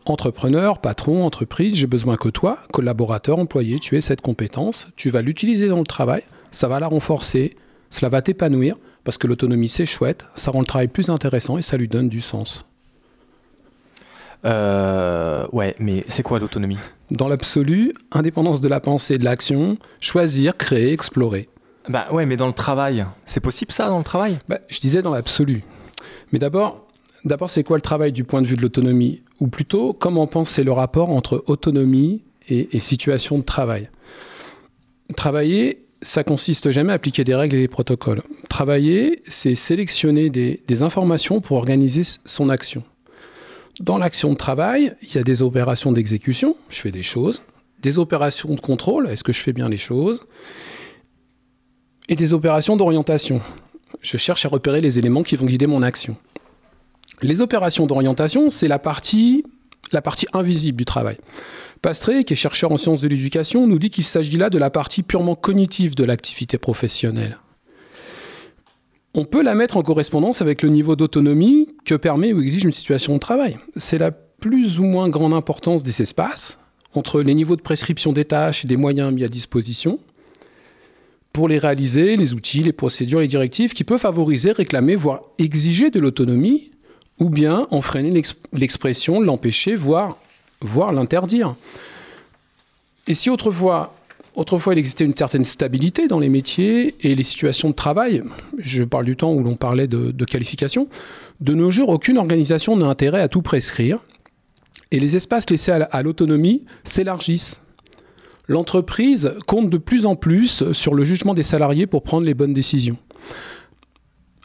entrepreneur, 0.04 0.80
patron, 0.80 1.24
entreprise, 1.24 1.76
j'ai 1.76 1.86
besoin 1.86 2.16
que 2.16 2.28
toi, 2.28 2.58
collaborateur, 2.72 3.38
employé, 3.38 3.78
tu 3.78 3.96
aies 3.96 4.00
cette 4.00 4.20
compétence, 4.20 4.88
tu 4.96 5.08
vas 5.08 5.22
l'utiliser 5.22 5.68
dans 5.68 5.78
le 5.78 5.86
travail, 5.86 6.24
ça 6.50 6.66
va 6.66 6.80
la 6.80 6.88
renforcer, 6.88 7.56
cela 7.90 8.08
va 8.08 8.22
t'épanouir, 8.22 8.76
parce 9.04 9.18
que 9.18 9.26
l'autonomie 9.26 9.68
c'est 9.68 9.86
chouette, 9.86 10.24
ça 10.34 10.50
rend 10.50 10.60
le 10.60 10.66
travail 10.66 10.88
plus 10.88 11.10
intéressant 11.10 11.58
et 11.58 11.62
ça 11.62 11.76
lui 11.76 11.88
donne 11.88 12.08
du 12.08 12.20
sens. 12.20 12.64
Euh, 14.44 15.46
ouais, 15.52 15.76
mais 15.78 16.04
c'est 16.08 16.24
quoi 16.24 16.40
l'autonomie? 16.40 16.78
Dans 17.12 17.28
l'absolu, 17.28 17.94
indépendance 18.10 18.60
de 18.60 18.68
la 18.68 18.80
pensée 18.80 19.14
et 19.14 19.18
de 19.18 19.24
l'action, 19.24 19.78
choisir, 20.00 20.56
créer, 20.56 20.92
explorer. 20.92 21.48
Bah 21.88 22.06
ouais, 22.10 22.26
mais 22.26 22.36
dans 22.36 22.48
le 22.48 22.52
travail, 22.52 23.04
c'est 23.24 23.40
possible 23.40 23.70
ça 23.72 23.88
dans 23.88 23.98
le 23.98 24.04
travail? 24.04 24.38
Bah, 24.48 24.58
je 24.68 24.80
disais 24.80 25.02
dans 25.02 25.12
l'absolu. 25.12 25.62
Mais 26.32 26.38
d'abord, 26.38 26.86
c'est 27.48 27.62
quoi 27.62 27.76
le 27.76 27.82
travail 27.82 28.12
du 28.12 28.24
point 28.24 28.42
de 28.42 28.46
vue 28.46 28.56
de 28.56 28.62
l'autonomie? 28.62 29.22
Ou 29.40 29.46
plutôt, 29.46 29.92
comment 29.92 30.26
penser 30.26 30.64
le 30.64 30.72
rapport 30.72 31.10
entre 31.10 31.44
autonomie 31.46 32.22
et, 32.48 32.80
situation 32.80 33.38
de 33.38 33.44
travail? 33.44 33.90
Travailler, 35.16 35.84
ça 36.00 36.24
consiste 36.24 36.70
jamais 36.70 36.92
à 36.92 36.96
appliquer 36.96 37.22
des 37.22 37.34
règles 37.34 37.56
et 37.56 37.60
des 37.60 37.68
protocoles. 37.68 38.22
Travailler, 38.48 39.22
c'est 39.28 39.54
sélectionner 39.54 40.30
des, 40.30 40.82
informations 40.82 41.40
pour 41.40 41.58
organiser 41.58 42.02
son 42.24 42.48
action. 42.48 42.82
Dans 43.80 43.98
l'action 43.98 44.32
de 44.32 44.36
travail, 44.36 44.94
il 45.02 45.14
y 45.14 45.18
a 45.18 45.22
des 45.22 45.42
opérations 45.42 45.92
d'exécution, 45.92 46.56
je 46.68 46.80
fais 46.80 46.90
des 46.90 47.02
choses, 47.02 47.42
des 47.80 47.98
opérations 47.98 48.54
de 48.54 48.60
contrôle, 48.60 49.08
est-ce 49.08 49.24
que 49.24 49.32
je 49.32 49.40
fais 49.40 49.52
bien 49.52 49.68
les 49.68 49.78
choses, 49.78 50.24
et 52.08 52.14
des 52.14 52.32
opérations 52.32 52.76
d'orientation. 52.76 53.40
Je 54.00 54.16
cherche 54.16 54.46
à 54.46 54.48
repérer 54.48 54.80
les 54.80 54.98
éléments 54.98 55.22
qui 55.22 55.36
vont 55.36 55.46
guider 55.46 55.66
mon 55.66 55.82
action. 55.82 56.16
Les 57.22 57.40
opérations 57.40 57.86
d'orientation, 57.86 58.50
c'est 58.50 58.68
la 58.68 58.78
partie, 58.78 59.44
invisible 60.32 60.78
du 60.78 60.84
travail. 60.84 61.18
Pastré, 61.82 62.24
qui 62.24 62.32
est 62.32 62.36
chercheur 62.36 62.72
en 62.72 62.76
sciences 62.76 63.00
de 63.00 63.08
l'éducation, 63.08 63.66
nous 63.66 63.78
dit 63.78 63.90
qu'il 63.90 64.04
s'agit 64.04 64.36
là 64.36 64.50
de 64.50 64.58
la 64.58 64.70
partie 64.70 65.02
purement 65.02 65.34
cognitive 65.34 65.94
de 65.94 66.04
l'activité 66.04 66.58
professionnelle. 66.58 67.38
On 69.14 69.24
peut 69.24 69.42
la 69.42 69.54
mettre 69.54 69.76
en 69.76 69.82
correspondance 69.82 70.40
avec 70.40 70.62
le 70.62 70.70
niveau 70.70 70.96
d'autonomie 70.96 71.68
que 71.84 71.94
permet 71.94 72.32
ou 72.32 72.40
exige 72.40 72.64
une 72.64 72.72
situation 72.72 73.14
de 73.14 73.18
travail. 73.18 73.58
C'est 73.76 73.98
la 73.98 74.10
plus 74.10 74.78
ou 74.78 74.84
moins 74.84 75.08
grande 75.08 75.34
importance 75.34 75.82
des 75.82 76.02
espaces 76.02 76.58
entre 76.94 77.22
les 77.22 77.34
niveaux 77.34 77.56
de 77.56 77.62
prescription 77.62 78.12
des 78.12 78.24
tâches 78.24 78.64
et 78.64 78.68
des 78.68 78.76
moyens 78.76 79.12
mis 79.12 79.24
à 79.24 79.28
disposition 79.28 79.98
pour 81.32 81.48
les 81.48 81.58
réaliser, 81.58 82.16
les 82.16 82.34
outils, 82.34 82.62
les 82.62 82.72
procédures, 82.72 83.20
les 83.20 83.26
directives 83.26 83.72
qui 83.72 83.84
peuvent 83.84 84.00
favoriser, 84.00 84.52
réclamer, 84.52 84.96
voire 84.96 85.22
exiger 85.38 85.90
de 85.90 85.98
l'autonomie, 85.98 86.70
ou 87.18 87.30
bien 87.30 87.66
en 87.70 87.80
freiner 87.80 88.10
l'ex- 88.10 88.36
l'expression, 88.52 89.20
l'empêcher, 89.20 89.74
voire, 89.74 90.18
l'interdire. 90.92 91.54
Et 93.06 93.14
si 93.14 93.30
autrefois, 93.30 93.94
il 94.36 94.78
existait 94.78 95.04
une 95.04 95.16
certaine 95.16 95.44
stabilité 95.44 96.06
dans 96.06 96.18
les 96.18 96.28
métiers 96.28 96.94
et 97.00 97.14
les 97.14 97.22
situations 97.22 97.70
de 97.70 97.74
travail, 97.74 98.22
je 98.58 98.84
parle 98.84 99.06
du 99.06 99.16
temps 99.16 99.32
où 99.32 99.42
l'on 99.42 99.56
parlait 99.56 99.86
de, 99.88 100.24
qualification, 100.24 100.88
de 101.40 101.54
nos 101.54 101.70
jours, 101.70 101.88
aucune 101.88 102.18
organisation 102.18 102.76
n'a 102.76 102.86
intérêt 102.86 103.20
à 103.22 103.28
tout 103.28 103.42
prescrire, 103.42 103.98
et 104.90 105.00
les 105.00 105.16
espaces 105.16 105.48
laissés 105.48 105.72
à 105.72 105.78
la- 105.78 105.84
à 105.86 106.02
l'autonomie 106.02 106.62
s'élargissent. 106.84 107.60
L'entreprise 108.48 109.34
compte 109.46 109.70
de 109.70 109.78
plus 109.78 110.06
en 110.06 110.16
plus 110.16 110.72
sur 110.72 110.94
le 110.94 111.04
jugement 111.04 111.34
des 111.34 111.42
salariés 111.42 111.86
pour 111.86 112.02
prendre 112.02 112.26
les 112.26 112.34
bonnes 112.34 112.52
décisions. 112.52 112.98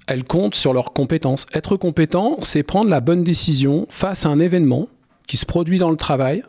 Elle 0.08 0.24
compte 0.24 0.56
sur 0.56 0.74
leurs 0.74 0.94
compétences. 0.94 1.46
Être 1.54 1.76
compétent, 1.76 2.38
c'est 2.42 2.64
prendre 2.64 2.90
la 2.90 3.02
bonne 3.02 3.24
décision 3.24 3.88
face 3.90 4.26
à 4.26 4.30
un 4.30 4.40
événement 4.40 4.88
qui 5.28 5.36
se 5.36 5.46
produit 5.46 5.80
dans 5.80 5.90
le 5.90 5.98
travail. 5.98 6.44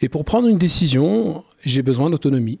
Et 0.00 0.08
pour 0.08 0.24
prendre 0.24 0.48
une 0.48 0.58
décision, 0.58 1.44
j'ai 1.64 1.82
besoin 1.82 2.10
d'autonomie. 2.10 2.58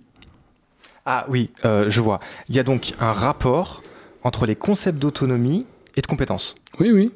Ah 1.06 1.26
oui, 1.28 1.50
euh, 1.64 1.88
je 1.88 2.00
vois. 2.00 2.20
Il 2.48 2.54
y 2.54 2.58
a 2.58 2.62
donc 2.62 2.92
un 3.00 3.12
rapport 3.12 3.82
entre 4.22 4.46
les 4.46 4.54
concepts 4.54 4.98
d'autonomie 4.98 5.66
et 5.96 6.02
de 6.02 6.06
compétences. 6.06 6.54
Oui, 6.78 6.92
oui. 6.92 7.10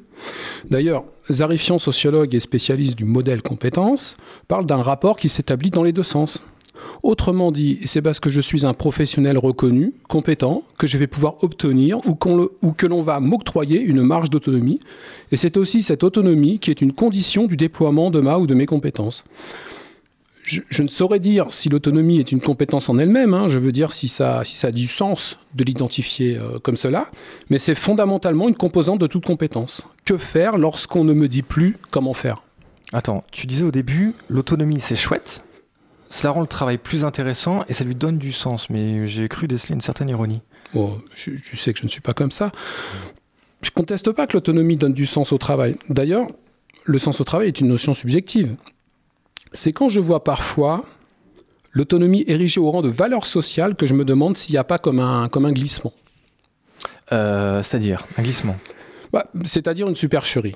D'ailleurs, 0.69 1.05
Zarifian, 1.31 1.79
sociologue 1.79 2.35
et 2.35 2.39
spécialiste 2.39 2.97
du 2.97 3.05
modèle 3.05 3.41
compétence, 3.41 4.17
parle 4.47 4.65
d'un 4.65 4.81
rapport 4.81 5.17
qui 5.17 5.29
s'établit 5.29 5.69
dans 5.69 5.83
les 5.83 5.93
deux 5.93 6.03
sens. 6.03 6.43
Autrement 7.03 7.51
dit, 7.51 7.79
c'est 7.85 8.01
parce 8.01 8.19
que 8.19 8.29
je 8.29 8.41
suis 8.41 8.65
un 8.65 8.73
professionnel 8.73 9.37
reconnu, 9.37 9.93
compétent, 10.07 10.63
que 10.77 10.87
je 10.87 10.97
vais 10.97 11.07
pouvoir 11.07 11.43
obtenir 11.43 11.99
ou, 12.07 12.15
que 12.15 12.85
l'on 12.85 13.01
va 13.01 13.19
m'octroyer 13.19 13.79
une 13.79 14.01
marge 14.01 14.29
d'autonomie. 14.29 14.79
Et 15.31 15.37
c'est 15.37 15.57
aussi 15.57 15.81
cette 15.81 16.03
autonomie 16.03 16.59
qui 16.59 16.71
est 16.71 16.81
une 16.81 16.93
condition 16.93 17.47
du 17.47 17.57
déploiement 17.57 18.11
de 18.11 18.19
ma 18.19 18.37
ou 18.37 18.47
de 18.47 18.53
mes 18.53 18.65
compétences. 18.65 19.23
Je, 20.43 20.83
ne 20.83 20.87
saurais 20.87 21.19
dire 21.19 21.47
si 21.49 21.69
l'autonomie 21.69 22.19
est 22.19 22.31
une 22.31 22.39
compétence 22.39 22.87
en 22.87 22.99
elle-même, 22.99 23.33
hein, 23.33 23.47
je 23.47 23.57
veux 23.57 23.71
dire 23.71 23.93
si 23.93 24.07
ça, 24.07 24.43
si 24.45 24.57
ça 24.57 24.67
a 24.67 24.71
du 24.71 24.85
sens 24.85 25.39
de 25.55 25.63
l'identifier 25.63 26.37
euh, 26.37 26.59
comme 26.59 26.75
cela, 26.75 27.09
mais 27.49 27.57
c'est 27.57 27.73
fondamentalement 27.73 28.47
une 28.47 28.53
composante 28.53 28.99
de 28.99 29.07
toute 29.07 29.25
compétence. 29.25 29.87
Que 30.05 30.19
faire 30.19 30.59
lorsqu'on 30.59 31.03
ne 31.03 31.13
me 31.13 31.27
dit 31.27 31.41
plus 31.41 31.77
comment 31.89 32.13
faire? 32.13 32.43
Attends, 32.93 33.23
tu 33.31 33.47
disais 33.47 33.65
au 33.65 33.71
début, 33.71 34.13
l'autonomie 34.29 34.79
c'est 34.79 34.95
chouette, 34.95 35.41
cela 36.09 36.31
rend 36.31 36.41
le 36.41 36.47
travail 36.47 36.77
plus 36.77 37.03
intéressant 37.03 37.63
et 37.67 37.73
ça 37.73 37.83
lui 37.83 37.95
donne 37.95 38.17
du 38.17 38.31
sens, 38.31 38.69
mais 38.69 39.07
j'ai 39.07 39.27
cru 39.27 39.47
déceler 39.47 39.75
une 39.75 39.81
certaine 39.81 40.09
ironie. 40.09 40.41
Oh, 40.73 40.97
je, 41.15 41.31
je 41.35 41.57
sais 41.57 41.73
que 41.73 41.79
je 41.79 41.83
ne 41.85 41.89
suis 41.89 42.01
pas 42.01 42.13
comme 42.13 42.31
ça. 42.31 42.51
Je 43.61 43.71
conteste 43.71 44.11
pas 44.11 44.27
que 44.27 44.33
l'autonomie 44.33 44.77
donne 44.77 44.93
du 44.93 45.05
sens 45.05 45.31
au 45.31 45.37
travail. 45.37 45.75
D'ailleurs, 45.89 46.27
le 46.83 46.99
sens 46.99 47.19
au 47.19 47.23
travail 47.23 47.47
est 47.47 47.59
une 47.59 47.67
notion 47.67 47.93
subjective. 47.93 48.55
C'est 49.53 49.73
quand 49.73 49.89
je 49.89 49.99
vois 49.99 50.23
parfois 50.23 50.85
l'autonomie 51.71 52.23
érigée 52.27 52.59
au 52.59 52.69
rang 52.69 52.81
de 52.81 52.89
valeur 52.89 53.25
sociale 53.25 53.75
que 53.75 53.85
je 53.85 53.93
me 53.93 54.05
demande 54.05 54.37
s'il 54.37 54.53
n'y 54.53 54.59
a 54.59 54.63
pas 54.63 54.77
comme 54.77 54.99
un, 54.99 55.27
comme 55.29 55.45
un 55.45 55.51
glissement. 55.51 55.93
Euh, 57.11 57.63
C'est-à-dire, 57.63 58.05
un 58.17 58.23
glissement. 58.23 58.55
Bah, 59.11 59.27
C'est-à-dire 59.43 59.87
une 59.87 59.95
supercherie. 59.95 60.55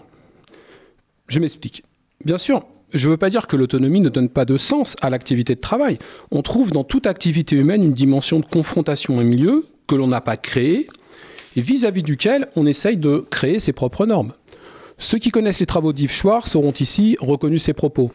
Je 1.27 1.39
m'explique. 1.39 1.83
Bien 2.25 2.37
sûr, 2.37 2.65
je 2.93 3.07
ne 3.07 3.11
veux 3.11 3.17
pas 3.17 3.29
dire 3.29 3.47
que 3.47 3.55
l'autonomie 3.55 4.01
ne 4.01 4.09
donne 4.09 4.29
pas 4.29 4.45
de 4.45 4.57
sens 4.57 4.95
à 5.01 5.09
l'activité 5.09 5.55
de 5.55 5.59
travail. 5.59 5.99
On 6.31 6.41
trouve 6.41 6.71
dans 6.71 6.83
toute 6.83 7.07
activité 7.07 7.55
humaine 7.55 7.83
une 7.83 7.93
dimension 7.93 8.39
de 8.39 8.45
confrontation 8.45 9.17
à 9.17 9.21
un 9.21 9.25
milieu 9.25 9.65
que 9.87 9.95
l'on 9.95 10.07
n'a 10.07 10.21
pas 10.21 10.37
créé 10.37 10.87
et 11.55 11.61
vis-à-vis 11.61 12.03
duquel 12.03 12.47
on 12.55 12.65
essaye 12.65 12.97
de 12.97 13.25
créer 13.29 13.59
ses 13.59 13.73
propres 13.73 14.05
normes. 14.05 14.33
Ceux 14.97 15.17
qui 15.17 15.31
connaissent 15.31 15.59
les 15.59 15.65
travaux 15.65 15.93
d'Yves 15.93 16.11
Schwartz 16.11 16.55
auront 16.55 16.73
ici 16.73 17.15
reconnu 17.19 17.57
ses 17.57 17.73
propos. 17.73 18.11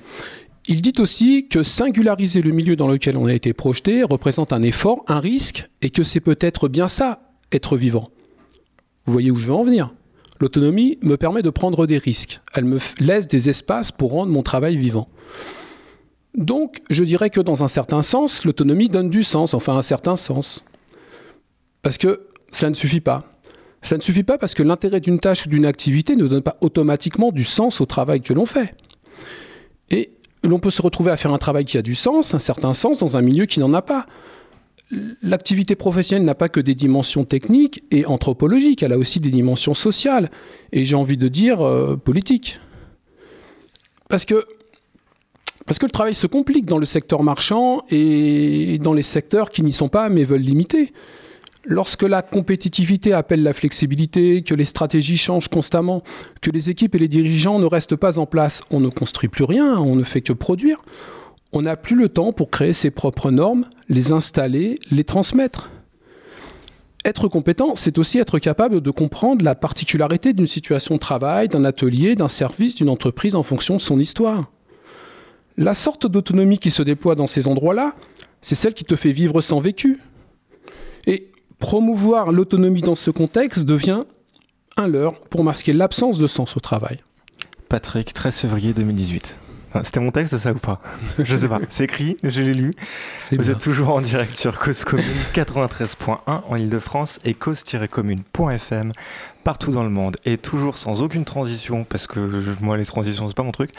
Il 0.66 0.82
dit 0.82 0.94
aussi 0.98 1.46
que 1.48 1.62
singulariser 1.62 2.42
le 2.42 2.50
milieu 2.50 2.76
dans 2.76 2.88
lequel 2.88 3.16
on 3.16 3.26
a 3.26 3.34
été 3.34 3.52
projeté 3.52 4.02
représente 4.02 4.52
un 4.52 4.62
effort, 4.62 5.04
un 5.08 5.20
risque, 5.20 5.68
et 5.82 5.90
que 5.90 6.02
c'est 6.02 6.20
peut-être 6.20 6.68
bien 6.68 6.88
ça, 6.88 7.32
être 7.52 7.76
vivant. 7.76 8.10
Vous 9.06 9.12
voyez 9.12 9.30
où 9.30 9.36
je 9.36 9.46
veux 9.46 9.54
en 9.54 9.62
venir? 9.62 9.92
L'autonomie 10.40 10.98
me 11.02 11.16
permet 11.16 11.42
de 11.42 11.50
prendre 11.50 11.86
des 11.86 11.98
risques. 11.98 12.40
Elle 12.54 12.64
me 12.64 12.78
laisse 12.98 13.28
des 13.28 13.48
espaces 13.48 13.92
pour 13.92 14.12
rendre 14.12 14.32
mon 14.32 14.42
travail 14.42 14.76
vivant. 14.76 15.08
Donc, 16.34 16.82
je 16.90 17.04
dirais 17.04 17.30
que 17.30 17.40
dans 17.40 17.62
un 17.62 17.68
certain 17.68 18.02
sens, 18.02 18.44
l'autonomie 18.44 18.88
donne 18.88 19.10
du 19.10 19.22
sens, 19.22 19.54
enfin 19.54 19.76
un 19.76 19.82
certain 19.82 20.16
sens. 20.16 20.64
Parce 21.82 21.98
que 21.98 22.26
cela 22.50 22.70
ne 22.70 22.74
suffit 22.74 23.00
pas. 23.00 23.24
Cela 23.82 23.98
ne 23.98 24.02
suffit 24.02 24.24
pas 24.24 24.38
parce 24.38 24.54
que 24.54 24.62
l'intérêt 24.62 25.00
d'une 25.00 25.20
tâche 25.20 25.46
ou 25.46 25.50
d'une 25.50 25.66
activité 25.66 26.16
ne 26.16 26.26
donne 26.26 26.42
pas 26.42 26.56
automatiquement 26.62 27.30
du 27.30 27.44
sens 27.44 27.80
au 27.80 27.86
travail 27.86 28.20
que 28.20 28.32
l'on 28.32 28.46
fait. 28.46 28.74
Et 29.90 30.12
l'on 30.42 30.58
peut 30.58 30.70
se 30.70 30.82
retrouver 30.82 31.10
à 31.10 31.16
faire 31.16 31.32
un 31.32 31.38
travail 31.38 31.64
qui 31.64 31.78
a 31.78 31.82
du 31.82 31.94
sens, 31.94 32.34
un 32.34 32.38
certain 32.38 32.74
sens, 32.74 32.98
dans 32.98 33.16
un 33.16 33.22
milieu 33.22 33.46
qui 33.46 33.60
n'en 33.60 33.72
a 33.74 33.82
pas. 33.82 34.06
L'activité 35.22 35.74
professionnelle 35.74 36.26
n'a 36.26 36.34
pas 36.34 36.48
que 36.48 36.60
des 36.60 36.74
dimensions 36.74 37.24
techniques 37.24 37.82
et 37.90 38.06
anthropologiques, 38.06 38.82
elle 38.82 38.92
a 38.92 38.98
aussi 38.98 39.20
des 39.20 39.30
dimensions 39.30 39.74
sociales 39.74 40.30
et 40.72 40.84
j'ai 40.84 40.96
envie 40.96 41.16
de 41.16 41.28
dire 41.28 41.60
euh, 41.60 41.96
politiques. 41.96 42.60
Parce 44.08 44.24
que, 44.24 44.44
parce 45.66 45.78
que 45.78 45.86
le 45.86 45.90
travail 45.90 46.14
se 46.14 46.26
complique 46.26 46.66
dans 46.66 46.78
le 46.78 46.86
secteur 46.86 47.22
marchand 47.22 47.82
et 47.90 48.78
dans 48.78 48.92
les 48.92 49.02
secteurs 49.02 49.50
qui 49.50 49.62
n'y 49.62 49.72
sont 49.72 49.88
pas 49.88 50.08
mais 50.08 50.24
veulent 50.24 50.40
limiter. 50.40 50.92
Lorsque 51.66 52.02
la 52.02 52.20
compétitivité 52.20 53.14
appelle 53.14 53.42
la 53.42 53.54
flexibilité, 53.54 54.42
que 54.42 54.54
les 54.54 54.66
stratégies 54.66 55.16
changent 55.16 55.48
constamment, 55.48 56.02
que 56.42 56.50
les 56.50 56.68
équipes 56.68 56.94
et 56.94 56.98
les 56.98 57.08
dirigeants 57.08 57.58
ne 57.58 57.64
restent 57.64 57.96
pas 57.96 58.18
en 58.18 58.26
place, 58.26 58.62
on 58.70 58.80
ne 58.80 58.90
construit 58.90 59.30
plus 59.30 59.44
rien, 59.44 59.78
on 59.78 59.96
ne 59.96 60.04
fait 60.04 60.20
que 60.20 60.34
produire. 60.34 60.76
On 61.56 61.62
n'a 61.62 61.76
plus 61.76 61.94
le 61.94 62.08
temps 62.08 62.32
pour 62.32 62.50
créer 62.50 62.72
ses 62.72 62.90
propres 62.90 63.30
normes, 63.30 63.66
les 63.88 64.10
installer, 64.10 64.80
les 64.90 65.04
transmettre. 65.04 65.70
Être 67.04 67.28
compétent, 67.28 67.76
c'est 67.76 67.96
aussi 67.96 68.18
être 68.18 68.40
capable 68.40 68.80
de 68.80 68.90
comprendre 68.90 69.44
la 69.44 69.54
particularité 69.54 70.32
d'une 70.32 70.48
situation 70.48 70.96
de 70.96 71.00
travail, 71.00 71.46
d'un 71.46 71.64
atelier, 71.64 72.16
d'un 72.16 72.28
service, 72.28 72.74
d'une 72.74 72.88
entreprise 72.88 73.36
en 73.36 73.44
fonction 73.44 73.76
de 73.76 73.80
son 73.80 74.00
histoire. 74.00 74.50
La 75.56 75.74
sorte 75.74 76.08
d'autonomie 76.08 76.58
qui 76.58 76.72
se 76.72 76.82
déploie 76.82 77.14
dans 77.14 77.28
ces 77.28 77.46
endroits-là, 77.46 77.94
c'est 78.42 78.56
celle 78.56 78.74
qui 78.74 78.84
te 78.84 78.96
fait 78.96 79.12
vivre 79.12 79.40
sans 79.40 79.60
vécu. 79.60 80.00
Et 81.06 81.30
promouvoir 81.60 82.32
l'autonomie 82.32 82.82
dans 82.82 82.96
ce 82.96 83.12
contexte 83.12 83.64
devient 83.64 84.02
un 84.76 84.88
leurre 84.88 85.20
pour 85.30 85.44
masquer 85.44 85.72
l'absence 85.72 86.18
de 86.18 86.26
sens 86.26 86.56
au 86.56 86.60
travail. 86.60 86.98
Patrick, 87.68 88.12
13 88.12 88.38
février 88.38 88.74
2018. 88.74 89.36
C'était 89.82 90.00
mon 90.00 90.10
texte, 90.10 90.36
ça 90.38 90.52
ou 90.52 90.58
pas 90.58 90.78
Je 91.18 91.36
sais 91.36 91.48
pas. 91.48 91.58
C'est 91.68 91.84
écrit, 91.84 92.16
je 92.22 92.42
l'ai 92.42 92.54
lu. 92.54 92.74
Vous 93.32 93.38
bien. 93.38 93.52
êtes 93.52 93.58
toujours 93.60 93.90
en 93.94 94.00
direct 94.00 94.36
sur 94.36 94.58
Cause 94.58 94.84
Commune 94.84 95.04
93.1 95.34 96.18
en 96.26 96.56
Ile-de-France 96.56 97.18
et 97.24 97.34
cause-commune.fm 97.34 98.92
partout 99.42 99.72
dans 99.72 99.82
le 99.82 99.90
monde. 99.90 100.16
Et 100.24 100.38
toujours 100.38 100.76
sans 100.76 101.02
aucune 101.02 101.24
transition, 101.24 101.84
parce 101.84 102.06
que 102.06 102.20
moi, 102.60 102.76
les 102.76 102.86
transitions, 102.86 103.26
c'est 103.28 103.36
pas 103.36 103.42
mon 103.42 103.52
truc. 103.52 103.72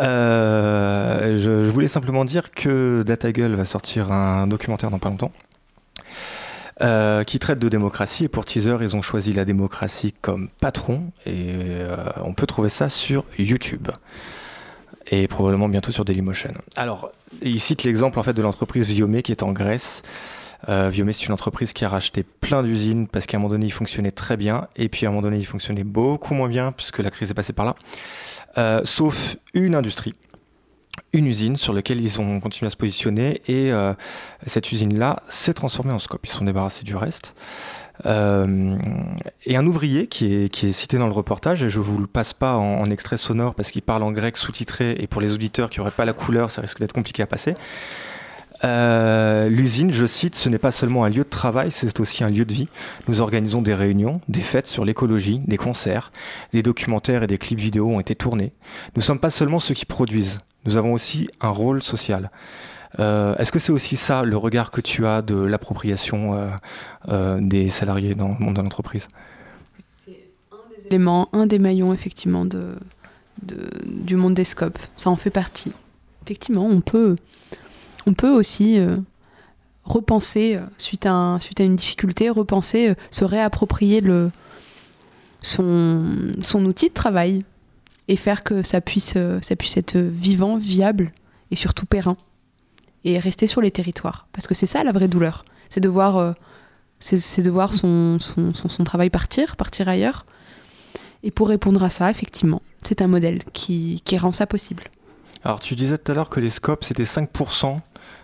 Euh, 0.00 1.36
je, 1.38 1.64
je 1.64 1.70
voulais 1.70 1.88
simplement 1.88 2.24
dire 2.24 2.50
que 2.52 3.04
DataGull 3.06 3.54
va 3.54 3.64
sortir 3.64 4.10
un 4.10 4.46
documentaire 4.46 4.90
dans 4.90 4.98
pas 4.98 5.10
longtemps. 5.10 5.32
euh, 6.82 7.22
qui 7.24 7.38
traite 7.38 7.58
de 7.58 7.68
démocratie 7.68 8.24
et 8.24 8.28
pour 8.28 8.44
teaser 8.44 8.76
ils 8.80 8.96
ont 8.96 9.02
choisi 9.02 9.32
la 9.32 9.44
démocratie 9.44 10.14
comme 10.20 10.48
patron 10.60 11.12
et 11.26 11.52
euh, 11.54 11.96
on 12.24 12.32
peut 12.34 12.46
trouver 12.46 12.70
ça 12.70 12.88
sur 12.88 13.24
YouTube 13.38 13.88
et 15.10 15.26
probablement 15.28 15.68
bientôt 15.68 15.92
sur 15.92 16.04
Dailymotion. 16.04 16.52
Alors, 16.76 17.12
il 17.40 17.60
cite 17.60 17.84
l'exemple 17.84 18.18
en 18.18 18.22
fait 18.22 18.32
de 18.32 18.42
l'entreprise 18.42 18.88
Viomé 18.88 19.22
qui 19.22 19.32
est 19.32 19.42
en 19.42 19.52
Grèce. 19.52 20.02
Euh, 20.68 20.88
Viomé, 20.88 21.12
c'est 21.12 21.26
une 21.26 21.32
entreprise 21.32 21.72
qui 21.72 21.84
a 21.84 21.88
racheté 21.88 22.22
plein 22.22 22.62
d'usines 22.62 23.08
parce 23.08 23.26
qu'à 23.26 23.36
un 23.36 23.40
moment 23.40 23.50
donné, 23.50 23.66
il 23.66 23.72
fonctionnait 23.72 24.12
très 24.12 24.36
bien 24.36 24.68
et 24.76 24.88
puis 24.88 25.06
à 25.06 25.08
un 25.08 25.12
moment 25.12 25.22
donné, 25.22 25.38
il 25.38 25.46
fonctionnait 25.46 25.84
beaucoup 25.84 26.34
moins 26.34 26.48
bien 26.48 26.72
puisque 26.72 26.98
la 26.98 27.10
crise 27.10 27.30
est 27.30 27.34
passée 27.34 27.52
par 27.52 27.64
là. 27.64 27.74
Euh, 28.58 28.82
sauf 28.84 29.36
une 29.54 29.74
industrie, 29.74 30.12
une 31.12 31.26
usine 31.26 31.56
sur 31.56 31.72
laquelle 31.72 32.00
ils 32.00 32.20
ont 32.20 32.38
continué 32.38 32.68
à 32.68 32.70
se 32.70 32.76
positionner 32.76 33.42
et 33.48 33.72
euh, 33.72 33.94
cette 34.46 34.70
usine-là 34.70 35.22
s'est 35.28 35.54
transformée 35.54 35.92
en 35.92 35.98
scope. 35.98 36.20
Ils 36.24 36.30
se 36.30 36.36
sont 36.36 36.44
débarrassés 36.44 36.84
du 36.84 36.94
reste. 36.94 37.34
Euh, 38.04 38.76
et 39.46 39.56
un 39.56 39.66
ouvrier 39.66 40.06
qui 40.06 40.34
est, 40.34 40.72
cité 40.72 40.98
dans 40.98 41.06
le 41.06 41.12
reportage, 41.12 41.62
et 41.62 41.68
je 41.68 41.80
vous 41.80 41.98
le 41.98 42.06
passe 42.06 42.32
pas 42.32 42.56
en, 42.56 42.80
en 42.80 42.84
extrait 42.86 43.16
sonore 43.16 43.54
parce 43.54 43.70
qu'il 43.70 43.82
parle 43.82 44.02
en 44.02 44.12
grec 44.12 44.36
sous-titré, 44.36 44.96
et 44.98 45.06
pour 45.06 45.20
les 45.20 45.32
auditeurs 45.32 45.70
qui 45.70 45.78
n'auraient 45.80 45.90
pas 45.90 46.04
la 46.04 46.12
couleur, 46.12 46.50
ça 46.50 46.60
risque 46.62 46.80
d'être 46.80 46.92
compliqué 46.92 47.22
à 47.22 47.26
passer. 47.26 47.54
Euh, 48.64 49.48
L'usine, 49.48 49.92
je 49.92 50.06
cite, 50.06 50.36
ce 50.36 50.48
n'est 50.48 50.58
pas 50.58 50.70
seulement 50.70 51.04
un 51.04 51.08
lieu 51.08 51.24
de 51.24 51.28
travail, 51.28 51.70
c'est 51.70 51.98
aussi 52.00 52.22
un 52.22 52.30
lieu 52.30 52.44
de 52.44 52.52
vie. 52.52 52.68
Nous 53.08 53.20
organisons 53.20 53.62
des 53.62 53.74
réunions, 53.74 54.20
des 54.28 54.40
fêtes 54.40 54.66
sur 54.66 54.84
l'écologie, 54.84 55.40
des 55.46 55.56
concerts, 55.56 56.12
des 56.52 56.62
documentaires 56.62 57.22
et 57.22 57.26
des 57.26 57.38
clips 57.38 57.58
vidéo 57.58 57.88
ont 57.88 58.00
été 58.00 58.14
tournés. 58.14 58.52
Nous 58.94 59.00
ne 59.00 59.02
sommes 59.02 59.18
pas 59.18 59.30
seulement 59.30 59.58
ceux 59.58 59.74
qui 59.74 59.86
produisent, 59.86 60.38
nous 60.64 60.76
avons 60.76 60.92
aussi 60.92 61.28
un 61.40 61.48
rôle 61.48 61.82
social. 61.82 62.30
Euh, 62.98 63.34
Est-ce 63.36 63.50
que 63.52 63.58
c'est 63.58 63.72
aussi 63.72 63.96
ça 63.96 64.22
le 64.22 64.36
regard 64.36 64.70
que 64.70 64.80
tu 64.80 65.06
as 65.06 65.22
de 65.22 65.34
l'appropriation 65.36 66.34
euh, 66.34 66.50
euh, 67.08 67.38
des 67.40 67.68
salariés 67.68 68.14
dans 68.14 68.28
le 68.28 68.34
monde 68.44 68.56
de 68.56 68.60
l'entreprise? 68.62 69.08
Élément, 70.90 71.28
un 71.32 71.46
des 71.46 71.58
maillons 71.58 71.94
effectivement 71.94 72.44
de, 72.44 72.74
du 73.86 74.16
monde 74.16 74.34
des 74.34 74.44
scopes. 74.44 74.78
Ça 74.98 75.08
en 75.08 75.16
fait 75.16 75.30
partie. 75.30 75.72
Effectivement, 76.24 76.66
on 76.66 76.82
peut, 76.82 77.16
on 78.06 78.12
peut 78.12 78.28
aussi 78.28 78.78
repenser, 79.84 80.60
suite 80.76 81.06
à, 81.06 81.12
un- 81.14 81.38
suite 81.38 81.60
à 81.60 81.64
une 81.64 81.76
difficulté, 81.76 82.28
repenser, 82.28 82.94
se 83.10 83.24
réapproprier 83.24 84.02
le, 84.02 84.30
son, 85.40 86.32
son 86.42 86.64
outil 86.66 86.88
de 86.88 86.94
travail 86.94 87.40
et 88.08 88.16
faire 88.16 88.44
que 88.44 88.62
ça 88.62 88.82
puisse, 88.82 89.14
ça 89.40 89.56
puisse 89.56 89.78
être 89.78 89.96
vivant, 89.96 90.56
viable 90.56 91.12
et 91.50 91.56
surtout 91.56 91.86
périn. 91.86 92.18
Et 93.04 93.18
rester 93.18 93.46
sur 93.46 93.60
les 93.60 93.70
territoires. 93.70 94.26
Parce 94.32 94.46
que 94.46 94.54
c'est 94.54 94.66
ça 94.66 94.84
la 94.84 94.92
vraie 94.92 95.08
douleur. 95.08 95.44
C'est 95.68 95.80
de 95.80 95.88
voir, 95.88 96.16
euh, 96.18 96.32
c'est, 97.00 97.42
de 97.42 97.50
voir 97.50 97.74
son, 97.74 98.18
son, 98.20 98.54
son- 98.54 98.68
son 98.68 98.84
travail 98.84 99.10
partir, 99.10 99.56
partir 99.56 99.88
ailleurs. 99.88 100.24
Et 101.24 101.30
pour 101.30 101.48
répondre 101.48 101.82
à 101.82 101.88
ça, 101.88 102.10
effectivement, 102.10 102.62
c'est 102.84 103.02
un 103.02 103.06
modèle 103.08 103.42
qui, 103.52 104.02
qui 104.04 104.18
rend 104.18 104.32
ça 104.32 104.46
possible. 104.46 104.84
Alors, 105.44 105.60
tu 105.60 105.74
disais 105.74 105.98
tout 105.98 106.12
à 106.12 106.14
l'heure 106.14 106.28
que 106.30 106.40
les 106.40 106.50
scopes, 106.50 106.84
c'était 106.84 107.04
5% 107.04 107.80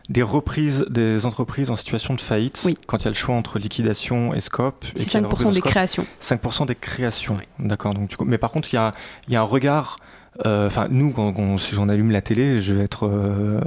des 0.09 0.22
reprises 0.22 0.86
des 0.88 1.26
entreprises 1.26 1.70
en 1.70 1.76
situation 1.76 2.14
de 2.14 2.20
faillite, 2.20 2.62
Oui. 2.64 2.76
quand 2.86 2.98
il 2.98 3.05
y 3.05 3.09
a 3.09 3.10
le 3.10 3.14
choix 3.16 3.34
entre 3.34 3.59
liquidation 3.59 4.32
et 4.32 4.40
scope. 4.40 4.84
C'est 4.94 5.05
qu'il 5.05 5.14
y 5.14 5.16
a 5.16 5.20
la 5.22 5.28
reprise 5.28 5.46
5% 5.46 5.48
de 5.50 5.55
des 5.55 5.60
scope. 5.60 5.70
créations. 5.70 6.06
5% 6.20 6.66
des 6.66 6.74
créations. 6.74 7.36
D'accord. 7.59 7.94
Donc, 7.94 8.10
mais 8.24 8.38
par 8.38 8.50
contre, 8.50 8.72
il 8.72 8.76
y 8.76 8.78
a, 8.78 8.92
il 9.26 9.34
y 9.34 9.36
a 9.36 9.40
un 9.40 9.44
regard. 9.44 9.98
euh, 10.46 10.66
Enfin, 10.68 10.86
nous, 10.90 11.10
quand, 11.12 11.59
si 11.59 11.76
on 11.78 11.88
allume 11.88 12.10
la 12.10 12.22
télé, 12.22 12.60
je 12.60 12.72
vais 12.74 12.84
être 12.84 13.06
euh, 13.06 13.60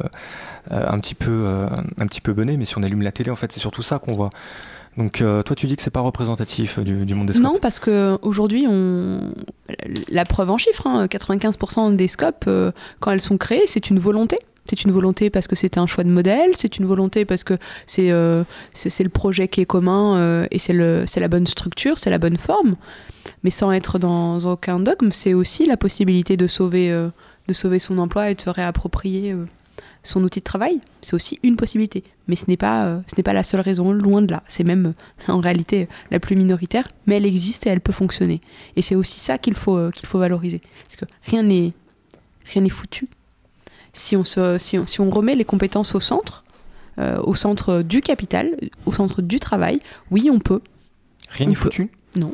un 0.70 1.00
petit 1.00 1.16
peu, 1.16 1.44
euh, 1.46 1.68
un 1.98 2.08
petit 2.08 2.22
peu 2.22 2.34
bonnet, 2.34 2.58
mais 2.58 2.66
si 2.66 2.78
on 2.78 2.84
allume 2.84 3.02
la 3.02 3.12
télé, 3.12 3.32
en 3.32 3.36
fait, 3.36 3.52
c'est 3.52 3.60
surtout 3.60 3.82
ça 3.82 4.00
qu'on 4.00 4.14
voit. 4.14 4.30
Donc, 4.98 5.22
euh, 5.22 5.42
toi, 5.42 5.56
tu 5.56 5.68
dis 5.68 5.76
que 5.76 5.82
c'est 5.82 5.90
pas 5.90 6.02
représentatif 6.02 6.80
du, 6.80 7.16
monde 7.16 7.28
des 7.28 7.34
scopes. 7.34 7.44
Non, 7.46 7.60
parce 7.62 7.80
que 7.80 8.18
aujourd'hui, 8.22 8.66
on... 8.68 9.34
la 10.10 10.26
preuve 10.26 10.52
en 10.52 10.58
chiffres, 10.58 10.86
hein, 10.86 11.06
95% 11.06 11.96
des 11.96 12.08
scopes, 12.08 12.46
euh, 12.48 12.72
quand 13.00 13.12
elles 13.12 13.22
sont 13.22 13.38
créées, 13.38 13.68
c'est 13.68 13.90
une 13.90 14.00
volonté. 14.00 14.38
C'est 14.66 14.84
une 14.84 14.92
volonté 14.92 15.30
parce 15.30 15.48
que 15.48 15.56
c'est 15.56 15.78
un 15.78 15.88
choix 15.88 16.04
de 16.04 16.10
modèle, 16.10 16.52
c'est 16.58 16.78
une 16.78 16.86
volonté 16.86 17.26
parce 17.26 17.44
que 17.44 17.58
c'est 17.88 18.12
euh, 18.12 18.44
le 18.76 19.10
projet 19.10 19.48
qui 19.48 19.62
est 19.62 19.66
commun 19.66 20.18
euh, 20.18 20.48
et 20.52 20.60
c'est 20.60 20.74
la 20.74 21.28
bonne 21.28 21.48
structure, 21.48 21.98
c'est 21.98 22.12
la 22.12 22.20
bonne 22.20 22.38
forme. 22.38 22.76
Mais 23.44 23.50
sans 23.50 23.72
être 23.72 23.98
dans 23.98 24.40
aucun 24.40 24.80
dogme, 24.80 25.12
c'est 25.12 25.34
aussi 25.34 25.66
la 25.66 25.78
possibilité 25.78 26.38
de 26.38 26.48
sauver, 26.48 26.92
euh, 26.92 27.10
de 27.48 27.54
sauver 27.54 27.80
son 27.80 27.98
emploi 27.98 28.30
et 28.30 28.36
de 28.36 28.42
se 28.42 28.50
réapproprier 28.50 29.32
euh, 29.32 29.46
son 30.04 30.24
outil 30.24 30.40
de 30.40 30.46
travail. 30.46 30.80
C'est 31.02 31.14
aussi 31.14 31.40
une 31.44 31.56
possibilité. 31.56 32.04
Mais 32.28 32.36
ce 32.36 32.46
n'est 32.48 32.58
pas, 32.58 32.86
euh, 32.86 33.00
ce 33.08 33.16
n'est 33.16 33.24
pas 33.24 33.34
la 33.34 33.44
seule 33.44 33.62
raison, 33.62 33.92
loin 33.92 34.22
de 34.22 34.32
là. 34.32 34.44
C'est 34.48 34.64
même 34.64 34.94
euh, 35.30 35.32
en 35.32 35.40
réalité 35.40 35.88
la 36.10 36.20
plus 36.20 36.36
minoritaire, 36.36 36.88
mais 37.06 37.18
elle 37.18 37.26
existe 37.26 37.68
et 37.68 37.70
elle 37.70 37.82
peut 37.82 37.92
fonctionner. 37.92 38.42
Et 38.76 38.82
c'est 38.82 38.96
aussi 38.96 39.20
ça 39.20 39.38
qu'il 39.38 39.56
faut, 39.56 39.78
euh, 39.78 39.92
qu'il 39.92 40.08
faut 40.08 40.20
valoriser. 40.20 40.62
Parce 40.84 40.96
que 40.96 41.06
rien 41.26 41.44
n'est 41.44 41.74
rien 42.52 42.62
n'est 42.62 42.70
foutu. 42.70 43.08
Si 43.94 44.16
on, 44.16 44.24
se, 44.24 44.58
si, 44.58 44.78
on, 44.78 44.86
si 44.86 45.02
on 45.02 45.10
remet 45.10 45.36
les 45.36 45.46
compétences 45.46 45.96
au 45.96 46.00
centre, 46.00 46.44
euh, 46.98 47.22
au 47.24 47.36
centre 47.36 47.82
du 47.82 48.02
capital, 48.02 48.58
au 48.86 48.92
centre 48.92 49.22
du 49.22 49.40
travail, 49.40 49.80
oui, 50.12 50.30
on 50.32 50.40
peut. 50.40 50.62
Rien 51.30 51.48
n'est 51.48 51.56
foutu. 51.56 51.90
Non. 52.16 52.34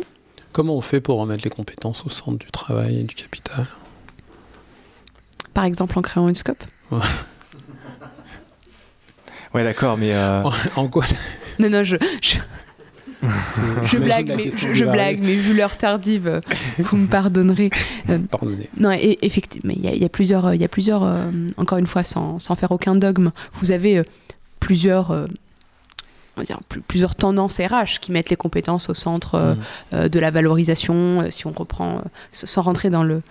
Comment 0.51 0.75
on 0.75 0.81
fait 0.81 1.01
pour 1.01 1.19
remettre 1.19 1.43
les 1.43 1.49
compétences 1.49 2.05
au 2.05 2.09
centre 2.09 2.37
du 2.37 2.51
travail 2.51 2.99
et 2.99 3.03
du 3.03 3.15
capital? 3.15 3.67
Par 5.53 5.65
exemple 5.65 5.97
en 5.97 6.01
créant 6.01 6.29
une 6.29 6.35
scope. 6.35 6.63
Ouais, 9.53 9.63
d'accord, 9.63 9.97
mais 9.97 10.13
euh, 10.13 10.43
En 10.75 10.87
quoi 10.87 11.03
Non, 11.59 11.69
non, 11.69 11.83
je, 11.83 11.95
je, 12.21 12.37
blague, 13.97 14.27
la 14.27 14.35
mais, 14.35 14.49
je, 14.73 14.85
blague, 14.85 15.19
mais 15.23 15.33
vu 15.35 15.55
l'heure 15.55 15.77
tardive, 15.77 16.27
euh, 16.27 16.41
vous 16.79 16.97
me 16.97 17.07
pardonnerez. 17.07 17.69
Pardonnez. 18.31 18.69
Non, 18.77 18.91
et, 18.91 19.17
effectivement, 19.21 19.73
il 19.75 19.83
y, 19.83 19.87
a- 19.87 19.93
il 19.93 20.01
y 20.01 20.05
a 20.05 20.09
plusieurs, 20.09 20.53
il 20.53 20.61
y 20.61 20.65
a 20.65 20.67
plusieurs 20.67 21.03
euh, 21.03 21.31
encore 21.57 21.77
une 21.79 21.87
fois, 21.87 22.03
sans, 22.03 22.39
sans 22.39 22.55
faire 22.55 22.71
aucun 22.71 22.95
dogme, 22.95 23.31
vous 23.61 23.71
avez 23.71 23.97
euh, 23.99 24.03
plusieurs, 24.59 25.11
euh, 25.11 25.25
on 26.35 26.41
va 26.41 26.45
dire, 26.45 26.59
plus- 26.69 26.81
plusieurs 26.81 27.15
tendances 27.15 27.57
RH 27.59 27.99
qui 28.01 28.11
mettent 28.11 28.29
les 28.29 28.35
compétences 28.35 28.89
au 28.89 28.93
centre 28.93 29.35
euh, 29.35 29.55
Mm. 29.55 29.59
euh, 29.93 30.09
de 30.09 30.19
la 30.19 30.29
valorisation, 30.29 31.21
euh, 31.21 31.31
si 31.31 31.47
on 31.47 31.51
reprend, 31.51 31.97
euh, 31.97 32.01
sans 32.31 32.61
rentrer 32.61 32.89
dans 32.91 33.03
le 33.03 33.21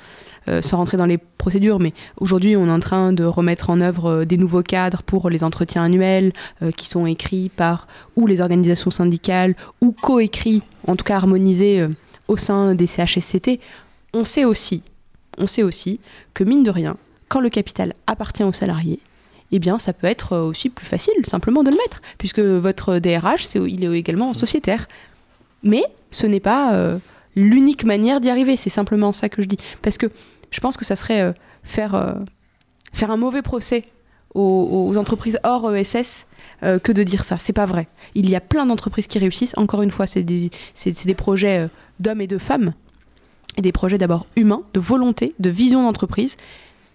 euh, 0.48 0.62
sans 0.62 0.76
rentrer 0.76 0.96
dans 0.96 1.06
les 1.06 1.18
procédures, 1.18 1.80
mais 1.80 1.92
aujourd'hui 2.18 2.56
on 2.56 2.68
est 2.68 2.70
en 2.70 2.78
train 2.78 3.12
de 3.12 3.24
remettre 3.24 3.68
en 3.68 3.80
œuvre 3.80 4.10
euh, 4.10 4.24
des 4.24 4.36
nouveaux 4.36 4.62
cadres 4.62 5.02
pour 5.02 5.28
les 5.28 5.42
entretiens 5.42 5.82
annuels 5.82 6.32
euh, 6.62 6.70
qui 6.70 6.86
sont 6.88 7.04
écrits 7.04 7.48
par 7.48 7.88
ou 8.14 8.28
les 8.28 8.40
organisations 8.40 8.92
syndicales 8.92 9.56
ou 9.80 9.90
coécrits, 9.90 10.62
en 10.86 10.94
tout 10.94 11.04
cas 11.04 11.16
harmonisés 11.16 11.84
au 12.28 12.36
sein 12.36 12.76
des 12.76 12.86
CHSCT. 12.86 13.60
On 14.14 14.24
sait 14.24 14.44
aussi, 14.44 14.82
on 15.36 15.48
sait 15.48 15.64
aussi 15.64 16.00
que 16.32 16.44
mine 16.44 16.62
de 16.62 16.70
rien, 16.70 16.96
quand 17.28 17.40
le 17.40 17.50
capital 17.50 17.94
appartient 18.06 18.44
aux 18.44 18.52
salariés, 18.52 19.00
eh 19.50 19.58
bien, 19.58 19.78
ça 19.78 19.92
peut 19.92 20.06
être 20.06 20.36
aussi 20.36 20.70
plus 20.70 20.86
facile 20.86 21.14
simplement 21.26 21.62
de 21.62 21.70
le 21.70 21.76
mettre, 21.76 22.02
puisque 22.18 22.40
votre 22.40 22.98
DRH, 22.98 23.44
c'est, 23.44 23.58
il 23.58 23.84
est 23.84 23.98
également 23.98 24.34
sociétaire. 24.34 24.88
Mais 25.62 25.84
ce 26.10 26.26
n'est 26.26 26.40
pas 26.40 26.98
l'unique 27.36 27.84
manière 27.84 28.20
d'y 28.20 28.30
arriver, 28.30 28.56
c'est 28.56 28.70
simplement 28.70 29.12
ça 29.12 29.28
que 29.28 29.42
je 29.42 29.46
dis. 29.46 29.58
Parce 29.82 29.98
que 29.98 30.06
je 30.56 30.60
pense 30.60 30.78
que 30.78 30.86
ça 30.86 30.96
serait 30.96 31.20
euh, 31.20 31.32
faire, 31.64 31.94
euh, 31.94 32.14
faire 32.94 33.10
un 33.10 33.18
mauvais 33.18 33.42
procès 33.42 33.84
aux, 34.34 34.96
entreprises 34.98 35.38
hors 35.44 35.74
ESS 35.74 36.26
que 36.60 36.92
de 36.92 37.02
dire 37.02 37.24
ça. 37.24 37.38
C'est 37.38 37.54
pas 37.54 37.64
vrai. 37.64 37.88
Il 38.14 38.28
y 38.28 38.36
a 38.36 38.40
plein 38.40 38.66
d'entreprises 38.66 39.06
qui 39.06 39.18
réussissent. 39.18 39.56
Encore 39.56 39.80
une 39.80 39.90
fois, 39.90 40.06
c'est 40.06 40.24
des, 40.24 40.50
des 40.84 41.14
projets 41.14 41.70
d'hommes 42.00 42.20
et 42.20 42.26
de 42.26 42.36
femmes, 42.36 42.74
et 43.56 43.62
des 43.62 43.72
projets 43.72 43.96
d'abord 43.96 44.26
humains, 44.36 44.60
de 44.74 44.80
volonté, 44.80 45.34
de 45.38 45.48
vision 45.48 45.82
d'entreprise. 45.82 46.36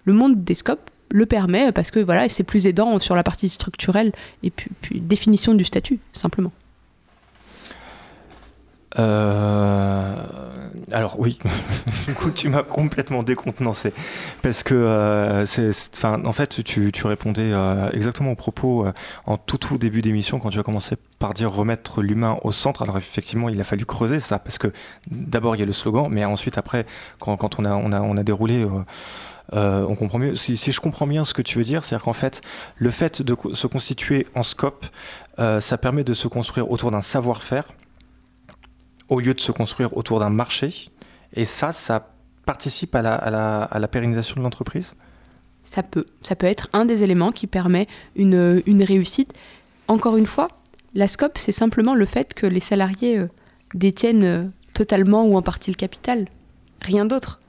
Le 0.06 0.14
monde 0.14 0.44
des 0.44 0.54
scopes 0.54 0.92
le 1.10 1.26
permet 1.26 1.72
parce 1.72 1.90
que 1.90 2.00
voilà, 2.00 2.30
c'est 2.30 2.44
plus 2.44 2.68
aidant 2.68 3.00
sur 3.00 3.16
la 3.16 3.24
partie 3.24 3.50
structurelle 3.50 4.12
et 4.44 4.52
puis, 4.52 4.70
puis 4.82 5.02
définition 5.02 5.56
du 5.56 5.66
statut, 5.66 6.00
simplement. 6.14 6.52
Euh, 9.00 10.61
alors 10.92 11.20
oui, 11.20 11.38
du 12.08 12.14
coup 12.14 12.32
tu 12.32 12.50
m'as 12.50 12.64
complètement 12.64 13.24
décontenancé 13.24 13.94
parce 14.42 14.64
que 14.64 14.74
euh, 14.74 15.46
c'est, 15.46 15.72
enfin 15.96 16.22
en 16.26 16.34
fait 16.34 16.64
tu, 16.64 16.92
tu 16.92 17.08
répondais 17.08 17.52
euh, 17.54 17.90
exactement 17.92 18.32
au 18.32 18.36
propos 18.36 18.86
euh, 18.86 18.94
en 19.26 19.38
tout 19.38 19.58
tout 19.58 19.78
début 19.78 20.02
d'émission 20.02 20.40
quand 20.40 20.50
tu 20.50 20.60
as 20.60 20.64
commencé 20.64 20.96
par 21.20 21.34
dire 21.34 21.52
remettre 21.52 22.02
l'humain 22.02 22.38
au 22.44 22.52
centre. 22.52 22.82
Alors 22.82 22.98
effectivement 22.98 23.50
il 23.50 23.60
a 23.60 23.64
fallu 23.64 23.86
creuser 23.86 24.20
ça 24.20 24.40
parce 24.40 24.58
que 24.58 24.72
d'abord 25.10 25.56
il 25.56 25.60
y 25.60 25.64
a 25.64 25.68
le 25.68 25.72
slogan, 25.72 26.08
mais 26.10 26.26
ensuite 26.26 26.58
après 26.58 26.86
quand, 27.20 27.38
quand 27.38 27.60
on 27.60 27.66
a 27.66 27.74
on 27.76 27.92
a 27.92 28.02
on 28.02 28.18
a 28.18 28.24
déroulé 28.24 28.68
euh, 29.54 29.86
on 29.88 29.96
comprend 29.96 30.20
mieux. 30.20 30.36
Si, 30.36 30.56
si, 30.56 30.72
je 30.72 30.80
comprends 30.80 31.08
bien 31.08 31.26
ce 31.26 31.34
que 31.34 31.42
tu 31.42 31.58
veux 31.58 31.64
dire, 31.64 31.84
c'est-à-dire 31.84 32.06
qu'en 32.06 32.14
fait, 32.14 32.42
le 32.78 32.90
fait 32.90 33.22
de 33.22 33.36
se 33.54 33.68
constituer 33.68 34.28
en 34.34 34.44
scope, 34.44 34.86
euh, 35.40 35.60
ça 35.60 35.78
permet 35.78 36.04
de 36.04 36.14
se 36.14 36.28
construire 36.28 36.72
autour 36.72 36.92
d'un 36.92 37.02
savoir-faire 37.02 37.66
au 39.12 39.20
lieu 39.20 39.34
de 39.34 39.42
se 39.42 39.52
construire 39.52 39.96
autour 39.96 40.20
d'un 40.20 40.30
marché. 40.30 40.90
Et 41.34 41.46
ça, 41.46 41.74
ça 41.74 42.14
participe 42.46 42.96
à 42.96 43.02
la, 43.02 43.88
pérennisation 43.88 44.36
de 44.38 44.42
l'entreprise? 44.42 44.96
Ça 45.64 45.84
peut. 45.84 46.06
Ça 46.22 46.36
peut 46.36 46.48
être 46.48 46.70
un 46.74 46.86
des 46.86 47.04
éléments 47.04 47.32
qui 47.32 47.46
permet 47.46 47.88
une, 48.16 48.84
réussite. 48.84 49.34
Encore 49.88 50.16
une 50.16 50.26
fois, 50.26 50.48
la 50.96 51.08
scope, 51.08 51.38
c'est 51.38 51.52
simplement 51.52 51.94
le 51.94 52.06
fait 52.06 52.34
que 52.34 52.48
les 52.48 52.62
salariés 52.62 53.20
euh, 53.20 53.28
détiennent 53.74 54.24
euh, 54.24 54.44
totalement 54.74 55.26
ou 55.26 55.38
en 55.38 55.42
partie 55.42 55.72
le 55.72 55.76
capital. 55.76 56.28
Rien 56.82 57.06
d'autre. 57.06 57.40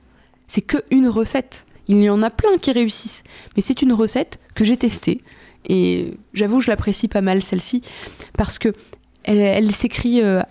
C'est 0.49 0.63
que 0.63 0.79
une 0.91 1.09
recette. 1.09 1.65
Il 1.87 2.03
y 2.03 2.11
en 2.11 2.23
a 2.23 2.31
plein 2.31 2.59
qui 2.61 2.73
réussissent. 2.73 3.23
Mais 3.55 3.63
c'est 3.63 3.83
une 3.83 3.93
recette 3.93 4.39
que 4.55 4.65
j'ai 4.65 4.77
testée. 4.77 5.21
Et 5.69 6.19
j'avoue, 6.35 6.61
je 6.61 6.71
l'apprécie 6.71 7.09
pas 7.09 7.21
mal 7.21 7.43
celle-ci. 7.43 7.83
Parce 8.37 8.59
que 8.59 8.73
elle, 9.25 9.39
elle 9.39 9.73
s'écrit 9.73 10.23
euh, 10.23 10.43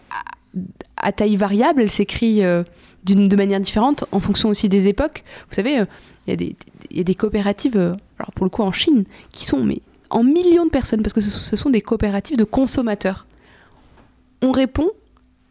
à 1.01 1.11
taille 1.11 1.35
variable, 1.35 1.81
elle 1.81 1.91
s'écrit 1.91 2.43
euh, 2.43 2.63
de 3.05 3.35
manière 3.35 3.59
différente 3.59 4.05
en 4.11 4.19
fonction 4.19 4.49
aussi 4.49 4.69
des 4.69 4.87
époques. 4.87 5.23
Vous 5.49 5.55
savez, 5.55 5.79
euh, 5.79 5.85
il 6.27 6.55
y, 6.91 6.99
a 6.99 7.03
des 7.03 7.15
coopératives, 7.15 7.77
euh, 7.77 7.93
pour 8.35 8.45
le 8.45 8.49
coup 8.49 8.61
en 8.61 8.71
Chine, 8.71 9.05
qui 9.31 9.45
sont 9.45 9.63
mais, 9.63 9.81
en 10.09 10.23
millions 10.23 10.65
de 10.65 10.69
personnes, 10.69 11.01
parce 11.01 11.13
que 11.13 11.21
ce, 11.21 11.55
sont 11.55 11.69
des 11.69 11.81
coopératives 11.81 12.37
de 12.37 12.43
consommateurs. 12.43 13.25
On 14.41 14.51
répond 14.51 14.89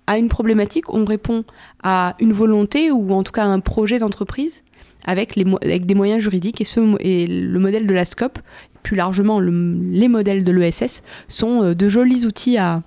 à 0.06 0.18
une 0.18 0.28
problématique, 0.28 0.92
on 0.92 1.04
répond 1.04 1.44
à 1.82 2.14
une 2.20 2.32
volonté 2.32 2.90
ou 2.90 3.12
en 3.12 3.22
tout 3.22 3.32
cas 3.32 3.44
à 3.44 3.48
un 3.48 3.60
projet 3.60 3.98
d'entreprise 3.98 4.62
avec, 5.04 5.34
des 5.34 5.94
moyens 5.94 6.22
juridiques 6.22 6.60
et, 7.00 7.26
le 7.26 7.58
modèle 7.58 7.86
de 7.86 7.94
la 7.94 8.04
SCOP, 8.04 8.38
plus 8.82 8.96
largement 8.96 9.40
le, 9.40 9.78
les 9.92 10.08
modèles 10.08 10.44
de 10.44 10.52
l'ESS, 10.52 11.02
sont 11.26 11.72
de 11.72 11.88
jolis 11.88 12.26
outils 12.26 12.58
à 12.58 12.82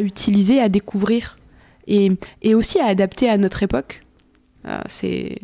utiliser, 0.00 0.60
à 0.60 0.70
découvrir 0.70 1.36
et, 1.92 2.10
et 2.40 2.54
aussi 2.54 2.80
à 2.80 2.86
adapter 2.86 3.28
à 3.28 3.36
notre 3.36 3.62
époque. 3.62 4.00
Euh, 4.66 4.80
c'est 4.88 5.38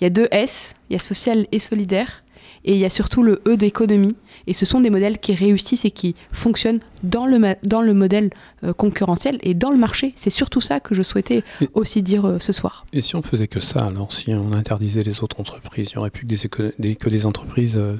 il 0.00 0.04
y 0.04 0.06
a 0.06 0.10
deux 0.10 0.28
S, 0.30 0.74
il 0.88 0.94
y 0.94 0.96
a 0.96 0.98
social 0.98 1.46
et 1.52 1.58
solidaire, 1.58 2.24
et 2.64 2.72
il 2.72 2.78
y 2.78 2.86
a 2.86 2.90
surtout 2.90 3.22
le 3.22 3.42
E 3.46 3.56
d'économie. 3.56 4.16
Et 4.46 4.54
ce 4.54 4.64
sont 4.64 4.80
des 4.80 4.88
modèles 4.88 5.18
qui 5.18 5.34
réussissent 5.34 5.84
et 5.84 5.90
qui 5.90 6.14
fonctionnent 6.32 6.80
dans 7.02 7.26
le, 7.26 7.38
dans 7.62 7.82
le 7.82 7.92
modèle 7.92 8.30
euh, 8.64 8.72
concurrentiel 8.72 9.38
et 9.42 9.52
dans 9.52 9.70
le 9.70 9.76
marché. 9.76 10.12
C'est 10.16 10.30
surtout 10.30 10.62
ça 10.62 10.80
que 10.80 10.94
je 10.94 11.02
souhaitais 11.02 11.42
et, 11.60 11.68
aussi 11.74 12.02
dire 12.02 12.24
euh, 12.24 12.38
ce 12.40 12.52
soir. 12.52 12.86
Et 12.94 13.02
si 13.02 13.16
on 13.16 13.22
faisait 13.22 13.46
que 13.46 13.60
ça, 13.60 13.80
alors 13.80 14.12
si 14.12 14.32
on 14.32 14.52
interdisait 14.52 15.02
les 15.02 15.22
autres 15.22 15.38
entreprises, 15.40 15.90
il 15.90 15.96
n'y 15.96 16.00
aurait 16.00 16.10
plus 16.10 16.26
que 16.26 16.62
des, 16.62 16.72
des, 16.78 16.96
que 16.96 17.10
des 17.10 17.26
entreprises 17.26 17.76
euh, 17.76 17.96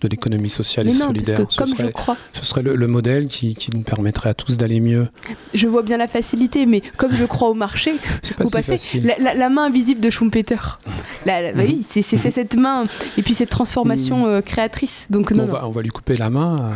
de 0.00 0.08
l'économie 0.08 0.50
sociale 0.50 0.86
Mais 0.86 0.92
et 0.92 0.98
non, 0.98 1.06
solidaire. 1.06 1.36
Parce 1.38 1.48
que, 1.48 1.52
ce, 1.52 1.58
comme 1.58 1.68
serait, 1.68 1.86
je 1.88 1.92
crois, 1.92 2.16
ce 2.34 2.44
serait 2.44 2.62
le, 2.62 2.76
le 2.76 2.86
modèle 2.86 3.28
qui, 3.28 3.54
qui, 3.54 3.70
nous 3.74 3.80
permettrait 3.80 4.28
à 4.28 4.34
tous 4.34 4.58
d'aller 4.58 4.80
mieux. 4.80 5.08
Je 5.54 5.66
vois 5.68 5.82
bien 5.82 5.96
la 5.96 6.06
facilité, 6.08 6.66
mais 6.66 6.82
comme 6.96 7.12
je 7.12 7.24
crois 7.24 7.48
au 7.48 7.54
marché, 7.54 7.92
vous 8.38 8.46
si 8.46 8.52
passez 8.52 9.00
la, 9.00 9.16
la, 9.18 9.34
la, 9.34 9.48
main 9.48 9.64
invisible 9.64 10.00
de 10.00 10.10
Schumpeter. 10.10 10.78
La, 11.24 11.52
bah 11.52 11.62
oui, 11.66 11.84
c'est 11.88 12.02
cette 12.02 12.56
main 12.56 12.84
et 13.16 13.22
puis 13.22 13.34
cette 13.34 13.50
transformation 13.50 14.26
euh, 14.26 14.42
créatrice. 14.42 15.06
Donc 15.10 15.30
non, 15.30 15.44
on, 15.44 15.46
non. 15.46 15.52
Va, 15.52 15.66
on 15.66 15.70
va 15.70 15.82
lui 15.82 15.90
couper 15.90 16.16
la 16.16 16.28
main. 16.28 16.72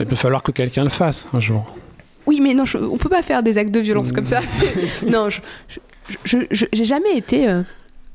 Il 0.00 0.06
peut 0.06 0.16
falloir 0.16 0.42
que 0.42 0.50
quelqu'un 0.50 0.82
le 0.82 0.90
fasse 0.90 1.28
un 1.32 1.40
jour. 1.40 1.64
Oui, 2.26 2.40
mais 2.40 2.54
non, 2.54 2.64
je, 2.64 2.78
on 2.78 2.96
peut 2.96 3.08
pas 3.08 3.22
faire 3.22 3.42
des 3.42 3.58
actes 3.58 3.72
de 3.72 3.80
violence 3.80 4.12
comme 4.12 4.24
ça. 4.24 4.40
non, 5.08 5.28
je, 5.30 5.40
je, 6.24 6.38
je 6.50 6.66
j'ai 6.72 6.84
jamais 6.84 7.16
été. 7.16 7.48
Euh, 7.48 7.62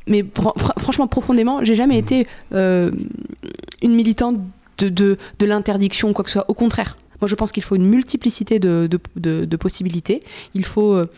mais 0.10 0.24
fr 0.24 0.52
franchement, 0.78 1.08
profondément, 1.08 1.64
j'ai 1.64 1.76
jamais 1.76 1.98
été 1.98 2.28
euh, 2.54 2.92
une 3.82 3.96
militante 3.96 4.38
de, 4.80 4.90
de, 4.90 5.18
de 5.40 5.46
l'interdiction 5.46 6.10
ou 6.10 6.14
quoi 6.14 6.24
que 6.24 6.30
ce 6.30 6.40
soit. 6.40 6.50
Au 6.50 6.54
contraire, 6.54 6.98
moi 7.22 7.28
je 7.28 7.36
pense 7.36 7.52
qu'il 7.52 7.64
faut 7.64 7.76
une 7.76 7.88
multiplicité 7.88 8.60
de, 8.60 8.88
possibilités. 9.58 10.20
Il 10.54 10.66
faut 10.66 10.94
euh, 10.94 11.10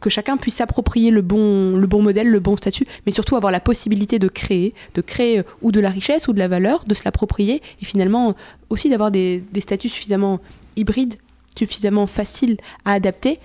que 0.00 0.10
chacun 0.10 0.36
puisse 0.36 0.56
s'approprier 0.56 1.10
le 1.10 1.22
bon, 1.22 1.76
le 1.76 1.86
bon 1.86 2.02
modèle, 2.02 2.28
le 2.28 2.40
bon 2.40 2.56
statut, 2.56 2.86
mais 3.06 3.12
surtout 3.12 3.36
avoir 3.36 3.52
la 3.52 3.60
possibilité 3.60 4.18
de 4.18 4.28
créer, 4.28 4.74
de 4.94 5.00
créer 5.00 5.40
euh, 5.40 5.42
ou 5.62 5.70
de 5.70 5.80
la 5.80 5.90
richesse 5.90 6.28
ou 6.28 6.32
de 6.32 6.38
la 6.38 6.48
valeur, 6.48 6.84
de 6.84 6.94
se 6.94 7.02
l'approprier, 7.04 7.62
et 7.82 7.84
finalement 7.84 8.34
aussi 8.70 8.88
d'avoir 8.88 9.10
des, 9.10 9.44
des 9.52 9.60
statuts 9.60 9.88
suffisamment 9.88 10.40
hybrides, 10.76 11.16
suffisamment 11.56 12.06
faciles 12.06 12.56
à 12.84 12.92
adapter, 12.92 13.38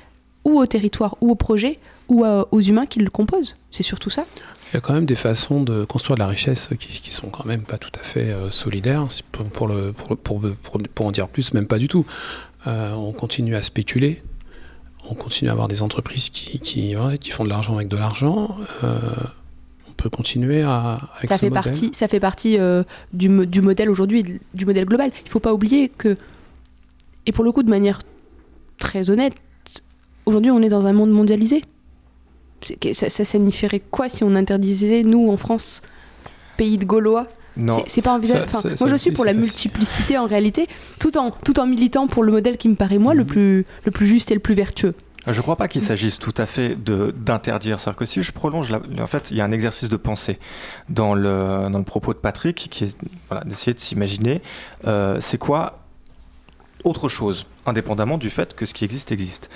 ou 0.46 0.60
au 0.60 0.66
territoire, 0.66 1.18
ou 1.22 1.32
au 1.32 1.36
projet, 1.36 1.80
ou 2.08 2.24
à, 2.24 2.48
aux 2.52 2.62
humains 2.62 2.86
qui 2.86 3.00
le 3.00 3.10
composent. 3.10 3.58
C'est 3.72 3.84
surtout 3.84 4.10
ça. 4.10 4.26
Il 4.72 4.76
y 4.76 4.78
a 4.78 4.82
quand 4.82 4.94
même 4.94 5.06
des 5.06 5.16
façons 5.16 5.62
de 5.62 5.86
construire 5.86 6.16
de 6.16 6.22
la 6.22 6.28
richesse 6.28 6.70
qui, 6.80 7.00
qui 7.00 7.12
sont 7.12 7.28
quand 7.28 7.46
même 7.46 7.62
pas 7.62 7.78
tout 7.78 7.92
à 8.00 8.04
fait 8.04 8.32
euh, 8.32 8.50
solidaires. 8.50 9.08
Pour, 9.32 9.46
pour, 9.46 9.68
le, 9.68 9.94
pour, 9.94 10.18
pour, 10.18 10.42
pour, 10.96 11.06
en 11.06 11.12
dire 11.12 11.28
plus, 11.28 11.54
même 11.54 11.68
pas 11.68 11.78
du 11.78 11.88
tout. 11.88 12.06
Euh, 12.66 12.92
on 12.94 13.12
continue 13.12 13.56
à 13.56 13.62
spéculer. 13.62 14.24
On 15.10 15.16
continue 15.16 15.50
à 15.50 15.52
avoir 15.52 15.68
des 15.68 15.82
entreprises 15.82 16.30
qui, 16.30 16.60
qui, 16.60 16.96
ouais, 16.96 17.18
qui 17.18 17.30
font 17.32 17.44
de 17.44 17.50
l'argent 17.50 17.76
avec 17.76 17.88
de 17.88 17.98
l'argent. 17.98 18.56
Euh, 18.84 19.00
on 19.88 19.92
peut 19.92 20.10
continuer 20.10 20.64
à, 20.64 21.00
avec 21.18 21.30
ça 21.30 21.36
ce 21.36 21.42
fait 21.42 21.50
modèle. 21.50 21.64
partie, 21.64 21.92
Ça 21.94 22.08
fait 22.08 22.20
partie 22.20 22.58
euh, 22.58 22.84
du, 23.12 23.46
du 23.46 23.62
modèle 23.62 23.90
aujourd'hui, 23.90 24.24
du 24.54 24.66
modèle 24.66 24.86
global. 24.86 25.12
Il 25.22 25.26
ne 25.26 25.30
faut 25.30 25.40
pas 25.40 25.54
oublier 25.54 25.90
que, 25.90 26.18
et 27.26 27.32
pour 27.32 27.44
le 27.44 27.52
coup 27.52 27.64
de 27.64 27.70
manière 27.70 28.00
très 28.80 29.12
honnête, 29.12 29.36
aujourd'hui 30.26 30.52
on 30.52 30.62
est 30.62 30.70
dans 30.70 30.88
un 30.88 30.94
monde 30.94 31.12
mondialisé 31.12 31.62
ça, 32.94 33.10
ça, 33.10 33.26
signifierait 33.26 33.82
quoi 33.92 34.10
si 34.10 34.24
on 34.24 34.36
interdisait, 34.36 35.04
nous, 35.04 35.30
en 35.30 35.38
France, 35.38 35.82
pays 36.58 36.78
de 36.78 36.86
Gaulois? 36.86 37.28
C'est 37.88 38.02
pas 38.02 38.14
envisageable. 38.14 38.50
Enfin, 38.54 38.70
moi, 38.80 38.90
je 38.90 38.96
suis 38.96 39.12
pour 39.12 39.26
la 39.26 39.34
multiplicité 39.34 40.18
en 40.18 40.26
réalité, 40.26 40.68
tout 41.00 41.18
en, 41.18 41.32
tout 41.32 41.60
en 41.60 41.68
militant 41.68 42.08
pour 42.08 42.24
le 42.24 42.32
modèle 42.32 42.58
qui 42.58 42.68
me 42.68 42.76
paraît, 42.76 42.98
moi, 42.98 43.14
le, 43.14 43.26
plus, 43.26 43.66
le 43.86 43.92
plus 43.92 44.08
juste 44.08 44.32
et 44.32 44.34
le 44.34 44.40
plus 44.40 44.56
vertueux. 44.56 44.96
Je 45.26 45.32
ne 45.32 45.42
crois 45.42 45.56
pas 45.56 45.70
qu'il 45.70 45.82
s'agisse 45.82 46.20
tout 46.20 46.34
à 46.38 46.46
fait 46.46 46.76
d'interdire. 46.76 47.80
C'est-à-dire 47.80 47.98
que 47.98 48.06
si 48.06 48.22
je 48.24 48.32
prolonge, 48.34 48.72
la, 48.72 48.82
en 49.02 49.08
fait, 49.08 49.32
il 49.32 49.38
y 49.38 49.42
a 49.42 49.46
un 49.46 49.52
exercice 49.52 49.88
de 49.88 49.96
pensée 49.96 50.38
dans 50.90 51.14
le, 51.14 51.70
dans 51.72 51.78
le 51.78 51.84
propos 51.84 52.14
de 52.14 52.20
Patrick 52.20 52.68
qui 52.70 52.84
est 52.84 52.98
voilà, 53.30 53.46
d'essayer 53.46 53.74
de 53.74 53.80
s'imaginer 53.80 54.42
euh, 54.86 55.18
c'est 55.22 55.38
quoi 55.38 55.80
autre 56.84 57.08
chose, 57.08 57.46
indépendamment 57.66 58.18
du 58.18 58.30
fait 58.30 58.54
que 58.54 58.66
ce 58.66 58.74
qui 58.74 58.84
existe 58.84 59.14
existe. 59.14 59.50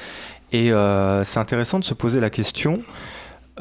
Et 0.52 0.72
euh, 0.72 1.24
c'est 1.24 1.40
intéressant 1.40 1.80
de 1.80 1.84
se 1.84 1.94
poser 1.94 2.19
la 2.19 2.30
question 2.30 2.80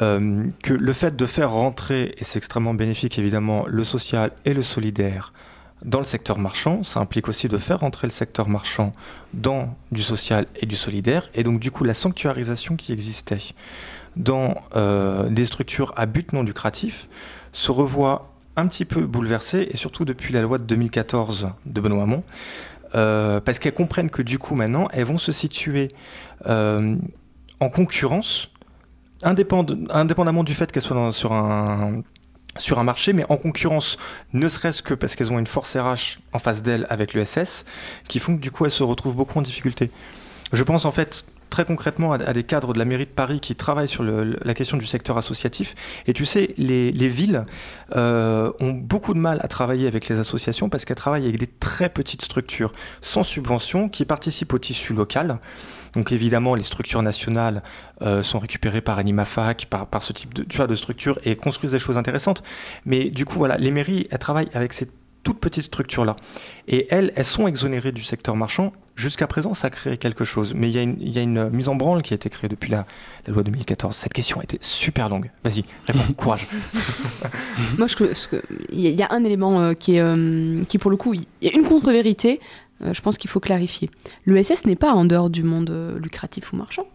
euh, 0.02 0.44
que 0.62 0.72
le 0.72 0.92
fait 0.92 1.16
de 1.16 1.26
faire 1.26 1.50
rentrer, 1.50 2.14
et 2.18 2.24
c'est 2.24 2.38
extrêmement 2.38 2.74
bénéfique 2.74 3.18
évidemment, 3.18 3.64
le 3.66 3.82
social 3.82 4.30
et 4.44 4.54
le 4.54 4.62
solidaire 4.62 5.32
dans 5.84 5.98
le 5.98 6.04
secteur 6.04 6.38
marchand, 6.38 6.82
ça 6.82 7.00
implique 7.00 7.28
aussi 7.28 7.48
de 7.48 7.58
faire 7.58 7.80
rentrer 7.80 8.06
le 8.06 8.12
secteur 8.12 8.48
marchand 8.48 8.94
dans 9.34 9.76
du 9.92 10.02
social 10.02 10.46
et 10.56 10.66
du 10.66 10.76
solidaire, 10.76 11.28
et 11.34 11.42
donc 11.44 11.60
du 11.60 11.70
coup 11.70 11.84
la 11.84 11.94
sanctuarisation 11.94 12.76
qui 12.76 12.92
existait 12.92 13.54
dans 14.16 14.54
euh, 14.74 15.28
des 15.28 15.44
structures 15.44 15.92
à 15.96 16.06
but 16.06 16.32
non 16.32 16.42
lucratif 16.42 17.08
se 17.52 17.70
revoit 17.70 18.32
un 18.56 18.66
petit 18.68 18.86
peu 18.86 19.02
bouleversée, 19.02 19.68
et 19.70 19.76
surtout 19.76 20.04
depuis 20.04 20.32
la 20.32 20.40
loi 20.40 20.58
de 20.58 20.64
2014 20.64 21.50
de 21.66 21.80
Benoît 21.80 22.04
Hamon, 22.04 22.22
parce 22.92 23.58
qu'elles 23.58 23.74
comprennent 23.74 24.08
que 24.08 24.22
du 24.22 24.38
coup 24.38 24.54
maintenant 24.54 24.88
elles 24.92 25.04
vont 25.04 25.18
se 25.18 25.32
situer 25.32 25.88
en 26.44 27.68
concurrence, 27.70 28.50
indépend 29.22 29.64
indépendamment 29.90 30.44
du 30.44 30.54
fait 30.54 30.70
qu'elles 30.70 30.82
soient 30.82 31.12
sur 31.12 31.32
un, 31.32 32.02
sur 32.58 32.78
un 32.78 32.84
marché, 32.84 33.12
mais 33.12 33.24
en 33.28 33.36
concurrence, 33.36 33.96
ne 34.32 34.48
serait-ce 34.48 34.82
que 34.82 34.94
parce 34.94 35.16
qu'elles 35.16 35.32
ont 35.32 35.38
une 35.38 35.46
force 35.46 35.76
RH 35.76 36.18
en 36.32 36.38
face 36.38 36.62
d'elles 36.62 36.86
avec 36.90 37.14
l'ESS, 37.14 37.64
qui 38.08 38.18
font 38.18 38.36
que 38.36 38.40
du 38.40 38.50
coup 38.50 38.64
elles 38.64 38.70
se 38.70 38.82
retrouvent 38.82 39.16
beaucoup 39.16 39.38
en 39.38 39.42
difficulté. 39.42 39.90
Je 40.52 40.62
pense 40.62 40.84
en 40.84 40.90
fait 40.90 41.24
très 41.50 41.64
concrètement 41.64 42.12
à, 42.12 42.32
des 42.32 42.42
cadres 42.42 42.72
de 42.72 42.78
la 42.78 42.84
mairie 42.84 43.06
de 43.06 43.10
Paris 43.10 43.40
qui 43.40 43.54
travaillent 43.54 43.88
sur 43.88 44.02
la 44.02 44.54
question 44.54 44.76
du 44.76 44.84
secteur 44.84 45.16
associatif. 45.16 45.74
Et 46.06 46.12
tu 46.12 46.24
sais, 46.24 46.54
les, 46.58 46.90
villes 47.08 47.44
euh, 47.94 48.50
ont 48.60 48.72
beaucoup 48.72 49.14
de 49.14 49.18
mal 49.18 49.38
à 49.42 49.48
travailler 49.48 49.86
avec 49.86 50.08
les 50.08 50.18
associations 50.18 50.68
parce 50.68 50.84
qu'elles 50.84 50.96
travaillent 50.96 51.24
avec 51.24 51.38
des 51.38 51.46
très 51.46 51.88
petites 51.88 52.22
structures 52.22 52.72
sans 53.00 53.22
subvention 53.22 53.88
qui 53.88 54.04
participent 54.04 54.52
au 54.52 54.58
tissu 54.58 54.92
local. 54.92 55.38
Donc 55.96 56.12
évidemment, 56.12 56.54
les 56.54 56.62
structures 56.62 57.02
nationales 57.02 57.62
euh, 58.02 58.22
sont 58.22 58.38
récupérées 58.38 58.82
par 58.82 58.98
AnimaFac, 58.98 59.66
par, 59.70 59.86
par 59.86 60.02
ce 60.02 60.12
type 60.12 60.34
de, 60.34 60.44
tu 60.44 60.58
vois, 60.58 60.66
de 60.66 60.74
structure 60.74 61.18
et 61.24 61.36
construisent 61.36 61.72
des 61.72 61.78
choses 61.78 61.96
intéressantes. 61.96 62.42
Mais 62.84 63.08
du 63.08 63.24
coup, 63.24 63.38
voilà, 63.38 63.56
les 63.56 63.70
mairies, 63.70 64.06
elles 64.10 64.18
travaillent 64.18 64.50
avec 64.52 64.74
ces 64.74 64.88
toutes 65.26 65.40
petites 65.40 65.64
structures-là. 65.64 66.14
Et 66.68 66.86
elles, 66.90 67.12
elles 67.16 67.24
sont 67.24 67.48
exonérées 67.48 67.90
du 67.90 68.04
secteur 68.04 68.36
marchand. 68.36 68.72
Jusqu'à 68.94 69.26
présent, 69.26 69.54
ça 69.54 69.66
a 69.66 69.70
créé 69.70 69.96
quelque 69.96 70.24
chose. 70.24 70.54
Mais 70.54 70.70
il 70.70 70.76
y, 70.76 71.10
y, 71.10 71.18
a 71.18 71.22
une 71.22 71.50
mise 71.50 71.68
en 71.68 71.74
branle 71.74 72.02
qui 72.02 72.14
a 72.14 72.16
été 72.16 72.30
créée 72.30 72.48
depuis 72.48 72.70
la, 72.70 72.86
la 73.26 73.32
loi 73.32 73.42
2014. 73.42 73.96
Cette 73.96 74.12
question 74.12 74.38
a 74.38 74.44
été 74.44 74.58
super 74.60 75.08
longue. 75.08 75.32
Vas-y, 75.42 75.64
réponds, 75.88 76.12
courage. 76.16 76.46
Moi, 77.76 77.88
il 78.70 78.80
y, 78.80 79.02
a 79.02 79.08
un 79.10 79.24
élément 79.24 79.60
euh, 79.60 79.72
qui, 79.72 79.96
est, 79.96 80.00
euh, 80.00 80.62
qui, 80.68 80.78
pour 80.78 80.92
le 80.92 80.96
coup, 80.96 81.12
il 81.14 81.26
y 81.42 81.48
a 81.48 81.56
une 81.56 81.64
contre-vérité. 81.64 82.38
Euh, 82.82 82.92
je 82.92 83.00
pense 83.00 83.18
qu'il 83.18 83.30
faut 83.30 83.40
clarifier. 83.40 83.90
L'ESS 84.26 84.66
n'est 84.66 84.76
pas 84.76 84.92
en 84.92 85.04
dehors 85.04 85.30
du 85.30 85.42
monde 85.42 85.96
lucratif 86.00 86.52
ou 86.52 86.56
marchand. 86.56 86.86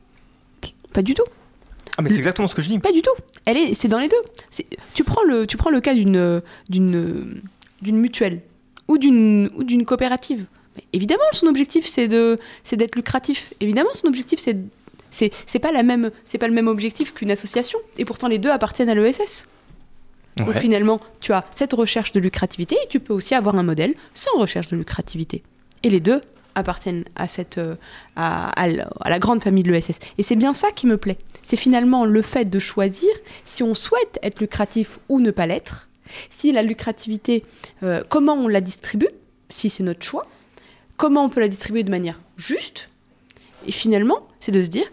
Pas 0.94 1.02
du 1.02 1.14
tout. 1.14 1.24
Ah 1.98 2.02
mais 2.02 2.10
c'est 2.10 2.18
exactement 2.18 2.48
ce 2.48 2.56
que 2.56 2.62
je 2.62 2.70
dis. 2.70 2.80
Pas 2.80 2.92
du 2.92 3.02
tout. 3.02 3.12
Elle 3.46 3.58
est, 3.58 3.74
c'est 3.74 3.88
dans 3.88 4.00
les 4.00 4.08
deux. 4.08 4.64
Tu 4.94 5.04
prends 5.04 5.24
le, 5.24 5.46
tu 5.46 5.58
prends 5.58 5.70
le 5.70 5.82
cas 5.82 5.94
d'une, 5.94 6.42
d'une 6.70 7.42
d'une 7.82 7.98
mutuelle 7.98 8.42
ou 8.88 8.98
d'une 8.98 9.50
ou 9.56 9.64
d'une 9.64 9.86
coopérative. 9.86 10.46
évidemment, 10.94 11.24
son 11.34 11.48
objectif 11.48 11.86
c'est 11.88 12.08
de 12.08 12.38
c'est 12.64 12.78
d'être 12.78 12.96
lucratif. 12.96 13.54
Évidemment, 13.60 13.90
son 13.94 14.08
objectif 14.08 14.40
c'est 14.40 14.58
c'est 15.10 15.32
c'est 15.46 15.60
pas 15.60 15.72
la 15.72 15.84
même 15.84 16.12
c'est 16.24 16.38
pas 16.38 16.48
le 16.48 16.54
même 16.54 16.68
objectif 16.68 17.14
qu'une 17.14 17.32
association. 17.32 17.80
Et 17.98 18.06
pourtant, 18.06 18.28
les 18.28 18.40
deux 18.40 18.50
appartiennent 18.50 18.90
à 18.90 18.96
l'ESS. 18.96 19.48
Donc 20.38 20.56
finalement, 20.58 21.02
tu 21.20 21.34
as 21.34 21.46
cette 21.52 21.74
recherche 21.74 22.14
de 22.14 22.20
lucrativité 22.22 22.76
et 22.76 22.88
tu 22.88 23.02
peux 23.02 23.14
aussi 23.14 23.36
avoir 23.36 23.56
un 23.58 23.64
modèle 23.64 23.94
sans 24.14 24.32
recherche 24.40 24.70
de 24.70 24.78
lucrativité. 24.78 25.44
Et 25.84 25.90
les 25.90 26.00
deux 26.00 26.22
appartiennent 26.56 27.06
à, 27.16 27.28
cette, 27.28 27.58
euh, 27.58 27.76
à, 28.16 28.68
la 28.68 29.20
grande 29.20 29.42
famille 29.42 29.64
de 29.64 29.72
l'ESS. 29.72 30.00
Et 30.18 30.24
c'est 30.24 30.36
bien 30.36 30.54
ça 30.54 30.72
qui 30.72 30.86
me 30.88 30.98
plaît. 30.98 31.18
C'est 31.42 31.58
finalement 31.58 32.06
le 32.06 32.22
fait 32.22 32.46
de 32.46 32.60
choisir 32.60 33.10
si 33.46 33.64
on 33.64 33.74
souhaite 33.74 34.20
être 34.22 34.40
lucratif 34.40 35.00
ou 35.10 35.20
ne 35.20 35.32
pas 35.32 35.48
l'être, 35.48 35.90
si 36.30 36.52
la 36.52 36.64
lucrativité, 36.64 37.44
euh, 37.84 38.04
comment 38.10 38.34
on 38.34 38.48
la 38.48 38.62
distribue, 38.62 39.08
si 39.50 39.70
c'est 39.70 39.84
notre 39.84 40.04
choix, 40.04 40.24
comment 40.98 41.26
on 41.26 41.30
peut 41.30 41.40
la 41.40 41.48
distribuer 41.48 41.84
de 41.84 41.92
manière 41.92 42.20
juste. 42.38 42.88
Et 43.68 43.72
finalement, 43.72 44.28
c'est 44.40 44.52
de 44.52 44.62
se 44.62 44.70
dire, 44.70 44.86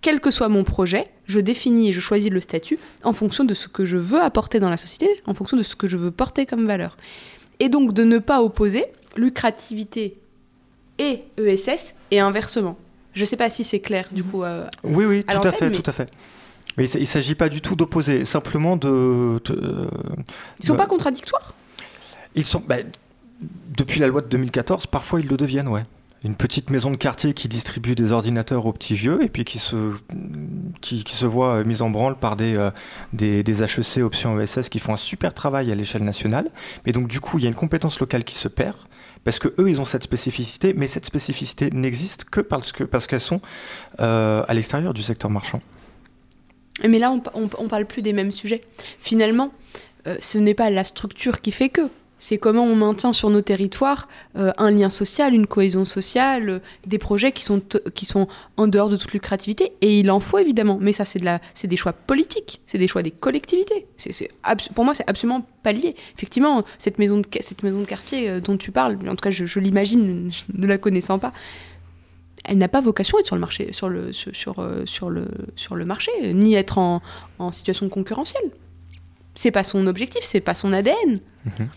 quel 0.00 0.20
que 0.20 0.30
soit 0.30 0.48
mon 0.48 0.64
projet, 0.64 1.04
je 1.26 1.40
définis 1.40 1.88
et 1.88 1.92
je 1.92 2.00
choisis 2.00 2.30
le 2.30 2.40
statut 2.40 2.78
en 3.04 3.12
fonction 3.12 3.44
de 3.44 3.54
ce 3.54 3.68
que 3.68 3.84
je 3.84 3.96
veux 3.96 4.20
apporter 4.20 4.60
dans 4.60 4.70
la 4.70 4.76
société, 4.76 5.08
en 5.26 5.34
fonction 5.34 5.56
de 5.56 5.62
ce 5.62 5.76
que 5.76 5.86
je 5.86 5.96
veux 5.96 6.10
porter 6.10 6.44
comme 6.44 6.66
valeur. 6.66 6.96
Et 7.60 7.68
donc 7.68 7.92
de 7.92 8.04
ne 8.04 8.18
pas 8.18 8.42
opposer 8.42 8.84
lucrativité 9.16 10.18
et 10.98 11.24
ESS 11.38 11.94
et 12.10 12.20
inversement. 12.20 12.76
Je 13.12 13.20
ne 13.20 13.26
sais 13.26 13.36
pas 13.36 13.50
si 13.50 13.64
c'est 13.64 13.80
clair 13.80 14.08
du 14.12 14.24
coup. 14.24 14.42
Euh, 14.42 14.66
oui, 14.82 15.04
oui, 15.04 15.24
tout 15.24 15.46
à 15.46 15.52
fait, 15.52 15.70
tout 15.70 15.88
à 15.88 15.92
fait. 15.92 16.10
Mais 16.76 16.88
il 16.90 17.00
ne 17.00 17.04
s'agit 17.06 17.36
pas 17.36 17.48
du 17.48 17.60
tout 17.60 17.76
d'opposer, 17.76 18.24
simplement 18.24 18.76
de. 18.76 19.40
Ils 19.48 19.88
ils 20.60 20.66
sont 20.66 20.76
pas 20.76 20.86
contradictoires? 20.86 21.54
Ils 22.34 22.44
sont. 22.44 22.62
Bah, 22.66 22.76
depuis 23.76 24.00
la 24.00 24.08
loi 24.08 24.20
de 24.20 24.28
2014, 24.28 24.86
parfois 24.86 25.20
ils 25.20 25.28
le 25.28 25.36
deviennent, 25.36 25.68
ouais. 25.68 25.84
Une 26.24 26.36
petite 26.36 26.70
maison 26.70 26.90
de 26.90 26.96
quartier 26.96 27.34
qui 27.34 27.48
distribue 27.48 27.94
des 27.94 28.10
ordinateurs 28.10 28.64
aux 28.64 28.72
petits 28.72 28.94
vieux 28.94 29.22
et 29.22 29.28
puis 29.28 29.44
qui 29.44 29.58
se, 29.58 29.92
qui, 30.80 31.04
se 31.06 31.26
voit 31.26 31.62
mise 31.64 31.82
en 31.82 31.90
branle 31.90 32.16
par 32.16 32.34
des, 32.34 32.56
euh, 32.56 32.70
des, 33.12 33.42
des, 33.42 33.62
HEC 33.62 34.02
options 34.02 34.40
ESS 34.40 34.70
qui 34.70 34.78
font 34.78 34.94
un 34.94 34.96
super 34.96 35.34
travail 35.34 35.70
à 35.70 35.74
l'échelle 35.74 36.02
nationale. 36.02 36.50
Mais 36.86 36.92
donc, 36.92 37.08
du 37.08 37.20
coup, 37.20 37.38
il 37.38 37.44
y 37.44 37.46
a 37.46 37.50
une 37.50 37.54
compétence 37.54 38.00
locale 38.00 38.24
qui 38.24 38.34
se 38.34 38.48
perd 38.48 38.76
parce 39.24 39.38
que 39.38 39.48
eux 39.58 39.68
ils 39.68 39.80
ont 39.80 39.84
cette 39.84 40.04
spécificité, 40.04 40.74
mais 40.74 40.86
cette 40.86 41.06
spécificité 41.06 41.70
n'existe 41.70 42.24
que 42.24 42.40
parce 42.40 42.72
que 42.72 42.84
parce 42.84 43.06
qu'elles 43.06 43.20
sont 43.20 43.40
euh, 44.00 44.44
à 44.46 44.54
l'extérieur 44.54 44.94
du 44.94 45.02
secteur 45.02 45.30
marchand. 45.30 45.60
Mais 46.82 46.98
là, 46.98 47.12
on, 47.12 47.48
on, 47.58 47.68
parle 47.68 47.86
plus 47.86 48.02
des 48.02 48.12
mêmes 48.12 48.32
sujets. 48.32 48.60
Finalement, 48.98 49.52
euh, 50.06 50.16
ce 50.20 50.38
n'est 50.38 50.54
pas 50.54 50.70
la 50.70 50.82
structure 50.82 51.40
qui 51.40 51.52
fait 51.52 51.68
que. 51.68 51.88
C'est 52.26 52.38
comment 52.38 52.64
on 52.64 52.74
maintient 52.74 53.12
sur 53.12 53.28
nos 53.28 53.42
territoires 53.42 54.08
euh, 54.38 54.50
un 54.56 54.70
lien 54.70 54.88
social, 54.88 55.34
une 55.34 55.46
cohésion 55.46 55.84
sociale, 55.84 56.48
euh, 56.48 56.58
des 56.86 56.96
projets 56.96 57.32
qui 57.32 57.44
sont, 57.44 57.60
qui 57.94 58.06
sont 58.06 58.28
en 58.56 58.66
dehors 58.66 58.88
de 58.88 58.96
toute 58.96 59.12
lucrativité. 59.12 59.72
Et 59.82 60.00
il 60.00 60.10
en 60.10 60.20
faut 60.20 60.38
évidemment. 60.38 60.78
Mais 60.80 60.94
ça, 60.94 61.04
c'est 61.04 61.18
de 61.18 61.66
des 61.66 61.76
choix 61.76 61.92
politiques, 61.92 62.62
c'est 62.66 62.78
des 62.78 62.88
choix 62.88 63.02
des 63.02 63.10
collectivités. 63.10 63.86
Pour 64.74 64.86
moi, 64.86 64.94
c'est 64.94 65.06
absolument 65.06 65.46
pas 65.62 65.72
lié. 65.72 65.96
Effectivement, 66.16 66.64
cette 66.78 66.98
maison 66.98 67.18
de, 67.18 67.26
cette 67.40 67.62
maison 67.62 67.82
de 67.82 67.86
quartier 67.86 68.40
dont 68.40 68.56
tu 68.56 68.72
parles, 68.72 68.96
en 69.06 69.16
tout 69.16 69.22
cas, 69.22 69.30
je, 69.30 69.60
l'imagine, 69.60 70.30
ne 70.54 70.66
la 70.66 70.78
connaissant 70.78 71.18
pas, 71.18 71.34
elle 72.46 72.56
n'a 72.56 72.68
pas 72.68 72.80
vocation 72.80 73.18
à 73.18 73.20
être 73.20 73.26
sur 73.26 73.36
le 73.36 73.40
marché, 73.40 73.70
sur 73.74 73.90
le, 73.90 74.14
sur, 74.14 74.60
euh, 74.60 74.86
sur, 74.86 75.10
le, 75.10 75.28
sur 75.56 75.76
le 75.76 75.84
marché, 75.84 76.10
ni 76.32 76.54
être 76.54 76.78
en, 76.78 77.02
en 77.38 77.52
situation 77.52 77.90
concurrentielle. 77.90 78.50
C'est 79.34 79.50
pas 79.50 79.62
son 79.62 79.86
objectif, 79.86 80.24
c'est 80.24 80.40
pas 80.40 80.54
son 80.54 80.72
ADN. 80.72 81.20
Mhm. 81.44 81.68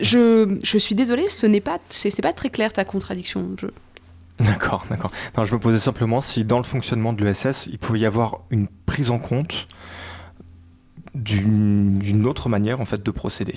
Je, 0.00 0.58
je, 0.62 0.78
suis 0.78 0.94
désolée, 0.94 1.28
ce 1.28 1.46
n'est 1.46 1.60
pas, 1.60 1.78
c'est, 1.88 2.22
pas 2.22 2.32
très 2.32 2.50
clair 2.50 2.72
ta 2.72 2.84
contradiction. 2.84 3.54
Je... 3.60 3.66
D'accord, 4.44 4.84
d'accord. 4.90 5.12
Non, 5.36 5.44
je 5.44 5.54
me 5.54 5.60
posais 5.60 5.78
simplement 5.78 6.20
si 6.20 6.44
dans 6.44 6.58
le 6.58 6.64
fonctionnement 6.64 7.12
de 7.12 7.24
l'ESS, 7.24 7.68
il 7.70 7.78
pouvait 7.78 8.00
y 8.00 8.06
avoir 8.06 8.40
une 8.50 8.66
prise 8.66 9.10
en 9.10 9.18
compte 9.18 9.68
d'une, 11.14 12.26
autre 12.26 12.48
manière 12.48 12.80
en 12.80 12.84
fait 12.84 13.02
de 13.02 13.10
procéder, 13.10 13.54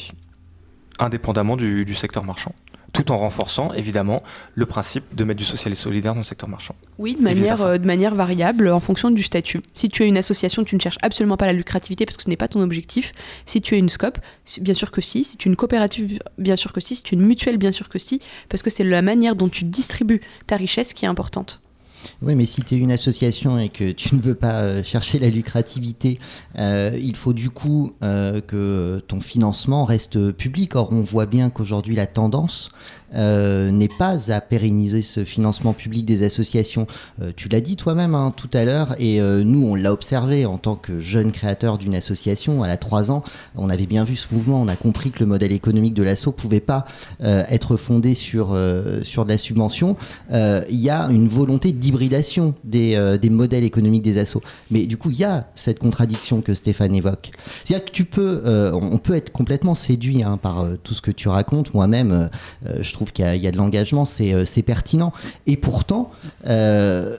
indépendamment 0.99 1.55
du, 1.55 1.85
du 1.85 1.95
secteur 1.95 2.25
marchand 2.25 2.53
tout 2.95 3.11
en 3.11 3.17
renforçant 3.17 3.73
évidemment 3.73 4.23
le 4.53 4.65
principe 4.65 5.03
de 5.13 5.23
mettre 5.25 5.37
du 5.37 5.45
social 5.45 5.73
et 5.73 5.75
solidaire 5.75 6.13
dans 6.13 6.21
le 6.21 6.25
secteur 6.25 6.47
marchand. 6.47 6.75
Oui, 6.97 7.15
de 7.15 7.21
manière, 7.21 7.61
euh, 7.61 7.77
de 7.77 7.85
manière 7.85 8.15
variable 8.15 8.69
en 8.69 8.79
fonction 8.79 9.11
du 9.11 9.21
statut. 9.21 9.61
Si 9.73 9.89
tu 9.89 10.03
es 10.03 10.07
une 10.07 10.17
association, 10.17 10.63
tu 10.63 10.75
ne 10.75 10.79
cherches 10.79 10.97
absolument 11.01 11.35
pas 11.35 11.45
la 11.45 11.53
lucrativité 11.53 12.05
parce 12.05 12.15
que 12.15 12.23
ce 12.23 12.29
n'est 12.29 12.37
pas 12.37 12.47
ton 12.47 12.61
objectif. 12.61 13.11
Si 13.45 13.61
tu 13.61 13.75
es 13.75 13.79
une 13.79 13.89
SCOP, 13.89 14.17
bien 14.61 14.73
sûr 14.73 14.91
que 14.91 15.01
si. 15.01 15.25
Si 15.25 15.35
tu 15.35 15.49
es 15.49 15.51
une 15.51 15.57
coopérative, 15.57 16.19
bien 16.37 16.55
sûr 16.55 16.71
que 16.71 16.79
si. 16.79 16.95
Si 16.95 17.03
tu 17.03 17.15
es 17.15 17.17
une 17.17 17.25
mutuelle, 17.25 17.57
bien 17.57 17.73
sûr 17.73 17.89
que 17.89 17.99
si. 17.99 18.21
Parce 18.47 18.63
que 18.63 18.69
c'est 18.69 18.85
la 18.85 19.01
manière 19.01 19.35
dont 19.35 19.49
tu 19.49 19.65
distribues 19.65 20.21
ta 20.47 20.55
richesse 20.55 20.93
qui 20.93 21.03
est 21.03 21.09
importante. 21.09 21.61
Oui, 22.21 22.35
mais 22.35 22.45
si 22.45 22.61
tu 22.61 22.75
es 22.75 22.77
une 22.77 22.91
association 22.91 23.57
et 23.57 23.69
que 23.69 23.91
tu 23.91 24.15
ne 24.15 24.21
veux 24.21 24.35
pas 24.35 24.61
euh, 24.61 24.83
chercher 24.83 25.19
la 25.19 25.29
lucrativité, 25.29 26.19
euh, 26.57 26.97
il 27.01 27.15
faut 27.15 27.33
du 27.33 27.49
coup 27.49 27.93
euh, 28.03 28.41
que 28.41 29.01
ton 29.07 29.19
financement 29.19 29.85
reste 29.85 30.31
public. 30.31 30.75
Or, 30.75 30.89
on 30.91 31.01
voit 31.01 31.25
bien 31.25 31.49
qu'aujourd'hui, 31.49 31.95
la 31.95 32.07
tendance, 32.07 32.69
euh, 33.13 33.71
n'est 33.71 33.87
pas 33.87 34.31
à 34.31 34.41
pérenniser 34.41 35.03
ce 35.03 35.23
financement 35.23 35.73
public 35.73 36.05
des 36.05 36.23
associations. 36.23 36.87
Euh, 37.21 37.31
tu 37.35 37.49
l'as 37.49 37.61
dit 37.61 37.75
toi-même 37.75 38.15
hein, 38.15 38.33
tout 38.35 38.49
à 38.53 38.65
l'heure, 38.65 38.95
et 38.99 39.21
euh, 39.21 39.43
nous, 39.43 39.65
on 39.67 39.75
l'a 39.75 39.93
observé 39.93 40.45
en 40.45 40.57
tant 40.57 40.75
que 40.75 40.99
jeune 40.99 41.31
créateur 41.31 41.77
d'une 41.77 41.95
association. 41.95 42.65
Elle 42.65 42.71
a 42.71 42.77
trois 42.77 43.11
ans, 43.11 43.23
on 43.55 43.69
avait 43.69 43.85
bien 43.85 44.03
vu 44.03 44.15
ce 44.15 44.33
mouvement, 44.33 44.61
on 44.61 44.67
a 44.67 44.75
compris 44.75 45.11
que 45.11 45.19
le 45.19 45.25
modèle 45.25 45.51
économique 45.51 45.93
de 45.93 46.03
l'asso 46.03 46.29
pouvait 46.35 46.59
pas 46.59 46.85
être 47.21 47.77
fondé 47.77 48.15
sur, 48.15 48.57
sur 49.03 49.25
de 49.25 49.29
la 49.29 49.37
subvention. 49.37 49.95
Il 50.31 50.79
y 50.79 50.89
a 50.89 51.05
une 51.05 51.27
volonté 51.27 51.71
d'hybridation 51.71 52.53
des, 52.63 53.17
des 53.21 53.29
modèles 53.29 53.63
économiques 53.63 54.03
des 54.03 54.17
assos. 54.17 54.41
Mais 54.71 54.85
du 54.85 54.97
coup, 54.97 55.11
il 55.11 55.17
y 55.17 55.23
a 55.23 55.47
cette 55.55 55.79
contradiction 55.79 56.41
que 56.41 56.53
Stéphane 56.53 56.95
évoque. 56.95 57.31
C'est-à-dire 57.63 57.85
que 57.85 57.91
tu 57.91 58.05
peux, 58.05 58.41
on 58.73 58.97
peut 58.97 59.15
être 59.15 59.31
complètement 59.31 59.75
séduit 59.75 60.23
hein, 60.23 60.37
par 60.37 60.65
tout 60.83 60.93
ce 60.93 61.01
que 61.01 61.11
tu 61.11 61.27
racontes. 61.27 61.73
Moi-même, 61.73 62.29
je 62.79 62.93
trouve 62.95 63.11
qu'il 63.11 63.25
y, 63.25 63.47
a 63.47 63.51
de 63.51 63.57
l'engagement, 63.57 64.05
euh, 64.21 64.45
c'est 64.45 64.61
pertinent. 64.63 65.13
Et 65.45 65.57
pourtant, 65.57 66.11
euh, 66.47 67.17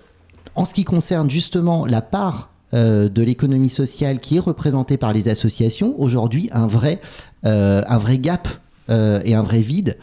en 0.54 0.64
ce 0.64 0.74
qui 0.74 0.84
concerne 0.84 1.30
justement 1.30 1.86
la 1.86 2.00
part 2.00 2.50
euh, 2.74 3.08
de 3.08 3.22
l'économie 3.22 3.70
sociale 3.70 4.18
qui 4.18 4.36
est 4.36 4.40
représentée 4.40 4.96
par 4.96 5.12
les 5.12 5.28
associations, 5.28 5.94
aujourd'hui, 6.00 6.48
un, 6.52 6.66
vrai 6.66 7.00
un 7.44 7.98
vrai 7.98 8.18
gap 8.18 8.48
et 8.88 9.34
un 9.34 9.42
vrai 9.42 9.60
vide 9.60 9.96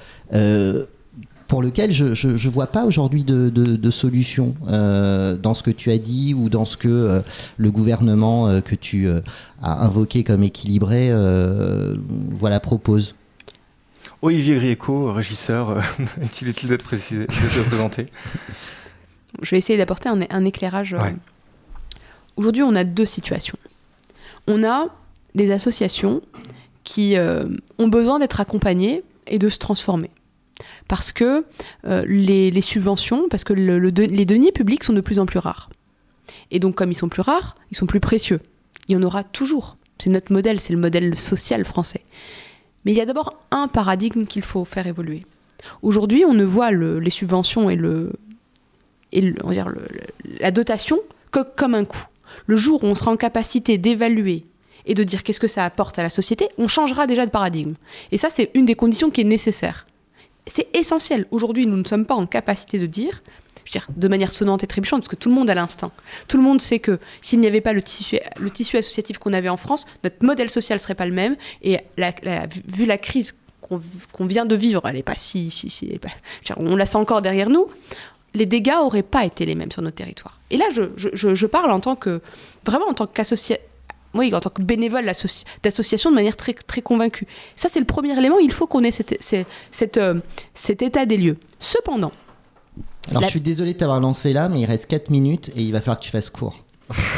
pour 1.47 1.61
lequel 1.61 1.91
je 1.91 2.27
ne 2.27 2.49
vois 2.49 2.67
pas 2.67 2.85
aujourd'hui 2.85 3.25
de, 3.25 3.49
de, 3.49 3.91
solution 3.91 4.55
dans 4.65 5.53
ce 5.53 5.61
que 5.61 5.71
tu 5.71 5.91
as 5.91 5.97
dit 5.97 6.33
ou 6.33 6.47
dans 6.49 6.63
ce 6.63 6.77
que 6.77 7.21
le 7.57 7.71
gouvernement 7.71 8.61
que 8.61 8.75
tu 8.75 9.09
as 9.61 9.83
invoqué 9.83 10.23
comme 10.23 10.43
équilibré 10.43 11.11
voilà, 12.31 12.61
propose. 12.61 13.13
Olivier 14.23 14.55
Grieco, 14.55 15.11
régisseur, 15.11 15.69
euh, 15.71 15.81
est-il 16.21 16.47
utile 16.47 16.69
d'être 16.69 16.83
précisé, 16.85 17.25
de 17.27 17.61
te 17.61 17.67
présenter? 17.67 18.05
Je 19.41 19.49
vais 19.51 19.57
essayer 19.57 19.77
d'apporter 19.77 20.07
un, 20.07 20.45
éclairage. 20.45 20.93
Euh. 20.93 21.09
Aujourd'hui, 22.37 22.63
on 22.63 22.73
a 22.73 22.85
deux 22.85 23.05
situations. 23.05 23.57
On 24.47 24.63
a 24.63 24.87
des 25.35 25.51
associations 25.51 26.21
qui 26.85 27.17
euh, 27.17 27.49
ont 27.79 27.89
besoin 27.89 28.17
d'être 28.17 28.39
accompagnées 28.39 29.03
et 29.27 29.39
de 29.39 29.49
se 29.49 29.57
transformer. 29.57 30.09
Parce 30.87 31.11
que 31.11 31.43
euh, 31.85 32.05
les, 32.07 32.49
les 32.49 32.61
subventions, 32.61 33.27
parce 33.29 33.43
que 33.43 33.51
le- 33.51 33.77
le 33.77 33.91
de- 33.91 34.03
les 34.03 34.23
deniers 34.23 34.53
publics 34.53 34.85
sont 34.85 34.93
de 34.93 35.01
plus 35.01 35.19
en 35.19 35.25
plus 35.25 35.39
rares. 35.39 35.69
Et 36.49 36.59
donc, 36.59 36.75
comme 36.75 36.91
ils 36.91 36.95
sont 36.95 37.09
plus 37.09 37.21
rares, 37.21 37.57
ils 37.71 37.75
sont 37.77 37.87
plus 37.87 37.99
précieux. 37.99 38.39
Il 38.87 38.93
y 38.93 38.95
en 38.95 39.03
aura 39.03 39.25
toujours. 39.25 39.75
C'est 39.97 40.09
notre 40.09 40.31
modèle, 40.31 40.61
c'est 40.61 40.71
le 40.71 40.79
modèle 40.79 41.17
social 41.17 41.65
français. 41.65 42.03
Mais 42.85 42.91
il 42.91 42.97
y 42.97 43.01
a 43.01 43.05
d'abord 43.05 43.39
un 43.51 43.67
paradigme 43.67 44.25
qu'il 44.25 44.41
faut 44.43 44.65
faire 44.65 44.87
évoluer. 44.87 45.21
Aujourd'hui, 45.81 46.25
on 46.25 46.33
ne 46.33 46.43
voit 46.43 46.71
le- 46.71 46.99
les 46.99 47.09
subventions 47.09 47.69
et, 47.69 47.77
la 50.39 50.51
dotation 50.51 50.99
que 51.31 51.39
comme 51.43 51.75
un 51.75 51.85
coût. 51.85 52.05
Le 52.47 52.55
jour 52.55 52.83
où 52.83 52.87
on 52.87 52.95
sera 52.95 53.11
en 53.11 53.17
capacité 53.17 53.77
d'évaluer 53.77 54.43
et 54.85 54.95
de 54.95 55.03
dire 55.03 55.23
qu'est-ce 55.23 55.39
que 55.39 55.47
ça 55.47 55.63
apporte 55.65 55.97
à 55.99 56.03
la 56.03 56.09
société, 56.09 56.49
on 56.57 56.67
changera 56.67 57.07
déjà 57.07 57.25
de 57.25 57.31
paradigme. 57.31 57.73
Et 58.11 58.17
ça, 58.17 58.29
c'est 58.29 58.51
une 58.53 58.65
des 58.65 58.75
conditions 58.75 59.09
qui 59.11 59.21
est 59.21 59.25
nécessaire. 59.25 59.85
C'est 60.45 60.67
essentiel. 60.75 61.25
Aujourd'hui, 61.31 61.65
nous 61.65 61.77
ne 61.77 61.85
sommes 61.85 62.05
pas 62.05 62.15
en 62.15 62.25
capacité 62.25 62.79
de 62.79 62.85
dire, 62.85 63.23
de 63.95 64.07
manière 64.07 64.31
sonnante 64.31 64.63
et 64.63 64.67
trébuchante, 64.67 65.01
parce 65.01 65.09
que 65.09 65.15
tout 65.15 65.29
le 65.29 65.35
monde 65.35 65.49
a 65.49 65.55
l'instinct. 65.55 65.91
Tout 66.27 66.37
le 66.37 66.43
monde 66.43 66.61
sait 66.61 66.79
que 66.79 66.99
s'il 67.21 67.39
n'y 67.39 67.47
avait 67.47 67.61
pas 67.61 67.73
le 67.73 67.81
tissu, 67.81 68.17
le 68.39 68.49
tissu 68.51 68.77
associatif 68.77 69.17
qu'on 69.17 69.33
avait 69.33 69.49
en 69.49 69.57
France, 69.57 69.85
notre 70.03 70.25
modèle 70.25 70.49
social 70.49 70.79
serait 70.79 70.95
pas 70.95 71.05
le 71.05 71.13
même. 71.13 71.35
Et 71.61 71.79
vu 72.67 72.85
la 72.85 72.97
crise 72.97 73.35
qu'on 73.61 74.25
vient 74.25 74.45
de 74.45 74.55
vivre, 74.55 74.81
elle 74.85 74.97
est 74.97 75.03
pas 75.03 75.15
si, 75.15 75.49
si, 75.49 75.69
si- 75.69 75.99
on 76.57 76.75
la 76.75 76.85
sent 76.85 76.97
encore 76.97 77.21
derrière 77.21 77.49
nous. 77.49 77.67
Les 78.35 78.45
dégâts 78.45 78.73
auraient 78.81 79.03
pas 79.03 79.25
été 79.25 79.45
les 79.45 79.55
mêmes 79.55 79.71
sur 79.71 79.81
notre 79.83 79.95
territoire. 79.95 80.39
Et 80.49 80.57
là, 80.57 80.65
je, 80.73 80.83
je- 80.97 81.35
je- 81.35 81.45
parle 81.45 81.71
en 81.71 81.79
tant 81.79 81.95
que 81.95 82.19
vraiment 82.65 82.87
en 82.87 82.93
tant 82.95 83.05
qu'associé, 83.05 83.59
oui, 84.15 84.33
en 84.33 84.39
tant 84.39 84.49
que 84.49 84.61
bénévole 84.63 85.05
associ- 85.07 85.45
d'association 85.61 86.09
de 86.09 86.15
manière 86.15 86.35
très 86.35 86.53
très 86.53 86.81
convaincue. 86.81 87.27
Ça, 87.55 87.69
c'est 87.69 87.79
le 87.79 87.85
premier 87.85 88.17
élément. 88.17 88.39
Il 88.39 88.51
faut 88.51 88.65
qu'on 88.67 88.83
ait 88.83 88.89
euh, 89.97 90.19
cet 90.55 90.81
état 90.81 91.05
des 91.05 91.17
lieux. 91.17 91.37
Cependant, 91.59 92.11
Alors 93.09 93.21
La- 93.21 93.27
je 93.27 93.31
suis 93.31 93.41
désolé 93.41 93.73
de 93.73 93.77
t'avoir 93.79 93.99
lancé 93.99 94.33
là, 94.33 94.49
mais 94.49 94.61
il 94.61 94.65
reste 94.65 94.85
4 94.87 95.09
minutes 95.09 95.49
et 95.55 95.61
il 95.61 95.71
va 95.71 95.79
falloir 95.81 95.99
que 95.99 96.05
tu 96.05 96.11
fasses 96.11 96.29
court. 96.29 96.63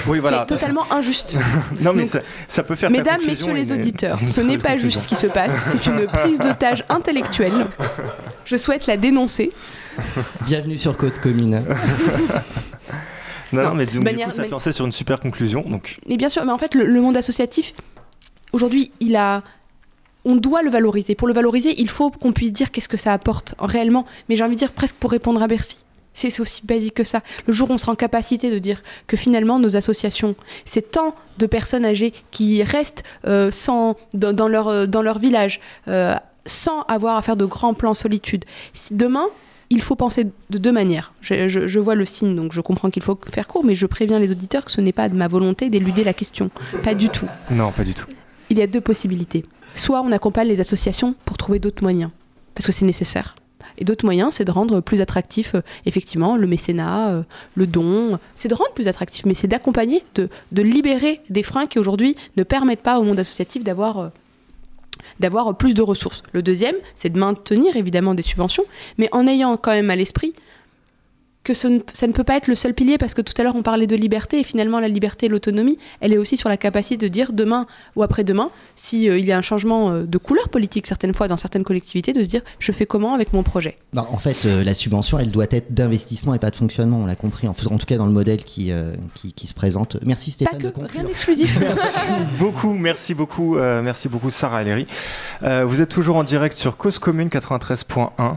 Oui, 0.07 0.19
voilà. 0.19 0.45
c'est 0.47 0.55
totalement 0.55 0.91
injuste. 0.91 1.35
Non, 1.81 1.93
mais 1.93 2.03
Donc, 2.03 2.11
ça, 2.11 2.19
ça 2.47 2.63
peut 2.63 2.75
faire 2.75 2.89
Mesdames, 2.91 3.19
messieurs 3.25 3.53
les 3.53 3.69
une- 3.73 3.79
auditeurs, 3.79 4.19
ce 4.27 4.41
n'est 4.41 4.57
pas 4.57 4.77
juste 4.77 4.99
ce 5.01 5.07
qui 5.07 5.15
se 5.15 5.27
passe, 5.27 5.53
c'est 5.67 5.85
une 5.87 6.05
prise 6.07 6.39
d'otage 6.39 6.83
intellectuelle. 6.89 7.67
Je 8.45 8.55
souhaite 8.55 8.85
la 8.87 8.95
dénoncer. 8.97 9.51
Bienvenue 10.45 10.77
sur 10.77 10.95
Cause 10.97 11.17
Commune. 11.19 11.63
Non, 13.53 13.63
Non, 13.63 13.75
mais 13.75 13.85
donc, 13.85 13.93
de 13.95 13.99
du 13.99 14.05
manière- 14.05 14.27
coup, 14.27 14.33
ça 14.35 14.43
te 14.43 14.51
lançait 14.51 14.71
sur 14.73 14.85
une 14.85 14.91
super 14.91 15.19
conclusion. 15.19 15.61
Donc, 15.67 15.99
Mais 16.07 16.17
bien 16.17 16.29
sûr, 16.29 16.43
mais 16.45 16.51
en 16.51 16.57
fait, 16.57 16.73
le, 16.75 16.85
le 16.85 17.01
monde 17.01 17.15
associatif, 17.17 17.73
aujourd'hui, 18.53 18.91
il 18.99 19.15
a. 19.15 19.43
On 20.25 20.35
doit 20.35 20.61
le 20.63 20.69
valoriser. 20.69 21.15
Pour 21.15 21.27
le 21.27 21.33
valoriser, 21.33 21.75
il 21.79 21.89
faut 21.89 22.09
qu'on 22.09 22.33
puisse 22.33 22.51
dire 22.51 22.71
qu'est-ce 22.71 22.89
que 22.89 22.97
ça 22.97 23.13
apporte 23.13 23.55
réellement. 23.59 24.05
Mais 24.27 24.35
j'ai 24.35 24.43
envie 24.43 24.55
de 24.55 24.59
dire 24.59 24.71
presque 24.71 24.95
pour 24.95 25.11
répondre 25.11 25.41
à 25.41 25.47
Bercy. 25.47 25.77
C'est 26.13 26.39
aussi 26.39 26.65
basique 26.65 26.93
que 26.93 27.03
ça. 27.03 27.21
Le 27.45 27.51
jour 27.53 27.69
où 27.69 27.73
on 27.73 27.77
sera 27.77 27.91
en 27.91 27.95
capacité 27.95 28.49
de 28.49 28.57
dire 28.57 28.81
que 29.05 29.17
finalement 29.17 29.59
nos 29.59 29.75
associations, 29.75 30.35
c'est 30.63 30.91
tant 30.91 31.13
de 31.37 31.45
personnes 31.45 31.83
âgées 31.85 32.13
qui 32.31 32.63
restent 32.63 33.03
euh, 33.27 33.51
dans, 34.13 34.47
leur, 34.47 34.69
euh, 34.69 34.85
dans 34.87 35.01
leur 35.01 35.19
village, 35.19 35.59
euh, 35.89 36.15
sans 36.45 36.81
avoir 36.83 37.17
à 37.17 37.21
faire 37.21 37.35
de 37.35 37.43
grands 37.45 37.73
plans 37.73 37.93
solitude. 37.93 38.45
Demain, 38.91 39.25
il 39.69 39.81
faut 39.81 39.95
penser 39.95 40.23
de 40.51 40.57
deux 40.57 40.71
manières. 40.71 41.11
Je- 41.21 41.47
je 41.49 41.79
vois 41.79 41.95
le 41.95 42.05
signe, 42.05 42.33
donc 42.35 42.53
je 42.53 42.61
comprends 42.61 42.89
qu'il 42.89 43.03
faut 43.03 43.19
faire 43.29 43.45
court, 43.47 43.65
mais 43.65 43.75
je 43.75 43.85
préviens 43.85 44.19
les 44.19 44.31
auditeurs 44.31 44.63
que 44.63 44.71
ce 44.71 44.79
n'est 44.79 44.93
pas 44.93 45.09
de 45.09 45.15
ma 45.15 45.27
volonté 45.27 45.69
d'éluder 45.69 46.03
la 46.05 46.13
question. 46.13 46.49
Pas 46.83 46.93
du 46.95 47.09
tout. 47.09 47.27
non, 47.51 47.71
pas 47.73 47.83
du 47.83 47.93
tout. 47.93 48.05
Il 48.49 48.57
y 48.57 48.61
a 48.61 48.67
deux 48.67 48.81
possibilités. 48.81 49.43
Soit 49.75 50.01
on 50.01 50.11
accompagne 50.11 50.47
les 50.47 50.59
associations 50.59 51.15
pour 51.25 51.37
trouver 51.37 51.59
d'autres 51.59 51.83
moyens, 51.83 52.11
parce 52.53 52.65
que 52.65 52.71
c'est 52.71 52.85
nécessaire. 52.85 53.35
Et 53.77 53.83
d'autres 53.83 54.05
moyens, 54.05 54.35
c'est 54.35 54.45
de 54.45 54.51
rendre 54.51 54.79
plus 54.79 55.01
attractif, 55.01 55.55
euh, 55.55 55.61
effectivement, 55.85 56.37
le 56.37 56.47
mécénat, 56.47 57.09
euh, 57.09 57.23
le 57.55 57.67
don. 57.67 58.19
C'est 58.35 58.47
de 58.47 58.53
rendre 58.53 58.71
plus 58.73 58.87
attractif, 58.87 59.25
mais 59.25 59.33
c'est 59.33 59.47
d'accompagner, 59.47 60.03
de, 60.15 60.29
de 60.51 60.61
libérer 60.61 61.21
des 61.29 61.43
freins 61.43 61.65
qui 61.65 61.79
aujourd'hui 61.79 62.15
ne 62.37 62.43
permettent 62.43 62.81
pas 62.83 62.99
au 62.99 63.03
monde 63.03 63.19
associatif 63.19 63.63
d'avoir 63.63 63.99
euh, 63.99 64.07
d'avoir 65.19 65.55
plus 65.57 65.73
de 65.73 65.81
ressources. 65.81 66.23
Le 66.31 66.41
deuxième, 66.41 66.75
c'est 66.95 67.09
de 67.09 67.19
maintenir 67.19 67.75
évidemment 67.75 68.15
des 68.15 68.21
subventions, 68.21 68.63
mais 68.97 69.09
en 69.11 69.27
ayant 69.27 69.57
quand 69.57 69.71
même 69.71 69.89
à 69.89 69.95
l'esprit 69.95 70.33
que 71.45 71.53
ce 71.53 71.67
ne- 71.69 71.79
ça 71.93 72.07
ne 72.07 72.11
peut 72.11 72.25
pas 72.25 72.35
être 72.35 72.47
le 72.47 72.55
seul 72.55 72.73
pilier, 72.73 72.97
parce 72.97 73.13
que 73.13 73.21
tout 73.21 73.33
à 73.37 73.43
l'heure 73.43 73.55
on 73.55 73.63
parlait 73.63 73.87
de 73.87 73.95
liberté, 73.95 74.41
et 74.41 74.43
finalement 74.43 74.81
la 74.81 74.89
liberté 74.89 75.27
et 75.27 75.29
l'autonomie, 75.29 75.77
elle 76.01 76.11
est 76.11 76.17
aussi 76.17 76.35
sur 76.35 76.49
la 76.49 76.57
capacité 76.57 76.97
de 76.97 77.07
dire 77.07 77.31
demain 77.31 77.67
ou 77.95 78.03
après-demain, 78.03 78.49
s'il 78.75 79.23
y 79.25 79.31
a 79.31 79.37
un 79.37 79.41
changement 79.41 79.91
euh, 79.91 80.03
de 80.03 80.17
couleur 80.17 80.49
politique 80.49 80.87
certaines 80.87 81.13
fois 81.13 81.29
dans 81.29 81.37
certaines 81.37 81.63
collectivités, 81.63 82.11
de 82.11 82.21
se 82.23 82.27
dire 82.27 82.41
je 82.59 82.71
fais 82.73 82.85
comment 82.85 83.13
avec 83.13 83.31
mon 83.31 83.43
projet? 83.43 83.75
Bah, 83.93 84.05
en 84.11 84.17
fait, 84.17 84.45
euh, 84.45 84.63
la 84.63 84.73
subvention, 84.73 85.19
elle 85.19 85.31
doit 85.31 85.45
être 85.51 85.73
d'investissement 85.73 86.33
et 86.33 86.39
pas 86.39 86.49
de 86.49 86.55
fonctionnement, 86.57 86.99
on 86.99 87.05
l'a 87.05 87.15
compris, 87.15 87.47
en, 87.47 87.51
en 87.51 87.77
tout 87.77 87.85
cas 87.85 87.97
dans 87.97 88.05
le 88.07 88.11
modèle 88.11 88.43
qui, 88.43 88.71
euh, 88.71 88.93
qui, 89.13 89.31
qui 89.31 89.47
se 89.47 89.53
présente. 89.53 89.97
Merci 90.03 90.31
Pas 90.31 90.33
Stéphane 90.33 90.59
de 90.59 90.69
que, 90.69 90.73
conclure. 90.73 90.99
rien 90.99 91.03
d'exclusif. 91.07 91.59
Merci 91.61 91.99
beaucoup, 92.39 92.73
merci 92.73 93.13
beaucoup, 93.13 93.57
euh, 93.57 93.81
merci 93.83 94.09
beaucoup 94.09 94.31
Sarah 94.31 94.57
Aléry. 94.57 94.87
Euh, 95.43 95.63
vous 95.65 95.79
êtes 95.81 95.89
toujours 95.89 96.15
en 96.17 96.23
direct 96.23 96.57
sur 96.57 96.75
Cause 96.77 96.97
Commune 96.99 97.27
93.1. 97.29 98.33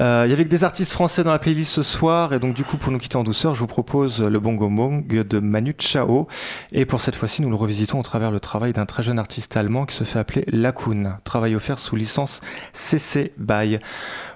Euh, 0.00 0.22
il 0.26 0.30
y 0.30 0.32
avait 0.32 0.44
que 0.44 0.48
des 0.48 0.64
artistes 0.64 0.92
français 0.92 1.22
dans 1.24 1.32
la 1.32 1.38
playlist 1.38 1.72
ce 1.72 1.82
soir 1.82 2.32
et 2.32 2.38
donc 2.46 2.54
du 2.54 2.62
coup 2.62 2.76
pour 2.76 2.92
nous 2.92 2.98
quitter 2.98 3.16
en 3.16 3.24
douceur, 3.24 3.54
je 3.54 3.58
vous 3.58 3.66
propose 3.66 4.22
le 4.22 4.38
Bongo 4.38 4.68
Mong 4.68 5.04
de 5.04 5.38
Manu 5.40 5.74
Chao 5.80 6.28
et 6.70 6.86
pour 6.86 7.00
cette 7.00 7.16
fois-ci 7.16 7.42
nous 7.42 7.50
le 7.50 7.56
revisitons 7.56 7.98
au 7.98 8.04
travers 8.04 8.30
le 8.30 8.38
travail 8.38 8.72
d'un 8.72 8.86
très 8.86 9.02
jeune 9.02 9.18
artiste 9.18 9.56
allemand 9.56 9.84
qui 9.84 9.96
se 9.96 10.04
fait 10.04 10.20
appeler 10.20 10.44
Lacoon, 10.46 11.16
travail 11.24 11.56
offert 11.56 11.80
sous 11.80 11.96
licence 11.96 12.40
CC 12.72 13.32
BY. 13.36 13.78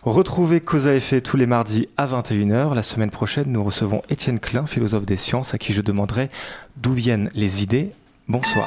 Retrouvez 0.03 0.61
Cause 0.61 0.89
à 0.89 0.95
effet 0.97 1.20
tous 1.20 1.37
les 1.37 1.47
mardis 1.47 1.89
à 1.97 2.09
21h. 2.09 2.74
La 2.74 2.82
semaine 2.82 3.11
prochaine, 3.11 3.53
nous 3.53 3.62
recevons 3.62 4.03
Étienne 4.11 4.41
Klein, 4.41 4.66
philosophe 4.66 5.07
des 5.07 5.16
sciences, 5.16 5.55
à 5.55 5.59
qui 5.59 5.73
je 5.73 5.81
demanderai 5.81 6.31
d'où 6.77 6.93
viennent 6.93 7.31
les 7.35 7.62
idées. 7.62 7.93
Bonsoir. 8.27 8.66